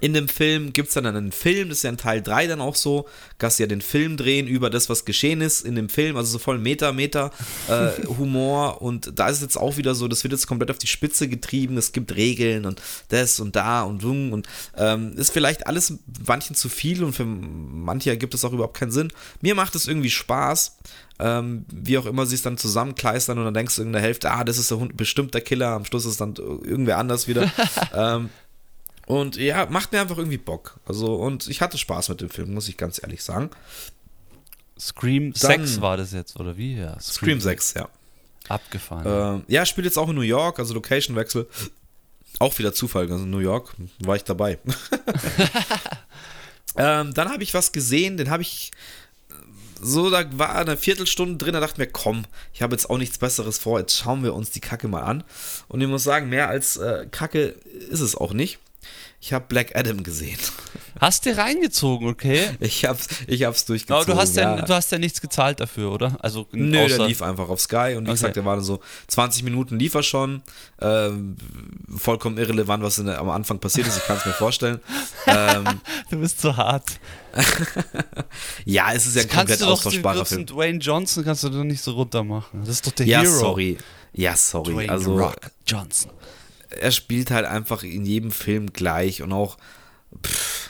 in 0.00 0.14
dem 0.14 0.28
Film 0.28 0.72
gibt 0.72 0.88
es 0.88 0.94
dann 0.94 1.04
einen 1.04 1.32
Film, 1.32 1.68
das 1.68 1.78
ist 1.78 1.84
ja 1.84 1.90
in 1.90 1.98
Teil 1.98 2.22
3 2.22 2.46
dann 2.46 2.60
auch 2.60 2.76
so, 2.76 3.06
dass 3.38 3.56
sie 3.56 3.64
ja 3.64 3.66
den 3.66 3.82
Film 3.82 4.16
drehen 4.16 4.46
über 4.46 4.70
das, 4.70 4.88
was 4.88 5.04
geschehen 5.04 5.42
ist 5.42 5.60
in 5.60 5.74
dem 5.74 5.88
Film, 5.90 6.16
also 6.16 6.30
so 6.30 6.38
voll 6.38 6.58
Meta, 6.58 6.92
Meta 6.92 7.30
äh, 7.68 8.06
Humor 8.18 8.80
und 8.80 9.18
da 9.18 9.28
ist 9.28 9.36
es 9.36 9.42
jetzt 9.42 9.56
auch 9.58 9.76
wieder 9.76 9.94
so, 9.94 10.08
das 10.08 10.24
wird 10.24 10.32
jetzt 10.32 10.46
komplett 10.46 10.70
auf 10.70 10.78
die 10.78 10.86
Spitze 10.86 11.28
getrieben, 11.28 11.76
es 11.76 11.92
gibt 11.92 12.16
Regeln 12.16 12.64
und 12.64 12.80
das 13.08 13.38
und 13.38 13.54
da 13.54 13.82
und 13.82 14.02
wung 14.02 14.32
und 14.32 14.48
ähm, 14.76 15.12
ist 15.16 15.30
vielleicht 15.30 15.66
alles 15.66 15.94
manchen 16.26 16.56
zu 16.56 16.70
viel 16.70 17.04
und 17.04 17.12
für 17.12 17.26
manche 17.26 18.10
ergibt 18.10 18.32
es 18.32 18.44
auch 18.44 18.52
überhaupt 18.52 18.78
keinen 18.78 18.92
Sinn. 18.92 19.12
Mir 19.42 19.54
macht 19.54 19.74
es 19.74 19.86
irgendwie 19.86 20.10
Spaß, 20.10 20.78
ähm, 21.18 21.66
wie 21.70 21.98
auch 21.98 22.06
immer 22.06 22.24
sie 22.24 22.34
es 22.34 22.42
dann 22.42 22.56
zusammenkleistern 22.56 23.38
und 23.38 23.44
dann 23.44 23.54
denkst 23.54 23.76
du 23.76 23.82
in 23.82 23.92
der 23.92 24.02
Hälfte, 24.02 24.30
ah, 24.30 24.42
das 24.42 24.58
ist 24.58 24.70
der 24.70 24.78
Hund, 24.78 24.96
bestimmt 24.96 25.34
der 25.34 25.42
Killer, 25.42 25.68
am 25.68 25.84
Schluss 25.84 26.06
ist 26.06 26.20
dann 26.20 26.34
irgendwer 26.34 26.98
anders 26.98 27.28
wieder. 27.28 27.50
ähm, 27.94 28.30
und 29.20 29.36
ja, 29.36 29.66
macht 29.66 29.92
mir 29.92 30.00
einfach 30.00 30.18
irgendwie 30.18 30.38
Bock. 30.38 30.78
Also, 30.86 31.14
und 31.14 31.48
ich 31.48 31.60
hatte 31.60 31.78
Spaß 31.78 32.08
mit 32.10 32.20
dem 32.20 32.30
Film, 32.30 32.54
muss 32.54 32.68
ich 32.68 32.76
ganz 32.76 33.02
ehrlich 33.02 33.22
sagen. 33.22 33.50
Scream 34.78 35.32
Dann, 35.32 35.66
6 35.66 35.80
war 35.80 35.96
das 35.96 36.12
jetzt, 36.12 36.38
oder 36.38 36.56
wie? 36.56 36.76
Ja, 36.76 36.98
Scream, 37.00 37.40
Scream 37.40 37.40
6, 37.40 37.74
ja. 37.74 37.88
Abgefahren. 38.48 39.44
Äh, 39.48 39.52
ja, 39.52 39.66
spielt 39.66 39.84
jetzt 39.84 39.98
auch 39.98 40.08
in 40.08 40.16
New 40.16 40.22
York, 40.22 40.58
also 40.58 40.74
Location-Wechsel. 40.74 41.46
Auch 42.38 42.58
wieder 42.58 42.72
Zufall, 42.72 43.10
also 43.10 43.24
in 43.24 43.30
New 43.30 43.38
York 43.38 43.74
war 44.00 44.16
ich 44.16 44.24
dabei. 44.24 44.58
ähm, 46.76 47.14
dann 47.14 47.28
habe 47.30 47.42
ich 47.42 47.54
was 47.54 47.72
gesehen, 47.72 48.16
den 48.16 48.30
habe 48.30 48.42
ich 48.42 48.72
so, 49.84 50.10
da 50.10 50.24
war 50.38 50.54
eine 50.54 50.76
Viertelstunde 50.76 51.36
drin, 51.36 51.54
da 51.54 51.60
dachte 51.60 51.80
mir, 51.80 51.88
komm, 51.88 52.24
ich 52.54 52.62
habe 52.62 52.74
jetzt 52.74 52.88
auch 52.88 52.98
nichts 52.98 53.18
Besseres 53.18 53.58
vor, 53.58 53.80
jetzt 53.80 53.96
schauen 53.96 54.22
wir 54.22 54.32
uns 54.32 54.50
die 54.50 54.60
Kacke 54.60 54.86
mal 54.86 55.02
an. 55.02 55.24
Und 55.68 55.80
ich 55.80 55.88
muss 55.88 56.04
sagen, 56.04 56.28
mehr 56.28 56.48
als 56.48 56.76
äh, 56.76 57.06
Kacke 57.10 57.56
ist 57.90 58.00
es 58.00 58.14
auch 58.14 58.32
nicht. 58.32 58.58
Ich 59.24 59.32
habe 59.32 59.44
Black 59.46 59.76
Adam 59.76 60.02
gesehen. 60.02 60.36
Hast 61.00 61.26
du 61.26 61.36
reingezogen, 61.36 62.08
okay? 62.08 62.50
Ich 62.58 62.84
hab's, 62.84 63.06
ich 63.28 63.44
hab's 63.44 63.64
durchgezogen. 63.64 64.02
Aber 64.02 64.14
du 64.14 64.18
hast 64.20 64.34
ja, 64.34 64.60
du 64.60 64.74
hast 64.74 64.90
ja 64.90 64.98
nichts 64.98 65.20
gezahlt 65.20 65.60
dafür, 65.60 65.92
oder? 65.92 66.16
Also 66.18 66.48
Nö, 66.50 66.88
der 66.88 67.06
lief 67.06 67.22
einfach 67.22 67.48
auf 67.48 67.60
Sky 67.60 67.94
und 67.96 68.06
wie 68.06 68.10
okay. 68.10 68.10
gesagt, 68.10 68.34
der 68.34 68.44
war 68.44 68.60
so 68.60 68.80
20 69.06 69.44
Minuten 69.44 69.78
lief 69.78 69.94
er 69.94 70.02
schon. 70.02 70.42
Ähm, 70.80 71.36
vollkommen 71.96 72.36
irrelevant, 72.36 72.82
was 72.82 72.96
der, 72.96 73.20
am 73.20 73.30
Anfang 73.30 73.60
passiert 73.60 73.86
ist, 73.86 73.96
ich 73.96 74.04
kann 74.04 74.16
es 74.16 74.26
mir 74.26 74.32
vorstellen. 74.32 74.80
ähm, 75.28 75.80
du 76.10 76.18
bist 76.18 76.40
zu 76.40 76.56
hart. 76.56 76.98
ja, 78.64 78.92
es 78.92 79.06
ist 79.06 79.14
ja 79.14 79.22
ein 79.22 79.28
komplett 79.28 79.62
austauschbarer 79.62 80.24
Film. 80.24 80.46
Dwayne 80.46 80.78
Johnson 80.80 81.24
kannst 81.24 81.44
du 81.44 81.48
doch 81.48 81.62
nicht 81.62 81.80
so 81.80 81.92
runter 81.92 82.24
machen. 82.24 82.62
Das 82.64 82.70
ist 82.70 82.86
doch 82.88 82.92
der 82.92 83.06
ja, 83.06 83.20
Hero. 83.20 83.30
Ja, 83.30 83.38
sorry. 83.38 83.78
Ja, 84.14 84.36
sorry. 84.36 84.72
Dwayne 84.72 84.92
also, 84.92 85.16
Rock 85.16 85.36
Johnson 85.64 86.10
er 86.80 86.92
spielt 86.92 87.30
halt 87.30 87.46
einfach 87.46 87.82
in 87.82 88.04
jedem 88.04 88.30
Film 88.30 88.72
gleich 88.72 89.22
und 89.22 89.32
auch, 89.32 89.56
pff, 90.24 90.62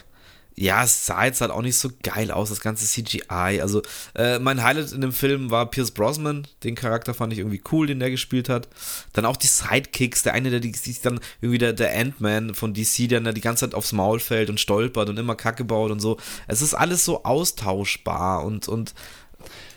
ja, 0.55 0.85
es 0.85 1.07
sah 1.07 1.25
jetzt 1.25 1.41
halt 1.41 1.51
auch 1.51 1.63
nicht 1.63 1.79
so 1.79 1.91
geil 2.03 2.31
aus, 2.31 2.51
das 2.51 2.61
ganze 2.61 2.85
CGI. 2.87 3.61
Also, 3.61 3.83
äh, 4.15 4.39
mein 4.39 4.63
Highlight 4.63 4.93
in 4.93 5.01
dem 5.01 5.13
Film 5.13 5.51
war 5.51 5.71
Pierce 5.71 5.93
Brosnan. 5.93 6.47
Den 6.63 6.75
Charakter 6.75 7.15
fand 7.15 7.33
ich 7.33 7.39
irgendwie 7.39 7.63
cool, 7.73 7.87
den 7.87 8.01
der 8.01 8.11
gespielt 8.11 8.49
hat. 8.49 8.69
Dann 9.15 9.25
auch 9.25 9.37
die 9.37 9.47
Sidekicks. 9.47 10.23
Der 10.23 10.35
eine, 10.35 10.51
der 10.51 10.73
sich 10.75 11.01
dann 11.01 11.21
irgendwie 11.41 11.59
der, 11.59 11.73
der 11.73 11.99
Ant-Man 11.99 12.55
von 12.55 12.75
DC, 12.75 13.09
der 13.09 13.21
dann 13.21 13.35
die 13.35 13.41
ganze 13.41 13.65
Zeit 13.67 13.75
aufs 13.75 13.93
Maul 13.93 14.21
fällt 14.21 14.51
und 14.51 14.61
stolpert 14.61 15.09
und 15.09 15.19
immer 15.19 15.37
Kacke 15.37 15.65
baut 15.65 15.91
und 15.91 16.01
so. 16.01 16.19
Es 16.47 16.61
ist 16.61 16.75
alles 16.75 17.05
so 17.05 17.25
austauschbar 17.25 18.45
und, 18.45 18.69
und 18.69 18.95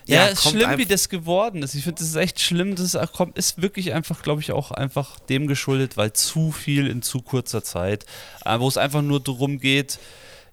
ja, 0.06 0.26
ja 0.26 0.26
ist 0.26 0.48
schlimm, 0.48 0.78
wie 0.78 0.86
das 0.86 1.08
geworden 1.08 1.62
ist. 1.62 1.74
Ich 1.74 1.84
finde, 1.84 1.98
das 1.98 2.08
ist 2.08 2.16
echt 2.16 2.40
schlimm. 2.40 2.76
Das 2.76 2.96
kommt, 3.12 3.36
ist 3.36 3.60
wirklich 3.60 3.92
einfach, 3.92 4.22
glaube 4.22 4.40
ich, 4.40 4.52
auch 4.52 4.70
einfach 4.70 5.18
dem 5.20 5.46
geschuldet, 5.46 5.96
weil 5.96 6.12
zu 6.12 6.52
viel 6.52 6.86
in 6.86 7.02
zu 7.02 7.22
kurzer 7.22 7.62
Zeit, 7.62 8.06
äh, 8.44 8.58
wo 8.58 8.68
es 8.68 8.76
einfach 8.76 9.02
nur 9.02 9.20
darum 9.20 9.58
geht, 9.58 9.98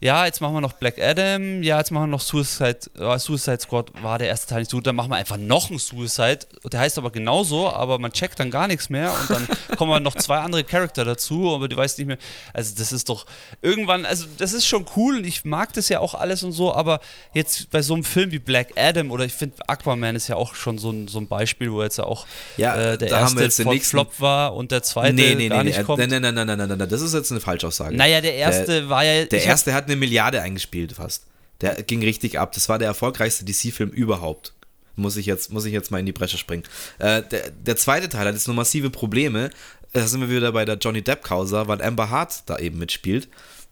ja, 0.03 0.25
jetzt 0.25 0.41
machen 0.41 0.53
wir 0.53 0.59
noch 0.59 0.73
Black 0.73 0.99
Adam, 0.99 1.63
ja, 1.63 1.77
jetzt 1.77 1.91
machen 1.91 2.03
wir 2.03 2.07
noch 2.07 2.19
Suicide, 2.19 2.79
äh, 2.99 3.17
Suicide 3.17 3.59
Squad, 3.61 3.91
war 4.03 4.19
der 4.19 4.27
erste 4.27 4.47
Teil 4.47 4.59
nicht 4.59 4.71
so 4.71 4.77
gut, 4.77 4.87
dann 4.87 4.97
machen 4.97 5.09
wir 5.09 5.15
einfach 5.15 5.37
noch 5.37 5.69
einen 5.69 5.79
Suicide, 5.79 6.39
der 6.69 6.81
heißt 6.81 6.97
aber 6.97 7.09
genauso, 7.09 7.69
aber 7.69 7.99
man 7.99 8.11
checkt 8.11 8.37
dann 8.41 8.51
gar 8.51 8.67
nichts 8.67 8.89
mehr. 8.89 9.13
Und 9.13 9.29
dann 9.29 9.47
kommen 9.77 10.03
noch 10.03 10.15
zwei 10.15 10.39
andere 10.39 10.65
Charakter 10.65 11.05
dazu, 11.05 11.55
aber 11.55 11.69
du 11.69 11.77
weißt 11.77 11.99
nicht 11.99 12.07
mehr, 12.07 12.17
also 12.53 12.73
das 12.77 12.91
ist 12.91 13.07
doch 13.07 13.25
irgendwann, 13.61 14.05
also 14.05 14.25
das 14.37 14.51
ist 14.51 14.65
schon 14.65 14.85
cool. 14.97 15.17
Und 15.17 15.25
ich 15.25 15.45
mag 15.45 15.71
das 15.71 15.87
ja 15.87 16.01
auch 16.01 16.15
alles 16.15 16.43
und 16.43 16.51
so, 16.51 16.73
aber 16.73 16.99
jetzt 17.33 17.69
bei 17.69 17.81
so 17.81 17.93
einem 17.93 18.03
Film 18.03 18.31
wie 18.31 18.39
Black 18.39 18.73
Adam 18.75 19.09
oder 19.09 19.23
ich 19.23 19.33
finde 19.33 19.55
Aquaman 19.67 20.17
ist 20.17 20.27
ja 20.27 20.35
auch 20.35 20.53
schon 20.53 20.79
so 20.79 20.91
ein, 20.91 21.07
so 21.07 21.19
ein 21.19 21.27
Beispiel, 21.27 21.71
wo 21.71 21.81
jetzt 21.81 21.97
ja 21.97 22.03
auch 22.03 22.27
ja, 22.57 22.75
äh, 22.75 22.97
der 22.97 23.09
erste 23.09 23.49
voll 23.63 23.79
Flop 23.79 24.19
war 24.19 24.53
und 24.53 24.71
der 24.71 24.83
zweite 24.83 25.13
nee, 25.13 25.35
nee, 25.35 25.47
gar 25.47 25.59
nee, 25.59 25.69
nicht 25.69 25.77
nee, 25.77 25.83
kommt. 25.85 25.99
Nein, 25.99 26.09
nein, 26.09 26.33
nein, 26.33 26.45
nein, 26.45 26.57
nein, 26.57 26.77
nein, 26.77 26.89
das 26.89 27.01
ist 27.01 27.13
jetzt 27.13 27.31
eine 27.31 27.39
Falschaussage. 27.39 27.95
Naja, 27.95 28.19
der 28.19 28.35
erste 28.35 28.65
der, 28.65 28.89
war 28.89 29.05
ja... 29.05 29.23
Der 29.25 29.45
erste 29.45 29.73
hat 29.73 29.85
eine 29.85 29.92
Milliarde 29.95 30.41
eingespielt 30.41 30.93
fast. 30.93 31.25
Der 31.61 31.81
ging 31.83 32.03
richtig 32.03 32.39
ab. 32.39 32.51
Das 32.53 32.69
war 32.69 32.79
der 32.79 32.87
erfolgreichste 32.87 33.45
DC-Film 33.45 33.89
überhaupt. 33.89 34.53
Muss 34.95 35.17
ich, 35.17 35.25
jetzt, 35.25 35.51
muss 35.51 35.65
ich 35.65 35.73
jetzt 35.73 35.91
mal 35.91 35.99
in 35.99 36.05
die 36.05 36.11
Bresche 36.11 36.37
springen. 36.37 36.63
Äh, 36.99 37.23
der, 37.23 37.49
der 37.49 37.75
zweite 37.77 38.09
Teil 38.09 38.27
hat 38.27 38.35
jetzt 38.35 38.47
nur 38.47 38.55
massive 38.55 38.89
Probleme. 38.89 39.49
Da 39.91 40.05
sind 40.07 40.21
wir 40.21 40.29
wieder 40.29 40.51
bei 40.51 40.65
der 40.65 40.77
Johnny 40.77 41.01
Depp-Causa, 41.01 41.67
weil 41.67 41.81
Amber 41.81 42.09
Hart 42.09 42.43
da 42.47 42.57
eben 42.59 42.77
mitspielt. 42.77 43.27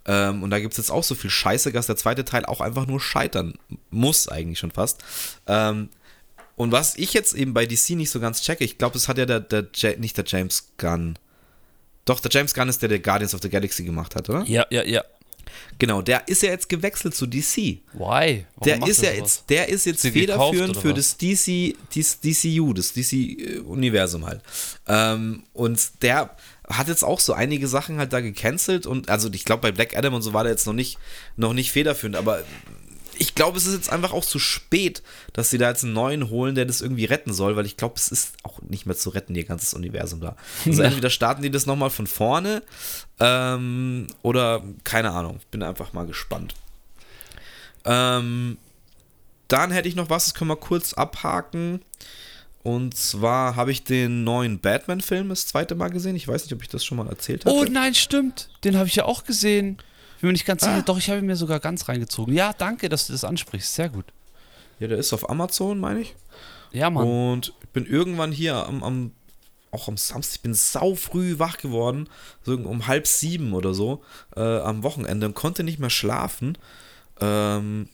Ähm, 0.05 0.41
und 0.41 0.49
da 0.49 0.59
gibt 0.59 0.73
es 0.73 0.77
jetzt 0.77 0.91
auch 0.91 1.03
so 1.03 1.13
viel 1.13 1.29
Scheiße, 1.29 1.71
dass 1.71 1.85
der 1.85 1.97
zweite 1.97 2.25
Teil 2.25 2.45
auch 2.45 2.61
einfach 2.61 2.87
nur 2.87 2.99
scheitern 2.99 3.53
muss, 3.91 4.27
eigentlich 4.27 4.57
schon 4.57 4.71
fast. 4.71 5.03
Ähm, 5.47 5.89
und 6.55 6.71
was 6.71 6.95
ich 6.95 7.13
jetzt 7.13 7.33
eben 7.33 7.53
bei 7.53 7.65
DC 7.65 7.91
nicht 7.91 8.09
so 8.09 8.19
ganz 8.19 8.41
checke, 8.41 8.63
ich 8.63 8.77
glaube, 8.77 8.93
das 8.93 9.07
hat 9.07 9.17
ja 9.17 9.25
der, 9.25 9.39
der, 9.39 9.97
nicht 9.97 10.17
der 10.17 10.25
James 10.25 10.73
Gunn. 10.77 11.17
Doch, 12.05 12.19
der 12.19 12.31
James 12.31 12.53
Gunn 12.53 12.69
ist 12.69 12.81
der, 12.81 12.89
der 12.89 12.99
Guardians 12.99 13.33
of 13.35 13.41
the 13.41 13.49
Galaxy 13.49 13.83
gemacht 13.83 14.15
hat, 14.15 14.29
oder? 14.29 14.43
Ja, 14.43 14.65
ja, 14.69 14.83
ja. 14.83 15.03
Genau, 15.79 16.01
der 16.01 16.27
ist 16.27 16.43
ja 16.43 16.49
jetzt 16.49 16.69
gewechselt 16.69 17.15
zu 17.15 17.25
DC. 17.25 17.55
Why? 17.55 17.81
Warum 17.93 18.45
der 18.63 18.87
ist 18.87 19.01
ja 19.01 19.11
jetzt, 19.11 19.49
der 19.49 19.69
ist 19.69 19.85
jetzt 19.85 20.01
federführend 20.01 20.77
für 20.77 20.93
das 20.93 21.17
DC, 21.17 21.75
das 21.95 22.19
DCU, 22.19 22.73
das 22.73 22.93
DC-Universum 22.93 24.25
halt. 24.25 24.41
Ähm, 24.87 25.43
und 25.53 26.03
der 26.03 26.35
hat 26.67 26.87
jetzt 26.87 27.03
auch 27.03 27.19
so 27.19 27.33
einige 27.33 27.67
Sachen 27.67 27.97
halt 27.97 28.13
da 28.13 28.21
gecancelt 28.21 28.85
und 28.85 29.09
also 29.09 29.29
ich 29.33 29.45
glaube 29.45 29.61
bei 29.61 29.71
Black 29.71 29.97
Adam 29.97 30.13
und 30.13 30.21
so 30.21 30.33
war 30.33 30.43
der 30.43 30.51
jetzt 30.51 30.67
noch 30.67 30.73
nicht, 30.73 30.97
noch 31.35 31.53
nicht 31.53 31.71
federführend, 31.71 32.15
aber 32.15 32.43
ich 33.21 33.35
glaube, 33.35 33.59
es 33.59 33.67
ist 33.67 33.75
jetzt 33.75 33.91
einfach 33.91 34.13
auch 34.13 34.25
zu 34.25 34.39
spät, 34.39 35.03
dass 35.33 35.51
sie 35.51 35.59
da 35.59 35.69
jetzt 35.69 35.83
einen 35.83 35.93
neuen 35.93 36.31
holen, 36.31 36.55
der 36.55 36.65
das 36.65 36.81
irgendwie 36.81 37.05
retten 37.05 37.33
soll, 37.33 37.55
weil 37.55 37.67
ich 37.67 37.77
glaube, 37.77 37.93
es 37.95 38.07
ist 38.07 38.33
auch 38.41 38.59
nicht 38.63 38.87
mehr 38.87 38.97
zu 38.97 39.11
retten, 39.11 39.35
ihr 39.35 39.43
ganzes 39.43 39.75
Universum 39.75 40.21
da. 40.21 40.35
Also 40.65 40.81
entweder 40.81 41.11
starten 41.11 41.43
die 41.43 41.51
das 41.51 41.67
nochmal 41.67 41.91
von 41.91 42.07
vorne 42.07 42.63
ähm, 43.19 44.07
oder 44.23 44.63
keine 44.83 45.11
Ahnung. 45.11 45.39
Bin 45.51 45.61
einfach 45.61 45.93
mal 45.93 46.07
gespannt. 46.07 46.55
Ähm, 47.85 48.57
dann 49.47 49.69
hätte 49.69 49.87
ich 49.87 49.95
noch 49.95 50.09
was, 50.09 50.25
das 50.25 50.33
können 50.33 50.49
wir 50.49 50.55
kurz 50.55 50.93
abhaken. 50.93 51.81
Und 52.63 52.97
zwar 52.97 53.55
habe 53.55 53.71
ich 53.71 53.83
den 53.83 54.23
neuen 54.23 54.57
Batman-Film 54.59 55.29
das 55.29 55.45
zweite 55.45 55.75
Mal 55.75 55.89
gesehen. 55.89 56.15
Ich 56.15 56.27
weiß 56.27 56.43
nicht, 56.43 56.53
ob 56.53 56.63
ich 56.63 56.69
das 56.69 56.83
schon 56.83 56.97
mal 56.97 57.07
erzählt 57.07 57.45
habe. 57.45 57.55
Oh 57.55 57.65
nein, 57.65 57.93
stimmt. 57.93 58.49
Den 58.63 58.77
habe 58.77 58.87
ich 58.87 58.95
ja 58.95 59.05
auch 59.05 59.25
gesehen 59.25 59.77
bin 60.21 60.29
mir 60.29 60.33
nicht 60.33 60.45
ganz 60.45 60.61
sicher. 60.61 60.77
Ah. 60.77 60.81
Doch, 60.81 60.97
ich 60.97 61.09
habe 61.09 61.21
mir 61.21 61.35
sogar 61.35 61.59
ganz 61.59 61.87
reingezogen. 61.87 62.33
Ja, 62.33 62.53
danke, 62.53 62.89
dass 62.89 63.07
du 63.07 63.13
das 63.13 63.23
ansprichst. 63.23 63.73
Sehr 63.73 63.89
gut. 63.89 64.05
Ja, 64.79 64.87
der 64.87 64.97
ist 64.97 65.13
auf 65.13 65.29
Amazon, 65.29 65.79
meine 65.79 66.01
ich. 66.01 66.15
Ja, 66.71 66.89
Mann. 66.89 67.07
Und 67.07 67.53
ich 67.61 67.69
bin 67.69 67.85
irgendwann 67.85 68.31
hier 68.31 68.55
am, 68.55 68.83
am 68.83 69.11
auch 69.71 69.87
am 69.87 69.97
Samstag, 69.97 70.35
ich 70.35 70.41
bin 70.41 70.53
sau 70.53 70.95
früh 70.95 71.39
wach 71.39 71.57
geworden, 71.57 72.09
so 72.43 72.53
um 72.53 72.87
halb 72.87 73.07
sieben 73.07 73.53
oder 73.53 73.73
so, 73.73 74.03
äh, 74.35 74.41
am 74.41 74.83
Wochenende 74.83 75.27
und 75.27 75.33
konnte 75.33 75.63
nicht 75.63 75.79
mehr 75.79 75.89
schlafen. 75.89 76.57
Ähm, 77.19 77.87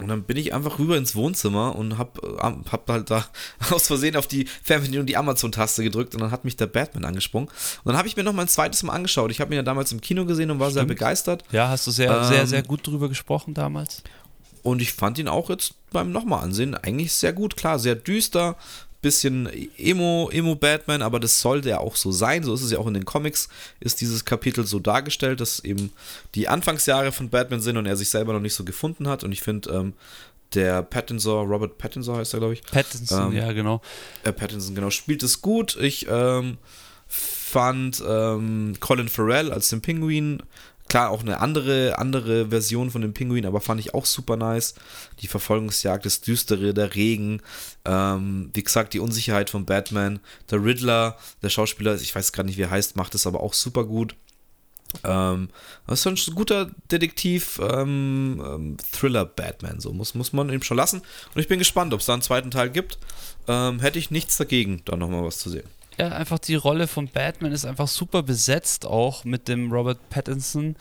und 0.00 0.08
dann 0.08 0.24
bin 0.24 0.36
ich 0.36 0.52
einfach 0.52 0.78
rüber 0.78 0.96
ins 0.96 1.14
Wohnzimmer 1.14 1.76
und 1.76 1.98
hab, 1.98 2.20
hab 2.40 2.88
halt 2.88 3.10
da 3.10 3.24
aus 3.70 3.86
Versehen 3.86 4.16
auf 4.16 4.26
die 4.26 4.46
Fernbedienung 4.62 5.06
die 5.06 5.16
Amazon-Taste 5.16 5.84
gedrückt 5.84 6.14
und 6.14 6.20
dann 6.20 6.32
hat 6.32 6.44
mich 6.44 6.56
der 6.56 6.66
Batman 6.66 7.04
angesprungen. 7.04 7.48
Und 7.48 7.86
dann 7.86 7.96
habe 7.96 8.08
ich 8.08 8.16
mir 8.16 8.24
noch 8.24 8.32
mal 8.32 8.42
ein 8.42 8.48
zweites 8.48 8.82
Mal 8.82 8.92
angeschaut. 8.92 9.30
Ich 9.30 9.40
habe 9.40 9.54
ihn 9.54 9.56
ja 9.56 9.62
damals 9.62 9.92
im 9.92 10.00
Kino 10.00 10.24
gesehen 10.24 10.50
und 10.50 10.58
war 10.58 10.70
Stimmt. 10.70 10.80
sehr 10.80 10.86
begeistert. 10.86 11.44
Ja, 11.52 11.68
hast 11.68 11.86
du 11.86 11.92
sehr, 11.92 12.10
ähm, 12.10 12.24
sehr, 12.24 12.46
sehr 12.46 12.62
gut 12.62 12.86
drüber 12.86 13.08
gesprochen 13.08 13.54
damals. 13.54 14.02
Und 14.64 14.82
ich 14.82 14.92
fand 14.92 15.18
ihn 15.18 15.28
auch 15.28 15.50
jetzt 15.50 15.74
beim 15.92 16.10
nochmal 16.10 16.42
ansehen 16.42 16.74
eigentlich 16.74 17.12
sehr 17.12 17.32
gut. 17.32 17.56
Klar, 17.56 17.78
sehr 17.78 17.94
düster, 17.94 18.56
bisschen 19.04 19.48
Emo, 19.76 20.30
Emo-Batman, 20.32 21.02
aber 21.02 21.20
das 21.20 21.40
sollte 21.40 21.68
ja 21.68 21.78
auch 21.78 21.94
so 21.94 22.10
sein. 22.10 22.42
So 22.42 22.54
ist 22.54 22.62
es 22.62 22.72
ja 22.72 22.78
auch 22.78 22.86
in 22.86 22.94
den 22.94 23.04
Comics, 23.04 23.48
ist 23.78 24.00
dieses 24.00 24.24
Kapitel 24.24 24.66
so 24.66 24.80
dargestellt, 24.80 25.40
dass 25.40 25.60
eben 25.60 25.92
die 26.34 26.48
Anfangsjahre 26.48 27.12
von 27.12 27.28
Batman 27.28 27.60
sind 27.60 27.76
und 27.76 27.86
er 27.86 27.96
sich 27.96 28.08
selber 28.08 28.32
noch 28.32 28.40
nicht 28.40 28.54
so 28.54 28.64
gefunden 28.64 29.06
hat. 29.06 29.22
Und 29.22 29.32
ich 29.32 29.42
finde, 29.42 29.70
ähm, 29.70 29.92
der 30.54 30.82
Pattinson, 30.82 31.46
Robert 31.48 31.78
Pattinson 31.78 32.16
heißt 32.16 32.34
er, 32.34 32.40
glaube 32.40 32.54
ich. 32.54 32.62
Pattinson, 32.62 33.32
Ähm, 33.32 33.36
ja, 33.36 33.52
genau. 33.52 33.82
Äh, 34.24 34.32
Pattinson, 34.32 34.74
genau, 34.74 34.90
spielt 34.90 35.22
es 35.22 35.42
gut. 35.42 35.76
Ich 35.80 36.06
ähm, 36.08 36.56
fand 37.06 38.02
ähm, 38.06 38.74
Colin 38.80 39.08
Farrell 39.08 39.52
als 39.52 39.68
den 39.68 39.82
Pinguin, 39.82 40.42
klar, 40.88 41.10
auch 41.10 41.22
eine 41.22 41.40
andere, 41.40 41.98
andere 41.98 42.48
Version 42.48 42.90
von 42.90 43.02
dem 43.02 43.14
Pinguin, 43.14 43.46
aber 43.46 43.60
fand 43.60 43.80
ich 43.80 43.94
auch 43.94 44.06
super 44.06 44.36
nice. 44.36 44.74
Die 45.20 45.28
Verfolgungsjagd, 45.28 46.06
das 46.06 46.20
Düstere, 46.20 46.74
der 46.74 46.94
Regen, 46.94 47.40
ähm, 47.84 48.50
wie 48.52 48.62
gesagt, 48.62 48.94
die 48.94 49.00
Unsicherheit 49.00 49.50
von 49.50 49.64
Batman, 49.64 50.20
der 50.50 50.64
Riddler, 50.64 51.18
der 51.42 51.48
Schauspieler, 51.48 51.94
ich 51.96 52.14
weiß 52.14 52.32
gerade 52.32 52.48
nicht, 52.48 52.58
wie 52.58 52.62
er 52.62 52.70
heißt, 52.70 52.96
macht 52.96 53.14
es 53.14 53.26
aber 53.26 53.40
auch 53.40 53.54
super 53.54 53.84
gut. 53.84 54.14
Ähm, 55.02 55.48
das 55.86 56.06
ist 56.06 56.28
ein 56.28 56.34
guter 56.34 56.70
Detektiv, 56.90 57.60
ähm, 57.60 58.42
ähm, 58.44 58.76
Thriller 58.92 59.24
Batman, 59.24 59.80
so 59.80 59.92
muss, 59.92 60.14
muss 60.14 60.32
man 60.32 60.50
ihm 60.50 60.62
schon 60.62 60.76
lassen. 60.76 61.02
Und 61.34 61.40
ich 61.40 61.48
bin 61.48 61.58
gespannt, 61.58 61.92
ob 61.92 62.00
es 62.00 62.06
da 62.06 62.12
einen 62.12 62.22
zweiten 62.22 62.50
Teil 62.50 62.70
gibt. 62.70 62.98
Ähm, 63.48 63.80
hätte 63.80 63.98
ich 63.98 64.10
nichts 64.10 64.36
dagegen, 64.36 64.82
da 64.84 64.96
nochmal 64.96 65.24
was 65.24 65.38
zu 65.38 65.50
sehen. 65.50 65.68
Ja, 65.98 66.08
einfach 66.08 66.38
die 66.40 66.56
Rolle 66.56 66.88
von 66.88 67.08
Batman 67.08 67.52
ist 67.52 67.64
einfach 67.64 67.88
super 67.88 68.22
besetzt 68.22 68.84
auch 68.84 69.24
mit 69.24 69.46
dem 69.48 69.70
Robert 69.72 70.08
Pattinson. 70.10 70.76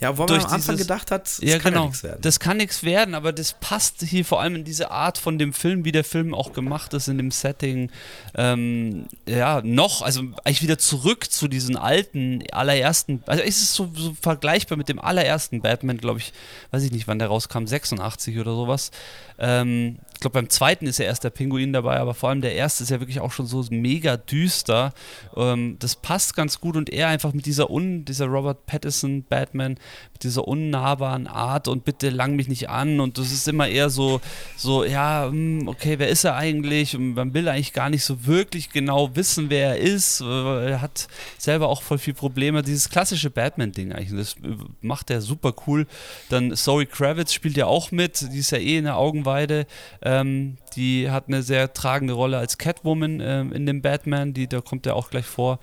Ja, 0.00 0.16
wo 0.16 0.22
man 0.22 0.28
Durch 0.28 0.44
am 0.44 0.52
Anfang 0.52 0.76
dieses- 0.76 0.86
gedacht 0.86 1.10
hat, 1.10 1.22
das 1.22 1.38
ja, 1.42 1.58
kann 1.58 1.72
genau. 1.72 1.82
ja 1.84 1.88
nichts 1.88 2.02
werden. 2.04 2.18
Das 2.22 2.38
kann 2.40 2.56
nichts 2.58 2.82
werden, 2.84 3.14
aber 3.14 3.32
das 3.32 3.54
passt 3.54 4.02
hier 4.02 4.24
vor 4.24 4.40
allem 4.40 4.54
in 4.54 4.64
diese 4.64 4.90
Art 4.92 5.18
von 5.18 5.38
dem 5.38 5.52
Film, 5.52 5.84
wie 5.84 5.90
der 5.92 6.04
Film 6.04 6.34
auch 6.34 6.52
gemacht 6.52 6.94
ist, 6.94 7.08
in 7.08 7.16
dem 7.18 7.30
Setting. 7.32 7.90
Ähm, 8.36 9.06
ja, 9.28 9.60
noch, 9.62 10.02
also 10.02 10.20
eigentlich 10.44 10.62
wieder 10.62 10.78
zurück 10.78 11.30
zu 11.32 11.48
diesen 11.48 11.76
alten, 11.76 12.44
allerersten, 12.52 13.22
also 13.26 13.42
es 13.42 13.56
ist 13.60 13.74
so, 13.74 13.90
so 13.94 14.16
vergleichbar 14.20 14.78
mit 14.78 14.88
dem 14.88 15.00
allerersten 15.00 15.62
Batman, 15.62 15.98
glaube 15.98 16.20
ich, 16.20 16.32
weiß 16.70 16.84
ich 16.84 16.92
nicht, 16.92 17.08
wann 17.08 17.18
der 17.18 17.28
rauskam, 17.28 17.66
86 17.66 18.38
oder 18.38 18.52
sowas. 18.52 18.92
Ähm, 19.40 19.98
ich 20.14 20.20
glaube, 20.20 20.34
beim 20.34 20.50
zweiten 20.50 20.86
ist 20.86 20.98
ja 20.98 21.04
erst 21.04 21.22
der 21.22 21.30
Pinguin 21.30 21.72
dabei, 21.72 21.98
aber 22.00 22.12
vor 22.12 22.28
allem 22.28 22.40
der 22.40 22.54
erste 22.54 22.82
ist 22.82 22.90
ja 22.90 22.98
wirklich 23.00 23.20
auch 23.20 23.30
schon 23.30 23.46
so 23.46 23.64
mega 23.70 24.16
düster. 24.16 24.92
Ähm, 25.36 25.76
das 25.78 25.94
passt 25.96 26.34
ganz 26.34 26.60
gut 26.60 26.76
und 26.76 26.90
er 26.90 27.06
einfach 27.08 27.32
mit 27.32 27.46
dieser, 27.46 27.70
un, 27.70 28.04
dieser 28.04 28.26
Robert 28.26 28.66
Pattinson 28.66 29.22
Batman, 29.22 29.78
mit 30.12 30.24
dieser 30.24 30.46
unnahbaren 30.46 31.26
Art 31.26 31.68
und 31.68 31.84
bitte 31.84 32.10
lang 32.10 32.36
mich 32.36 32.48
nicht 32.48 32.68
an 32.68 33.00
und 33.00 33.18
das 33.18 33.32
ist 33.32 33.46
immer 33.48 33.68
eher 33.68 33.90
so, 33.90 34.20
so 34.56 34.84
ja, 34.84 35.28
hm, 35.28 35.68
okay, 35.68 35.98
wer 35.98 36.08
ist 36.08 36.24
er 36.24 36.36
eigentlich? 36.36 36.96
Und 36.96 37.14
man 37.14 37.34
will 37.34 37.48
eigentlich 37.48 37.72
gar 37.72 37.90
nicht 37.90 38.04
so 38.04 38.26
wirklich 38.26 38.70
genau 38.70 39.14
wissen, 39.14 39.50
wer 39.50 39.76
er 39.76 39.78
ist. 39.78 40.20
Äh, 40.20 40.70
Er 40.70 40.80
hat 40.82 41.08
selber 41.38 41.68
auch 41.68 41.82
voll 41.82 41.98
viel 41.98 42.14
Probleme. 42.14 42.62
Dieses 42.62 42.88
klassische 42.90 43.30
Batman-Ding 43.30 43.92
eigentlich, 43.92 44.18
das 44.18 44.34
äh, 44.34 44.56
macht 44.80 45.10
er 45.10 45.20
super 45.20 45.54
cool. 45.66 45.86
Dann 46.28 46.54
Zoe 46.56 46.86
Kravitz 46.86 47.32
spielt 47.32 47.56
ja 47.56 47.66
auch 47.66 47.90
mit, 47.90 48.32
die 48.32 48.38
ist 48.38 48.50
ja 48.50 48.58
eh 48.58 48.78
in 48.78 48.84
der 48.84 48.96
Augenweide. 48.96 49.66
Ähm, 50.02 50.56
die 50.76 51.10
hat 51.10 51.28
eine 51.28 51.42
sehr 51.42 51.72
tragende 51.72 52.14
Rolle 52.14 52.38
als 52.38 52.58
Catwoman 52.58 53.20
ähm, 53.20 53.52
in 53.52 53.66
dem 53.66 53.82
Batman, 53.82 54.32
die, 54.34 54.46
da 54.46 54.60
kommt 54.60 54.86
er 54.86 54.96
auch 54.96 55.10
gleich 55.10 55.26
vor. 55.26 55.58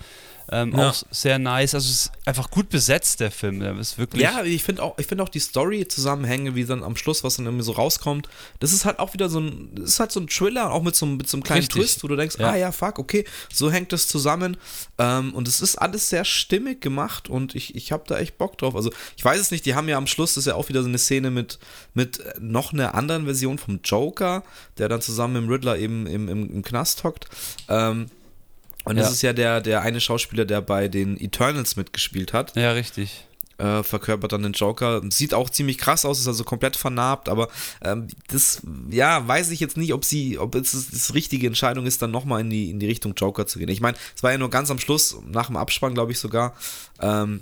Ähm, 0.52 0.74
Ja. 0.78 0.90
Auch 0.90 1.04
sehr 1.12 1.40
nice. 1.40 1.74
Also 1.76 1.90
es 1.90 2.06
ist 2.06 2.12
einfach 2.26 2.50
gut 2.52 2.70
besetzt, 2.70 3.20
der 3.20 3.32
Film. 3.32 3.60
Der 3.60 3.78
ist 3.80 3.98
wirklich. 3.98 4.22
Ja, 4.22 4.44
ich 4.44 4.64
finde 4.64 4.84
auch, 4.84 4.98
ich 5.00 5.08
finde 5.08 5.24
auch 5.24 5.30
die 5.30 5.40
Story-Zusammenhänge, 5.40 6.56
wie 6.56 6.66
dann 6.66 6.84
am 6.84 6.96
Schluss, 6.96 7.24
was 7.24 7.38
dann 7.38 7.46
irgendwie 7.46 7.64
so 7.64 7.72
rauskommt, 7.74 8.30
das 8.60 8.72
ist 8.74 8.86
halt 8.86 9.00
auch 9.00 9.14
wieder 9.14 9.30
so 9.30 9.40
ein, 9.40 9.70
das 9.76 9.90
ist 9.92 10.00
halt 10.00 10.12
so 10.12 10.20
ein 10.20 10.28
Thriller, 10.28 10.72
auch 10.72 10.84
mit 10.84 10.96
so, 10.96 11.06
einem- 11.06 11.18
mit 11.18 11.28
so 11.28 11.38
einem 11.38 11.44
kleinen 11.44 11.62
Richtig. 11.62 11.82
Twist, 11.82 12.04
wo 12.04 12.08
du 12.08 12.16
denkst, 12.16 12.36
Ja. 12.40 12.52
ah 12.52 12.56
ja, 12.56 12.72
fuck, 12.72 13.00
okay, 13.00 13.26
so 13.52 13.72
hängt 13.72 13.92
das 13.92 14.08
zusammen. 14.08 14.58
Ähm, 14.98 15.34
und 15.34 15.48
es 15.48 15.62
ist 15.62 15.76
alles 15.78 16.10
sehr 16.10 16.26
stimmig 16.26 16.82
gemacht 16.82 17.30
und 17.30 17.56
ich, 17.56 17.76
ich 17.76 17.92
habe 17.92 18.04
da 18.08 18.18
echt 18.20 18.38
Bock 18.38 18.58
drauf. 18.58 18.76
Also 18.76 18.92
ich 19.18 19.26
weiß 19.26 19.40
es 19.40 19.52
nicht, 19.52 19.66
die 19.66 19.76
haben 19.76 19.90
ja 19.90 19.98
am 19.98 20.08
Schluss, 20.08 20.34
das 20.36 20.44
ist 20.44 20.48
ja 20.48 20.56
auch 20.56 20.70
wieder 20.70 20.82
so 20.84 20.88
eine 20.90 20.98
Szene 20.98 21.32
mit, 21.32 21.60
mit 21.94 22.24
noch 22.40 22.72
einer 22.74 22.94
anderen 22.96 23.26
Version 23.26 23.58
vom 23.58 23.80
Joker, 23.84 24.44
der 24.78 24.90
dann 24.90 25.02
zusammen 25.02 25.34
mit 25.34 25.44
dem 25.44 25.50
Riddler 25.50 25.78
eben 25.78 26.06
im, 26.08 26.28
im, 26.30 26.50
im 26.54 26.62
Knast 26.62 27.04
hockt. 27.04 27.26
Ähm, 27.70 28.08
und 28.86 28.96
das 28.96 29.08
Ja. 29.08 29.12
ist 29.14 29.22
ja 29.24 29.34
der, 29.34 29.62
der 29.62 29.82
eine 29.82 30.00
Schauspieler, 30.00 30.46
der 30.46 30.62
bei 30.62 30.88
den 30.88 31.20
Eternals 31.20 31.76
mitgespielt 31.76 32.32
hat 32.34 32.56
ja, 32.56 32.72
richtig. 32.72 33.26
äh, 33.58 33.84
verkörpert 33.84 34.32
dann 34.32 34.44
den 34.44 34.54
Joker. 34.54 35.02
Sieht 35.10 35.34
auch 35.34 35.50
ziemlich 35.50 35.78
krass 35.78 36.06
aus, 36.06 36.20
ist 36.20 36.28
also 36.28 36.44
komplett 36.44 36.76
vernarbt, 36.76 37.28
aber 37.30 37.50
ähm, 37.84 38.08
das, 38.28 38.62
ja, 38.90 39.28
weiß 39.28 39.50
ich 39.52 39.60
jetzt 39.60 39.76
nicht, 39.78 39.94
ob 39.94 40.06
sie, 40.06 40.38
ob 40.40 40.56
es 40.56 40.72
das, 40.74 40.90
das 40.92 41.14
richtige 41.14 41.48
Entscheidung 41.48 41.86
ist, 41.86 42.02
dann 42.02 42.12
nochmal 42.12 42.42
in 42.42 42.50
die, 42.50 42.70
in 42.70 42.80
die 42.80 42.88
Richtung 42.88 43.14
Joker 43.16 43.48
zu 43.48 43.60
gehen. 43.60 43.70
Ich 43.70 43.82
meine, 43.82 43.98
es 44.16 44.24
war 44.24 44.32
ja 44.32 44.38
nur 44.38 44.50
ganz 44.50 44.70
am 44.72 44.80
Schluss, 44.80 45.18
nach 45.28 45.48
dem 45.48 45.58
Abspann, 45.58 45.94
glaube 45.94 46.12
ich 46.12 46.20
sogar. 46.20 46.54
Ähm, 47.02 47.42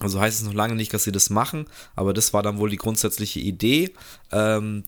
also 0.00 0.20
heißt 0.20 0.38
es 0.40 0.46
noch 0.46 0.54
lange 0.54 0.76
nicht, 0.76 0.94
dass 0.94 1.02
sie 1.04 1.10
das 1.12 1.28
machen, 1.28 1.66
aber 1.96 2.14
das 2.14 2.32
war 2.32 2.42
dann 2.44 2.58
wohl 2.58 2.70
die 2.70 2.76
grundsätzliche 2.76 3.40
Idee. 3.40 3.92
Ähm, 4.30 4.84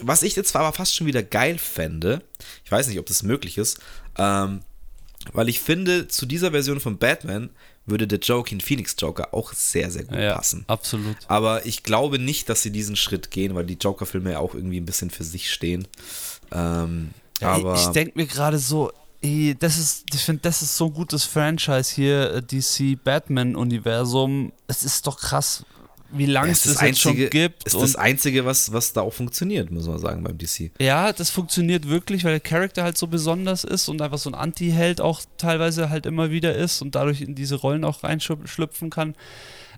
was 0.00 0.22
ich 0.24 0.34
jetzt 0.34 0.56
aber 0.56 0.72
fast 0.72 0.96
schon 0.96 1.06
wieder 1.06 1.22
geil 1.22 1.58
fände, 1.58 2.22
ich 2.64 2.72
weiß 2.72 2.88
nicht, 2.88 2.98
ob 2.98 3.06
das 3.06 3.22
möglich 3.22 3.56
ist, 3.58 3.78
ähm, 4.18 4.62
weil 5.32 5.48
ich 5.48 5.60
finde, 5.60 6.08
zu 6.08 6.26
dieser 6.26 6.50
Version 6.50 6.80
von 6.80 6.98
Batman 6.98 7.50
würde 7.86 8.06
der 8.06 8.20
Joaquin 8.20 8.60
Phoenix 8.60 8.94
Joker 8.98 9.34
auch 9.34 9.52
sehr, 9.52 9.90
sehr 9.90 10.04
gut 10.04 10.18
Ja, 10.18 10.34
passen. 10.36 10.64
absolut. 10.68 11.16
Aber 11.26 11.66
ich 11.66 11.82
glaube 11.82 12.18
nicht, 12.18 12.48
dass 12.48 12.62
sie 12.62 12.70
diesen 12.70 12.96
Schritt 12.96 13.30
gehen, 13.30 13.54
weil 13.54 13.64
die 13.66 13.74
Joker-Filme 13.80 14.32
ja 14.32 14.38
auch 14.38 14.54
irgendwie 14.54 14.78
ein 14.80 14.86
bisschen 14.86 15.10
für 15.10 15.24
sich 15.24 15.50
stehen. 15.52 15.88
Ähm, 16.52 17.10
aber 17.40 17.74
ich 17.74 17.86
denke 17.88 18.12
mir 18.16 18.26
gerade 18.26 18.58
so, 18.58 18.92
ey, 19.20 19.56
das 19.58 19.78
ist, 19.78 20.04
ich 20.14 20.20
finde, 20.22 20.42
das 20.42 20.62
ist 20.62 20.76
so 20.76 20.86
ein 20.86 20.92
gutes 20.94 21.24
Franchise 21.24 21.92
hier, 21.94 22.34
äh, 22.34 22.42
DC 22.42 23.02
Batman-Universum. 23.02 24.52
Es 24.66 24.82
ist 24.82 25.06
doch 25.06 25.18
krass, 25.18 25.64
wie 26.12 26.26
lange 26.26 26.48
Ja, 26.48 26.52
es 26.52 26.66
ist 26.66 26.76
das 26.76 26.82
jetzt 26.82 27.00
schon 27.00 27.16
gibt. 27.16 27.64
Ist 27.64 27.74
das 27.74 27.96
Einzige, 27.96 28.44
was, 28.44 28.72
was 28.72 28.92
da 28.92 29.00
auch 29.00 29.12
funktioniert, 29.12 29.70
muss 29.70 29.86
man 29.86 29.98
sagen, 29.98 30.22
beim 30.22 30.38
DC. 30.38 30.70
ja, 30.80 31.12
das 31.12 31.30
funktioniert 31.30 31.88
wirklich, 31.88 32.24
weil 32.24 32.32
der 32.32 32.40
Charakter 32.40 32.82
halt 32.82 32.98
so 32.98 33.06
besonders 33.06 33.64
ist 33.64 33.88
und 33.88 34.00
einfach 34.02 34.18
so 34.18 34.30
ein 34.30 34.34
Anti-Held 34.34 35.00
auch 35.00 35.20
teilweise 35.38 35.90
halt 35.90 36.06
immer 36.06 36.30
wieder 36.30 36.54
ist 36.54 36.82
und 36.82 36.94
dadurch 36.94 37.20
in 37.20 37.34
diese 37.34 37.56
Rollen 37.56 37.84
auch 37.84 38.04
reinschlüpfen 38.04 38.90
kann. 38.90 39.14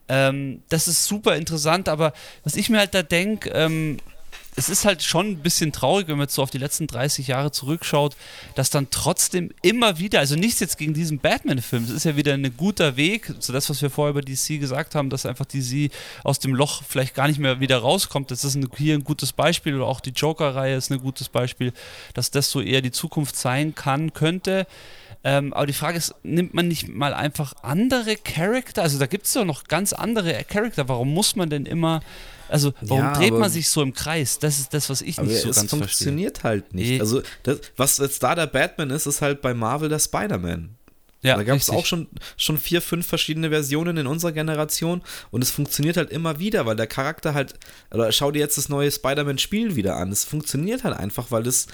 Ähm, 0.09 0.62
das 0.68 0.89
ist 0.89 1.07
super 1.07 1.37
interessant, 1.37 1.89
aber 1.89 2.12
was 2.43 2.57
ich 2.57 2.68
mir 2.68 2.78
halt 2.78 2.95
da 2.95 3.03
denke, 3.03 3.51
ähm, 3.51 3.99
es 4.57 4.69
ist 4.69 4.85
halt 4.85 5.03
schon 5.03 5.33
ein 5.33 5.39
bisschen 5.39 5.73
traurig, 5.73 6.09
wenn 6.09 6.17
man 6.17 6.27
jetzt 6.27 6.35
so 6.35 6.43
auf 6.43 6.51
die 6.51 6.59
letzten 6.59 6.87
30 6.87 7.27
Jahre 7.27 7.51
zurückschaut, 7.51 8.17
dass 8.55 8.71
dann 8.71 8.89
trotzdem 8.91 9.51
immer 9.63 9.99
wieder, 9.99 10.21
also 10.21 10.37
nichts 10.37 10.61
jetzt 10.61 10.79
gegen 10.79 10.95
diesen 10.95 11.19
Batman-Film, 11.19 11.85
es 11.85 11.91
ist 11.91 12.05
ja 12.05 12.17
wieder 12.17 12.35
ein 12.35 12.57
guter 12.57 12.97
Weg, 12.97 13.33
so 13.41 13.53
das, 13.53 13.69
was 13.69 13.83
wir 13.83 13.91
vorher 13.91 14.11
über 14.11 14.23
DC 14.23 14.61
gesagt 14.61 14.95
haben, 14.95 15.11
dass 15.11 15.27
einfach 15.27 15.47
DC 15.47 15.91
aus 16.23 16.39
dem 16.39 16.55
Loch 16.55 16.83
vielleicht 16.89 17.15
gar 17.15 17.27
nicht 17.27 17.39
mehr 17.39 17.61
wieder 17.61 17.79
rauskommt. 17.79 18.31
Das 18.31 18.45
ist 18.45 18.55
ein, 18.55 18.69
hier 18.77 18.95
ein 18.95 19.05
gutes 19.05 19.33
Beispiel 19.33 19.75
oder 19.75 19.87
auch 19.87 20.01
die 20.01 20.11
Joker-Reihe 20.11 20.77
ist 20.77 20.91
ein 20.91 21.01
gutes 21.01 21.29
Beispiel, 21.29 21.73
dass 22.15 22.31
das 22.31 22.51
so 22.51 22.61
eher 22.61 22.81
die 22.81 22.93
Zukunft 22.93 23.37
sein 23.37 23.75
kann, 23.75 24.13
könnte. 24.13 24.67
Ähm, 25.25 25.55
aber 25.55 25.67
die 25.67 25.73
Frage 25.73 25.97
ist, 25.97 26.15
nimmt 26.23 26.53
man 26.53 26.69
nicht 26.69 26.89
mal 26.89 27.15
einfach 27.15 27.55
andere 27.63 28.17
Charakter? 28.17 28.83
Also 28.83 28.99
da 28.99 29.07
gibt 29.07 29.27
es 29.27 29.33
doch 29.33 29.47
noch 29.47 29.65
ganz 29.65 29.95
andere 29.95 30.45
Charakter. 30.45 30.87
Warum 30.89 31.13
muss 31.15 31.35
man 31.35 31.49
denn 31.49 31.65
immer, 31.65 32.03
also 32.55 32.72
warum 32.81 33.02
Ja, 33.05 33.12
dreht 33.14 33.32
man 33.32 33.51
sich 33.51 33.68
so 33.68 33.82
im 33.82 33.93
Kreis? 33.93 34.39
Das 34.39 34.60
ist 34.60 34.72
das, 34.72 34.89
was 34.89 35.02
ich 35.02 35.18
nicht 35.18 35.40
so 35.43 35.51
es 35.51 35.56
ganz 35.56 35.68
verstehe. 35.70 35.78
funktioniert 35.81 36.44
halt 36.44 36.72
nicht. 36.72 36.89
Nee. 36.89 37.01
Also, 37.01 37.20
das, 37.43 37.59
was 37.76 37.98
jetzt 37.98 38.22
da 38.22 38.35
der 38.36 38.47
Batman 38.47 38.90
ist, 38.90 39.06
ist 39.06 39.20
halt 39.20 39.43
bei 39.43 39.52
Marvel 39.55 39.89
der 39.89 39.98
Spider-Man. 39.98 40.76
Ja, 41.22 41.36
da 41.36 41.43
gab 41.43 41.56
es 41.56 41.70
auch 41.70 41.86
schon, 41.86 42.06
schon 42.36 42.59
vier, 42.59 42.81
fünf 42.82 43.06
verschiedene 43.06 43.48
Versionen 43.48 43.97
in 43.97 44.06
unserer 44.06 44.32
Generation 44.32 45.02
und 45.31 45.43
es 45.43 45.51
funktioniert 45.51 45.97
halt 45.97 46.10
immer 46.10 46.39
wieder, 46.39 46.64
weil 46.66 46.76
der 46.76 46.86
Charakter 46.86 47.32
halt, 47.35 47.55
oder 47.90 48.12
schau 48.12 48.31
dir 48.31 48.40
jetzt 48.40 48.59
das 48.59 48.68
neue 48.68 48.90
Spider-Man-Spiel 48.93 49.74
wieder 49.74 49.97
an. 49.97 50.12
Es 50.12 50.24
funktioniert 50.24 50.85
halt 50.85 50.97
einfach, 50.97 51.31
weil 51.31 51.43
das, 51.43 51.66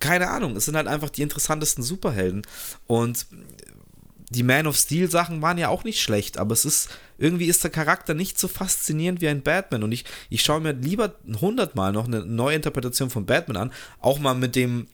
keine 0.00 0.30
Ahnung, 0.30 0.56
es 0.56 0.64
sind 0.64 0.74
halt 0.76 0.86
einfach 0.88 1.10
die 1.10 1.20
interessantesten 1.22 1.84
Superhelden 1.84 2.42
und 2.86 3.26
die 4.34 4.42
Man 4.42 4.66
of 4.66 4.76
Steel 4.76 5.10
Sachen 5.10 5.42
waren 5.42 5.58
ja 5.58 5.68
auch 5.68 5.84
nicht 5.84 6.00
schlecht, 6.00 6.38
aber 6.38 6.52
es 6.52 6.64
ist, 6.64 6.90
irgendwie 7.18 7.46
ist 7.46 7.62
der 7.62 7.70
Charakter 7.70 8.14
nicht 8.14 8.38
so 8.38 8.48
faszinierend 8.48 9.20
wie 9.20 9.28
ein 9.28 9.42
Batman 9.42 9.82
und 9.82 9.92
ich, 9.92 10.04
ich 10.30 10.42
schaue 10.42 10.60
mir 10.60 10.72
lieber 10.72 11.14
hundertmal 11.40 11.92
noch 11.92 12.06
eine 12.06 12.24
neue 12.24 12.56
Interpretation 12.56 13.10
von 13.10 13.26
Batman 13.26 13.56
an, 13.56 13.72
auch 14.00 14.18
mal 14.18 14.34
mit 14.34 14.56
dem 14.56 14.86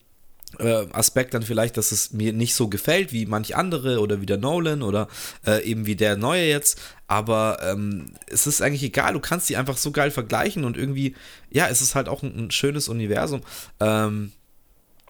äh, 0.59 0.85
Aspekt 0.91 1.33
dann 1.33 1.43
vielleicht, 1.43 1.77
dass 1.77 1.91
es 1.91 2.11
mir 2.11 2.33
nicht 2.33 2.55
so 2.55 2.67
gefällt 2.67 3.13
wie 3.13 3.25
manch 3.25 3.55
andere 3.55 3.99
oder 3.99 4.21
wie 4.21 4.25
der 4.25 4.37
Nolan 4.37 4.81
oder 4.81 5.07
äh, 5.45 5.63
eben 5.63 5.85
wie 5.85 5.95
der 5.95 6.17
neue 6.17 6.45
jetzt. 6.45 6.79
Aber 7.07 7.59
ähm, 7.61 8.13
es 8.27 8.47
ist 8.47 8.61
eigentlich 8.61 8.83
egal, 8.83 9.13
du 9.13 9.19
kannst 9.19 9.49
die 9.49 9.57
einfach 9.57 9.77
so 9.77 9.91
geil 9.91 10.11
vergleichen 10.11 10.65
und 10.65 10.77
irgendwie, 10.77 11.15
ja, 11.49 11.67
es 11.67 11.81
ist 11.81 11.95
halt 11.95 12.09
auch 12.09 12.23
ein, 12.23 12.45
ein 12.47 12.51
schönes 12.51 12.89
Universum. 12.89 13.41
Ähm, 13.79 14.33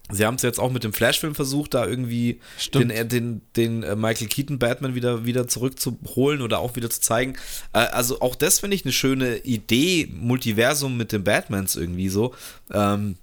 Sie 0.10 0.26
haben 0.26 0.36
es 0.36 0.42
jetzt 0.42 0.60
auch 0.60 0.72
mit 0.72 0.84
dem 0.84 0.94
Flash-Film 0.94 1.36
versucht, 1.36 1.74
da 1.74 1.86
irgendwie 1.86 2.42
Stimmt. 2.58 2.92
den, 2.92 2.98
äh, 2.98 3.06
den, 3.06 3.42
den 3.56 3.84
äh, 3.84 3.96
Michael 3.96 4.28
Keaton 4.28 4.60
Batman 4.60 4.96
wieder, 4.96 5.26
wieder 5.26 5.48
zurückzuholen 5.48 6.42
oder 6.42 6.60
auch 6.60 6.76
wieder 6.76 6.90
zu 6.90 7.02
zeigen. 7.02 7.36
Äh, 7.74 7.80
also 7.80 8.22
auch 8.22 8.36
das 8.36 8.60
finde 8.60 8.76
ich 8.76 8.84
eine 8.84 8.92
schöne 8.92 9.38
Idee, 9.38 10.10
Multiversum 10.14 10.98
mit 10.98 11.12
den 11.12 11.24
Batmans 11.24 11.76
irgendwie 11.76 12.10
so. 12.10 12.34
Ähm, 12.74 13.16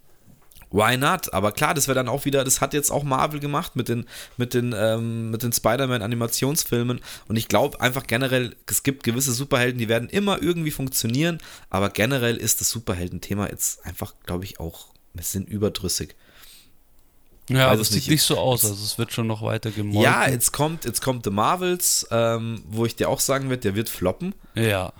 Why 0.71 0.99
not? 0.99 1.33
Aber 1.33 1.53
klar, 1.53 1.73
das 1.73 1.89
wäre 1.89 1.95
dann 1.95 2.09
auch 2.09 2.25
wieder, 2.25 2.45
das 2.45 2.61
hat 2.61 2.75
jetzt 2.75 2.91
auch 2.91 3.03
Marvel 3.03 3.41
gemacht 3.41 3.75
mit 3.75 3.89
den, 3.89 4.05
mit 4.37 4.53
den, 4.53 4.75
ähm, 4.77 5.31
mit 5.31 5.43
den 5.43 5.53
Spider-Man-Animationsfilmen. 5.53 7.01
Und 7.27 7.37
ich 7.37 7.49
glaube 7.49 7.81
einfach 7.81 8.07
generell, 8.07 8.55
es 8.67 8.83
gibt 8.83 9.03
gewisse 9.03 9.33
Superhelden, 9.33 9.79
die 9.79 9.89
werden 9.89 10.11
immer 10.11 10.43
irgendwie 10.43 10.71
funktionieren, 10.71 11.39
aber 11.71 11.89
generell 11.89 12.37
ist 12.37 12.61
das 12.61 12.71
Superhelden-Thema 12.71 13.49
jetzt 13.49 13.85
einfach, 13.87 14.15
glaube 14.27 14.45
ich, 14.45 14.61
auch 14.61 14.89
ein 15.15 15.19
bisschen 15.19 15.47
überdrüssig. 15.47 16.15
Ja, 17.49 17.69
aber 17.69 17.81
es 17.81 17.89
sieht 17.89 18.09
nicht 18.09 18.23
so 18.23 18.39
aus, 18.39 18.65
also 18.65 18.83
es 18.83 18.99
wird 18.99 19.12
schon 19.12 19.27
noch 19.27 19.43
weiter 19.43 19.70
gemolken. 19.70 20.03
Ja, 20.03 20.29
jetzt 20.29 20.53
kommt, 20.53 20.85
jetzt 20.85 21.01
kommt 21.01 21.25
The 21.25 21.31
Marvels, 21.31 22.07
ähm, 22.11 22.62
wo 22.69 22.85
ich 22.85 22.97
dir 22.97 23.09
auch 23.09 23.20
sagen 23.20 23.49
werde, 23.49 23.62
der 23.62 23.75
wird 23.75 23.89
floppen. 23.89 24.35
Ja. 24.55 24.93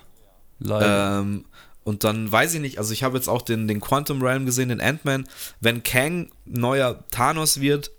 Leider. 0.59 1.21
Ähm, 1.21 1.45
und 1.85 2.05
dann 2.05 2.31
weiß 2.31 2.55
ich 2.55 2.61
nicht, 2.61 2.79
also 2.79 2.93
ich 2.93 3.03
habe 3.03 3.17
jetzt 3.17 3.29
auch 3.29 3.43
den, 3.43 3.67
den 3.67 3.81
Quantum 3.81 4.23
Realm 4.23 4.45
gesehen, 4.45 4.69
den 4.69 4.81
Ant-Man. 4.81 5.27
Wenn 5.61 5.83
Kang 5.83 6.31
neuer 6.45 7.05
Thanos 7.11 7.61
wird, 7.61 7.91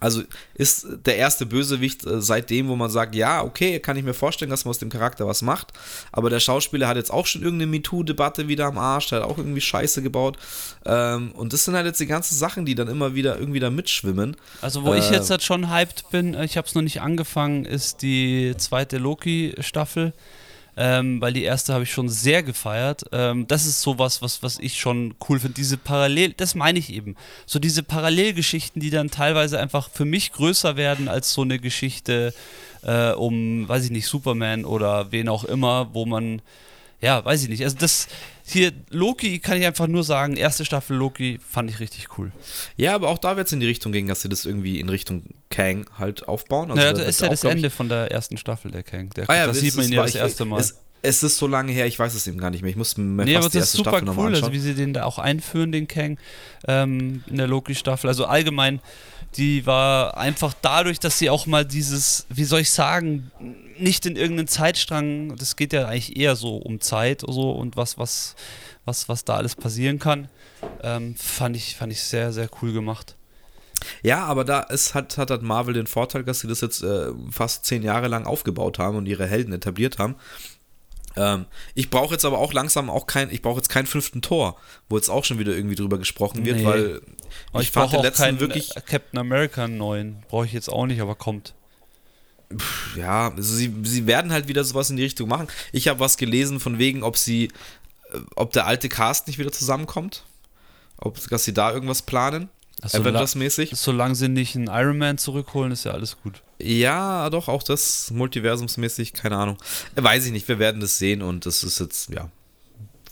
also 0.00 0.22
ist 0.54 0.86
der 1.06 1.16
erste 1.16 1.46
Bösewicht 1.46 2.04
äh, 2.04 2.20
seitdem, 2.20 2.68
wo 2.68 2.76
man 2.76 2.90
sagt, 2.90 3.14
ja, 3.14 3.42
okay, 3.42 3.78
kann 3.78 3.96
ich 3.96 4.04
mir 4.04 4.14
vorstellen, 4.14 4.50
dass 4.50 4.64
man 4.64 4.70
aus 4.70 4.78
dem 4.78 4.90
Charakter 4.90 5.26
was 5.26 5.42
macht. 5.42 5.72
Aber 6.10 6.30
der 6.30 6.40
Schauspieler 6.40 6.88
hat 6.88 6.96
jetzt 6.96 7.12
auch 7.12 7.26
schon 7.26 7.42
irgendeine 7.42 7.70
MeToo-Debatte 7.70 8.48
wieder 8.48 8.66
am 8.66 8.78
Arsch, 8.78 9.08
der 9.08 9.20
hat 9.20 9.28
auch 9.28 9.38
irgendwie 9.38 9.60
Scheiße 9.60 10.02
gebaut. 10.02 10.36
Ähm, 10.84 11.32
und 11.32 11.52
das 11.52 11.64
sind 11.64 11.74
halt 11.74 11.86
jetzt 11.86 12.00
die 12.00 12.06
ganzen 12.06 12.34
Sachen, 12.34 12.66
die 12.66 12.74
dann 12.74 12.88
immer 12.88 13.14
wieder 13.14 13.38
irgendwie 13.38 13.60
da 13.60 13.70
mitschwimmen. 13.70 14.36
Also 14.60 14.84
wo 14.84 14.92
äh, 14.92 14.98
ich 14.98 15.10
jetzt 15.10 15.30
halt 15.30 15.42
schon 15.42 15.70
hyped 15.70 16.10
bin, 16.10 16.34
ich 16.34 16.56
habe 16.56 16.66
es 16.66 16.74
noch 16.74 16.82
nicht 16.82 17.00
angefangen, 17.00 17.64
ist 17.64 18.02
die 18.02 18.54
zweite 18.58 18.98
Loki-Staffel 18.98 20.12
ähm, 20.76 21.20
weil 21.20 21.32
die 21.32 21.44
erste 21.44 21.72
habe 21.72 21.84
ich 21.84 21.92
schon 21.92 22.08
sehr 22.08 22.42
gefeiert. 22.42 23.04
Ähm, 23.12 23.46
das 23.46 23.66
ist 23.66 23.82
sowas, 23.82 24.22
was, 24.22 24.42
was 24.42 24.58
ich 24.58 24.78
schon 24.78 25.14
cool 25.28 25.38
finde. 25.38 25.54
Diese 25.54 25.76
Parallel, 25.76 26.32
das 26.32 26.54
meine 26.54 26.78
ich 26.78 26.92
eben. 26.92 27.16
So 27.46 27.58
diese 27.58 27.82
Parallelgeschichten, 27.82 28.80
die 28.80 28.90
dann 28.90 29.10
teilweise 29.10 29.58
einfach 29.58 29.88
für 29.90 30.04
mich 30.04 30.32
größer 30.32 30.76
werden 30.76 31.08
als 31.08 31.32
so 31.32 31.42
eine 31.42 31.58
Geschichte 31.58 32.34
äh, 32.82 33.12
um, 33.12 33.68
weiß 33.68 33.84
ich 33.84 33.90
nicht, 33.90 34.06
Superman 34.06 34.64
oder 34.64 35.12
wen 35.12 35.28
auch 35.28 35.44
immer, 35.44 35.94
wo 35.94 36.06
man 36.06 36.42
ja, 37.04 37.22
weiß 37.22 37.42
ich 37.42 37.48
nicht. 37.50 37.62
Also 37.62 37.76
das 37.78 38.08
hier 38.46 38.72
Loki 38.90 39.38
kann 39.38 39.58
ich 39.58 39.66
einfach 39.66 39.86
nur 39.86 40.04
sagen, 40.04 40.36
erste 40.36 40.64
Staffel 40.64 40.96
Loki 40.96 41.40
fand 41.48 41.70
ich 41.70 41.80
richtig 41.80 42.18
cool. 42.18 42.30
Ja, 42.76 42.94
aber 42.94 43.08
auch 43.08 43.18
da 43.18 43.36
wird 43.36 43.46
es 43.46 43.52
in 43.54 43.60
die 43.60 43.66
Richtung 43.66 43.90
gehen, 43.90 44.06
dass 44.06 44.20
sie 44.20 44.28
das 44.28 44.44
irgendwie 44.44 44.80
in 44.80 44.90
Richtung 44.90 45.24
Kang 45.48 45.86
halt 45.98 46.28
aufbauen. 46.28 46.70
Also 46.70 46.80
naja, 46.80 46.92
das 46.92 47.08
ist 47.08 47.20
ja 47.22 47.28
das 47.28 47.44
Ende 47.44 47.70
von 47.70 47.88
der 47.88 48.10
ersten 48.10 48.36
Staffel 48.36 48.70
der 48.70 48.82
Kang. 48.82 49.08
Der, 49.10 49.30
ah 49.30 49.34
ja, 49.34 49.46
das 49.46 49.60
sieht 49.60 49.74
man 49.76 49.90
ja 49.90 50.02
das 50.02 50.14
erste 50.14 50.44
Mal. 50.44 50.60
Es, 50.60 50.78
es 51.04 51.22
ist 51.22 51.36
so 51.36 51.46
lange 51.46 51.70
her, 51.70 51.86
ich 51.86 51.98
weiß 51.98 52.14
es 52.14 52.26
eben 52.26 52.38
gar 52.38 52.50
nicht 52.50 52.62
mehr. 52.62 52.70
Ich 52.70 52.76
muss 52.76 52.96
mir 52.96 53.24
nee, 53.24 53.34
fast 53.34 53.44
aber 53.44 53.50
die 53.50 53.58
erste 53.58 53.58
ist 53.58 53.72
super 53.72 53.98
Staffel 53.98 54.08
cool, 54.18 54.34
also 54.34 54.52
wie 54.52 54.58
sie 54.58 54.74
den 54.74 54.94
da 54.94 55.04
auch 55.04 55.18
einführen, 55.18 55.70
den 55.70 55.86
Kang 55.86 56.18
ähm, 56.66 57.22
in 57.26 57.36
der 57.36 57.46
Loki-Staffel. 57.46 58.08
Also 58.08 58.24
allgemein, 58.24 58.80
die 59.36 59.66
war 59.66 60.16
einfach 60.16 60.54
dadurch, 60.62 60.98
dass 61.00 61.18
sie 61.18 61.28
auch 61.28 61.46
mal 61.46 61.64
dieses, 61.66 62.26
wie 62.30 62.44
soll 62.44 62.60
ich 62.60 62.70
sagen, 62.70 63.30
nicht 63.78 64.06
in 64.06 64.16
irgendeinen 64.16 64.48
Zeitstrang, 64.48 65.36
das 65.36 65.56
geht 65.56 65.72
ja 65.74 65.86
eigentlich 65.86 66.16
eher 66.16 66.36
so 66.36 66.56
um 66.56 66.80
Zeit 66.80 67.22
so 67.26 67.52
und 67.52 67.76
was, 67.76 67.98
was, 67.98 68.34
was, 68.86 69.08
was 69.08 69.24
da 69.24 69.36
alles 69.36 69.56
passieren 69.56 69.98
kann, 69.98 70.28
ähm, 70.82 71.16
fand, 71.16 71.56
ich, 71.56 71.76
fand 71.76 71.92
ich 71.92 72.02
sehr, 72.02 72.32
sehr 72.32 72.48
cool 72.62 72.72
gemacht. 72.72 73.16
Ja, 74.02 74.24
aber 74.24 74.44
da 74.44 74.60
ist, 74.60 74.94
hat, 74.94 75.18
hat 75.18 75.42
Marvel 75.42 75.74
den 75.74 75.86
Vorteil, 75.86 76.24
dass 76.24 76.40
sie 76.40 76.48
das 76.48 76.60
jetzt 76.60 76.82
äh, 76.82 77.08
fast 77.30 77.66
zehn 77.66 77.82
Jahre 77.82 78.08
lang 78.08 78.24
aufgebaut 78.24 78.78
haben 78.78 78.96
und 78.96 79.06
ihre 79.06 79.26
Helden 79.26 79.52
etabliert 79.52 79.98
haben. 79.98 80.16
Ähm, 81.16 81.46
ich 81.74 81.90
brauche 81.90 82.12
jetzt 82.12 82.24
aber 82.24 82.38
auch 82.38 82.52
langsam 82.52 82.90
auch 82.90 83.06
kein, 83.06 83.30
ich 83.30 83.42
brauche 83.42 83.56
jetzt 83.56 83.68
keinen 83.68 83.86
fünften 83.86 84.22
Tor, 84.22 84.56
wo 84.88 84.96
jetzt 84.96 85.08
auch 85.08 85.24
schon 85.24 85.38
wieder 85.38 85.54
irgendwie 85.54 85.76
drüber 85.76 85.98
gesprochen 85.98 86.44
wird, 86.44 86.58
nee. 86.58 86.64
weil 86.64 87.00
ich, 87.54 87.60
ich 87.60 87.70
fand 87.70 87.92
den 87.92 88.02
letzten 88.02 88.40
wirklich. 88.40 88.70
Captain 88.86 89.18
America 89.18 89.68
9 89.68 90.24
brauche 90.28 90.46
ich 90.46 90.52
jetzt 90.52 90.68
auch 90.68 90.86
nicht, 90.86 91.00
aber 91.00 91.14
kommt 91.14 91.54
ja, 92.96 93.30
also 93.30 93.54
sie, 93.54 93.72
sie 93.82 94.06
werden 94.06 94.32
halt 94.32 94.48
wieder 94.48 94.64
sowas 94.64 94.90
in 94.90 94.96
die 94.96 95.02
Richtung 95.02 95.28
machen. 95.28 95.48
Ich 95.72 95.88
habe 95.88 96.00
was 96.00 96.16
gelesen 96.16 96.60
von 96.60 96.78
wegen, 96.78 97.02
ob 97.02 97.16
sie, 97.16 97.46
äh, 98.12 98.18
ob 98.36 98.52
der 98.52 98.66
alte 98.66 98.88
Cast 98.88 99.26
nicht 99.26 99.38
wieder 99.38 99.52
zusammenkommt. 99.52 100.24
Ob 100.96 101.18
dass 101.28 101.44
sie 101.44 101.54
da 101.54 101.72
irgendwas 101.72 102.02
planen. 102.02 102.48
Avengers-mäßig. 102.82 103.70
Solange 103.74 104.14
sie 104.14 104.28
nicht 104.28 104.56
einen 104.56 104.66
Iron 104.68 104.98
Man 104.98 105.18
zurückholen, 105.18 105.72
ist 105.72 105.84
ja 105.84 105.92
alles 105.92 106.16
gut. 106.22 106.42
Ja, 106.58 107.30
doch, 107.30 107.48
auch 107.48 107.62
das 107.62 108.10
multiversumsmäßig, 108.10 109.12
keine 109.12 109.36
Ahnung. 109.36 109.58
Weiß 109.94 110.26
ich 110.26 110.32
nicht, 110.32 110.48
wir 110.48 110.58
werden 110.58 110.80
das 110.80 110.98
sehen 110.98 111.22
und 111.22 111.46
das 111.46 111.64
ist 111.64 111.80
jetzt, 111.80 112.10
ja, 112.10 112.30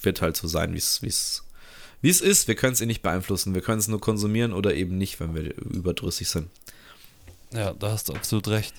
wird 0.02 0.20
halt 0.20 0.36
so 0.36 0.48
sein, 0.48 0.72
wie 0.74 0.78
es 0.78 1.02
wie 1.02 2.10
es 2.10 2.20
ist. 2.20 2.48
Wir 2.48 2.56
können 2.56 2.72
es 2.74 2.80
eh 2.80 2.86
nicht 2.86 3.02
beeinflussen. 3.02 3.54
Wir 3.54 3.62
können 3.62 3.78
es 3.78 3.88
nur 3.88 4.00
konsumieren 4.00 4.52
oder 4.52 4.74
eben 4.74 4.98
nicht, 4.98 5.20
wenn 5.20 5.34
wir 5.34 5.56
überdrüssig 5.56 6.28
sind. 6.28 6.50
Ja, 7.52 7.72
da 7.74 7.92
hast 7.92 8.08
du 8.08 8.14
absolut 8.14 8.48
recht. 8.48 8.74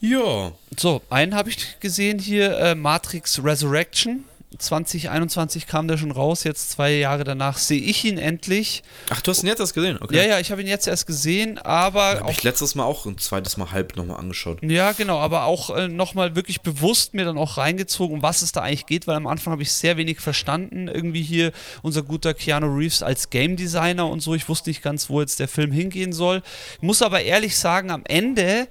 Ja. 0.00 0.52
So, 0.76 1.02
einen 1.10 1.34
habe 1.34 1.50
ich 1.50 1.80
gesehen 1.80 2.18
hier, 2.18 2.58
äh, 2.58 2.74
Matrix 2.74 3.42
Resurrection. 3.42 4.24
2021 4.58 5.66
kam 5.66 5.88
der 5.88 5.98
schon 5.98 6.10
raus, 6.10 6.44
jetzt 6.44 6.70
zwei 6.70 6.92
Jahre 6.92 7.24
danach 7.24 7.58
sehe 7.58 7.80
ich 7.80 8.04
ihn 8.04 8.18
endlich. 8.18 8.82
Ach, 9.10 9.20
du 9.20 9.30
hast 9.30 9.42
ihn 9.42 9.48
jetzt 9.48 9.60
erst 9.60 9.74
gesehen, 9.74 9.98
okay. 10.00 10.16
Ja, 10.16 10.22
ja, 10.24 10.40
ich 10.40 10.50
habe 10.50 10.60
ihn 10.60 10.66
jetzt 10.66 10.86
erst 10.86 11.06
gesehen, 11.06 11.58
aber. 11.58 12.20
Habe 12.20 12.30
ich 12.30 12.42
letztes 12.42 12.74
Mal 12.74 12.84
auch 12.84 13.06
ein 13.06 13.18
zweites 13.18 13.56
Mal 13.56 13.72
halb 13.72 13.96
nochmal 13.96 14.18
angeschaut. 14.18 14.58
Ja, 14.62 14.92
genau, 14.92 15.18
aber 15.18 15.44
auch 15.44 15.70
äh, 15.70 15.88
nochmal 15.88 16.36
wirklich 16.36 16.60
bewusst 16.60 17.14
mir 17.14 17.24
dann 17.24 17.38
auch 17.38 17.56
reingezogen, 17.56 18.16
um 18.16 18.22
was 18.22 18.42
es 18.42 18.52
da 18.52 18.60
eigentlich 18.60 18.86
geht, 18.86 19.06
weil 19.06 19.16
am 19.16 19.26
Anfang 19.26 19.52
habe 19.52 19.62
ich 19.62 19.72
sehr 19.72 19.96
wenig 19.96 20.20
verstanden. 20.20 20.88
Irgendwie 20.88 21.22
hier 21.22 21.52
unser 21.82 22.02
guter 22.02 22.34
Keanu 22.34 22.74
Reeves 22.74 23.02
als 23.02 23.30
Game 23.30 23.56
Designer 23.56 24.08
und 24.08 24.20
so. 24.20 24.34
Ich 24.34 24.48
wusste 24.48 24.70
nicht 24.70 24.82
ganz, 24.82 25.08
wo 25.08 25.20
jetzt 25.20 25.40
der 25.40 25.48
Film 25.48 25.72
hingehen 25.72 26.12
soll. 26.12 26.42
Ich 26.76 26.82
muss 26.82 27.02
aber 27.02 27.22
ehrlich 27.22 27.56
sagen, 27.56 27.90
am 27.90 28.02
Ende 28.04 28.68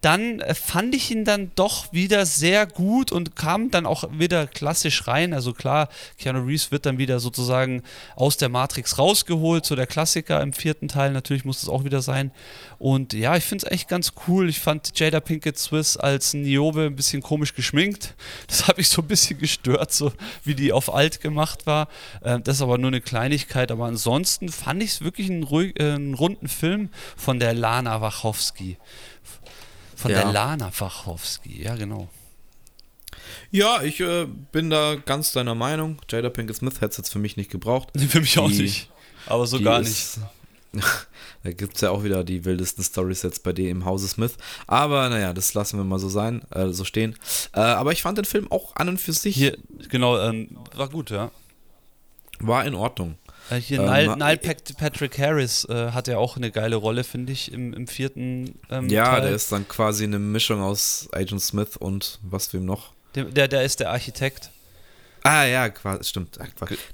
dann 0.00 0.40
äh, 0.40 0.54
fand 0.54 0.94
ich 0.94 1.10
ihn 1.10 1.24
dann 1.24 1.50
doch 1.54 1.92
wieder 1.92 2.24
sehr 2.26 2.66
gut 2.66 3.12
und 3.12 3.36
kam 3.36 3.70
dann 3.70 3.86
auch 3.86 4.04
wieder 4.12 4.46
klassisch 4.46 5.06
rein. 5.06 5.34
Also 5.34 5.52
klar, 5.52 5.88
Keanu 6.18 6.40
Reeves 6.44 6.70
wird 6.70 6.86
dann 6.86 6.98
wieder 6.98 7.20
sozusagen 7.20 7.82
aus 8.16 8.36
der 8.36 8.48
Matrix 8.48 8.98
rausgeholt, 8.98 9.66
so 9.66 9.76
der 9.76 9.86
Klassiker 9.86 10.40
im 10.40 10.52
vierten 10.52 10.88
Teil, 10.88 11.12
natürlich 11.12 11.44
muss 11.44 11.62
es 11.62 11.68
auch 11.68 11.84
wieder 11.84 12.02
sein. 12.02 12.30
Und 12.78 13.12
ja, 13.12 13.36
ich 13.36 13.44
finde 13.44 13.66
es 13.66 13.72
echt 13.72 13.88
ganz 13.88 14.12
cool. 14.26 14.48
Ich 14.48 14.60
fand 14.60 14.98
Jada 14.98 15.20
Pinkett 15.20 15.58
Swiss 15.58 15.96
als 15.96 16.32
Niobe 16.32 16.86
ein 16.86 16.96
bisschen 16.96 17.22
komisch 17.22 17.54
geschminkt. 17.54 18.14
Das 18.46 18.66
habe 18.68 18.80
ich 18.80 18.88
so 18.88 19.02
ein 19.02 19.08
bisschen 19.08 19.38
gestört, 19.38 19.92
so 19.92 20.12
wie 20.44 20.54
die 20.54 20.72
auf 20.72 20.92
alt 20.92 21.20
gemacht 21.20 21.66
war. 21.66 21.88
Ähm, 22.24 22.42
das 22.42 22.56
ist 22.56 22.62
aber 22.62 22.78
nur 22.78 22.88
eine 22.88 23.00
Kleinigkeit. 23.00 23.70
Aber 23.70 23.86
ansonsten 23.86 24.48
fand 24.48 24.82
ich 24.82 24.90
es 24.90 25.00
wirklich 25.02 25.30
einen, 25.30 25.44
ruhig, 25.44 25.78
äh, 25.78 25.92
einen 25.92 26.14
runden 26.14 26.48
Film 26.48 26.88
von 27.16 27.38
der 27.38 27.54
Lana 27.54 28.00
Wachowski. 28.00 28.76
Von 30.00 30.12
ja. 30.12 30.22
der 30.22 30.32
Lana 30.32 30.72
Wachowski, 30.78 31.62
ja, 31.62 31.74
genau. 31.74 32.08
Ja, 33.50 33.82
ich 33.82 34.00
äh, 34.00 34.26
bin 34.50 34.70
da 34.70 34.94
ganz 34.94 35.32
deiner 35.32 35.54
Meinung. 35.54 36.00
Jada 36.08 36.30
Pinkett 36.30 36.56
Smith 36.56 36.76
hätte 36.76 36.92
es 36.92 36.96
jetzt 36.96 37.12
für 37.12 37.18
mich 37.18 37.36
nicht 37.36 37.50
gebraucht. 37.50 37.90
für 38.08 38.20
mich 38.20 38.32
die, 38.32 38.38
auch 38.38 38.48
nicht. 38.48 38.90
Aber 39.26 39.46
so 39.46 39.60
gar 39.60 39.80
nicht. 39.80 40.18
da 41.42 41.52
gibt 41.52 41.74
es 41.74 41.82
ja 41.82 41.90
auch 41.90 42.02
wieder 42.02 42.24
die 42.24 42.46
wildesten 42.46 42.82
Stories 42.82 43.20
jetzt 43.20 43.42
bei 43.42 43.52
dir 43.52 43.68
im 43.68 43.84
Hause 43.84 44.08
Smith. 44.08 44.38
Aber 44.66 45.06
naja, 45.10 45.34
das 45.34 45.52
lassen 45.52 45.76
wir 45.76 45.84
mal 45.84 45.98
so 45.98 46.08
sein, 46.08 46.40
äh, 46.50 46.68
so 46.68 46.84
stehen. 46.84 47.14
Äh, 47.52 47.60
aber 47.60 47.92
ich 47.92 48.00
fand 48.00 48.16
den 48.16 48.24
Film 48.24 48.50
auch 48.50 48.76
an 48.76 48.88
und 48.88 48.98
für 48.98 49.12
sich. 49.12 49.36
Hier, 49.36 49.58
genau, 49.90 50.18
ähm, 50.18 50.56
war 50.74 50.88
gut, 50.88 51.10
ja. 51.10 51.30
War 52.38 52.64
in 52.64 52.74
Ordnung. 52.74 53.18
Äh, 53.50 53.56
hier 53.56 53.80
ähm, 53.80 54.18
Nile, 54.18 54.38
Patrick 54.38 55.18
Harris 55.18 55.64
äh, 55.64 55.92
hat 55.92 56.08
ja 56.08 56.18
auch 56.18 56.36
eine 56.36 56.50
geile 56.50 56.76
Rolle, 56.76 57.04
finde 57.04 57.32
ich, 57.32 57.52
im, 57.52 57.72
im 57.72 57.86
vierten 57.86 58.58
ähm, 58.70 58.88
Ja, 58.88 59.04
Teil. 59.06 59.22
der 59.22 59.30
ist 59.32 59.50
dann 59.52 59.66
quasi 59.68 60.04
eine 60.04 60.18
Mischung 60.18 60.60
aus 60.60 61.08
Agent 61.12 61.42
Smith 61.42 61.76
und 61.76 62.18
was 62.22 62.52
wem 62.52 62.64
noch. 62.64 62.92
Der, 63.14 63.24
der, 63.24 63.48
der 63.48 63.62
ist 63.62 63.80
der 63.80 63.90
Architekt. 63.90 64.50
Ah 65.22 65.44
ja, 65.44 65.68
quasi, 65.68 66.04
stimmt. 66.04 66.38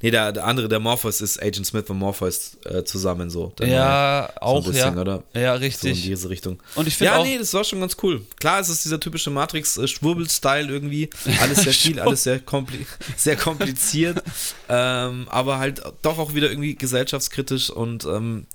Nee, 0.03 0.11
der, 0.11 0.33
der 0.33 0.45
andere, 0.45 0.69
der 0.69 0.81
Morpheus 0.81 1.21
ist 1.21 1.41
Agent 1.41 1.67
Smith 1.67 1.89
und 1.89 1.99
Morpheus 1.99 2.57
äh, 2.65 2.83
zusammen 2.83 3.31
so. 3.31 3.53
ja, 3.61 4.31
auch, 4.41 4.65
so 4.65 4.73
bisschen, 4.73 4.95
ja. 4.95 5.01
Oder? 5.01 5.23
Ja, 5.33 5.55
richtig. 5.55 5.81
So 5.81 5.89
in 5.89 6.11
diese 6.11 6.29
Richtung. 6.29 6.61
Und 6.75 6.89
ich 6.89 6.99
Ja, 6.99 7.19
auch, 7.19 7.25
nee, 7.25 7.39
das 7.39 7.55
war 7.55 7.63
schon 7.63 7.81
ganz 7.81 7.97
cool. 8.03 8.27
Klar, 8.41 8.61
es 8.61 8.69
ist 8.69 8.85
dieser 8.85 8.99
typische 8.99 9.31
Matrix-Schwurbel-Style 9.31 10.69
irgendwie. 10.69 11.09
Alles 11.41 11.63
sehr 11.63 11.73
viel, 11.73 12.01
alles 12.01 12.25
sehr, 12.25 12.41
kompli 12.41 12.87
sehr 13.17 13.37
kompliziert. 13.37 14.23
ähm, 14.69 15.27
aber 15.31 15.59
halt 15.59 15.83
doch 16.03 16.19
auch 16.19 16.35
wieder 16.35 16.51
irgendwie 16.51 16.75
gesellschaftskritisch 16.75 17.71
und 17.71 18.05
ähm, 18.07 18.47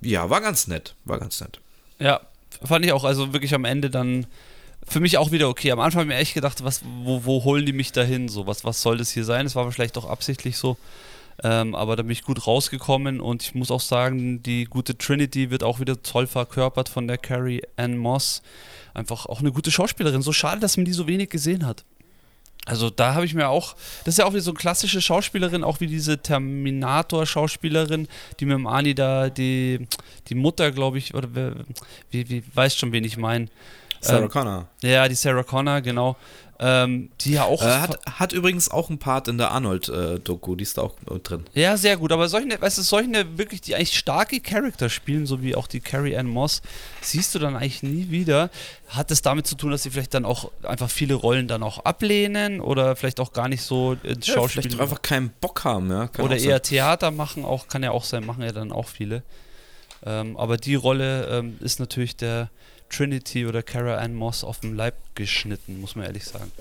ja, 0.00 0.30
war 0.30 0.40
ganz 0.40 0.66
nett. 0.68 0.94
War 1.04 1.18
ganz 1.18 1.40
nett. 1.40 1.60
Ja, 1.98 2.20
fand 2.64 2.84
ich 2.84 2.92
auch. 2.92 3.04
Also 3.04 3.32
wirklich 3.32 3.54
am 3.54 3.64
Ende 3.64 3.90
dann 3.90 4.26
für 4.86 5.00
mich 5.00 5.18
auch 5.18 5.30
wieder 5.30 5.48
okay. 5.48 5.70
Am 5.72 5.80
Anfang 5.80 6.00
habe 6.00 6.10
ich 6.10 6.16
mir 6.16 6.20
echt 6.20 6.34
gedacht, 6.34 6.64
was, 6.64 6.82
wo, 7.02 7.24
wo 7.24 7.44
holen 7.44 7.66
die 7.66 7.72
mich 7.72 7.92
dahin? 7.92 8.28
So, 8.28 8.46
was, 8.46 8.64
was 8.64 8.82
soll 8.82 8.98
das 8.98 9.10
hier 9.10 9.24
sein? 9.24 9.46
Es 9.46 9.54
war 9.54 9.70
vielleicht 9.70 9.96
doch 9.96 10.08
absichtlich 10.08 10.56
so. 10.56 10.76
Ähm, 11.42 11.74
aber 11.74 11.96
da 11.96 12.02
bin 12.02 12.12
ich 12.12 12.22
gut 12.22 12.46
rausgekommen 12.46 13.20
und 13.20 13.42
ich 13.42 13.54
muss 13.54 13.70
auch 13.70 13.80
sagen, 13.80 14.42
die 14.42 14.64
gute 14.64 14.96
Trinity 14.98 15.50
wird 15.50 15.62
auch 15.62 15.80
wieder 15.80 16.02
toll 16.02 16.26
verkörpert 16.26 16.88
von 16.88 17.08
der 17.08 17.18
Carrie 17.18 17.62
Ann 17.76 17.96
Moss. 17.96 18.42
Einfach 18.94 19.26
auch 19.26 19.40
eine 19.40 19.52
gute 19.52 19.70
Schauspielerin. 19.70 20.22
So 20.22 20.32
schade, 20.32 20.60
dass 20.60 20.76
man 20.76 20.84
die 20.84 20.92
so 20.92 21.06
wenig 21.06 21.30
gesehen 21.30 21.66
hat. 21.66 21.84
Also 22.64 22.90
da 22.90 23.14
habe 23.14 23.24
ich 23.26 23.34
mir 23.34 23.48
auch, 23.48 23.74
das 24.04 24.14
ist 24.14 24.18
ja 24.18 24.24
auch 24.24 24.34
wie 24.34 24.40
so 24.40 24.52
eine 24.52 24.58
klassische 24.58 25.02
Schauspielerin, 25.02 25.64
auch 25.64 25.80
wie 25.80 25.88
diese 25.88 26.18
Terminator-Schauspielerin, 26.18 28.06
die 28.38 28.44
mit 28.44 28.54
dem 28.54 28.68
Ani 28.68 28.94
da 28.94 29.30
die, 29.30 29.88
die 30.28 30.36
Mutter, 30.36 30.70
glaube 30.70 30.98
ich, 30.98 31.14
oder 31.14 31.28
wie, 32.10 32.28
wie 32.28 32.44
weißt 32.54 32.78
schon, 32.78 32.92
wen 32.92 33.02
ich 33.02 33.16
meine. 33.16 33.48
Sarah 34.02 34.22
ähm, 34.22 34.28
Connor. 34.28 34.68
Ja, 34.82 35.08
die 35.08 35.14
Sarah 35.14 35.44
Connor, 35.44 35.80
genau. 35.80 36.16
Ähm, 36.58 37.10
die 37.20 37.32
ja 37.32 37.44
auch. 37.44 37.62
Äh, 37.62 37.66
hat, 37.66 37.98
hat 38.06 38.32
übrigens 38.32 38.70
auch 38.70 38.88
einen 38.88 38.98
Part 38.98 39.26
in 39.26 39.36
der 39.36 39.50
Arnold-Doku, 39.50 40.52
äh, 40.52 40.56
die 40.56 40.62
ist 40.62 40.78
da 40.78 40.82
auch 40.82 40.94
drin. 41.22 41.44
Ja, 41.54 41.76
sehr 41.76 41.96
gut. 41.96 42.12
Aber 42.12 42.28
solche, 42.28 42.60
weißt 42.60 42.78
du, 42.78 42.82
solche 42.82 43.38
wirklich, 43.38 43.62
die 43.62 43.74
eigentlich 43.74 43.98
starke 43.98 44.38
Charakter 44.40 44.88
spielen, 44.88 45.26
so 45.26 45.42
wie 45.42 45.56
auch 45.56 45.66
die 45.66 45.80
Carrie 45.80 46.16
Ann 46.16 46.28
Moss, 46.28 46.62
siehst 47.00 47.34
du 47.34 47.40
dann 47.40 47.56
eigentlich 47.56 47.82
nie 47.82 48.10
wieder. 48.10 48.50
Hat 48.88 49.10
es 49.10 49.22
damit 49.22 49.46
zu 49.46 49.56
tun, 49.56 49.72
dass 49.72 49.82
sie 49.82 49.90
vielleicht 49.90 50.14
dann 50.14 50.24
auch 50.24 50.52
einfach 50.62 50.90
viele 50.90 51.14
Rollen 51.14 51.48
dann 51.48 51.64
auch 51.64 51.84
ablehnen 51.84 52.60
oder 52.60 52.94
vielleicht 52.94 53.18
auch 53.18 53.32
gar 53.32 53.48
nicht 53.48 53.62
so 53.62 53.96
ins 54.04 54.28
ja, 54.28 54.34
Schauspiel. 54.34 54.62
Vielleicht 54.62 54.80
einfach 54.80 55.02
keinen 55.02 55.30
Bock 55.40 55.64
haben, 55.64 55.90
ja. 55.90 56.06
Kann 56.08 56.24
oder 56.24 56.36
eher 56.36 56.62
Theater 56.62 57.10
machen, 57.10 57.44
auch, 57.44 57.66
kann 57.66 57.82
ja 57.82 57.90
auch 57.90 58.04
sein, 58.04 58.24
machen 58.24 58.42
ja 58.42 58.52
dann 58.52 58.70
auch 58.70 58.86
viele. 58.86 59.22
Ähm, 60.04 60.36
aber 60.36 60.58
die 60.58 60.74
Rolle 60.76 61.26
ähm, 61.26 61.56
ist 61.60 61.80
natürlich 61.80 62.16
der 62.16 62.50
Trinity 62.92 63.46
oder 63.46 63.62
Cara 63.62 63.96
Ann 63.96 64.14
Moss 64.14 64.44
auf 64.44 64.60
dem 64.60 64.74
Leib 64.74 64.94
geschnitten, 65.14 65.80
muss 65.80 65.96
man 65.96 66.06
ehrlich 66.06 66.24
sagen. 66.24 66.52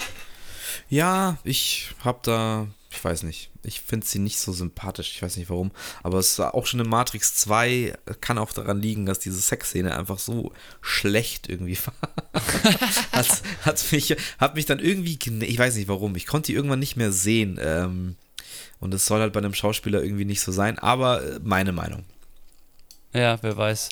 Ja, 0.90 1.38
ich 1.44 1.92
hab 2.04 2.24
da, 2.24 2.68
ich 2.90 3.04
weiß 3.04 3.24
nicht, 3.24 3.50
ich 3.64 3.82
finde 3.82 4.08
sie 4.08 4.20
nicht 4.20 4.40
so 4.40 4.54
sympathisch, 4.54 5.12
ich 5.14 5.22
weiß 5.22 5.38
nicht 5.38 5.50
warum, 5.50 5.72
aber 6.02 6.20
es 6.20 6.40
war 6.40 6.56
auch 6.56 6.66
schon 6.66 6.80
in 6.80 6.90
Matrix 6.90 7.36
2, 7.36 7.94
kann 8.22 8.38
auch 8.38 8.54
daran 8.54 8.82
liegen, 8.82 9.06
dass 9.06 9.20
diese 9.20 9.40
Sexszene 9.40 9.96
einfach 9.96 10.20
so 10.20 10.54
schlecht 10.82 11.50
irgendwie 11.50 11.78
war. 11.86 12.10
hat, 13.12 13.42
hat, 13.64 13.92
mich, 13.92 14.16
hat 14.38 14.56
mich 14.56 14.66
dann 14.66 14.80
irgendwie, 14.80 15.20
ich 15.46 15.58
weiß 15.58 15.76
nicht 15.76 15.90
warum, 15.90 16.16
ich 16.16 16.26
konnte 16.26 16.48
die 16.48 16.56
irgendwann 16.56 16.80
nicht 16.80 16.96
mehr 16.96 17.12
sehen. 17.12 17.60
Ähm, 17.62 18.16
und 18.80 18.94
es 18.94 19.06
soll 19.06 19.22
halt 19.22 19.34
bei 19.34 19.40
einem 19.40 19.54
Schauspieler 19.54 20.04
irgendwie 20.04 20.26
nicht 20.26 20.42
so 20.42 20.52
sein, 20.52 20.80
aber 20.80 21.24
äh, 21.24 21.40
meine 21.44 21.72
Meinung. 21.72 22.04
Ja, 23.14 23.38
wer 23.42 23.56
weiß. 23.56 23.90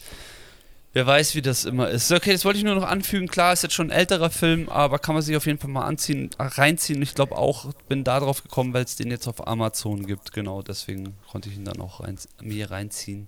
Wer 0.92 1.06
weiß, 1.06 1.36
wie 1.36 1.44
das 1.44 1.66
immer 1.66 1.90
ist. 1.90 2.12
Okay, 2.12 2.32
das 2.32 2.46
wollte 2.46 2.58
ich 2.58 2.66
nur 2.66 2.74
noch 2.74 2.88
anfügen. 2.88 3.28
Klar, 3.28 3.54
ist 3.54 3.62
jetzt 3.62 3.76
schon 3.76 3.92
ein 3.92 3.98
älterer 3.98 4.32
Film, 4.32 4.70
aber 4.70 4.98
kann 4.98 5.14
man 5.14 5.22
sich 5.22 5.36
auf 5.36 5.46
jeden 5.46 5.60
Fall 5.60 5.70
mal 5.70 5.86
anziehen, 5.86 6.32
reinziehen. 6.40 7.02
Ich 7.04 7.14
glaube 7.14 7.38
auch, 7.38 7.72
bin 7.88 8.04
da 8.04 8.20
drauf 8.20 8.42
gekommen, 8.42 8.74
weil 8.74 8.86
es 8.86 8.96
den 8.96 9.12
jetzt 9.12 9.28
auf 9.28 9.48
Amazon 9.48 10.08
gibt. 10.08 10.34
Genau, 10.34 10.64
deswegen 10.64 11.16
konnte 11.30 11.50
ich 11.50 11.58
ihn 11.58 11.66
dann 11.66 11.80
auch 11.80 12.02
rein, 12.02 12.18
mir 12.42 12.72
reinziehen. 12.72 13.28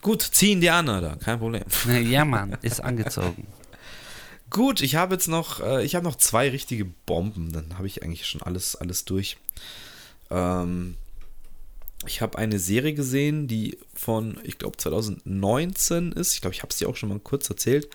Gut, 0.00 0.22
ziehen 0.22 0.60
die 0.60 0.70
Anna 0.70 1.00
da, 1.00 1.16
kein 1.16 1.38
Problem. 1.38 1.64
Ja, 2.02 2.24
Mann, 2.24 2.56
ist 2.62 2.80
angezogen. 2.80 3.46
Gut, 4.50 4.80
ich 4.80 4.96
habe 4.96 5.14
jetzt 5.14 5.28
noch, 5.28 5.60
äh, 5.60 5.84
ich 5.84 5.94
habe 5.94 6.04
noch 6.04 6.16
zwei 6.16 6.48
richtige 6.48 6.86
Bomben. 6.86 7.52
Dann 7.52 7.76
habe 7.76 7.86
ich 7.86 8.02
eigentlich 8.02 8.26
schon 8.26 8.40
alles, 8.40 8.74
alles 8.76 9.04
durch. 9.04 9.36
Ähm, 10.30 10.96
ich 12.06 12.20
habe 12.20 12.38
eine 12.38 12.58
Serie 12.58 12.94
gesehen, 12.94 13.48
die 13.48 13.78
von, 13.94 14.38
ich 14.44 14.58
glaube, 14.58 14.76
2019 14.76 16.12
ist. 16.12 16.34
Ich 16.34 16.40
glaube, 16.40 16.54
ich 16.54 16.62
habe 16.62 16.70
es 16.70 16.78
dir 16.78 16.88
auch 16.88 16.96
schon 16.96 17.08
mal 17.08 17.18
kurz 17.18 17.50
erzählt. 17.50 17.88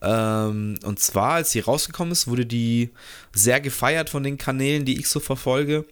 Ähm, 0.00 0.78
und 0.84 0.98
zwar, 0.98 1.34
als 1.34 1.50
sie 1.50 1.60
rausgekommen 1.60 2.12
ist, 2.12 2.28
wurde 2.28 2.46
die 2.46 2.90
sehr 3.34 3.60
gefeiert 3.60 4.10
von 4.10 4.22
den 4.22 4.38
Kanälen, 4.38 4.84
die 4.84 4.98
ich 4.98 5.08
so 5.08 5.20
verfolge. 5.20 5.84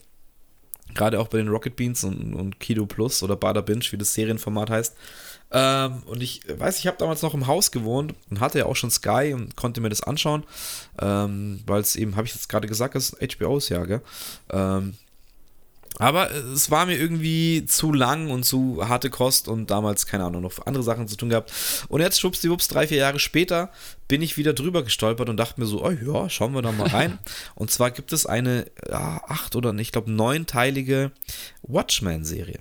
Gerade 0.95 1.21
auch 1.21 1.29
bei 1.29 1.39
den 1.39 1.49
Rocket 1.49 1.77
Beans 1.77 2.05
und, 2.05 2.35
und 2.35 2.59
Kido 2.59 2.87
Plus 2.87 3.23
oder 3.23 3.37
Bada 3.37 3.61
Binge, 3.61 3.85
wie 3.91 3.99
das 3.99 4.15
Serienformat 4.15 4.71
heißt. 4.71 4.97
Ähm, 5.51 6.03
und 6.07 6.23
ich 6.23 6.43
weiß, 6.49 6.79
ich 6.79 6.87
habe 6.87 6.97
damals 6.97 7.23
noch 7.23 7.35
im 7.35 7.47
Haus 7.47 7.71
gewohnt 7.71 8.15
und 8.31 8.41
hatte 8.41 8.59
ja 8.61 8.67
auch 8.67 8.77
schon 8.77 8.91
Sky 8.91 9.33
und 9.35 9.57
konnte 9.57 9.81
mir 9.81 9.91
das 9.91 10.03
anschauen. 10.03 10.45
Ähm, 11.01 11.61
Weil 11.67 11.81
es 11.81 11.97
eben, 11.97 12.17
habe 12.17 12.27
ich 12.27 12.35
jetzt 12.35 12.49
gerade 12.49 12.69
gesagt, 12.69 12.95
das 12.95 13.11
ist 13.11 13.35
HBOs 13.39 13.69
ja, 13.69 13.85
gell? 13.85 14.01
Ähm, 14.51 14.95
aber 15.99 16.31
es 16.31 16.71
war 16.71 16.87
mir 16.87 16.97
irgendwie 16.97 17.65
zu 17.65 17.93
lang 17.93 18.31
und 18.31 18.45
zu 18.45 18.87
harte 18.87 19.11
Kost 19.11 19.49
und 19.49 19.71
damals, 19.71 20.07
keine 20.07 20.25
Ahnung, 20.25 20.43
noch 20.43 20.67
andere 20.67 20.83
Sachen 20.83 21.09
zu 21.09 21.17
tun 21.17 21.31
gehabt. 21.31 21.53
Und 21.89 22.01
jetzt, 22.01 22.21
schwuppsdiwupps, 22.21 22.69
drei, 22.69 22.87
vier 22.87 22.99
Jahre 22.99 23.19
später, 23.19 23.71
bin 24.09 24.23
ich 24.23 24.37
wieder 24.37 24.53
drüber 24.53 24.83
gestolpert 24.83 25.29
und 25.29 25.37
dachte 25.37 25.61
mir 25.61 25.67
so, 25.67 25.85
oh 25.85 25.91
ja, 25.91 26.29
schauen 26.29 26.53
wir 26.53 26.63
da 26.63 26.73
mal 26.73 26.89
rein. 26.89 27.19
und 27.55 27.71
zwar 27.71 27.91
gibt 27.91 28.13
es 28.13 28.27
eine 28.27 28.67
ja, 28.89 29.23
acht 29.27 29.57
oder 29.57 29.75
ich 29.75 29.93
glaube 29.93 30.11
neunteilige 30.11 31.13
Watchmen-Serie. 31.63 32.61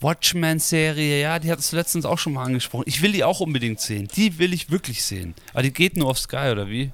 Watchmen-Serie, 0.00 1.22
ja, 1.22 1.38
die 1.38 1.50
hat 1.50 1.58
es 1.58 1.72
letztens 1.72 2.04
auch 2.04 2.18
schon 2.18 2.34
mal 2.34 2.44
angesprochen. 2.44 2.84
Ich 2.86 3.00
will 3.00 3.12
die 3.12 3.24
auch 3.24 3.40
unbedingt 3.40 3.80
sehen. 3.80 4.08
Die 4.14 4.38
will 4.38 4.52
ich 4.52 4.70
wirklich 4.70 5.02
sehen. 5.02 5.34
Aber 5.52 5.62
die 5.62 5.72
geht 5.72 5.96
nur 5.96 6.10
auf 6.10 6.18
Sky, 6.18 6.50
oder 6.52 6.68
wie? 6.68 6.92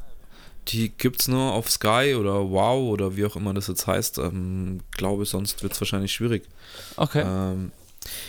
Die 0.69 0.91
gibt 0.91 1.21
es 1.21 1.29
nur 1.29 1.53
auf 1.53 1.71
Sky 1.71 2.15
oder 2.19 2.51
Wow 2.51 2.91
oder 2.91 3.17
wie 3.17 3.25
auch 3.25 3.37
immer 3.37 3.53
das 3.53 3.67
jetzt 3.67 3.87
heißt. 3.87 4.19
Ähm, 4.19 4.81
glaube, 4.93 5.25
sonst 5.25 5.63
wird 5.63 5.73
es 5.73 5.81
wahrscheinlich 5.81 6.13
schwierig. 6.13 6.45
Okay. 6.97 7.25
Ähm, 7.27 7.73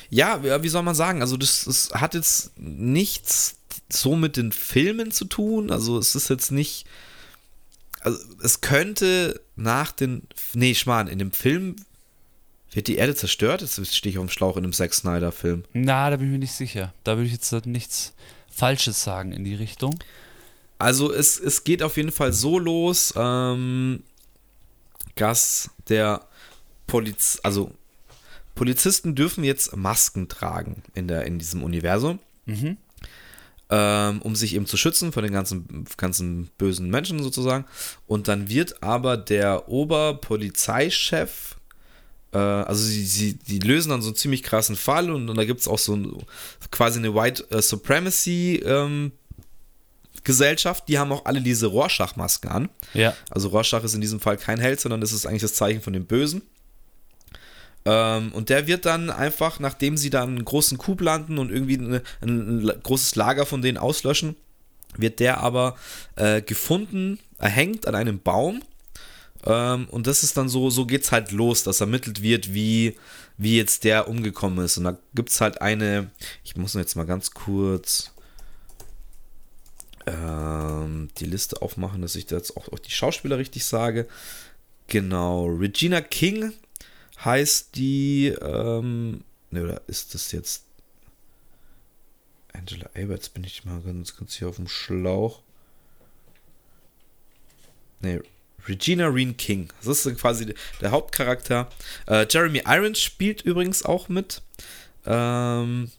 ja, 0.10 0.64
wie 0.64 0.69
soll 0.69 0.84
man 0.84 0.95
sagen? 0.95 1.22
Also, 1.22 1.38
das, 1.38 1.65
das 1.65 1.91
hat 1.93 2.14
jetzt 2.14 2.51
nichts 2.57 3.57
so 3.89 4.15
mit 4.15 4.38
den 4.38 4.51
Filmen 4.51 5.11
zu 5.11 5.26
tun. 5.26 5.72
Also, 5.72 5.97
es 5.97 6.15
ist 6.15 6.30
jetzt 6.30 6.51
nicht. 6.51 6.85
Also, 8.01 8.19
es 8.41 8.61
könnte 8.61 9.41
nach 9.55 9.91
den. 9.91 10.27
Nee, 10.53 10.76
Schmarrn, 10.76 11.07
in 11.07 11.19
dem 11.19 11.31
Film 11.31 11.76
wird 12.73 12.88
die 12.88 12.95
Erde 12.95 13.15
zerstört? 13.15 13.61
Jetzt 13.61 13.95
stehe 13.95 14.11
ich 14.11 14.18
auf 14.18 14.26
dem 14.26 14.30
Schlauch 14.30 14.57
in 14.57 14.64
einem 14.64 14.73
Zack 14.73 14.93
Snyder-Film. 14.93 15.64
Na, 15.73 16.10
da 16.10 16.18
bin 16.18 16.27
ich 16.27 16.31
mir 16.31 16.39
nicht 16.39 16.53
sicher. 16.53 16.93
Da 17.03 17.15
würde 17.15 17.27
ich 17.27 17.34
jetzt 17.34 17.65
nichts 17.68 18.14
Falsches 18.49 19.03
sagen 19.03 19.31
in 19.31 19.43
die 19.43 19.55
Richtung. 19.55 19.99
Also 20.84 21.14
es, 21.14 21.39
es 21.39 21.64
geht 21.64 21.81
auf 21.81 21.95
jeden 21.95 22.11
Fall 22.11 22.34
so 22.34 22.60
los, 22.60 23.14
ähm, 23.15 24.03
dass 25.15 25.69
der 25.88 26.27
Poliz 26.88 27.39
also 27.41 27.72
Polizisten 28.53 29.15
dürfen 29.15 29.45
jetzt 29.45 29.77
Masken 29.77 30.27
tragen 30.27 30.84
in, 30.93 31.07
der, 31.07 31.26
in 31.26 31.39
diesem 31.39 31.64
Universum. 31.64 32.19
Mhm. 32.45 32.77
Ähm, 33.69 34.22
um 34.23 34.35
sich 34.35 34.55
eben 34.55 34.65
zu 34.65 34.76
schützen 34.76 35.14
von 35.14 35.23
den 35.23 35.31
ganzen, 35.31 35.85
ganzen 35.95 36.49
bösen 36.57 36.89
Menschen 36.89 37.23
sozusagen. 37.23 37.64
Und 38.05 38.27
dann 38.27 38.49
wird 38.49 38.84
aber 38.84 39.15
der 39.15 39.69
Oberpolizeichef, 39.69 41.55
äh, 42.34 42.38
also 42.38 42.84
sie, 42.84 43.05
sie 43.05 43.35
die 43.35 43.60
lösen 43.60 43.89
dann 43.89 44.01
so 44.01 44.10
einen 44.10 44.18
ziemlich 44.18 44.43
krassen 44.43 44.76
Fall 44.76 45.10
und, 45.10 45.30
und 45.30 45.38
da 45.38 45.45
gibt 45.45 45.61
es 45.61 45.69
auch 45.69 45.80
so 45.80 45.95
ein, 45.95 46.14
quasi 46.72 46.99
eine 46.99 47.15
White 47.15 47.45
äh, 47.51 47.61
Supremacy 47.61 48.61
ähm, 48.65 49.14
Gesellschaft, 50.23 50.88
die 50.88 50.99
haben 50.99 51.11
auch 51.11 51.26
alle 51.26 51.41
diese 51.41 51.68
Rorschach-Masken 51.68 52.49
an. 52.49 52.69
Ja. 52.94 53.15
Also 53.30 53.49
Rorschach 53.49 53.84
ist 53.84 53.94
in 53.94 54.02
diesem 54.02 54.19
Fall 54.19 54.38
kein 54.38 54.60
Held, 54.60 54.80
sondern 54.80 55.02
das 55.02 55.11
ist 55.11 55.26
eigentlich 55.26 55.41
das 55.41 55.56
Zeichen 55.56 55.81
von 55.81 55.94
dem 55.94 56.06
Bösen. 56.06 56.44
Ähm, 57.85 58.31
und 58.31 58.49
der 58.49 58.68
wird 58.68 58.85
dann 58.85 59.10
einfach, 59.10 59.60
nachdem 59.60 59.98
sie 59.98 60.10
dann 60.10 60.30
einen 60.30 60.45
großen 60.45 60.77
Coup 60.77 60.99
landen 61.02 61.38
und 61.38 61.52
irgendwie 61.52 61.77
eine, 61.77 62.02
ein, 62.22 62.65
ein, 62.65 62.81
großes 62.81 63.15
Lager 63.15 63.45
von 63.45 63.61
denen 63.61 63.77
auslöschen, 63.77 64.35
wird 64.95 65.19
der 65.19 65.40
aber 65.40 65.76
äh, 66.15 66.41
gefunden, 66.41 67.19
erhängt 67.38 67.88
an 67.88 67.95
einem 67.95 68.19
Baum. 68.19 68.61
Ähm, 69.45 69.88
und 69.90 70.07
das 70.07 70.23
ist 70.23 70.38
dann 70.38 70.48
so, 70.48 70.69
so 70.69 70.85
geht 70.85 71.03
es 71.03 71.11
halt 71.11 71.31
los, 71.31 71.64
dass 71.64 71.81
ermittelt 71.81 72.22
wird, 72.22 72.53
wie, 72.53 72.95
wie 73.38 73.57
jetzt 73.57 73.84
der 73.84 74.07
umgekommen 74.07 74.64
ist. 74.64 74.77
Und 74.77 74.85
da 74.85 74.98
gibt 75.14 75.30
es 75.30 75.41
halt 75.41 75.61
eine, 75.61 76.10
ich 76.45 76.56
muss 76.56 76.76
jetzt 76.76 76.95
mal 76.95 77.06
ganz 77.06 77.31
kurz 77.31 78.12
ähm, 80.05 81.09
die 81.17 81.25
Liste 81.25 81.61
aufmachen, 81.61 82.01
dass 82.01 82.15
ich 82.15 82.25
da 82.25 82.38
jetzt 82.38 82.57
auch, 82.57 82.67
auch 82.69 82.80
die 82.80 82.91
Schauspieler 82.91 83.38
richtig 83.38 83.65
sage. 83.65 84.07
Genau, 84.88 85.45
Regina 85.45 86.01
King 86.01 86.53
heißt 87.23 87.75
die, 87.75 88.27
ähm, 88.41 89.23
ne, 89.51 89.63
oder 89.63 89.81
ist 89.88 90.13
das 90.13 90.31
jetzt 90.31 90.65
Angela 92.51 92.89
Aberts? 92.95 93.30
Bin 93.30 93.43
ich 93.43 93.65
mal 93.65 93.81
ganz, 93.81 94.15
ganz 94.17 94.35
hier 94.35 94.49
auf 94.49 94.57
dem 94.57 94.67
Schlauch. 94.67 95.41
Ne, 98.01 98.21
Regina 98.67 99.07
Reen 99.07 99.38
King. 99.38 99.69
Das 99.84 100.05
ist 100.05 100.19
quasi 100.19 100.53
der 100.81 100.91
Hauptcharakter. 100.91 101.69
Äh, 102.07 102.27
Jeremy 102.30 102.63
Irons 102.65 102.99
spielt 102.99 103.41
übrigens 103.41 103.84
auch 103.84 104.09
mit. 104.09 104.41
Ähm, 105.05 105.91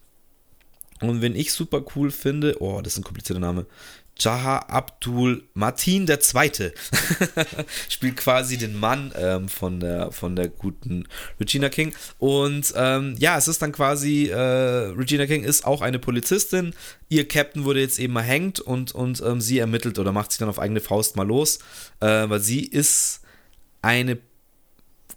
und 1.01 1.23
wenn 1.23 1.37
ich 1.37 1.53
super 1.53 1.85
cool 1.95 2.11
finde, 2.11 2.57
oh, 2.61 2.81
das 2.81 2.95
ist 2.95 3.01
ein 3.01 3.05
komplizierter 3.05 3.41
Name. 3.41 3.66
Jaha 4.16 4.59
Abdul 4.69 5.43
Martin 5.55 6.07
II. 6.09 6.73
spielt 7.89 8.16
quasi 8.16 8.57
den 8.57 8.79
Mann 8.79 9.12
ähm, 9.16 9.49
von, 9.49 9.81
der, 9.81 10.12
von 10.12 10.37
der 10.37 10.49
guten 10.49 11.09
Regina 11.41 11.69
King. 11.69 11.93
Und 12.19 12.73
ähm, 12.77 13.16
ja, 13.19 13.37
es 13.37 13.49
ist 13.49 13.61
dann 13.61 13.73
quasi, 13.73 14.29
äh, 14.29 14.39
Regina 14.39 15.27
King 15.27 15.43
ist 15.43 15.66
auch 15.66 15.83
eine 15.83 15.99
Polizistin. 15.99 16.75
Ihr 17.09 17.27
Captain 17.27 17.65
wurde 17.65 17.81
jetzt 17.81 17.99
eben 17.99 18.12
mal 18.12 18.23
hängt 18.23 18.61
und, 18.61 18.95
und 18.95 19.21
ähm, 19.21 19.41
sie 19.41 19.59
ermittelt 19.59 19.99
oder 19.99 20.12
macht 20.12 20.31
sich 20.31 20.39
dann 20.39 20.49
auf 20.49 20.61
eigene 20.61 20.81
Faust 20.81 21.16
mal 21.16 21.27
los, 21.27 21.59
äh, 22.01 22.29
weil 22.29 22.41
sie 22.41 22.65
ist 22.65 23.21
eine 23.83 24.19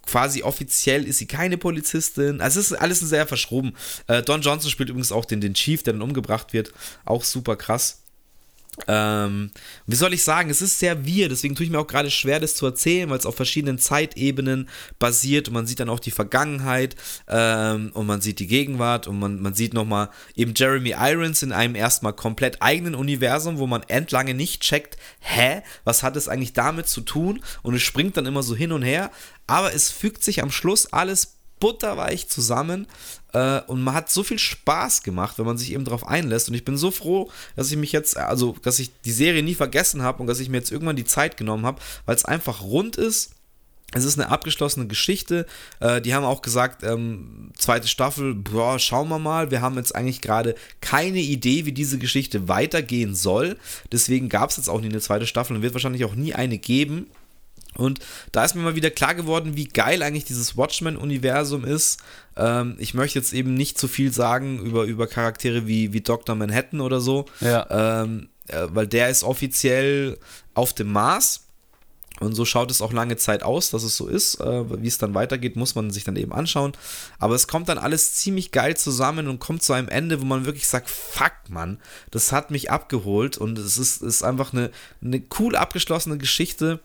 quasi 0.08 0.42
offiziell 0.42 1.04
ist 1.04 1.18
sie 1.18 1.26
keine 1.26 1.58
Polizistin. 1.58 2.40
Also 2.40 2.60
es 2.60 2.70
ist 2.70 2.78
alles 2.78 3.00
sehr 3.00 3.26
verschroben. 3.26 3.74
Äh, 4.06 4.22
Don 4.22 4.40
Johnson 4.40 4.70
spielt 4.70 4.88
übrigens 4.88 5.12
auch 5.12 5.26
den, 5.26 5.40
den 5.40 5.54
Chief, 5.54 5.82
der 5.82 5.92
dann 5.92 6.02
umgebracht 6.02 6.52
wird. 6.52 6.72
Auch 7.04 7.24
super 7.24 7.56
krass. 7.56 8.02
Ähm, 8.86 9.50
wie 9.86 9.96
soll 9.96 10.14
ich 10.14 10.22
sagen, 10.22 10.50
es 10.50 10.62
ist 10.62 10.78
sehr 10.78 11.04
wir, 11.04 11.28
deswegen 11.28 11.54
tue 11.54 11.64
ich 11.64 11.70
mir 11.70 11.78
auch 11.78 11.86
gerade 11.86 12.10
schwer, 12.10 12.40
das 12.40 12.54
zu 12.54 12.66
erzählen, 12.66 13.10
weil 13.10 13.18
es 13.18 13.26
auf 13.26 13.34
verschiedenen 13.34 13.78
Zeitebenen 13.78 14.68
basiert 14.98 15.48
und 15.48 15.54
man 15.54 15.66
sieht 15.66 15.80
dann 15.80 15.88
auch 15.88 16.00
die 16.00 16.10
Vergangenheit 16.10 16.96
ähm, 17.28 17.90
und 17.94 18.06
man 18.06 18.20
sieht 18.20 18.38
die 18.38 18.46
Gegenwart 18.46 19.06
und 19.06 19.18
man, 19.18 19.40
man 19.40 19.54
sieht 19.54 19.74
nochmal 19.74 20.10
eben 20.36 20.54
Jeremy 20.54 20.94
Irons 20.98 21.42
in 21.42 21.52
einem 21.52 21.74
erstmal 21.74 22.12
komplett 22.12 22.62
eigenen 22.62 22.94
Universum, 22.94 23.58
wo 23.58 23.66
man 23.66 23.82
entlange 23.84 24.34
nicht 24.34 24.62
checkt, 24.62 24.96
hä, 25.20 25.62
was 25.84 26.02
hat 26.02 26.16
es 26.16 26.28
eigentlich 26.28 26.52
damit 26.52 26.88
zu 26.88 27.00
tun? 27.00 27.42
Und 27.62 27.74
es 27.74 27.82
springt 27.82 28.16
dann 28.16 28.26
immer 28.26 28.42
so 28.42 28.54
hin 28.54 28.72
und 28.72 28.82
her, 28.82 29.10
aber 29.46 29.74
es 29.74 29.90
fügt 29.90 30.22
sich 30.22 30.42
am 30.42 30.50
Schluss 30.50 30.92
alles 30.92 31.38
butterweich 31.60 32.28
zusammen 32.28 32.86
äh, 33.38 33.60
und 33.66 33.82
man 33.82 33.94
hat 33.94 34.10
so 34.10 34.24
viel 34.24 34.38
Spaß 34.38 35.02
gemacht, 35.02 35.38
wenn 35.38 35.46
man 35.46 35.58
sich 35.58 35.72
eben 35.72 35.84
darauf 35.84 36.06
einlässt 36.06 36.48
und 36.48 36.54
ich 36.54 36.64
bin 36.64 36.76
so 36.76 36.90
froh, 36.90 37.30
dass 37.54 37.70
ich 37.70 37.76
mich 37.76 37.92
jetzt, 37.92 38.16
also 38.16 38.56
dass 38.62 38.78
ich 38.78 38.90
die 39.04 39.12
Serie 39.12 39.42
nie 39.42 39.54
vergessen 39.54 40.02
habe 40.02 40.20
und 40.20 40.26
dass 40.26 40.40
ich 40.40 40.48
mir 40.48 40.58
jetzt 40.58 40.72
irgendwann 40.72 40.96
die 40.96 41.04
Zeit 41.04 41.36
genommen 41.36 41.64
habe, 41.64 41.80
weil 42.04 42.16
es 42.16 42.24
einfach 42.24 42.62
rund 42.62 42.96
ist. 42.96 43.32
Es 43.92 44.04
ist 44.04 44.18
eine 44.18 44.30
abgeschlossene 44.30 44.86
Geschichte. 44.86 45.46
Äh, 45.80 46.02
die 46.02 46.14
haben 46.14 46.24
auch 46.24 46.42
gesagt, 46.42 46.82
ähm, 46.82 47.52
zweite 47.56 47.88
Staffel, 47.88 48.34
boah, 48.34 48.78
schauen 48.78 49.08
wir 49.08 49.18
mal. 49.18 49.50
Wir 49.50 49.62
haben 49.62 49.76
jetzt 49.76 49.94
eigentlich 49.94 50.20
gerade 50.20 50.56
keine 50.82 51.20
Idee, 51.20 51.64
wie 51.64 51.72
diese 51.72 51.96
Geschichte 51.98 52.48
weitergehen 52.48 53.14
soll. 53.14 53.56
Deswegen 53.90 54.28
gab 54.28 54.50
es 54.50 54.58
jetzt 54.58 54.68
auch 54.68 54.80
nie 54.80 54.90
eine 54.90 55.00
zweite 55.00 55.26
Staffel 55.26 55.56
und 55.56 55.62
wird 55.62 55.72
wahrscheinlich 55.72 56.04
auch 56.04 56.14
nie 56.14 56.34
eine 56.34 56.58
geben. 56.58 57.06
Und 57.78 58.00
da 58.32 58.44
ist 58.44 58.54
mir 58.54 58.62
mal 58.62 58.74
wieder 58.76 58.90
klar 58.90 59.14
geworden, 59.14 59.56
wie 59.56 59.66
geil 59.68 60.02
eigentlich 60.02 60.24
dieses 60.24 60.56
Watchmen-Universum 60.56 61.64
ist. 61.64 62.00
Ähm, 62.36 62.76
ich 62.78 62.92
möchte 62.92 63.18
jetzt 63.18 63.32
eben 63.32 63.54
nicht 63.54 63.78
zu 63.78 63.88
viel 63.88 64.12
sagen 64.12 64.58
über, 64.58 64.84
über 64.84 65.06
Charaktere 65.06 65.66
wie, 65.66 65.92
wie 65.92 66.00
Dr. 66.02 66.34
Manhattan 66.34 66.80
oder 66.80 67.00
so, 67.00 67.24
Ja. 67.40 68.02
ähm, 68.02 68.28
äh, 68.48 68.66
weil 68.70 68.86
der 68.86 69.08
ist 69.08 69.22
offiziell 69.24 70.18
auf 70.54 70.74
dem 70.74 70.92
Mars. 70.92 71.44
Und 72.20 72.34
so 72.34 72.44
schaut 72.44 72.68
es 72.72 72.82
auch 72.82 72.92
lange 72.92 73.16
Zeit 73.16 73.44
aus, 73.44 73.70
dass 73.70 73.84
es 73.84 73.96
so 73.96 74.08
ist. 74.08 74.40
Äh, 74.40 74.82
wie 74.82 74.88
es 74.88 74.98
dann 74.98 75.14
weitergeht, 75.14 75.54
muss 75.54 75.76
man 75.76 75.92
sich 75.92 76.02
dann 76.02 76.16
eben 76.16 76.32
anschauen. 76.32 76.72
Aber 77.20 77.36
es 77.36 77.46
kommt 77.46 77.68
dann 77.68 77.78
alles 77.78 78.14
ziemlich 78.14 78.50
geil 78.50 78.76
zusammen 78.76 79.28
und 79.28 79.38
kommt 79.38 79.62
zu 79.62 79.72
einem 79.72 79.86
Ende, 79.86 80.20
wo 80.20 80.24
man 80.24 80.44
wirklich 80.44 80.66
sagt, 80.66 80.90
fuck, 80.90 81.30
Mann, 81.48 81.78
das 82.10 82.32
hat 82.32 82.50
mich 82.50 82.72
abgeholt. 82.72 83.38
Und 83.38 83.56
es 83.56 83.78
ist, 83.78 84.02
ist 84.02 84.24
einfach 84.24 84.52
eine, 84.52 84.72
eine 85.00 85.22
cool 85.38 85.54
abgeschlossene 85.54 86.18
Geschichte. 86.18 86.80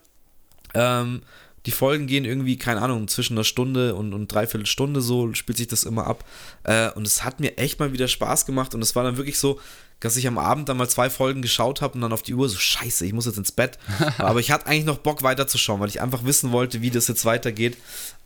Ähm, 0.74 1.22
die 1.66 1.70
Folgen 1.70 2.06
gehen 2.06 2.24
irgendwie, 2.24 2.58
keine 2.58 2.82
Ahnung, 2.82 3.08
zwischen 3.08 3.34
einer 3.34 3.44
Stunde 3.44 3.94
und, 3.94 4.12
und 4.12 4.28
dreiviertel 4.28 4.66
Stunde 4.66 5.00
so 5.00 5.32
spielt 5.32 5.56
sich 5.56 5.68
das 5.68 5.84
immer 5.84 6.06
ab. 6.06 6.24
Äh, 6.64 6.90
und 6.90 7.06
es 7.06 7.24
hat 7.24 7.40
mir 7.40 7.56
echt 7.56 7.80
mal 7.80 7.92
wieder 7.92 8.08
Spaß 8.08 8.44
gemacht. 8.44 8.74
Und 8.74 8.82
es 8.82 8.94
war 8.94 9.04
dann 9.04 9.16
wirklich 9.16 9.38
so, 9.38 9.60
dass 10.00 10.16
ich 10.16 10.26
am 10.26 10.38
Abend 10.38 10.68
dann 10.68 10.76
mal 10.76 10.88
zwei 10.88 11.08
Folgen 11.08 11.40
geschaut 11.40 11.80
habe 11.80 11.94
und 11.94 12.02
dann 12.02 12.12
auf 12.12 12.22
die 12.22 12.34
Uhr 12.34 12.48
so, 12.48 12.58
scheiße, 12.58 13.06
ich 13.06 13.12
muss 13.12 13.26
jetzt 13.26 13.38
ins 13.38 13.52
Bett. 13.52 13.78
Aber 14.18 14.40
ich 14.40 14.50
hatte 14.50 14.66
eigentlich 14.66 14.84
noch 14.84 14.98
Bock 14.98 15.22
weiterzuschauen, 15.22 15.80
weil 15.80 15.88
ich 15.88 16.00
einfach 16.00 16.24
wissen 16.24 16.52
wollte, 16.52 16.82
wie 16.82 16.90
das 16.90 17.08
jetzt 17.08 17.24
weitergeht. 17.24 17.76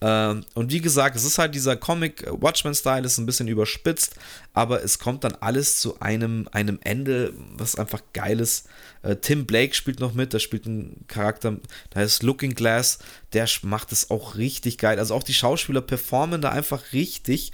Ähm, 0.00 0.44
und 0.54 0.72
wie 0.72 0.80
gesagt, 0.80 1.16
es 1.16 1.24
ist 1.24 1.38
halt 1.38 1.54
dieser 1.54 1.76
Comic-Watchmen-Style, 1.76 3.06
ist 3.06 3.18
ein 3.18 3.26
bisschen 3.26 3.48
überspitzt, 3.48 4.16
aber 4.54 4.82
es 4.82 4.98
kommt 4.98 5.24
dann 5.24 5.34
alles 5.40 5.80
zu 5.80 6.00
einem, 6.00 6.48
einem 6.52 6.78
Ende, 6.82 7.32
was 7.56 7.76
einfach 7.76 8.02
geil 8.12 8.40
ist. 8.40 8.68
Äh, 9.02 9.16
Tim 9.16 9.46
Blake 9.46 9.74
spielt 9.74 10.00
noch 10.00 10.14
mit, 10.14 10.32
der 10.32 10.38
spielt 10.38 10.66
einen 10.66 11.04
Charakter, 11.08 11.56
da 11.90 12.00
heißt 12.00 12.22
Looking 12.22 12.54
Glass, 12.54 12.98
der 13.32 13.48
macht 13.62 13.92
es 13.92 14.10
auch 14.10 14.36
richtig 14.36 14.78
geil. 14.78 14.98
Also 14.98 15.14
auch 15.14 15.22
die 15.22 15.34
Schauspieler 15.34 15.80
performen 15.80 16.40
da 16.40 16.50
einfach 16.50 16.92
richtig. 16.92 17.52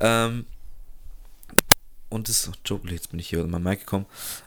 Ähm, 0.00 0.46
und 2.12 2.28
das, 2.28 2.50
Joke, 2.64 2.88
jetzt 2.92 3.10
bin 3.10 3.18
ich 3.20 3.28
hier 3.28 3.40
in 3.40 3.50
mein 3.50 3.62
Mic 3.62 3.80
gekommen, 3.80 4.06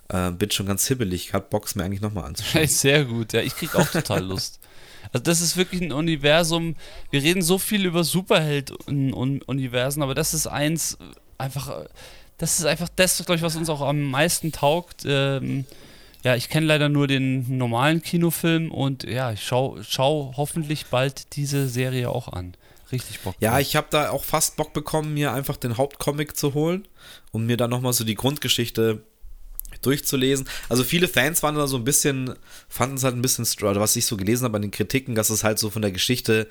äh, 0.09 0.31
bin 0.31 0.51
schon 0.51 0.65
ganz 0.65 0.87
hibbelig, 0.87 1.33
hat 1.33 1.49
Bock, 1.49 1.65
es 1.65 1.75
mir 1.75 1.83
eigentlich 1.83 2.01
nochmal 2.01 2.25
anzuschauen. 2.25 2.59
Hey, 2.61 2.67
sehr 2.67 3.05
gut, 3.05 3.33
ja. 3.33 3.41
Ich 3.41 3.55
krieg 3.55 3.75
auch 3.75 3.87
total 3.89 4.23
Lust. 4.25 4.59
Also 5.13 5.23
das 5.23 5.41
ist 5.41 5.55
wirklich 5.57 5.81
ein 5.81 5.91
Universum. 5.91 6.75
Wir 7.11 7.21
reden 7.21 7.41
so 7.41 7.57
viel 7.57 7.85
über 7.85 8.03
Superhelden-Universen, 8.03 10.01
aber 10.03 10.15
das 10.15 10.33
ist 10.33 10.47
eins 10.47 10.95
äh, 10.95 10.97
einfach. 11.37 11.69
äh, 11.69 11.85
Das 12.37 12.59
ist 12.59 12.65
einfach 12.65 12.89
das, 12.95 13.17
glaube 13.17 13.35
ich, 13.37 13.41
was 13.41 13.55
uns 13.55 13.69
auch 13.69 13.81
am 13.81 14.01
meisten 14.03 14.51
taugt. 14.51 15.03
Ähm, 15.05 15.65
ja, 16.23 16.35
ich 16.35 16.49
kenne 16.49 16.65
leider 16.65 16.89
nur 16.89 17.07
den 17.07 17.57
normalen 17.57 18.01
Kinofilm 18.01 18.71
und 18.71 19.03
ja, 19.03 19.31
ich 19.31 19.43
schau, 19.43 19.77
schau 19.87 20.33
hoffentlich 20.35 20.87
bald 20.87 21.35
diese 21.35 21.69
Serie 21.69 22.09
auch 22.09 22.27
an. 22.29 22.55
Richtig 22.91 23.21
Bock. 23.21 23.35
Ja, 23.39 23.59
ich 23.59 23.75
habe 23.75 23.87
da 23.89 24.09
auch 24.09 24.23
fast 24.23 24.57
Bock 24.57 24.73
bekommen, 24.73 25.13
mir 25.13 25.33
einfach 25.33 25.57
den 25.57 25.77
Hauptcomic 25.77 26.37
zu 26.37 26.53
holen 26.53 26.87
und 27.31 27.45
mir 27.45 27.57
dann 27.57 27.69
nochmal 27.69 27.93
so 27.93 28.03
die 28.03 28.15
Grundgeschichte 28.15 29.01
durchzulesen. 29.81 30.47
Also 30.69 30.83
viele 30.83 31.07
Fans 31.07 31.43
waren 31.43 31.55
da 31.55 31.67
so 31.67 31.77
ein 31.77 31.83
bisschen, 31.83 32.35
fanden 32.69 32.97
es 32.97 33.03
halt 33.03 33.15
ein 33.15 33.21
bisschen, 33.21 33.45
oder 33.61 33.81
was 33.81 33.95
ich 33.95 34.05
so 34.05 34.17
gelesen 34.17 34.45
habe 34.45 34.57
an 34.57 34.61
den 34.61 34.71
Kritiken, 34.71 35.15
dass 35.15 35.29
es 35.29 35.43
halt 35.43 35.59
so 35.59 35.69
von 35.69 35.81
der 35.81 35.91
Geschichte, 35.91 36.47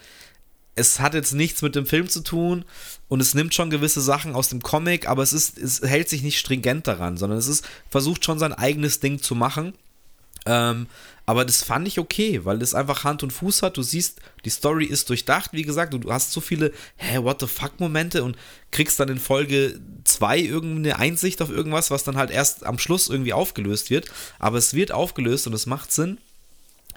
es 0.76 0.98
hat 1.00 1.14
jetzt 1.14 1.32
nichts 1.32 1.62
mit 1.62 1.76
dem 1.76 1.86
Film 1.86 2.08
zu 2.08 2.20
tun 2.20 2.64
und 3.08 3.20
es 3.20 3.34
nimmt 3.34 3.54
schon 3.54 3.70
gewisse 3.70 4.00
Sachen 4.00 4.34
aus 4.34 4.48
dem 4.48 4.62
Comic, 4.62 5.08
aber 5.08 5.22
es 5.22 5.32
ist, 5.32 5.56
es 5.58 5.82
hält 5.82 6.08
sich 6.08 6.22
nicht 6.22 6.38
stringent 6.38 6.86
daran, 6.86 7.16
sondern 7.16 7.38
es 7.38 7.46
ist, 7.46 7.64
versucht 7.90 8.24
schon 8.24 8.38
sein 8.38 8.52
eigenes 8.52 9.00
Ding 9.00 9.20
zu 9.22 9.34
machen. 9.34 9.74
Ähm, 10.46 10.88
aber 11.26 11.44
das 11.44 11.62
fand 11.62 11.88
ich 11.88 11.98
okay, 11.98 12.44
weil 12.44 12.58
das 12.58 12.74
einfach 12.74 13.04
Hand 13.04 13.22
und 13.22 13.32
Fuß 13.32 13.62
hat. 13.62 13.76
Du 13.76 13.82
siehst, 13.82 14.20
die 14.44 14.50
Story 14.50 14.84
ist 14.84 15.08
durchdacht, 15.08 15.52
wie 15.52 15.62
gesagt, 15.62 15.94
du 15.94 16.12
hast 16.12 16.32
so 16.32 16.40
viele, 16.40 16.72
hä, 16.96 17.18
what 17.18 17.40
the 17.40 17.46
fuck 17.46 17.80
Momente 17.80 18.22
und 18.24 18.36
kriegst 18.70 19.00
dann 19.00 19.08
in 19.08 19.18
Folge 19.18 19.80
2 20.04 20.38
irgendeine 20.40 20.98
Einsicht 20.98 21.40
auf 21.40 21.50
irgendwas, 21.50 21.90
was 21.90 22.04
dann 22.04 22.16
halt 22.16 22.30
erst 22.30 22.66
am 22.66 22.78
Schluss 22.78 23.08
irgendwie 23.08 23.32
aufgelöst 23.32 23.90
wird. 23.90 24.10
Aber 24.38 24.58
es 24.58 24.74
wird 24.74 24.92
aufgelöst 24.92 25.46
und 25.46 25.54
es 25.54 25.66
macht 25.66 25.92
Sinn. 25.92 26.18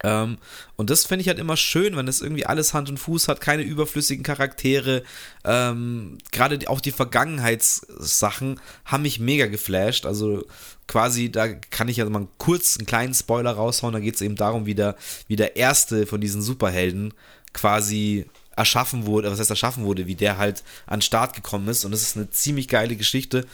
Ähm, 0.03 0.37
und 0.75 0.89
das 0.89 1.05
finde 1.05 1.21
ich 1.21 1.27
halt 1.27 1.39
immer 1.39 1.57
schön, 1.57 1.95
wenn 1.95 2.07
es 2.07 2.21
irgendwie 2.21 2.45
alles 2.45 2.73
Hand 2.73 2.89
und 2.89 2.97
Fuß 2.97 3.27
hat, 3.27 3.41
keine 3.41 3.63
überflüssigen 3.63 4.23
Charaktere. 4.23 5.03
Ähm, 5.43 6.17
Gerade 6.31 6.69
auch 6.69 6.81
die 6.81 6.91
Vergangenheitssachen 6.91 8.59
haben 8.85 9.03
mich 9.03 9.19
mega 9.19 9.47
geflasht. 9.47 10.05
Also 10.05 10.45
quasi, 10.87 11.31
da 11.31 11.47
kann 11.47 11.89
ich 11.89 11.97
ja 11.97 12.09
mal 12.09 12.27
kurz 12.37 12.77
einen 12.77 12.85
kleinen 12.85 13.13
Spoiler 13.13 13.51
raushauen. 13.51 13.93
Da 13.93 13.99
geht 13.99 14.15
es 14.15 14.21
eben 14.21 14.35
darum, 14.35 14.65
wie 14.65 14.75
der, 14.75 14.95
wie 15.27 15.35
der 15.35 15.55
erste 15.55 16.05
von 16.07 16.21
diesen 16.21 16.41
Superhelden 16.41 17.13
quasi 17.53 18.25
erschaffen 18.55 19.05
wurde, 19.05 19.29
was 19.29 19.39
heißt 19.39 19.49
erschaffen 19.49 19.85
wurde, 19.85 20.07
wie 20.07 20.15
der 20.15 20.37
halt 20.37 20.63
an 20.85 20.97
den 20.97 21.03
Start 21.03 21.35
gekommen 21.35 21.67
ist. 21.67 21.85
Und 21.85 21.91
das 21.91 22.01
ist 22.01 22.17
eine 22.17 22.29
ziemlich 22.31 22.67
geile 22.67 22.95
Geschichte 22.95 23.45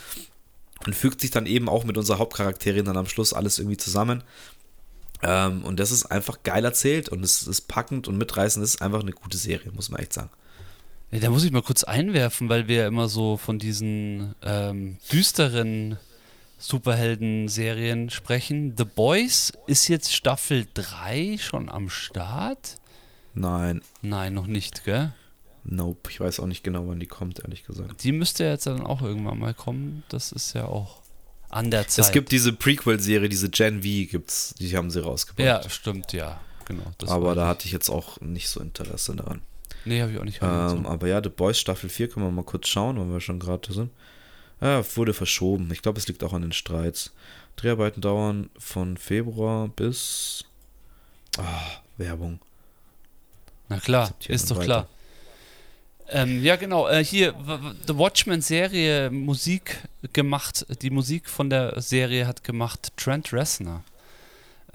und 0.85 0.95
fügt 0.95 1.21
sich 1.21 1.31
dann 1.31 1.45
eben 1.45 1.69
auch 1.69 1.83
mit 1.83 1.97
unserer 1.97 2.19
Hauptcharakterin 2.19 2.85
dann 2.85 2.97
am 2.97 3.07
Schluss 3.07 3.33
alles 3.33 3.59
irgendwie 3.59 3.77
zusammen. 3.77 4.23
Ähm, 5.21 5.63
und 5.63 5.79
das 5.79 5.91
ist 5.91 6.05
einfach 6.05 6.43
geil 6.43 6.63
erzählt 6.65 7.09
und 7.09 7.23
es 7.23 7.43
ist 7.43 7.67
packend 7.67 8.07
und 8.07 8.17
mitreißend. 8.17 8.63
Es 8.63 8.75
ist 8.75 8.81
einfach 8.81 9.01
eine 9.01 9.11
gute 9.11 9.37
Serie, 9.37 9.71
muss 9.71 9.89
man 9.89 10.01
echt 10.01 10.13
sagen. 10.13 10.29
Ja, 11.11 11.19
da 11.19 11.29
muss 11.29 11.43
ich 11.43 11.51
mal 11.51 11.61
kurz 11.61 11.83
einwerfen, 11.83 12.49
weil 12.49 12.67
wir 12.67 12.77
ja 12.77 12.87
immer 12.87 13.07
so 13.07 13.37
von 13.37 13.59
diesen 13.59 14.35
ähm, 14.41 14.97
düsteren 15.11 15.97
Superhelden-Serien 16.63 18.09
sprechen. 18.09 18.73
The 18.77 18.85
Boys 18.85 19.51
ist 19.67 19.89
jetzt 19.89 20.13
Staffel 20.13 20.65
3 20.73 21.37
schon 21.37 21.67
am 21.67 21.89
Start? 21.89 22.77
Nein, 23.33 23.81
Nein, 24.01 24.33
noch 24.33 24.47
nicht, 24.47 24.85
gell? 24.85 25.11
nope. 25.65 26.09
Ich 26.09 26.21
weiß 26.21 26.39
auch 26.39 26.45
nicht 26.45 26.63
genau, 26.63 26.87
wann 26.87 27.01
die 27.01 27.05
kommt, 27.05 27.39
ehrlich 27.39 27.65
gesagt. 27.65 28.01
Die 28.05 28.13
müsste 28.13 28.45
jetzt 28.45 28.65
dann 28.65 28.85
auch 28.85 29.01
irgendwann 29.01 29.39
mal 29.39 29.53
kommen. 29.53 30.03
Das 30.07 30.31
ist 30.31 30.53
ja 30.53 30.63
auch 30.65 31.01
an 31.49 31.69
der 31.69 31.87
Zeit. 31.89 32.05
Es 32.05 32.11
gibt 32.13 32.31
diese 32.31 32.53
Prequel-Serie, 32.53 33.27
diese 33.27 33.49
Gen 33.49 33.81
V 33.81 34.09
gibt's, 34.09 34.55
die 34.57 34.75
haben 34.77 34.89
sie 34.89 35.03
rausgebracht. 35.03 35.65
Ja, 35.65 35.69
stimmt, 35.69 36.13
ja. 36.13 36.39
Genau. 36.65 36.83
aber 37.07 37.35
da 37.35 37.43
ich. 37.43 37.47
hatte 37.49 37.65
ich 37.65 37.73
jetzt 37.73 37.89
auch 37.89 38.21
nicht 38.21 38.47
so 38.47 38.61
Interesse 38.61 39.13
daran. 39.17 39.41
Nee, 39.83 40.01
habe 40.01 40.13
ich 40.13 40.17
auch 40.17 40.23
nicht 40.23 40.39
Ähm, 40.41 40.85
aber 40.85 41.07
ja, 41.07 41.21
The 41.21 41.27
Boys 41.27 41.59
Staffel 41.59 41.89
4 41.89 42.07
können 42.07 42.25
wir 42.25 42.31
mal 42.31 42.45
kurz 42.45 42.69
schauen, 42.69 42.97
weil 42.97 43.09
wir 43.09 43.19
schon 43.19 43.39
gerade 43.39 43.73
sind. 43.73 43.91
Ja, 44.63 44.83
wurde 44.95 45.13
verschoben. 45.13 45.69
Ich 45.73 45.81
glaube, 45.81 45.99
es 45.99 46.07
liegt 46.07 46.23
auch 46.23 46.31
an 46.33 46.41
den 46.41 46.53
Streits. 46.53 47.11
Dreharbeiten 47.57 48.01
dauern 48.01 48.49
von 48.57 48.95
Februar 48.97 49.67
bis. 49.67 50.45
Ah, 51.37 51.81
Werbung. 51.97 52.39
Na 53.67 53.79
klar, 53.79 54.13
ist 54.27 54.49
doch 54.49 54.55
weiter. 54.57 54.65
klar. 54.65 54.87
Ähm, 56.09 56.43
ja, 56.43 56.55
genau. 56.55 56.87
Äh, 56.87 57.03
hier, 57.03 57.33
The 57.87 57.97
Watchmen-Serie, 57.97 59.09
Musik 59.09 59.77
gemacht. 60.13 60.65
Die 60.81 60.89
Musik 60.89 61.29
von 61.29 61.49
der 61.49 61.81
Serie 61.81 62.27
hat 62.27 62.43
gemacht 62.43 62.91
Trent 62.97 63.33
Reznor. 63.33 63.83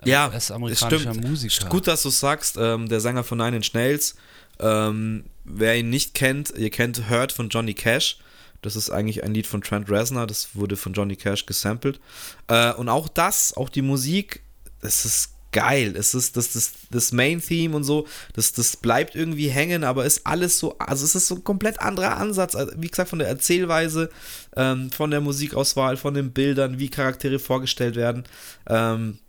Äh, 0.04 0.10
Ja, 0.10 0.26
ist 0.28 0.34
es 0.44 0.50
amerikanischer 0.50 1.12
stimmt. 1.12 1.28
Musiker. 1.28 1.68
Gut, 1.68 1.86
dass 1.86 2.02
du 2.02 2.10
sagst, 2.10 2.56
ähm, 2.58 2.88
der 2.88 3.00
Sänger 3.00 3.24
von 3.24 3.38
Nine 3.38 3.56
Inch 3.56 3.72
Nails. 3.74 4.16
Ähm, 4.60 5.24
wer 5.44 5.76
ihn 5.78 5.90
nicht 5.90 6.14
kennt, 6.14 6.50
ihr 6.56 6.70
kennt 6.70 7.08
Hurt 7.08 7.32
von 7.32 7.48
Johnny 7.48 7.74
Cash. 7.74 8.18
Das 8.62 8.76
ist 8.76 8.90
eigentlich 8.90 9.22
ein 9.24 9.34
Lied 9.34 9.46
von 9.46 9.62
Trent 9.62 9.90
Reznor. 9.90 10.26
Das 10.26 10.54
wurde 10.54 10.76
von 10.76 10.92
Johnny 10.92 11.16
Cash 11.16 11.46
gesampelt. 11.46 12.00
Äh, 12.48 12.72
und 12.74 12.88
auch 12.88 13.08
das, 13.08 13.56
auch 13.56 13.68
die 13.68 13.82
Musik, 13.82 14.42
es 14.80 15.04
ist 15.04 15.30
geil. 15.50 15.94
Es 15.96 16.12
ist 16.14 16.36
das, 16.36 16.52
das, 16.52 16.72
das 16.90 17.12
Main-Theme 17.12 17.74
und 17.74 17.84
so, 17.84 18.06
das, 18.34 18.52
das 18.52 18.76
bleibt 18.76 19.14
irgendwie 19.14 19.48
hängen, 19.48 19.82
aber 19.82 20.04
ist 20.04 20.26
alles 20.26 20.58
so, 20.58 20.76
also 20.78 21.06
es 21.06 21.14
ist 21.14 21.26
so 21.26 21.36
ein 21.36 21.44
komplett 21.44 21.80
anderer 21.80 22.18
Ansatz. 22.18 22.54
Wie 22.76 22.88
gesagt, 22.88 23.08
von 23.08 23.18
der 23.18 23.28
Erzählweise, 23.28 24.10
ähm, 24.56 24.90
von 24.90 25.10
der 25.10 25.22
Musikauswahl, 25.22 25.96
von 25.96 26.12
den 26.14 26.32
Bildern, 26.32 26.78
wie 26.78 26.90
Charaktere 26.90 27.38
vorgestellt 27.38 27.96
werden. 27.96 28.24
Ähm, 28.68 29.20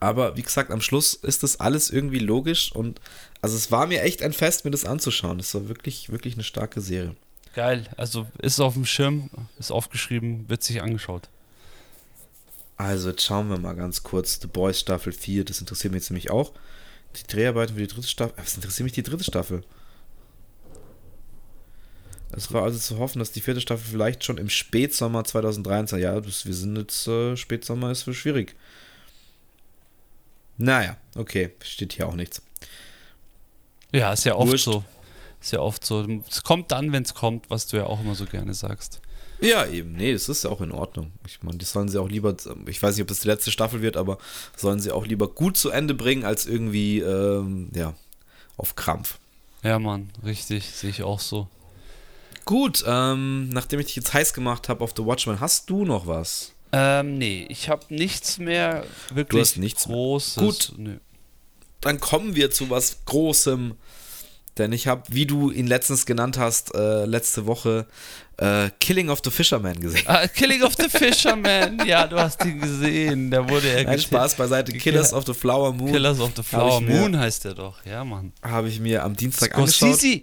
Aber 0.00 0.36
wie 0.36 0.42
gesagt, 0.42 0.70
am 0.70 0.80
Schluss 0.80 1.14
ist 1.14 1.42
das 1.42 1.60
alles 1.60 1.90
irgendwie 1.90 2.18
logisch 2.18 2.72
und 2.72 3.00
also 3.42 3.56
es 3.56 3.70
war 3.70 3.86
mir 3.86 4.02
echt 4.02 4.22
ein 4.22 4.32
Fest, 4.32 4.64
mir 4.64 4.70
das 4.70 4.84
anzuschauen. 4.84 5.40
Es 5.40 5.54
war 5.54 5.68
wirklich, 5.68 6.10
wirklich 6.10 6.34
eine 6.34 6.44
starke 6.44 6.80
Serie. 6.80 7.14
Geil, 7.56 7.88
also 7.96 8.26
ist 8.36 8.60
auf 8.60 8.74
dem 8.74 8.84
Schirm, 8.84 9.30
ist 9.58 9.70
aufgeschrieben, 9.70 10.46
wird 10.50 10.62
sich 10.62 10.82
angeschaut. 10.82 11.30
Also 12.76 13.08
jetzt 13.08 13.24
schauen 13.24 13.48
wir 13.48 13.56
mal 13.56 13.74
ganz 13.74 14.02
kurz. 14.02 14.38
The 14.42 14.46
Boys 14.46 14.78
Staffel 14.78 15.10
4, 15.10 15.42
das 15.46 15.60
interessiert 15.60 15.94
mich 15.94 16.02
jetzt 16.02 16.10
nämlich 16.10 16.30
auch. 16.30 16.52
Die 17.16 17.26
Dreharbeiten 17.26 17.74
für 17.74 17.80
die 17.80 17.86
dritte 17.86 18.08
Staffel. 18.08 18.34
Was 18.36 18.56
interessiert 18.56 18.84
mich 18.84 18.92
die 18.92 19.02
dritte 19.02 19.24
Staffel? 19.24 19.64
Es 22.32 22.52
war 22.52 22.62
also 22.62 22.78
zu 22.78 22.98
hoffen, 22.98 23.20
dass 23.20 23.32
die 23.32 23.40
vierte 23.40 23.62
Staffel 23.62 23.86
vielleicht 23.90 24.22
schon 24.22 24.36
im 24.36 24.50
Spätsommer 24.50 25.24
2023. 25.24 26.04
Ja, 26.04 26.20
das, 26.20 26.44
wir 26.44 26.52
sind 26.52 26.76
jetzt 26.76 27.08
äh, 27.08 27.38
Spätsommer, 27.38 27.90
ist 27.90 28.02
für 28.02 28.12
schwierig. 28.12 28.54
Naja, 30.58 30.98
okay, 31.14 31.54
steht 31.62 31.94
hier 31.94 32.06
auch 32.06 32.16
nichts. 32.16 32.42
Ja, 33.92 34.12
ist 34.12 34.24
ja 34.24 34.34
oft 34.34 34.50
Wurscht. 34.50 34.66
so. 34.66 34.84
Ist 35.46 35.52
ja 35.52 35.60
oft 35.60 35.86
so. 35.86 36.04
Es 36.28 36.42
kommt 36.42 36.72
dann, 36.72 36.90
wenn 36.90 37.04
es 37.04 37.14
kommt, 37.14 37.50
was 37.50 37.68
du 37.68 37.76
ja 37.76 37.86
auch 37.86 38.00
immer 38.00 38.16
so 38.16 38.24
gerne 38.24 38.52
sagst. 38.52 39.00
Ja, 39.40 39.64
eben. 39.64 39.92
Nee, 39.92 40.12
das 40.12 40.28
ist 40.28 40.42
ja 40.42 40.50
auch 40.50 40.60
in 40.60 40.72
Ordnung. 40.72 41.12
Ich 41.24 41.40
meine, 41.44 41.56
die 41.56 41.64
sollen 41.64 41.88
sie 41.88 42.00
auch 42.00 42.08
lieber, 42.08 42.34
ich 42.66 42.82
weiß 42.82 42.96
nicht, 42.96 43.02
ob 43.02 43.06
das 43.06 43.20
die 43.20 43.28
letzte 43.28 43.52
Staffel 43.52 43.80
wird, 43.80 43.96
aber 43.96 44.18
sollen 44.56 44.80
sie 44.80 44.90
auch 44.90 45.06
lieber 45.06 45.28
gut 45.28 45.56
zu 45.56 45.70
Ende 45.70 45.94
bringen, 45.94 46.24
als 46.24 46.46
irgendwie, 46.46 46.98
ähm, 46.98 47.70
ja, 47.76 47.94
auf 48.56 48.74
Krampf. 48.74 49.20
Ja, 49.62 49.78
Mann, 49.78 50.10
richtig, 50.24 50.66
sehe 50.72 50.90
ich 50.90 51.04
auch 51.04 51.20
so. 51.20 51.46
Gut, 52.44 52.82
ähm, 52.84 53.48
nachdem 53.50 53.78
ich 53.78 53.86
dich 53.86 53.96
jetzt 53.96 54.14
heiß 54.14 54.34
gemacht 54.34 54.68
habe 54.68 54.82
auf 54.82 54.94
The 54.96 55.06
Watchmen, 55.06 55.38
hast 55.38 55.70
du 55.70 55.84
noch 55.84 56.08
was? 56.08 56.54
Ähm, 56.72 57.18
nee, 57.18 57.46
ich 57.48 57.68
habe 57.68 57.84
nichts 57.90 58.38
mehr 58.38 58.84
wirklich 59.14 59.42
hast 59.42 59.58
nichts 59.58 59.86
mehr. 59.86 59.96
Großes. 59.96 60.34
Gut. 60.42 60.72
Nö. 60.76 60.96
Dann 61.82 62.00
kommen 62.00 62.34
wir 62.34 62.50
zu 62.50 62.68
was 62.68 63.04
Großem. 63.04 63.76
Denn 64.58 64.72
ich 64.72 64.86
habe, 64.86 65.02
wie 65.08 65.26
du 65.26 65.50
ihn 65.50 65.66
letztens 65.66 66.06
genannt 66.06 66.38
hast, 66.38 66.74
äh, 66.74 67.04
letzte 67.04 67.44
Woche 67.46 67.86
äh, 68.38 68.70
Killing 68.80 69.10
of 69.10 69.20
the 69.22 69.30
Fisherman 69.30 69.78
gesehen. 69.80 70.04
Ah, 70.06 70.26
Killing 70.28 70.62
of 70.62 70.74
the 70.76 70.88
Fisherman, 70.88 71.84
ja, 71.86 72.06
du 72.06 72.16
hast 72.18 72.42
ihn 72.44 72.60
gesehen. 72.60 73.30
Der 73.30 73.48
wurde 73.48 73.68
ja 73.76 73.82
Nein. 73.84 73.98
Spaß 73.98 74.34
beiseite. 74.36 74.72
Killers 74.72 75.12
of 75.12 75.26
the 75.26 75.34
Flower 75.34 75.72
Moon 75.72 75.92
Killers 75.92 76.20
of 76.20 76.32
the 76.36 76.42
Flower 76.42 76.80
mir- 76.80 76.96
Moon 77.00 77.18
heißt 77.18 77.44
der 77.44 77.54
doch, 77.54 77.84
ja, 77.84 78.02
Mann. 78.04 78.32
habe 78.42 78.68
ich 78.68 78.80
mir 78.80 79.04
am 79.04 79.14
Dienstag 79.14 79.54
angeschaut. 79.56 79.90
Scorsese. 79.90 80.22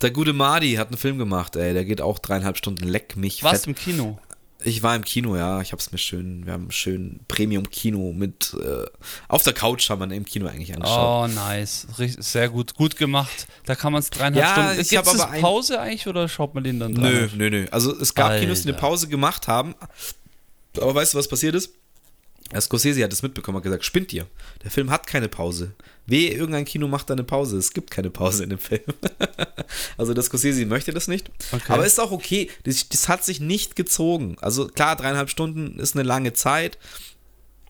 Der 0.00 0.10
gute 0.12 0.32
Mardi 0.32 0.74
hat 0.74 0.88
einen 0.88 0.96
Film 0.96 1.18
gemacht, 1.18 1.56
ey. 1.56 1.74
Der 1.74 1.84
geht 1.84 2.00
auch 2.00 2.18
dreieinhalb 2.18 2.56
Stunden. 2.56 2.88
Leck 2.88 3.16
mich 3.16 3.42
Warst 3.42 3.64
fett. 3.64 3.68
im 3.68 3.74
Kino? 3.74 4.18
Ich 4.62 4.82
war 4.82 4.94
im 4.94 5.04
Kino, 5.04 5.36
ja. 5.36 5.60
Ich 5.60 5.72
hab's 5.72 5.90
mir 5.90 5.98
schön, 5.98 6.44
wir 6.44 6.52
haben 6.52 6.70
schön 6.70 7.20
Premium-Kino 7.28 8.12
mit, 8.12 8.54
äh, 8.62 8.84
auf 9.28 9.42
der 9.42 9.52
Couch 9.54 9.88
haben 9.88 10.08
wir 10.10 10.16
im 10.16 10.24
Kino 10.24 10.46
eigentlich 10.46 10.74
angeschaut. 10.74 11.30
Oh, 11.30 11.34
nice. 11.34 11.86
Sehr 12.18 12.48
gut. 12.50 12.74
Gut 12.74 12.96
gemacht. 12.96 13.46
Da 13.64 13.74
kann 13.74 13.92
man 13.92 14.00
es 14.00 14.10
dreieinhalb 14.10 14.44
Ja, 14.44 14.74
Stunden. 14.74 14.96
hab 14.96 15.04
das 15.04 15.20
aber 15.20 15.38
Pause 15.40 15.80
eigentlich 15.80 16.06
oder 16.06 16.28
schaut 16.28 16.54
man 16.54 16.64
den 16.64 16.78
dann 16.78 16.92
Nö, 16.92 17.00
dreieinhalb 17.00 17.34
nö, 17.36 17.50
nö. 17.50 17.66
Also 17.70 17.98
es 17.98 18.14
gab 18.14 18.30
Alter. 18.30 18.42
Kinos, 18.44 18.62
die 18.62 18.68
eine 18.68 18.78
Pause 18.78 19.08
gemacht 19.08 19.48
haben. 19.48 19.74
Aber 20.76 20.94
weißt 20.94 21.14
du, 21.14 21.18
was 21.18 21.26
passiert 21.28 21.54
ist? 21.54 21.72
Der 22.52 22.60
Scorsese 22.60 23.04
hat 23.04 23.12
es 23.12 23.22
mitbekommen, 23.22 23.56
hat 23.56 23.62
gesagt, 23.62 23.84
spinnt 23.84 24.12
ihr. 24.12 24.26
Der 24.64 24.70
Film 24.70 24.90
hat 24.90 25.06
keine 25.06 25.28
Pause. 25.28 25.72
Wehe, 26.06 26.32
irgendein 26.32 26.64
Kino 26.64 26.88
macht 26.88 27.08
da 27.08 27.14
eine 27.14 27.22
Pause. 27.22 27.56
Es 27.56 27.72
gibt 27.72 27.90
keine 27.90 28.10
Pause 28.10 28.42
in 28.42 28.50
dem 28.50 28.58
Film. 28.58 28.82
also 29.96 30.14
der 30.14 30.24
Scorsese 30.24 30.66
möchte 30.66 30.92
das 30.92 31.06
nicht. 31.06 31.30
Okay. 31.52 31.72
Aber 31.72 31.86
ist 31.86 32.00
auch 32.00 32.10
okay. 32.10 32.50
Das, 32.64 32.88
das 32.88 33.08
hat 33.08 33.24
sich 33.24 33.40
nicht 33.40 33.76
gezogen. 33.76 34.36
Also 34.40 34.66
klar, 34.66 34.96
dreieinhalb 34.96 35.30
Stunden 35.30 35.78
ist 35.78 35.94
eine 35.94 36.02
lange 36.02 36.32
Zeit. 36.32 36.78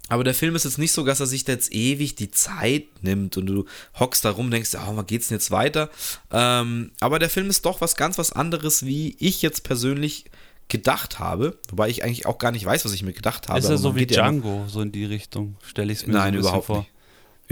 Aber 0.08 0.24
der 0.24 0.34
Film 0.34 0.56
ist 0.56 0.64
jetzt 0.64 0.78
nicht 0.78 0.90
so, 0.90 1.04
dass 1.04 1.20
er 1.20 1.26
sich 1.26 1.44
da 1.44 1.52
jetzt 1.52 1.72
ewig 1.72 2.16
die 2.16 2.32
Zeit 2.32 2.86
nimmt 3.00 3.36
und 3.36 3.46
du 3.46 3.66
hockst 3.98 4.24
da 4.24 4.30
rum 4.30 4.46
und 4.46 4.50
denkst, 4.50 4.74
oh, 4.74 4.96
wann 4.96 5.06
geht's 5.06 5.28
denn 5.28 5.36
jetzt 5.36 5.52
weiter? 5.52 5.88
Ähm, 6.32 6.90
aber 6.98 7.20
der 7.20 7.30
Film 7.30 7.48
ist 7.48 7.64
doch 7.64 7.80
was 7.80 7.94
ganz 7.94 8.18
was 8.18 8.32
anderes, 8.32 8.84
wie 8.84 9.14
ich 9.20 9.40
jetzt 9.40 9.62
persönlich 9.62 10.24
gedacht 10.70 11.18
habe. 11.18 11.58
Wobei 11.68 11.88
ich 11.90 12.02
eigentlich 12.02 12.24
auch 12.24 12.38
gar 12.38 12.50
nicht 12.52 12.64
weiß, 12.64 12.84
was 12.86 12.92
ich 12.94 13.02
mir 13.02 13.12
gedacht 13.12 13.48
habe. 13.48 13.58
Ist 13.58 13.66
er 13.66 13.72
aber 13.72 13.78
so 13.78 13.94
wie 13.94 14.00
geht 14.00 14.12
ja 14.12 14.22
Django, 14.22 14.64
so 14.68 14.80
in 14.80 14.90
die 14.92 15.04
Richtung? 15.04 15.56
Stelle 15.66 15.92
ich 15.92 15.98
es 16.00 16.06
mir 16.06 16.14
Nein, 16.14 16.32
so 16.34 16.40
überhaupt 16.40 16.66
vor. 16.66 16.78
nicht. 16.78 16.90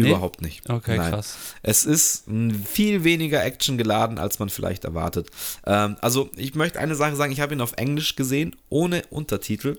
Nee? 0.01 0.09
Überhaupt 0.11 0.43
nicht. 0.43 0.71
Okay, 0.71 0.97
Nein. 0.97 1.11
krass. 1.11 1.35
Es 1.63 1.85
ist 1.85 2.29
m, 2.29 2.55
viel 2.65 3.03
weniger 3.03 3.45
Action 3.45 3.77
geladen, 3.79 4.19
als 4.19 4.39
man 4.39 4.49
vielleicht 4.49 4.85
erwartet. 4.85 5.29
Ähm, 5.67 5.97
also, 6.01 6.31
ich 6.37 6.55
möchte 6.55 6.79
eine 6.79 6.95
Sache 6.95 7.17
sagen: 7.17 7.33
Ich 7.33 7.41
habe 7.41 7.53
ihn 7.55 7.61
auf 7.61 7.73
Englisch 7.73 8.15
gesehen, 8.15 8.55
ohne 8.69 9.03
Untertitel. 9.11 9.79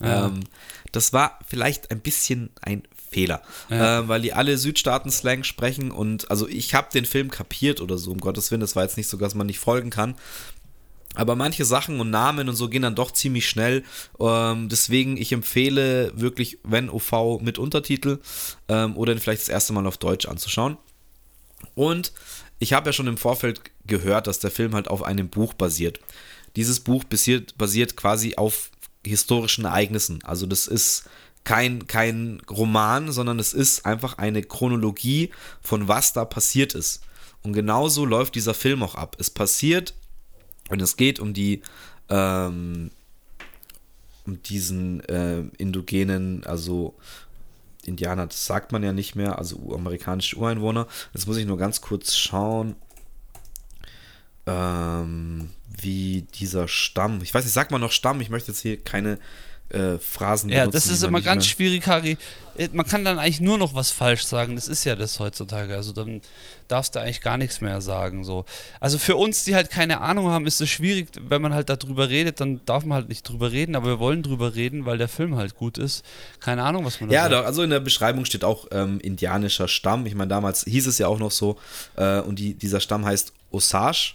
Ja. 0.00 0.26
Ähm, 0.26 0.40
das 0.92 1.12
war 1.12 1.38
vielleicht 1.46 1.90
ein 1.90 2.00
bisschen 2.00 2.48
ein 2.62 2.82
Fehler, 3.10 3.42
Ja. 3.70 4.00
ähm, 4.00 4.08
weil 4.08 4.20
die 4.22 4.32
alle 4.32 4.58
Südstaaten-Slang 4.58 5.44
sprechen 5.44 5.90
und 5.90 6.30
also 6.30 6.48
ich 6.48 6.74
habe 6.74 6.88
den 6.92 7.04
Film 7.06 7.30
kapiert 7.30 7.80
oder 7.80 7.96
so, 7.98 8.10
um 8.12 8.18
Gottes 8.20 8.50
Willen, 8.50 8.60
das 8.60 8.74
war 8.76 8.82
jetzt 8.82 8.96
nicht 8.96 9.08
so, 9.08 9.16
dass 9.16 9.34
man 9.34 9.46
nicht 9.46 9.58
folgen 9.58 9.90
kann. 9.90 10.16
Aber 11.16 11.34
manche 11.34 11.64
Sachen 11.64 11.98
und 11.98 12.10
Namen 12.10 12.48
und 12.48 12.54
so 12.54 12.68
gehen 12.68 12.82
dann 12.82 12.94
doch 12.94 13.10
ziemlich 13.10 13.48
schnell. 13.48 13.82
Ähm, 14.20 14.68
deswegen, 14.68 15.16
ich 15.16 15.32
empfehle 15.32 16.12
wirklich, 16.14 16.58
wenn 16.62 16.88
OV 16.88 17.40
mit 17.40 17.58
Untertitel 17.58 18.20
ähm, 18.68 18.96
oder 18.96 19.16
vielleicht 19.16 19.42
das 19.42 19.48
erste 19.48 19.72
Mal 19.72 19.86
auf 19.86 19.96
Deutsch 19.96 20.26
anzuschauen. 20.26 20.76
Und 21.74 22.12
ich 22.58 22.72
habe 22.72 22.90
ja 22.90 22.92
schon 22.92 23.06
im 23.06 23.16
Vorfeld 23.16 23.60
gehört, 23.86 24.26
dass 24.26 24.38
der 24.38 24.50
Film 24.50 24.74
halt 24.74 24.88
auf 24.88 25.02
einem 25.02 25.28
Buch 25.28 25.54
basiert. 25.54 26.00
Dieses 26.54 26.80
Buch 26.80 27.04
basiert, 27.04 27.58
basiert 27.58 27.96
quasi 27.96 28.36
auf 28.36 28.70
historischen 29.04 29.64
Ereignissen. 29.64 30.22
Also 30.24 30.46
das 30.46 30.66
ist 30.66 31.08
kein, 31.44 31.86
kein 31.86 32.42
Roman, 32.50 33.12
sondern 33.12 33.38
es 33.38 33.52
ist 33.52 33.86
einfach 33.86 34.18
eine 34.18 34.42
Chronologie 34.42 35.30
von 35.62 35.88
was 35.88 36.12
da 36.12 36.24
passiert 36.24 36.74
ist. 36.74 37.02
Und 37.42 37.52
genauso 37.52 38.04
läuft 38.04 38.34
dieser 38.34 38.54
Film 38.54 38.82
auch 38.82 38.96
ab. 38.96 39.16
Es 39.20 39.30
passiert 39.30 39.94
und 40.68 40.82
es 40.82 40.96
geht 40.96 41.20
um 41.20 41.34
die 41.34 41.62
ähm, 42.08 42.90
um 44.26 44.42
diesen 44.42 45.00
äh, 45.08 45.42
indogenen, 45.56 46.44
also 46.44 46.94
Indianer, 47.84 48.26
das 48.26 48.46
sagt 48.46 48.72
man 48.72 48.82
ja 48.82 48.92
nicht 48.92 49.14
mehr, 49.14 49.38
also 49.38 49.72
amerikanische 49.74 50.36
Ureinwohner. 50.36 50.88
Jetzt 51.14 51.26
muss 51.26 51.36
ich 51.36 51.46
nur 51.46 51.58
ganz 51.58 51.80
kurz 51.80 52.16
schauen, 52.16 52.74
ähm, 54.46 55.50
wie 55.80 56.22
dieser 56.34 56.68
Stamm, 56.68 57.20
ich 57.22 57.32
weiß 57.32 57.44
nicht, 57.44 57.54
sagt 57.54 57.70
man 57.70 57.80
noch 57.80 57.92
Stamm, 57.92 58.20
ich 58.20 58.30
möchte 58.30 58.50
jetzt 58.50 58.60
hier 58.60 58.76
keine 58.76 59.18
äh, 59.70 59.98
Phrasen 59.98 60.48
Ja, 60.50 60.60
benutzen, 60.60 60.72
das 60.74 60.86
ist 60.86 61.02
immer 61.02 61.20
ganz 61.20 61.44
mehr- 61.44 61.50
schwierig, 61.50 61.86
Harry. 61.86 62.16
Äh, 62.56 62.68
Man 62.72 62.86
kann 62.86 63.04
dann 63.04 63.18
eigentlich 63.18 63.40
nur 63.40 63.58
noch 63.58 63.74
was 63.74 63.90
falsch 63.90 64.22
sagen. 64.24 64.54
Das 64.54 64.68
ist 64.68 64.84
ja 64.84 64.94
das 64.96 65.18
heutzutage. 65.20 65.74
Also 65.74 65.92
dann 65.92 66.20
darfst 66.68 66.94
du 66.94 67.00
eigentlich 67.00 67.20
gar 67.20 67.36
nichts 67.36 67.60
mehr 67.60 67.80
sagen. 67.80 68.24
So. 68.24 68.44
Also 68.80 68.96
für 68.98 69.16
uns, 69.16 69.44
die 69.44 69.54
halt 69.54 69.70
keine 69.70 70.00
Ahnung 70.00 70.28
haben, 70.28 70.46
ist 70.46 70.60
es 70.60 70.68
schwierig, 70.70 71.08
wenn 71.20 71.42
man 71.42 71.52
halt 71.52 71.68
darüber 71.68 72.08
redet, 72.08 72.40
dann 72.40 72.60
darf 72.64 72.84
man 72.84 72.96
halt 72.96 73.08
nicht 73.08 73.28
drüber 73.28 73.50
reden, 73.52 73.74
aber 73.76 73.86
wir 73.86 73.98
wollen 73.98 74.22
drüber 74.22 74.54
reden, 74.54 74.86
weil 74.86 74.98
der 74.98 75.08
Film 75.08 75.36
halt 75.36 75.56
gut 75.56 75.78
ist. 75.78 76.04
Keine 76.40 76.62
Ahnung, 76.62 76.84
was 76.84 77.00
man 77.00 77.08
da 77.10 77.14
Ja, 77.14 77.22
sagt. 77.22 77.34
doch, 77.34 77.44
also 77.44 77.62
in 77.62 77.70
der 77.70 77.80
Beschreibung 77.80 78.24
steht 78.24 78.44
auch 78.44 78.66
ähm, 78.70 79.00
indianischer 79.00 79.68
Stamm. 79.68 80.06
Ich 80.06 80.14
meine, 80.14 80.28
damals 80.28 80.64
hieß 80.64 80.86
es 80.86 80.98
ja 80.98 81.08
auch 81.08 81.18
noch 81.18 81.32
so, 81.32 81.56
äh, 81.96 82.20
und 82.20 82.38
die, 82.38 82.54
dieser 82.54 82.80
Stamm 82.80 83.04
heißt 83.04 83.32
Osage 83.50 84.14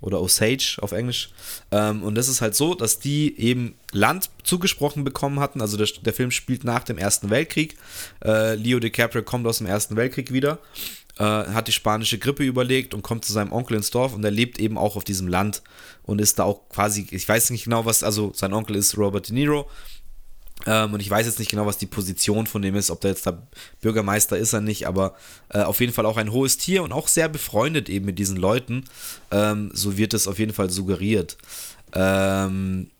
oder 0.00 0.20
Osage 0.20 0.78
auf 0.80 0.92
Englisch. 0.92 1.30
Ähm, 1.70 2.02
und 2.02 2.14
das 2.14 2.28
ist 2.28 2.40
halt 2.40 2.54
so, 2.54 2.74
dass 2.74 2.98
die 2.98 3.38
eben 3.38 3.74
Land 3.92 4.30
zugesprochen 4.44 5.04
bekommen 5.04 5.40
hatten. 5.40 5.60
Also 5.60 5.76
der, 5.76 5.88
der 6.02 6.12
Film 6.12 6.30
spielt 6.30 6.64
nach 6.64 6.84
dem 6.84 6.98
Ersten 6.98 7.30
Weltkrieg. 7.30 7.76
Äh, 8.24 8.54
Leo 8.54 8.80
DiCaprio 8.80 9.22
kommt 9.22 9.46
aus 9.46 9.58
dem 9.58 9.66
Ersten 9.66 9.96
Weltkrieg 9.96 10.32
wieder, 10.32 10.58
äh, 11.18 11.24
hat 11.24 11.68
die 11.68 11.72
spanische 11.72 12.18
Grippe 12.18 12.44
überlegt 12.44 12.94
und 12.94 13.02
kommt 13.02 13.24
zu 13.24 13.32
seinem 13.32 13.52
Onkel 13.52 13.76
ins 13.76 13.90
Dorf 13.90 14.14
und 14.14 14.24
er 14.24 14.30
lebt 14.30 14.58
eben 14.58 14.78
auch 14.78 14.96
auf 14.96 15.04
diesem 15.04 15.28
Land 15.28 15.62
und 16.04 16.20
ist 16.20 16.38
da 16.38 16.44
auch 16.44 16.68
quasi, 16.68 17.06
ich 17.10 17.28
weiß 17.28 17.50
nicht 17.50 17.64
genau 17.64 17.84
was, 17.84 18.02
also 18.02 18.32
sein 18.34 18.52
Onkel 18.52 18.76
ist 18.76 18.96
Robert 18.96 19.28
De 19.28 19.34
Niro 19.34 19.68
ähm, 20.66 20.94
und 20.94 21.00
ich 21.00 21.10
weiß 21.10 21.26
jetzt 21.26 21.38
nicht 21.38 21.50
genau, 21.50 21.66
was 21.66 21.78
die 21.78 21.86
Position 21.86 22.46
von 22.46 22.62
dem 22.62 22.74
ist, 22.74 22.90
ob 22.90 23.00
der 23.00 23.10
jetzt 23.10 23.26
da 23.26 23.46
Bürgermeister 23.80 24.36
ist 24.36 24.52
er 24.52 24.60
nicht, 24.60 24.86
aber 24.86 25.14
äh, 25.48 25.62
auf 25.62 25.80
jeden 25.80 25.92
Fall 25.92 26.06
auch 26.06 26.16
ein 26.16 26.32
hohes 26.32 26.58
Tier 26.58 26.82
und 26.82 26.92
auch 26.92 27.08
sehr 27.08 27.28
befreundet 27.28 27.88
eben 27.88 28.06
mit 28.06 28.18
diesen 28.18 28.36
Leuten. 28.36 28.84
Ähm, 29.30 29.70
so 29.74 29.96
wird 29.96 30.14
es 30.14 30.28
auf 30.28 30.38
jeden 30.38 30.52
Fall 30.52 30.70
suggeriert. 30.70 31.36
Ähm, 31.94 32.90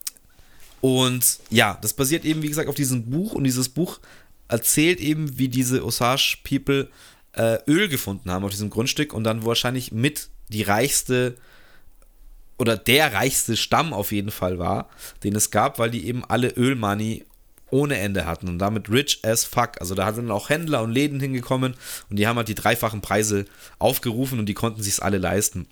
und 0.81 1.41
ja, 1.51 1.79
das 1.83 1.93
basiert 1.93 2.25
eben, 2.25 2.43
wie 2.43 2.49
gesagt, 2.49 2.69
auf 2.69 2.75
diesem 2.75 3.11
Buch 3.11 3.35
und 3.35 3.45
dieses 3.45 3.69
Buch 3.69 4.01
erzählt 4.49 5.01
eben, 5.01 5.39
wie 5.39 5.49
diese 5.49 5.85
Osage 5.85 6.39
People 6.43 6.89
äh, 7.33 7.59
Öl 7.67 7.89
gefunden 7.89 8.31
haben 8.31 8.45
auf 8.45 8.51
diesem 8.51 8.71
Grundstück 8.71 9.13
und 9.13 9.25
dann 9.25 9.45
wahrscheinlich 9.45 9.93
mit 9.93 10.31
die 10.49 10.63
reichste 10.63 11.37
oder 12.59 12.77
der 12.77 13.15
reichste 13.15 13.57
Stamm 13.57 13.95
auf 13.95 14.13
jeden 14.13 14.31
Fall 14.31 14.59
war, 14.59 14.91
den 15.25 15.35
es 15.35 15.51
gab, 15.51 15.79
weil 15.79 15.91
die 15.91 16.07
eben 16.07 16.25
alle 16.25 16.49
Ölmoney 16.49 17.25
ohne 17.71 17.99
Ende 17.99 18.27
hatten 18.27 18.49
und 18.49 18.59
damit 18.59 18.91
rich 18.91 19.21
as 19.23 19.45
fuck. 19.45 19.81
Also 19.81 19.95
da 19.95 20.13
sind 20.13 20.31
auch 20.31 20.49
Händler 20.49 20.83
und 20.83 20.93
Läden 20.93 21.21
hingekommen 21.21 21.75
und 22.09 22.17
die 22.17 22.27
haben 22.27 22.37
halt 22.37 22.49
die 22.49 22.55
dreifachen 22.55 23.01
Preise 23.01 23.47
aufgerufen 23.79 24.39
und 24.39 24.47
die 24.47 24.55
konnten 24.55 24.83
sich's 24.83 25.01
alle 25.01 25.19
leisten. 25.19 25.67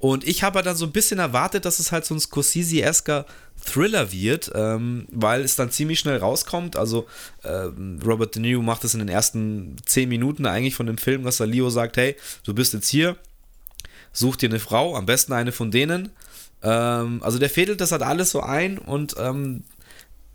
Und 0.00 0.26
ich 0.26 0.42
habe 0.42 0.62
dann 0.62 0.76
so 0.76 0.86
ein 0.86 0.92
bisschen 0.92 1.18
erwartet, 1.18 1.66
dass 1.66 1.78
es 1.78 1.92
halt 1.92 2.06
so 2.06 2.14
ein 2.14 2.20
Scorsese-esker 2.20 3.26
Thriller 3.62 4.10
wird, 4.12 4.50
ähm, 4.54 5.06
weil 5.10 5.42
es 5.42 5.56
dann 5.56 5.70
ziemlich 5.70 6.00
schnell 6.00 6.16
rauskommt. 6.16 6.74
Also 6.76 7.06
ähm, 7.44 8.00
Robert 8.04 8.34
De 8.34 8.40
Niro 8.40 8.62
macht 8.62 8.82
es 8.84 8.94
in 8.94 9.00
den 9.00 9.10
ersten 9.10 9.76
zehn 9.84 10.08
Minuten 10.08 10.46
eigentlich 10.46 10.74
von 10.74 10.86
dem 10.86 10.96
Film, 10.96 11.24
dass 11.24 11.40
er 11.40 11.46
Leo 11.46 11.68
sagt, 11.68 11.98
hey, 11.98 12.16
du 12.44 12.54
bist 12.54 12.72
jetzt 12.72 12.88
hier, 12.88 13.18
such 14.12 14.36
dir 14.36 14.48
eine 14.48 14.58
Frau, 14.58 14.96
am 14.96 15.04
besten 15.04 15.34
eine 15.34 15.52
von 15.52 15.70
denen. 15.70 16.08
Ähm, 16.62 17.22
also 17.22 17.38
der 17.38 17.50
fädelt 17.50 17.82
das 17.82 17.92
halt 17.92 18.02
alles 18.02 18.30
so 18.30 18.40
ein 18.40 18.78
und 18.78 19.16
ähm, 19.18 19.64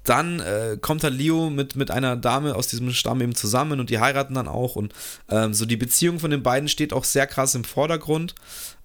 dann 0.05 0.39
äh, 0.39 0.77
kommt 0.79 1.03
halt 1.03 1.13
Leo 1.13 1.49
mit, 1.49 1.75
mit 1.75 1.91
einer 1.91 2.15
Dame 2.15 2.55
aus 2.55 2.67
diesem 2.67 2.91
Stamm 2.93 3.21
eben 3.21 3.35
zusammen 3.35 3.79
und 3.79 3.89
die 3.89 3.99
heiraten 3.99 4.35
dann 4.35 4.47
auch 4.47 4.75
und 4.75 4.93
ähm, 5.29 5.53
so 5.53 5.65
die 5.65 5.77
Beziehung 5.77 6.19
von 6.19 6.31
den 6.31 6.43
beiden 6.43 6.69
steht 6.69 6.93
auch 6.93 7.03
sehr 7.03 7.27
krass 7.27 7.55
im 7.55 7.63
Vordergrund, 7.63 8.35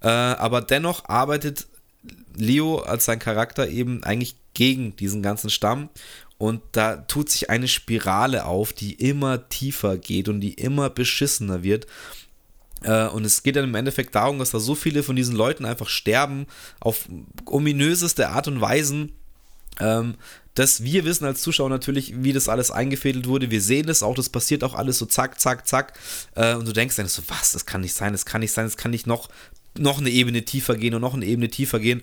äh, 0.02 0.08
aber 0.08 0.60
dennoch 0.60 1.08
arbeitet 1.08 1.66
Leo 2.36 2.78
als 2.78 3.04
sein 3.04 3.18
Charakter 3.18 3.68
eben 3.68 4.02
eigentlich 4.02 4.34
gegen 4.54 4.96
diesen 4.96 5.22
ganzen 5.22 5.50
Stamm 5.50 5.90
und 6.40 6.62
da 6.72 6.96
tut 6.96 7.28
sich 7.28 7.50
eine 7.50 7.68
Spirale 7.68 8.46
auf, 8.46 8.72
die 8.72 8.94
immer 8.94 9.50
tiefer 9.50 9.98
geht 9.98 10.26
und 10.26 10.40
die 10.40 10.54
immer 10.54 10.88
beschissener 10.88 11.62
wird. 11.62 11.86
Äh, 12.82 13.08
und 13.08 13.26
es 13.26 13.42
geht 13.42 13.56
dann 13.56 13.64
im 13.64 13.74
Endeffekt 13.74 14.14
darum, 14.14 14.38
dass 14.38 14.50
da 14.50 14.58
so 14.58 14.74
viele 14.74 15.02
von 15.02 15.16
diesen 15.16 15.36
Leuten 15.36 15.66
einfach 15.66 15.90
sterben, 15.90 16.46
auf 16.80 17.10
ominöseste 17.44 18.30
Art 18.30 18.48
und 18.48 18.58
Weisen, 18.58 19.12
ähm, 19.80 20.14
dass 20.60 20.84
wir 20.84 21.06
wissen 21.06 21.24
als 21.24 21.40
Zuschauer 21.40 21.70
natürlich, 21.70 22.22
wie 22.22 22.34
das 22.34 22.50
alles 22.50 22.70
eingefädelt 22.70 23.26
wurde. 23.26 23.50
Wir 23.50 23.62
sehen 23.62 23.88
es 23.88 24.02
auch, 24.02 24.14
das 24.14 24.28
passiert 24.28 24.62
auch 24.62 24.74
alles 24.74 24.98
so 24.98 25.06
zack, 25.06 25.40
zack, 25.40 25.66
zack. 25.66 25.94
Äh, 26.34 26.54
und 26.54 26.68
du 26.68 26.74
denkst 26.74 26.96
dann 26.96 27.08
so, 27.08 27.22
was, 27.28 27.52
das 27.52 27.64
kann 27.64 27.80
nicht 27.80 27.94
sein, 27.94 28.12
das 28.12 28.26
kann 28.26 28.42
nicht 28.42 28.52
sein, 28.52 28.66
das 28.66 28.76
kann 28.76 28.90
nicht 28.90 29.06
noch, 29.06 29.30
noch 29.78 30.00
eine 30.00 30.10
Ebene 30.10 30.44
tiefer 30.44 30.76
gehen 30.76 30.92
und 30.92 31.00
noch 31.00 31.14
eine 31.14 31.24
Ebene 31.24 31.48
tiefer 31.48 31.80
gehen. 31.80 32.02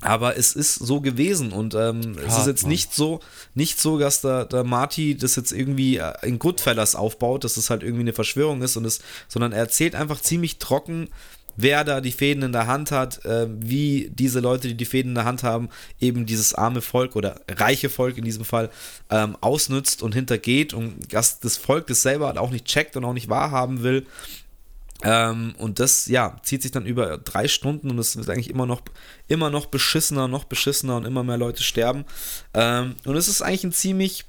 Aber 0.00 0.36
es 0.36 0.52
ist 0.52 0.74
so 0.74 1.00
gewesen 1.00 1.50
und 1.50 1.74
ähm, 1.74 2.16
Hart, 2.18 2.28
es 2.28 2.38
ist 2.38 2.46
jetzt 2.46 2.62
Mann. 2.62 2.70
nicht 2.70 2.94
so, 2.94 3.18
nicht 3.54 3.80
so, 3.80 3.98
dass 3.98 4.20
der, 4.20 4.44
der 4.44 4.62
Marty 4.62 5.16
das 5.16 5.34
jetzt 5.34 5.50
irgendwie 5.50 5.96
äh, 5.96 6.12
in 6.22 6.38
Goodfellas 6.38 6.94
aufbaut, 6.94 7.42
dass 7.42 7.56
es 7.56 7.68
halt 7.68 7.82
irgendwie 7.82 8.02
eine 8.02 8.12
Verschwörung 8.12 8.62
ist 8.62 8.76
und 8.76 8.84
es, 8.84 9.00
sondern 9.26 9.50
er 9.50 9.58
erzählt 9.58 9.96
einfach 9.96 10.20
ziemlich 10.20 10.58
trocken, 10.58 11.08
wer 11.56 11.84
da 11.84 12.00
die 12.00 12.12
Fäden 12.12 12.42
in 12.42 12.52
der 12.52 12.66
Hand 12.66 12.90
hat, 12.90 13.24
äh, 13.24 13.46
wie 13.50 14.10
diese 14.12 14.40
Leute, 14.40 14.68
die 14.68 14.76
die 14.76 14.84
Fäden 14.84 15.10
in 15.10 15.14
der 15.14 15.24
Hand 15.24 15.42
haben, 15.42 15.68
eben 16.00 16.26
dieses 16.26 16.54
arme 16.54 16.82
Volk 16.82 17.16
oder 17.16 17.40
reiche 17.48 17.88
Volk 17.88 18.18
in 18.18 18.24
diesem 18.24 18.44
Fall 18.44 18.70
ähm, 19.10 19.36
ausnützt 19.40 20.02
und 20.02 20.14
hintergeht 20.14 20.74
und 20.74 21.12
dass 21.12 21.40
das 21.40 21.56
Volk 21.56 21.86
das 21.86 22.02
selber 22.02 22.40
auch 22.40 22.50
nicht 22.50 22.66
checkt 22.66 22.96
und 22.96 23.04
auch 23.04 23.14
nicht 23.14 23.28
wahrhaben 23.28 23.82
will. 23.82 24.06
Ähm, 25.02 25.54
und 25.58 25.78
das, 25.78 26.06
ja, 26.06 26.38
zieht 26.42 26.62
sich 26.62 26.72
dann 26.72 26.86
über 26.86 27.18
drei 27.18 27.48
Stunden 27.48 27.90
und 27.90 27.98
es 27.98 28.16
wird 28.16 28.30
eigentlich 28.30 28.50
immer 28.50 28.66
noch, 28.66 28.82
immer 29.28 29.50
noch 29.50 29.66
beschissener, 29.66 30.26
noch 30.26 30.44
beschissener 30.44 30.96
und 30.96 31.04
immer 31.04 31.22
mehr 31.22 31.36
Leute 31.36 31.62
sterben. 31.62 32.04
Ähm, 32.54 32.94
und 33.04 33.16
es 33.16 33.28
ist 33.28 33.42
eigentlich 33.42 33.64
ein 33.64 33.72
ziemlich 33.72 34.24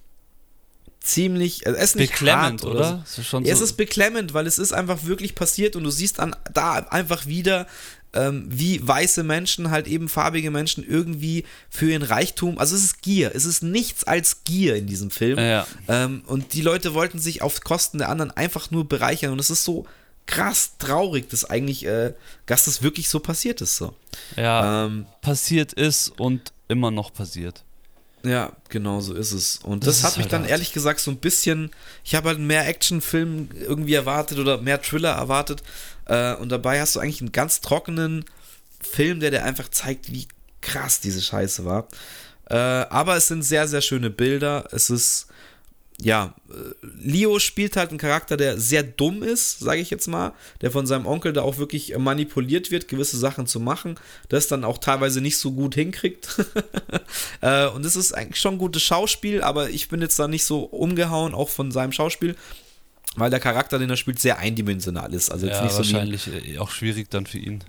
ziemlich, 1.08 1.66
also 1.66 1.78
es 1.78 1.92
ist 1.92 1.96
nicht 1.96 2.12
beklemmend, 2.12 2.64
oder? 2.64 2.76
oder? 2.76 3.04
So. 3.06 3.22
Es, 3.22 3.28
ist 3.28 3.34
ja, 3.34 3.54
es 3.54 3.62
ist 3.62 3.74
beklemmend, 3.74 4.34
weil 4.34 4.46
es 4.46 4.58
ist 4.58 4.74
einfach 4.74 5.06
wirklich 5.06 5.36
passiert 5.36 5.76
und 5.76 5.84
du 5.84 5.90
siehst 5.90 6.20
dann 6.20 6.36
da 6.54 6.74
einfach 6.74 7.26
wieder, 7.26 7.68
ähm, 8.14 8.46
wie 8.50 8.86
weiße 8.86 9.24
Menschen, 9.24 9.72
halt 9.72 9.88
eben 9.88 10.10
farbige 10.10 10.52
Menschen 10.52 10.88
irgendwie 10.88 11.46
für 11.70 11.90
ihren 11.90 12.04
Reichtum, 12.04 12.58
also 12.58 12.76
es 12.76 12.84
ist 12.84 13.02
Gier, 13.02 13.32
es 13.34 13.46
ist 13.46 13.64
nichts 13.64 14.04
als 14.04 14.44
Gier 14.44 14.76
in 14.76 14.88
diesem 14.88 15.12
Film. 15.12 15.40
Ja. 15.40 15.66
Ähm, 15.88 16.24
und 16.28 16.54
die 16.54 16.62
Leute 16.62 16.94
wollten 16.94 17.20
sich 17.20 17.42
auf 17.42 17.62
Kosten 17.62 18.00
der 18.00 18.10
anderen 18.10 18.32
einfach 18.32 18.72
nur 18.72 18.88
bereichern 18.88 19.32
und 19.32 19.40
es 19.40 19.50
ist 19.50 19.64
so 19.64 19.86
krass 20.26 20.72
traurig, 20.78 21.30
dass 21.30 21.46
eigentlich, 21.46 21.86
äh, 21.86 22.14
dass 22.46 22.66
das 22.66 22.82
wirklich 22.82 23.08
so 23.08 23.20
passiert 23.20 23.62
ist. 23.62 23.78
So. 23.78 23.94
Ja, 24.36 24.86
ähm, 24.86 25.06
passiert 25.22 25.74
ist 25.74 26.10
und 26.20 26.52
immer 26.68 26.92
noch 26.92 27.14
passiert. 27.14 27.64
Ja, 28.28 28.52
genau 28.70 29.00
so 29.00 29.14
ist 29.14 29.32
es. 29.32 29.58
Und 29.64 29.86
das, 29.86 30.02
das 30.02 30.04
hat 30.04 30.18
mich 30.18 30.26
halt 30.26 30.34
dann 30.34 30.42
hart. 30.42 30.52
ehrlich 30.52 30.74
gesagt 30.74 31.00
so 31.00 31.12
ein 31.12 31.18
bisschen, 31.18 31.72
ich 32.04 32.16
habe 32.16 32.30
halt 32.30 32.40
mehr 32.40 32.68
Actionfilm 32.68 33.50
irgendwie 33.60 33.94
erwartet 33.94 34.40
oder 34.40 34.60
mehr 34.60 34.82
Thriller 34.82 35.12
erwartet. 35.12 35.64
Äh, 36.06 36.36
und 36.36 36.50
dabei 36.50 36.82
hast 36.82 36.96
du 36.96 37.00
eigentlich 37.00 37.22
einen 37.22 37.32
ganz 37.32 37.62
trockenen 37.62 38.26
Film, 38.82 39.20
der 39.20 39.32
dir 39.32 39.44
einfach 39.44 39.70
zeigt, 39.70 40.12
wie 40.12 40.28
krass 40.62 41.00
diese 41.00 41.22
Scheiße 41.22 41.66
war. 41.66 41.88
Äh, 42.50 42.56
aber 42.56 43.16
es 43.16 43.28
sind 43.28 43.44
sehr, 43.44 43.68
sehr 43.68 43.82
schöne 43.82 44.10
Bilder. 44.10 44.68
Es 44.72 44.90
ist 44.90 45.28
ja, 46.00 46.36
äh, 46.50 46.54
Leo 47.02 47.40
spielt 47.40 47.76
halt 47.76 47.90
einen 47.90 47.98
Charakter, 47.98 48.38
der 48.38 48.60
sehr 48.60 48.84
dumm 48.84 49.24
ist, 49.24 49.60
sage 49.60 49.82
ich 49.82 49.90
jetzt 49.90 50.08
mal, 50.08 50.34
der 50.62 50.70
von 50.70 50.86
seinem 50.86 51.08
Onkel 51.08 51.34
da 51.34 51.42
auch 51.42 51.58
wirklich 51.58 51.98
manipuliert 51.98 52.70
wird, 52.70 52.88
gewisse 52.88 53.18
Sachen 53.18 53.48
zu 53.48 53.60
machen, 53.60 53.96
das 54.30 54.48
dann 54.48 54.64
auch 54.64 54.78
teilweise 54.78 55.22
nicht 55.22 55.38
so 55.38 55.52
gut 55.52 55.76
hinkriegt. 55.76 56.30
Äh, 57.42 57.68
und 57.68 57.86
es 57.86 57.96
ist 57.96 58.14
eigentlich 58.14 58.40
schon 58.40 58.56
ein 58.56 58.58
gutes 58.58 58.82
Schauspiel, 58.82 59.42
aber 59.42 59.70
ich 59.70 59.90
bin 59.90 60.02
jetzt 60.02 60.18
da 60.18 60.28
nicht 60.28 60.44
so 60.44 60.62
umgehauen, 60.62 61.36
auch 61.36 61.50
von 61.50 61.72
seinem 61.72 61.92
Schauspiel, 61.92 62.36
weil 63.16 63.30
der 63.30 63.40
Charakter, 63.40 63.78
den 63.78 63.90
er 63.90 63.98
spielt, 63.98 64.20
sehr 64.20 64.40
eindimensional 64.40 65.14
ist. 65.14 65.32
Also 65.32 65.46
jetzt 65.46 65.58
ja, 65.58 65.64
nicht 65.64 65.72
so 65.72 65.78
wahrscheinlich 65.80 66.28
äh, 66.28 66.58
auch 66.58 66.72
schwierig 66.72 67.10
dann 67.10 67.26
für 67.26 67.38
ihn. 67.38 67.64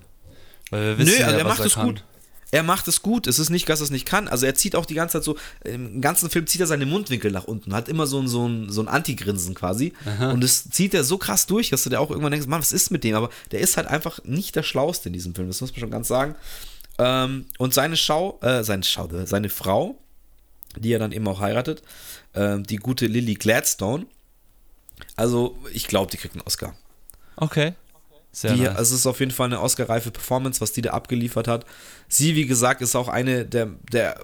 Weil 0.71 0.81
wir 0.81 0.97
wissen 0.97 1.13
Nö, 1.13 1.19
ja, 1.19 1.27
also 1.27 1.37
er 1.37 1.43
macht 1.43 1.59
es 1.59 1.75
gut 1.75 2.03
er 2.51 2.63
macht 2.63 2.87
es 2.87 3.01
gut. 3.01 3.27
Es 3.27 3.39
ist 3.39 3.49
nicht, 3.49 3.67
dass 3.69 3.81
er 3.81 3.85
es 3.85 3.91
nicht 3.91 4.05
kann. 4.05 4.27
Also 4.27 4.45
er 4.45 4.55
zieht 4.55 4.75
auch 4.75 4.85
die 4.85 4.95
ganze 4.95 5.13
Zeit 5.13 5.23
so, 5.23 5.37
im 5.63 6.01
ganzen 6.01 6.29
Film 6.29 6.47
zieht 6.47 6.61
er 6.61 6.67
seine 6.67 6.85
Mundwinkel 6.85 7.31
nach 7.31 7.45
unten, 7.45 7.73
hat 7.73 7.89
immer 7.89 8.07
so 8.07 8.19
ein, 8.19 8.27
so 8.27 8.47
ein, 8.47 8.69
so 8.69 8.81
ein 8.81 8.87
Anti-Grinsen 8.87 9.53
quasi. 9.53 9.93
Aha. 10.05 10.31
Und 10.31 10.41
das 10.41 10.69
zieht 10.69 10.93
er 10.93 11.03
so 11.03 11.17
krass 11.17 11.45
durch, 11.45 11.69
dass 11.69 11.83
du 11.83 11.89
dir 11.89 11.99
auch 11.99 12.09
irgendwann 12.09 12.31
denkst, 12.31 12.47
Mann, 12.47 12.59
was 12.59 12.71
ist 12.71 12.89
mit 12.89 13.03
dem? 13.03 13.15
Aber 13.15 13.29
der 13.51 13.59
ist 13.59 13.77
halt 13.77 13.87
einfach 13.87 14.23
nicht 14.23 14.55
der 14.55 14.63
Schlauste 14.63 15.09
in 15.09 15.13
diesem 15.13 15.35
Film, 15.35 15.47
das 15.47 15.61
muss 15.61 15.71
man 15.71 15.79
schon 15.79 15.91
ganz 15.91 16.07
sagen. 16.07 16.35
Ähm, 16.97 17.45
und 17.57 17.73
seine 17.73 17.97
Schau, 17.97 18.39
äh, 18.41 18.63
seine 18.63 18.83
Schau, 18.83 19.09
seine 19.25 19.49
Frau, 19.49 19.97
die 20.75 20.91
er 20.91 20.99
dann 20.99 21.11
eben 21.11 21.27
auch 21.27 21.39
heiratet, 21.39 21.83
äh, 22.33 22.59
die 22.59 22.77
gute 22.77 23.05
Lily 23.05 23.35
Gladstone. 23.35 24.05
Also, 25.15 25.57
ich 25.73 25.87
glaube, 25.87 26.11
die 26.11 26.17
kriegt 26.17 26.35
einen 26.35 26.45
Oscar. 26.45 26.75
Okay. 27.37 27.73
Sehr 28.31 28.53
die, 28.53 28.61
nice. 28.61 28.75
Also 28.75 28.95
es 28.95 29.01
ist 29.01 29.07
auf 29.07 29.19
jeden 29.19 29.31
Fall 29.31 29.47
eine 29.47 29.61
Oscar-reife 29.61 30.11
Performance, 30.11 30.61
was 30.61 30.71
die 30.71 30.81
da 30.81 30.91
abgeliefert 30.91 31.47
hat. 31.47 31.65
Sie, 32.07 32.35
wie 32.35 32.45
gesagt, 32.45 32.81
ist 32.81 32.95
auch 32.95 33.07
eine 33.07 33.45
der, 33.45 33.69
der 33.91 34.19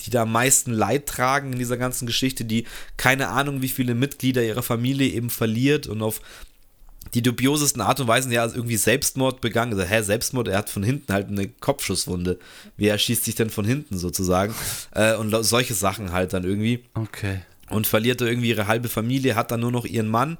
die 0.00 0.10
da 0.10 0.22
am 0.22 0.32
meisten 0.32 0.72
Leid 0.72 1.06
tragen 1.06 1.52
in 1.52 1.58
dieser 1.58 1.76
ganzen 1.76 2.06
Geschichte, 2.06 2.44
die 2.44 2.66
keine 2.96 3.28
Ahnung, 3.28 3.62
wie 3.62 3.68
viele 3.68 3.94
Mitglieder 3.94 4.42
ihrer 4.42 4.62
Familie 4.62 5.08
eben 5.08 5.30
verliert 5.30 5.86
und 5.86 6.02
auf 6.02 6.20
die 7.14 7.22
dubiosesten 7.22 7.82
Art 7.82 8.00
und 8.00 8.08
Weisen 8.08 8.32
ja 8.32 8.46
irgendwie 8.46 8.76
Selbstmord 8.76 9.40
begangen. 9.40 9.72
Also, 9.74 9.84
hä, 9.84 10.02
Selbstmord, 10.02 10.48
er 10.48 10.58
hat 10.58 10.70
von 10.70 10.82
hinten 10.82 11.12
halt 11.12 11.28
eine 11.28 11.48
Kopfschusswunde. 11.48 12.38
Wie 12.76 12.88
erschießt 12.88 13.24
sich 13.24 13.34
denn 13.34 13.50
von 13.50 13.64
hinten 13.64 13.98
sozusagen? 13.98 14.54
äh, 14.92 15.14
und 15.16 15.30
solche 15.44 15.74
Sachen 15.74 16.12
halt 16.12 16.32
dann 16.32 16.44
irgendwie. 16.44 16.84
Okay. 16.94 17.40
Und 17.68 17.86
verliert 17.86 18.20
da 18.20 18.26
irgendwie 18.26 18.50
ihre 18.50 18.66
halbe 18.66 18.88
Familie, 18.88 19.34
hat 19.34 19.50
dann 19.50 19.60
nur 19.60 19.72
noch 19.72 19.84
ihren 19.84 20.08
Mann 20.08 20.38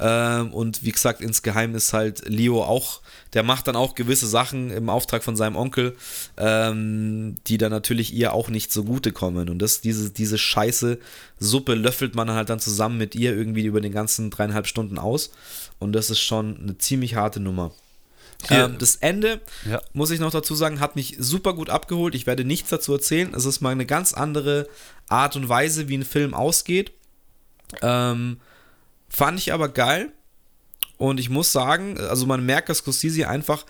ähm, 0.00 0.52
und 0.54 0.82
wie 0.82 0.92
gesagt, 0.92 1.20
insgeheim 1.20 1.74
ist 1.74 1.92
halt 1.92 2.26
Leo 2.26 2.62
auch, 2.62 3.02
der 3.34 3.42
macht 3.42 3.68
dann 3.68 3.76
auch 3.76 3.94
gewisse 3.94 4.26
Sachen 4.26 4.70
im 4.70 4.88
Auftrag 4.88 5.22
von 5.22 5.36
seinem 5.36 5.56
Onkel, 5.56 5.96
ähm, 6.38 7.36
die 7.46 7.58
dann 7.58 7.70
natürlich 7.70 8.14
ihr 8.14 8.32
auch 8.32 8.48
nicht 8.48 8.72
zugute 8.72 9.12
kommen. 9.12 9.50
Und 9.50 9.58
das, 9.58 9.82
diese, 9.82 10.10
diese 10.10 10.38
scheiße 10.38 10.98
Suppe 11.38 11.74
löffelt 11.74 12.14
man 12.14 12.30
halt 12.30 12.48
dann 12.48 12.60
zusammen 12.60 12.96
mit 12.96 13.14
ihr 13.14 13.36
irgendwie 13.36 13.64
über 13.64 13.80
den 13.80 13.92
ganzen 13.92 14.30
dreieinhalb 14.30 14.66
Stunden 14.66 14.98
aus. 14.98 15.30
Und 15.78 15.92
das 15.92 16.08
ist 16.10 16.20
schon 16.20 16.58
eine 16.60 16.78
ziemlich 16.78 17.14
harte 17.14 17.40
Nummer. 17.40 17.72
Ähm, 18.48 18.76
das 18.78 18.96
Ende, 18.96 19.40
ja. 19.68 19.82
muss 19.92 20.10
ich 20.10 20.18
noch 20.18 20.30
dazu 20.30 20.54
sagen, 20.54 20.80
hat 20.80 20.96
mich 20.96 21.16
super 21.18 21.52
gut 21.52 21.68
abgeholt. 21.68 22.14
Ich 22.14 22.26
werde 22.26 22.44
nichts 22.44 22.70
dazu 22.70 22.94
erzählen. 22.94 23.34
Es 23.34 23.44
ist 23.44 23.60
mal 23.60 23.70
eine 23.70 23.84
ganz 23.84 24.14
andere 24.14 24.66
Art 25.08 25.36
und 25.36 25.48
Weise, 25.50 25.88
wie 25.88 25.98
ein 25.98 26.04
Film 26.04 26.32
ausgeht. 26.32 26.92
Ähm, 27.82 28.38
Fand 29.10 29.38
ich 29.38 29.52
aber 29.52 29.68
geil. 29.68 30.12
Und 30.96 31.18
ich 31.18 31.28
muss 31.28 31.52
sagen, 31.52 31.98
also 31.98 32.26
man 32.26 32.44
merkt, 32.44 32.68
dass 32.68 32.78
Scorsese 32.78 33.28
einfach 33.28 33.66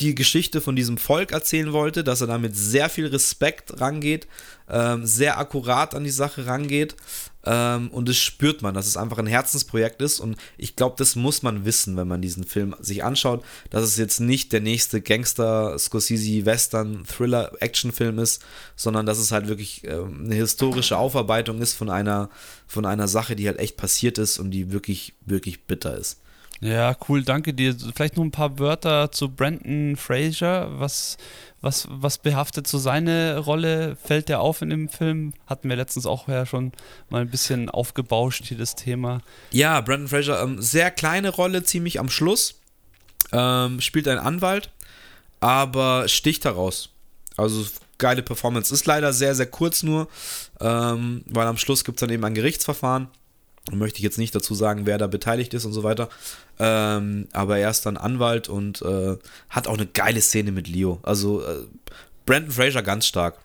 die 0.00 0.14
Geschichte 0.14 0.60
von 0.60 0.76
diesem 0.76 0.98
Volk 0.98 1.32
erzählen 1.32 1.72
wollte, 1.72 2.04
dass 2.04 2.20
er 2.20 2.26
damit 2.26 2.56
sehr 2.56 2.88
viel 2.88 3.06
Respekt 3.06 3.80
rangeht, 3.80 4.26
ähm, 4.68 5.06
sehr 5.06 5.38
akkurat 5.38 5.94
an 5.94 6.04
die 6.04 6.10
Sache 6.10 6.46
rangeht. 6.46 6.96
Ähm, 7.44 7.88
und 7.88 8.08
das 8.08 8.16
spürt 8.16 8.62
man, 8.62 8.74
dass 8.74 8.86
es 8.86 8.96
einfach 8.96 9.18
ein 9.18 9.26
Herzensprojekt 9.26 10.00
ist. 10.02 10.20
Und 10.20 10.36
ich 10.56 10.76
glaube, 10.76 10.96
das 10.98 11.16
muss 11.16 11.42
man 11.42 11.64
wissen, 11.64 11.96
wenn 11.96 12.08
man 12.08 12.22
diesen 12.22 12.44
Film 12.44 12.74
sich 12.80 13.04
anschaut, 13.04 13.44
dass 13.70 13.84
es 13.84 13.96
jetzt 13.96 14.20
nicht 14.20 14.52
der 14.52 14.60
nächste 14.60 15.00
Gangster, 15.00 15.78
Scorsese, 15.78 16.46
Western, 16.46 17.04
Thriller, 17.04 17.52
Actionfilm 17.60 18.18
ist, 18.18 18.42
sondern 18.76 19.06
dass 19.06 19.18
es 19.18 19.32
halt 19.32 19.48
wirklich 19.48 19.82
ähm, 19.84 20.22
eine 20.24 20.34
historische 20.34 20.96
Aufarbeitung 20.96 21.60
ist 21.60 21.74
von 21.74 21.90
einer, 21.90 22.30
von 22.66 22.86
einer 22.86 23.08
Sache, 23.08 23.36
die 23.36 23.46
halt 23.46 23.58
echt 23.58 23.76
passiert 23.76 24.18
ist 24.18 24.38
und 24.38 24.50
die 24.50 24.72
wirklich, 24.72 25.14
wirklich 25.26 25.64
bitter 25.64 25.96
ist. 25.96 26.18
Ja, 26.62 26.96
cool, 27.08 27.24
danke 27.24 27.54
dir. 27.54 27.74
Vielleicht 27.94 28.16
noch 28.16 28.22
ein 28.22 28.30
paar 28.30 28.60
Wörter 28.60 29.10
zu 29.10 29.28
Brandon 29.28 29.96
Fraser. 29.96 30.78
Was, 30.78 31.16
was, 31.60 31.88
was 31.90 32.18
behaftet 32.18 32.68
so 32.68 32.78
seine 32.78 33.38
Rolle? 33.38 33.96
Fällt 33.96 34.28
der 34.28 34.40
auf 34.40 34.62
in 34.62 34.70
dem 34.70 34.88
Film? 34.88 35.34
Hatten 35.48 35.68
wir 35.68 35.74
letztens 35.74 36.06
auch 36.06 36.28
ja 36.28 36.46
schon 36.46 36.70
mal 37.10 37.22
ein 37.22 37.30
bisschen 37.30 37.68
aufgebauscht 37.68 38.44
hier 38.44 38.58
das 38.58 38.76
Thema. 38.76 39.22
Ja, 39.50 39.80
Brandon 39.80 40.06
Fraser, 40.06 40.40
ähm, 40.40 40.62
sehr 40.62 40.92
kleine 40.92 41.30
Rolle, 41.30 41.64
ziemlich 41.64 41.98
am 41.98 42.08
Schluss. 42.08 42.60
Ähm, 43.32 43.80
spielt 43.80 44.06
einen 44.06 44.20
Anwalt. 44.20 44.70
aber 45.40 46.08
sticht 46.08 46.44
heraus. 46.44 46.90
Also 47.36 47.66
geile 47.98 48.22
Performance. 48.22 48.72
Ist 48.72 48.86
leider 48.86 49.12
sehr, 49.12 49.34
sehr 49.34 49.46
kurz 49.46 49.82
nur, 49.82 50.08
ähm, 50.60 51.24
weil 51.26 51.46
am 51.48 51.56
Schluss 51.56 51.84
gibt 51.84 51.98
es 51.98 52.00
dann 52.00 52.10
eben 52.10 52.24
ein 52.24 52.34
Gerichtsverfahren. 52.34 53.08
Möchte 53.70 53.98
ich 53.98 54.02
jetzt 54.02 54.18
nicht 54.18 54.34
dazu 54.34 54.54
sagen, 54.54 54.86
wer 54.86 54.98
da 54.98 55.06
beteiligt 55.06 55.54
ist 55.54 55.64
und 55.64 55.72
so 55.72 55.82
weiter. 55.82 56.08
Ähm, 56.58 57.28
aber 57.32 57.58
er 57.58 57.70
ist 57.70 57.86
dann 57.86 57.96
Anwalt 57.96 58.48
und 58.48 58.82
äh, 58.82 59.16
hat 59.50 59.68
auch 59.68 59.74
eine 59.74 59.86
geile 59.86 60.20
Szene 60.20 60.50
mit 60.50 60.66
Leo. 60.66 60.98
Also 61.02 61.42
äh, 61.42 61.66
Brandon 62.26 62.50
Fraser 62.50 62.82
ganz 62.82 63.06
stark. 63.06 63.38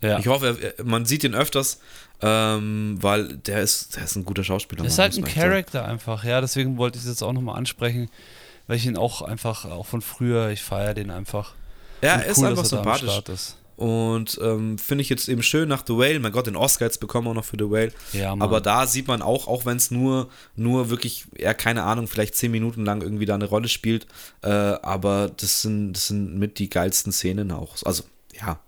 Ja. 0.00 0.18
Ich 0.18 0.26
hoffe, 0.28 0.74
man 0.84 1.06
sieht 1.06 1.24
ihn 1.24 1.34
öfters, 1.34 1.80
ähm, 2.20 2.98
weil 3.00 3.36
der 3.38 3.62
ist, 3.62 3.96
der 3.96 4.04
ist 4.04 4.16
ein 4.16 4.24
guter 4.24 4.44
Schauspieler. 4.44 4.84
ist 4.84 4.98
halt 4.98 5.16
ein 5.16 5.24
Charakter 5.24 5.80
sagen. 5.80 5.92
einfach, 5.92 6.24
ja. 6.24 6.40
Deswegen 6.40 6.76
wollte 6.76 6.98
ich 6.98 7.04
es 7.04 7.08
jetzt 7.08 7.22
auch 7.22 7.32
nochmal 7.32 7.56
ansprechen, 7.56 8.10
weil 8.66 8.76
ich 8.76 8.86
ihn 8.86 8.96
auch 8.96 9.22
einfach, 9.22 9.64
auch 9.64 9.86
von 9.86 10.02
früher, 10.02 10.50
ich 10.50 10.62
feiere 10.62 10.94
den 10.94 11.10
einfach. 11.10 11.54
Ja, 12.02 12.16
er 12.16 12.26
ist 12.26 12.38
cool, 12.38 12.48
einfach 12.48 12.64
sympathisch. 12.64 13.28
Ist. 13.28 13.56
Und 13.76 14.38
ähm, 14.40 14.78
finde 14.78 15.02
ich 15.02 15.08
jetzt 15.08 15.28
eben 15.28 15.42
schön 15.42 15.68
nach 15.68 15.82
The 15.86 15.94
Whale. 15.94 16.20
Mein 16.20 16.32
Gott, 16.32 16.46
den 16.46 16.56
Oscar 16.56 16.84
jetzt 16.86 17.00
bekommen 17.00 17.26
auch 17.28 17.34
noch 17.34 17.44
für 17.44 17.56
The 17.58 17.70
Whale. 17.70 17.92
Ja, 18.12 18.34
Aber 18.38 18.60
da 18.60 18.86
sieht 18.86 19.08
man 19.08 19.20
auch, 19.20 19.48
auch 19.48 19.66
wenn 19.66 19.76
es 19.76 19.90
nur, 19.90 20.28
nur 20.54 20.90
wirklich, 20.90 21.26
ja, 21.36 21.54
keine 21.54 21.82
Ahnung, 21.82 22.06
vielleicht 22.06 22.36
zehn 22.36 22.52
Minuten 22.52 22.84
lang 22.84 23.02
irgendwie 23.02 23.26
da 23.26 23.34
eine 23.34 23.46
Rolle 23.46 23.68
spielt. 23.68 24.06
Äh, 24.42 24.48
aber 24.48 25.30
das 25.36 25.62
sind, 25.62 25.94
das 25.94 26.08
sind 26.08 26.38
mit 26.38 26.58
die 26.58 26.70
geilsten 26.70 27.12
Szenen 27.12 27.50
auch. 27.50 27.74
Also, 27.84 28.04
ja. 28.40 28.60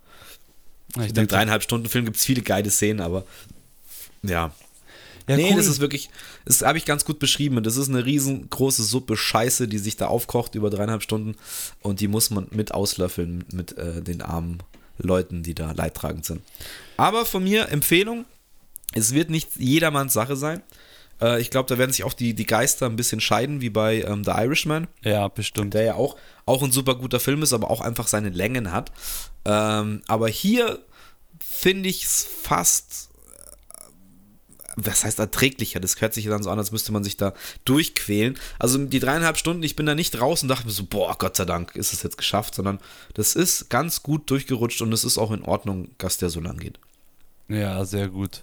Ich 1.05 1.12
denke, 1.12 1.27
dreieinhalb 1.27 1.62
Stunden 1.62 1.89
Film 1.89 2.05
gibt 2.05 2.16
es 2.16 2.24
viele 2.24 2.43
geile 2.43 2.70
Szenen, 2.70 3.01
aber 3.01 3.24
ja. 4.23 4.53
Ja, 5.28 5.37
nee, 5.37 5.51
cool. 5.51 5.57
das 5.57 5.66
ist 5.66 5.81
wirklich, 5.81 6.09
das 6.45 6.62
habe 6.62 6.78
ich 6.78 6.85
ganz 6.85 7.05
gut 7.05 7.19
beschrieben. 7.19 7.62
Das 7.62 7.77
ist 7.77 7.89
eine 7.89 8.05
riesengroße 8.05 8.85
Suppe 8.85 9.16
Scheiße, 9.16 9.66
die 9.66 9.78
sich 9.78 9.97
da 9.97 10.07
aufkocht 10.07 10.55
über 10.55 10.70
dreieinhalb 10.70 11.03
Stunden 11.03 11.37
und 11.81 12.01
die 12.01 12.09
muss 12.09 12.31
man 12.31 12.47
mit 12.51 12.73
auslöffeln 12.73 13.45
mit 13.53 13.77
äh, 13.77 14.03
den 14.03 14.23
armen 14.23 14.62
Leuten, 14.98 15.43
die 15.43 15.55
da 15.55 15.73
leidtragend 15.73 16.24
sind. 16.24 16.43
Aber 16.97 17.24
von 17.24 17.44
mir 17.44 17.68
Empfehlung, 17.70 18.24
es 18.93 19.12
wird 19.12 19.31
nicht 19.31 19.56
jedermanns 19.56 20.12
Sache 20.12 20.36
sein. 20.36 20.62
Äh, 21.20 21.40
ich 21.40 21.51
glaube, 21.51 21.68
da 21.68 21.78
werden 21.78 21.93
sich 21.93 22.05
auch 22.05 22.12
die, 22.12 22.35
die 22.35 22.47
Geister 22.47 22.86
ein 22.86 22.97
bisschen 22.97 23.20
scheiden, 23.20 23.60
wie 23.60 23.70
bei 23.70 24.02
ähm, 24.02 24.24
The 24.24 24.32
Irishman. 24.32 24.86
Ja, 25.02 25.28
bestimmt. 25.28 25.74
Der 25.74 25.82
ja 25.85 25.94
auch, 25.94 26.16
auch 26.44 26.62
ein 26.62 26.73
super 26.73 26.94
guter 26.94 27.20
Film 27.20 27.43
ist, 27.43 27.52
aber 27.52 27.70
auch 27.70 27.81
einfach 27.81 28.06
seine 28.06 28.31
Längen 28.31 28.73
hat. 28.73 28.93
Ähm, 29.44 30.02
aber 30.06 30.28
hier 30.28 30.78
finde 31.40 31.89
ich 31.89 32.05
es 32.05 32.27
fast 32.43 33.10
was 34.77 35.05
heißt 35.05 35.19
erträglicher? 35.19 35.81
Das 35.81 36.01
hört 36.01 36.15
sich 36.15 36.27
dann 36.27 36.43
so 36.43 36.51
an, 36.51 36.59
als 36.59 36.70
müsste 36.70 36.93
man 36.93 37.03
sich 37.03 37.16
da 37.16 37.32
durchquälen. 37.65 38.39
Also 38.59 38.78
die 38.78 39.01
dreieinhalb 39.01 39.39
Stunden, 39.39 39.62
ich 39.62 39.74
bin 39.74 39.86
da 39.86 39.94
nicht 39.94 40.20
raus 40.20 40.43
und 40.43 40.48
dachte 40.48 40.66
mir 40.66 40.73
so, 40.73 40.85
boah, 40.85 41.16
Gott 41.19 41.36
sei 41.36 41.47
Dank 41.47 41.74
ist 41.74 41.93
es 41.93 42.03
jetzt 42.03 42.19
geschafft, 42.19 42.55
sondern 42.55 42.78
das 43.15 43.35
ist 43.35 43.70
ganz 43.70 44.03
gut 44.03 44.31
durchgerutscht 44.31 44.82
und 44.82 44.93
es 44.93 45.05
ist 45.05 45.19
auch 45.19 45.32
in 45.32 45.43
Ordnung, 45.43 45.89
dass 45.98 46.19
der 46.19 46.28
so 46.28 46.40
lang 46.40 46.59
geht. 46.59 46.78
Ja, 47.48 47.85
sehr 47.85 48.09
gut. 48.09 48.43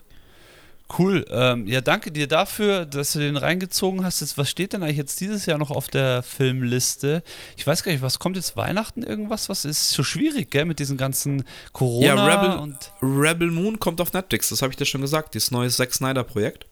Cool. 0.98 1.26
Ähm, 1.30 1.66
ja, 1.68 1.82
danke 1.82 2.12
dir 2.12 2.28
dafür, 2.28 2.86
dass 2.86 3.14
du 3.14 3.20
den 3.20 3.38
reingezogen 3.38 4.06
hast. 4.06 4.22
Jetzt, 4.22 4.38
was 4.38 4.50
steht 4.50 4.74
denn 4.74 4.84
eigentlich 4.84 4.98
jetzt 4.98 5.20
dieses 5.22 5.46
Jahr 5.46 5.58
noch 5.58 5.72
auf 5.72 5.88
der 5.88 6.22
Filmliste? 6.22 7.24
Ich 7.58 7.66
weiß 7.66 7.84
gar 7.84 7.92
nicht, 7.92 8.02
was 8.02 8.20
kommt 8.20 8.36
jetzt 8.36 8.56
Weihnachten 8.56 9.02
irgendwas? 9.02 9.50
Was 9.50 9.66
ist 9.66 9.90
so 9.90 10.04
schwierig, 10.04 10.52
gell, 10.52 10.66
mit 10.66 10.80
diesen 10.80 10.98
ganzen 10.98 11.46
Corona 11.72 12.06
ja, 12.06 12.26
Rebel, 12.26 12.58
und 12.60 12.92
Rebel 13.02 13.50
Moon 13.50 13.80
kommt 13.80 14.02
auf 14.02 14.14
Netflix, 14.14 14.50
das 14.50 14.62
habe 14.62 14.72
ich 14.72 14.78
dir 14.78 14.86
schon 14.86 15.02
gesagt, 15.02 15.34
dieses 15.34 15.52
neue 15.52 15.70
Zack 15.70 15.94
Snyder 15.94 16.24
Projekt. 16.24 16.68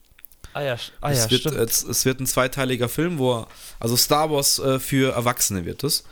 Ah 0.54 0.62
ja, 0.62 0.78
ah, 1.00 1.12
es, 1.12 1.24
ja 1.24 1.32
wird, 1.32 1.46
es, 1.46 1.84
es, 1.84 2.06
wird 2.06 2.20
ein 2.20 2.28
zweiteiliger 2.28 2.90
Film, 2.90 3.18
wo 3.18 3.40
er, 3.40 3.48
also 3.80 3.96
Star 3.96 4.30
Wars 4.30 4.60
äh, 4.60 4.80
für 4.80 5.14
Erwachsene 5.14 5.66
wird 5.66 5.84
es. 5.84 6.04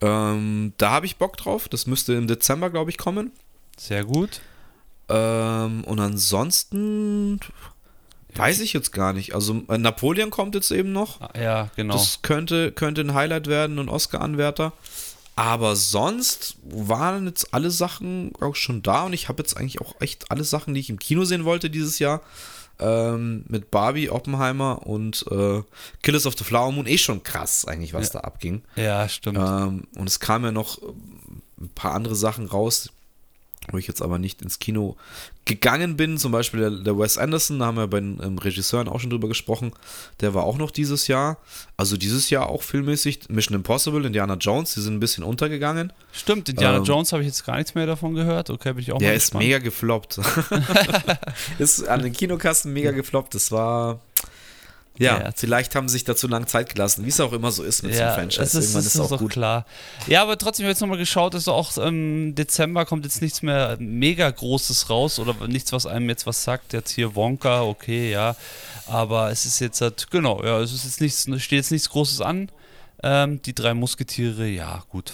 Ähm, 0.00 0.72
da 0.78 0.90
habe 0.90 1.06
ich 1.06 1.16
Bock 1.16 1.36
drauf. 1.36 1.68
Das 1.68 1.86
müsste 1.86 2.14
im 2.14 2.26
Dezember, 2.26 2.70
glaube 2.70 2.90
ich, 2.90 2.98
kommen. 2.98 3.32
Sehr 3.76 4.04
gut. 4.04 4.40
Ähm, 5.08 5.84
und 5.84 6.00
ansonsten 6.00 7.40
weiß 8.34 8.60
ich 8.60 8.72
jetzt 8.72 8.92
gar 8.92 9.12
nicht. 9.12 9.34
Also 9.34 9.62
äh, 9.68 9.78
Napoleon 9.78 10.30
kommt 10.30 10.54
jetzt 10.54 10.70
eben 10.70 10.92
noch. 10.92 11.20
Ah, 11.20 11.30
ja, 11.38 11.70
genau. 11.76 11.94
Das 11.94 12.22
könnte, 12.22 12.72
könnte 12.72 13.02
ein 13.02 13.14
Highlight 13.14 13.46
werden, 13.46 13.78
ein 13.78 13.88
Oscar-Anwärter. 13.88 14.72
Aber 15.36 15.76
sonst 15.76 16.56
waren 16.64 17.26
jetzt 17.26 17.52
alle 17.52 17.70
Sachen 17.70 18.32
auch 18.40 18.56
schon 18.56 18.82
da 18.82 19.04
und 19.04 19.12
ich 19.12 19.28
habe 19.28 19.42
jetzt 19.42 19.56
eigentlich 19.56 19.82
auch 19.82 19.94
echt 20.00 20.30
alle 20.30 20.44
Sachen, 20.44 20.72
die 20.72 20.80
ich 20.80 20.88
im 20.88 20.98
Kino 20.98 21.24
sehen 21.24 21.44
wollte 21.44 21.68
dieses 21.68 21.98
Jahr. 21.98 22.22
Ähm, 22.78 23.44
mit 23.48 23.70
Barbie, 23.70 24.10
Oppenheimer 24.10 24.86
und 24.86 25.24
äh, 25.30 25.62
Killers 26.02 26.26
of 26.26 26.36
the 26.36 26.44
Flower 26.44 26.72
Moon 26.72 26.86
eh 26.86 26.98
schon 26.98 27.22
krass 27.22 27.64
eigentlich, 27.66 27.94
was 27.94 28.12
ja. 28.12 28.20
da 28.20 28.26
abging. 28.26 28.62
Ja, 28.76 29.08
stimmt. 29.08 29.38
Ähm, 29.38 29.84
und 29.96 30.06
es 30.06 30.20
kamen 30.20 30.44
ja 30.44 30.52
noch 30.52 30.78
ein 31.58 31.70
paar 31.74 31.94
andere 31.94 32.14
Sachen 32.14 32.46
raus, 32.46 32.90
wo 33.70 33.78
ich 33.78 33.86
jetzt 33.86 34.02
aber 34.02 34.18
nicht 34.18 34.42
ins 34.42 34.58
Kino 34.58 34.96
gegangen 35.44 35.96
bin, 35.96 36.18
zum 36.18 36.32
Beispiel 36.32 36.60
der, 36.60 36.70
der 36.70 36.98
Wes 36.98 37.18
Anderson, 37.18 37.58
da 37.58 37.66
haben 37.66 37.76
wir 37.76 37.86
bei 37.86 38.00
den 38.00 38.20
ähm, 38.22 38.38
Regisseuren 38.38 38.88
auch 38.88 39.00
schon 39.00 39.10
drüber 39.10 39.28
gesprochen, 39.28 39.72
der 40.20 40.34
war 40.34 40.44
auch 40.44 40.58
noch 40.58 40.70
dieses 40.70 41.08
Jahr, 41.08 41.38
also 41.76 41.96
dieses 41.96 42.30
Jahr 42.30 42.48
auch 42.48 42.62
filmmäßig, 42.62 43.28
Mission 43.28 43.56
Impossible, 43.56 44.04
Indiana 44.04 44.34
Jones, 44.34 44.74
die 44.74 44.80
sind 44.80 44.94
ein 44.94 45.00
bisschen 45.00 45.24
untergegangen. 45.24 45.92
Stimmt, 46.12 46.48
Indiana 46.48 46.78
ähm, 46.78 46.84
Jones 46.84 47.12
habe 47.12 47.22
ich 47.22 47.28
jetzt 47.28 47.44
gar 47.44 47.56
nichts 47.56 47.74
mehr 47.74 47.86
davon 47.86 48.14
gehört, 48.14 48.50
okay, 48.50 48.72
bin 48.72 48.82
ich 48.82 48.92
auch 48.92 48.98
Der 48.98 49.14
ist 49.14 49.34
mega 49.34 49.58
gefloppt. 49.58 50.20
ist 51.58 51.86
an 51.86 52.02
den 52.02 52.12
Kinokassen 52.12 52.72
mega 52.72 52.90
gefloppt, 52.90 53.34
das 53.34 53.52
war 53.52 54.00
ja, 54.98 55.20
ja, 55.20 55.30
vielleicht 55.34 55.74
haben 55.74 55.88
sie 55.88 55.94
sich 55.94 56.04
dazu 56.04 56.28
lange 56.28 56.46
Zeit 56.46 56.72
gelassen, 56.72 57.04
wie 57.04 57.08
es 57.08 57.20
auch 57.20 57.32
immer 57.32 57.50
so 57.50 57.62
ist 57.62 57.82
mit 57.82 57.92
ja, 57.92 57.98
so 57.98 58.02
einem 58.04 58.14
Franchise. 58.14 58.42
Ist, 58.42 58.54
Irgendwann 58.54 58.80
ist, 58.80 58.94
ist 58.94 59.00
auch 59.00 59.18
gut. 59.18 59.32
klar. 59.32 59.66
Ja, 60.06 60.22
aber 60.22 60.38
trotzdem, 60.38 60.64
ich 60.64 60.66
habe 60.66 60.72
jetzt 60.72 60.80
nochmal 60.80 60.98
geschaut, 60.98 61.34
ist 61.34 61.48
auch 61.48 61.76
im 61.76 61.84
ähm, 61.84 62.34
Dezember 62.34 62.84
kommt 62.86 63.04
jetzt 63.04 63.20
nichts 63.22 63.42
mehr 63.42 63.76
mega 63.78 64.30
Großes 64.30 64.90
raus 64.90 65.18
oder 65.18 65.34
nichts, 65.46 65.72
was 65.72 65.86
einem 65.86 66.08
jetzt 66.08 66.26
was 66.26 66.42
sagt. 66.42 66.72
Jetzt 66.72 66.90
hier 66.92 67.14
Wonka, 67.14 67.62
okay, 67.62 68.10
ja. 68.10 68.36
Aber 68.86 69.30
es 69.30 69.46
ist 69.46 69.60
jetzt 69.60 69.80
halt, 69.80 70.10
genau, 70.10 70.42
ja, 70.44 70.60
es 70.60 70.72
ist 70.72 70.84
jetzt 70.84 71.00
nichts, 71.00 71.22
steht 71.42 71.58
jetzt 71.58 71.72
nichts 71.72 71.90
Großes 71.90 72.20
an. 72.20 72.50
Ähm, 73.02 73.42
die 73.42 73.54
drei 73.54 73.74
Musketiere, 73.74 74.46
ja, 74.46 74.84
gut. 74.88 75.12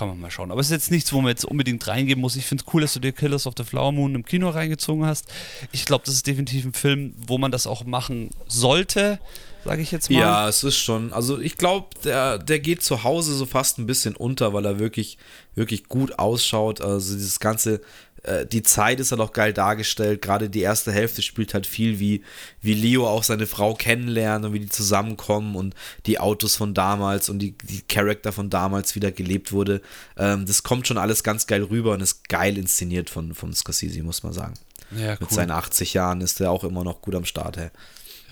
Kann 0.00 0.08
man 0.08 0.18
mal 0.18 0.30
schauen. 0.30 0.50
Aber 0.50 0.62
es 0.62 0.68
ist 0.68 0.72
jetzt 0.72 0.90
nichts, 0.90 1.12
wo 1.12 1.20
man 1.20 1.28
jetzt 1.28 1.44
unbedingt 1.44 1.86
reingehen 1.86 2.18
muss. 2.18 2.34
Ich 2.34 2.46
finde 2.46 2.64
es 2.66 2.72
cool, 2.72 2.80
dass 2.80 2.94
du 2.94 3.00
dir 3.00 3.12
Killers 3.12 3.46
of 3.46 3.52
the 3.58 3.64
Flower 3.64 3.92
Moon 3.92 4.14
im 4.14 4.24
Kino 4.24 4.48
reingezogen 4.48 5.04
hast. 5.04 5.26
Ich 5.72 5.84
glaube, 5.84 6.04
das 6.06 6.14
ist 6.14 6.26
definitiv 6.26 6.64
ein 6.64 6.72
Film, 6.72 7.12
wo 7.26 7.36
man 7.36 7.52
das 7.52 7.66
auch 7.66 7.84
machen 7.84 8.30
sollte, 8.48 9.20
sage 9.62 9.82
ich 9.82 9.92
jetzt 9.92 10.10
mal. 10.10 10.18
Ja, 10.18 10.48
es 10.48 10.64
ist 10.64 10.78
schon. 10.78 11.12
Also 11.12 11.38
ich 11.38 11.58
glaube, 11.58 11.88
der, 12.02 12.38
der 12.38 12.60
geht 12.60 12.82
zu 12.82 13.04
Hause 13.04 13.34
so 13.34 13.44
fast 13.44 13.78
ein 13.78 13.84
bisschen 13.84 14.16
unter, 14.16 14.54
weil 14.54 14.64
er 14.64 14.78
wirklich, 14.78 15.18
wirklich 15.54 15.84
gut 15.84 16.18
ausschaut. 16.18 16.80
Also 16.80 17.12
dieses 17.12 17.38
ganze 17.38 17.82
äh, 18.22 18.46
die 18.46 18.62
Zeit 18.62 19.00
ist 19.00 19.12
halt 19.12 19.20
auch 19.20 19.32
geil 19.32 19.52
dargestellt. 19.52 20.22
Gerade 20.22 20.50
die 20.50 20.60
erste 20.60 20.92
Hälfte 20.92 21.22
spielt 21.22 21.54
halt 21.54 21.66
viel, 21.66 21.98
wie, 21.98 22.22
wie 22.60 22.74
Leo 22.74 23.06
auch 23.06 23.22
seine 23.22 23.46
Frau 23.46 23.74
kennenlernt 23.74 24.44
und 24.44 24.52
wie 24.52 24.60
die 24.60 24.68
zusammenkommen 24.68 25.56
und 25.56 25.74
die 26.06 26.18
Autos 26.18 26.56
von 26.56 26.74
damals 26.74 27.28
und 27.28 27.38
die, 27.38 27.56
die 27.56 27.82
Charakter 27.82 28.32
von 28.32 28.50
damals 28.50 28.94
wieder 28.94 29.10
gelebt 29.10 29.52
wurde. 29.52 29.80
Ähm, 30.16 30.46
das 30.46 30.62
kommt 30.62 30.86
schon 30.86 30.98
alles 30.98 31.22
ganz 31.22 31.46
geil 31.46 31.64
rüber 31.64 31.92
und 31.92 32.00
ist 32.00 32.28
geil 32.28 32.58
inszeniert 32.58 33.10
von, 33.10 33.34
von 33.34 33.54
Scorsese, 33.54 34.02
muss 34.02 34.22
man 34.22 34.32
sagen. 34.32 34.54
Ja, 34.90 35.12
cool. 35.12 35.18
Mit 35.20 35.30
seinen 35.30 35.50
80 35.50 35.94
Jahren 35.94 36.20
ist 36.20 36.40
er 36.40 36.50
auch 36.50 36.64
immer 36.64 36.84
noch 36.84 37.00
gut 37.00 37.14
am 37.14 37.24
Start. 37.24 37.56
Hey. 37.56 37.70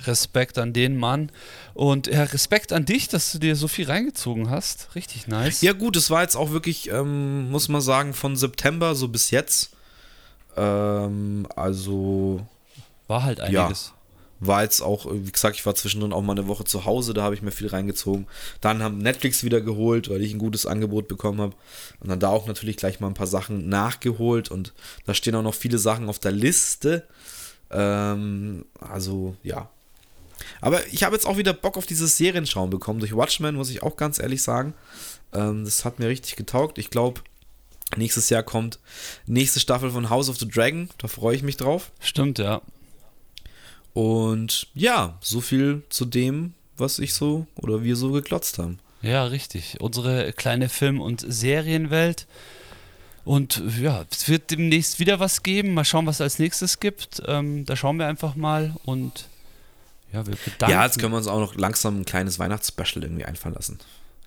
Respekt 0.07 0.59
an 0.59 0.73
den 0.73 0.97
Mann. 0.97 1.31
Und 1.75 2.07
ja, 2.07 2.25
Respekt 2.25 2.73
an 2.73 2.85
dich, 2.85 3.09
dass 3.09 3.33
du 3.33 3.39
dir 3.39 3.57
so 3.57 3.69
viel 3.69 3.87
reingezogen 3.87 4.51
hast. 4.51 4.95
Richtig 4.95 5.27
nice. 5.27 5.61
Ja, 5.61 5.73
gut, 5.73 5.97
es 5.97 6.11
war 6.11 6.23
jetzt 6.23 6.37
auch 6.37 6.51
wirklich, 6.51 6.91
ähm, 6.91 7.51
muss 7.51 7.69
man 7.69 7.81
sagen, 7.81 8.15
von 8.15 8.37
September 8.37 8.95
so 8.95 9.09
bis 9.09 9.31
jetzt 9.31 9.73
ähm, 10.59 11.47
also. 11.55 12.47
War 13.07 13.23
halt 13.23 13.41
einiges. 13.41 13.93
Ja, 13.93 13.99
war 14.41 14.63
jetzt 14.63 14.83
auch, 14.83 15.07
wie 15.11 15.33
gesagt, 15.33 15.57
ich 15.57 15.67
war 15.67 15.75
zwischendrin 15.75 16.13
auch 16.13 16.23
mal 16.23 16.33
eine 16.33 16.47
Woche 16.47 16.65
zu 16.65 16.85
Hause, 16.85 17.13
da 17.13 17.23
habe 17.23 17.35
ich 17.35 17.43
mir 17.43 17.51
viel 17.51 17.67
reingezogen. 17.67 18.27
Dann 18.61 18.83
haben 18.83 18.99
Netflix 18.99 19.43
wieder 19.43 19.61
geholt, 19.61 20.09
weil 20.11 20.23
ich 20.23 20.33
ein 20.33 20.39
gutes 20.39 20.65
Angebot 20.67 21.09
bekommen 21.09 21.41
habe. 21.41 21.57
Und 22.01 22.09
dann 22.09 22.21
da 22.21 22.29
auch 22.29 22.47
natürlich 22.47 22.77
gleich 22.77 23.01
mal 23.01 23.09
ein 23.09 23.15
paar 23.15 23.27
Sachen 23.27 23.69
nachgeholt. 23.69 24.51
Und 24.51 24.75
da 25.07 25.15
stehen 25.15 25.35
auch 25.35 25.43
noch 25.43 25.55
viele 25.55 25.79
Sachen 25.79 26.09
auf 26.09 26.19
der 26.19 26.33
Liste. 26.33 27.05
Ähm, 27.71 28.65
also, 28.79 29.35
ja. 29.43 29.71
Aber 30.61 30.87
ich 30.87 31.03
habe 31.03 31.17
jetzt 31.17 31.27
auch 31.27 31.37
wieder 31.37 31.53
Bock 31.53 31.77
auf 31.77 31.87
dieses 31.87 32.17
Serienschauen 32.17 32.71
bekommen. 32.71 33.01
Durch 33.01 33.17
Watchmen, 33.17 33.57
muss 33.57 33.71
ich 33.71 33.83
auch 33.83 33.97
ganz 33.97 34.21
ehrlich 34.21 34.43
sagen. 34.43 34.75
Ähm, 35.33 35.65
das 35.65 35.85
hat 35.85 35.99
mir 35.99 36.09
richtig 36.09 36.37
getaugt. 36.37 36.79
Ich 36.79 36.91
glaube, 36.91 37.23
Nächstes 37.97 38.29
Jahr 38.31 38.43
kommt 38.43 38.79
nächste 39.27 39.61
Staffel 39.61 39.91
von 39.91 40.11
House 40.11 40.29
of 40.29 40.39
the 40.39 40.49
Dragon. 40.49 40.91
Da 40.99 41.09
freue 41.09 41.35
ich 41.37 41.43
mich 41.43 41.57
drauf. 41.57 41.91
Stimmt, 42.01 42.39
ja. 42.39 42.61
Und 43.95 44.69
ja, 44.75 45.17
so 45.21 45.41
viel 45.41 45.83
zu 45.89 46.05
dem, 46.05 46.55
was 46.77 46.99
ich 46.99 47.15
so 47.15 47.47
oder 47.57 47.83
wir 47.83 47.97
so 47.97 48.13
geklotzt 48.13 48.59
haben. 48.59 48.79
Ja, 49.03 49.25
richtig. 49.25 49.81
Unsere 49.81 50.33
kleine 50.33 50.69
Film- 50.69 51.01
und 51.01 51.25
Serienwelt. 51.27 52.27
Und 53.25 53.63
ja, 53.81 54.05
es 54.11 54.29
wird 54.29 54.51
demnächst 54.51 55.01
wieder 55.01 55.21
was 55.21 55.43
geben. 55.43 55.75
Mal 55.75 55.85
schauen, 55.85 56.07
was 56.07 56.17
es 56.17 56.21
als 56.21 56.39
nächstes 56.39 56.81
gibt. 56.81 57.23
Ähm, 57.27 57.65
da 57.67 57.77
schauen 57.77 57.99
wir 57.99 58.07
einfach 58.07 58.37
mal 58.37 58.75
und 58.85 59.29
ja, 60.13 60.27
wir 60.27 60.37
bedanken. 60.37 60.73
Ja, 60.73 60.85
jetzt 60.85 60.99
können 60.99 61.13
wir 61.13 61.19
uns 61.19 61.27
auch 61.27 61.41
noch 61.41 61.55
langsam 61.55 62.01
ein 62.01 62.05
kleines 62.05 62.39
Weihnachtsspecial 62.39 63.05
irgendwie 63.05 63.25
einfallen 63.25 63.55
lassen. 63.55 63.79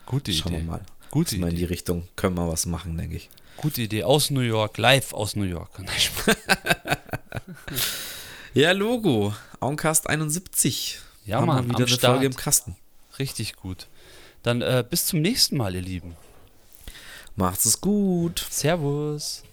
Gute 0.06 0.32
Schauen 0.34 0.54
Idee. 0.54 0.62
wir 0.62 0.72
mal. 0.72 0.82
Gute 1.10 1.38
mal 1.38 1.50
in 1.50 1.56
die 1.56 1.64
Idee. 1.64 1.72
Richtung 1.72 2.08
können 2.16 2.36
wir 2.36 2.48
was 2.48 2.66
machen, 2.66 2.98
denke 2.98 3.16
ich. 3.16 3.30
Gute 3.62 3.82
Idee. 3.82 4.04
Aus 4.04 4.32
New 4.32 4.42
York, 4.42 4.78
live 4.78 5.14
aus 5.14 5.36
New 5.36 5.44
York. 5.44 5.70
Ja, 8.54 8.74
Logo. 8.74 9.34
Auncast 9.62 10.10
71. 10.10 11.00
Ja, 11.26 11.38
Haben 11.38 11.46
Mann, 11.46 11.66
wieder 11.70 11.76
am 11.78 11.82
eine 11.84 11.88
Start. 11.88 12.14
Folge 12.16 12.26
im 12.26 12.36
Kasten. 12.36 12.76
Richtig 13.18 13.56
gut. 13.56 13.88
Dann 14.44 14.62
äh, 14.62 14.84
bis 14.88 15.06
zum 15.06 15.22
nächsten 15.22 15.56
Mal, 15.56 15.74
ihr 15.76 15.82
Lieben. 15.82 16.18
Macht's 17.38 17.64
es 17.64 17.80
gut. 17.80 18.46
Servus. 18.50 19.44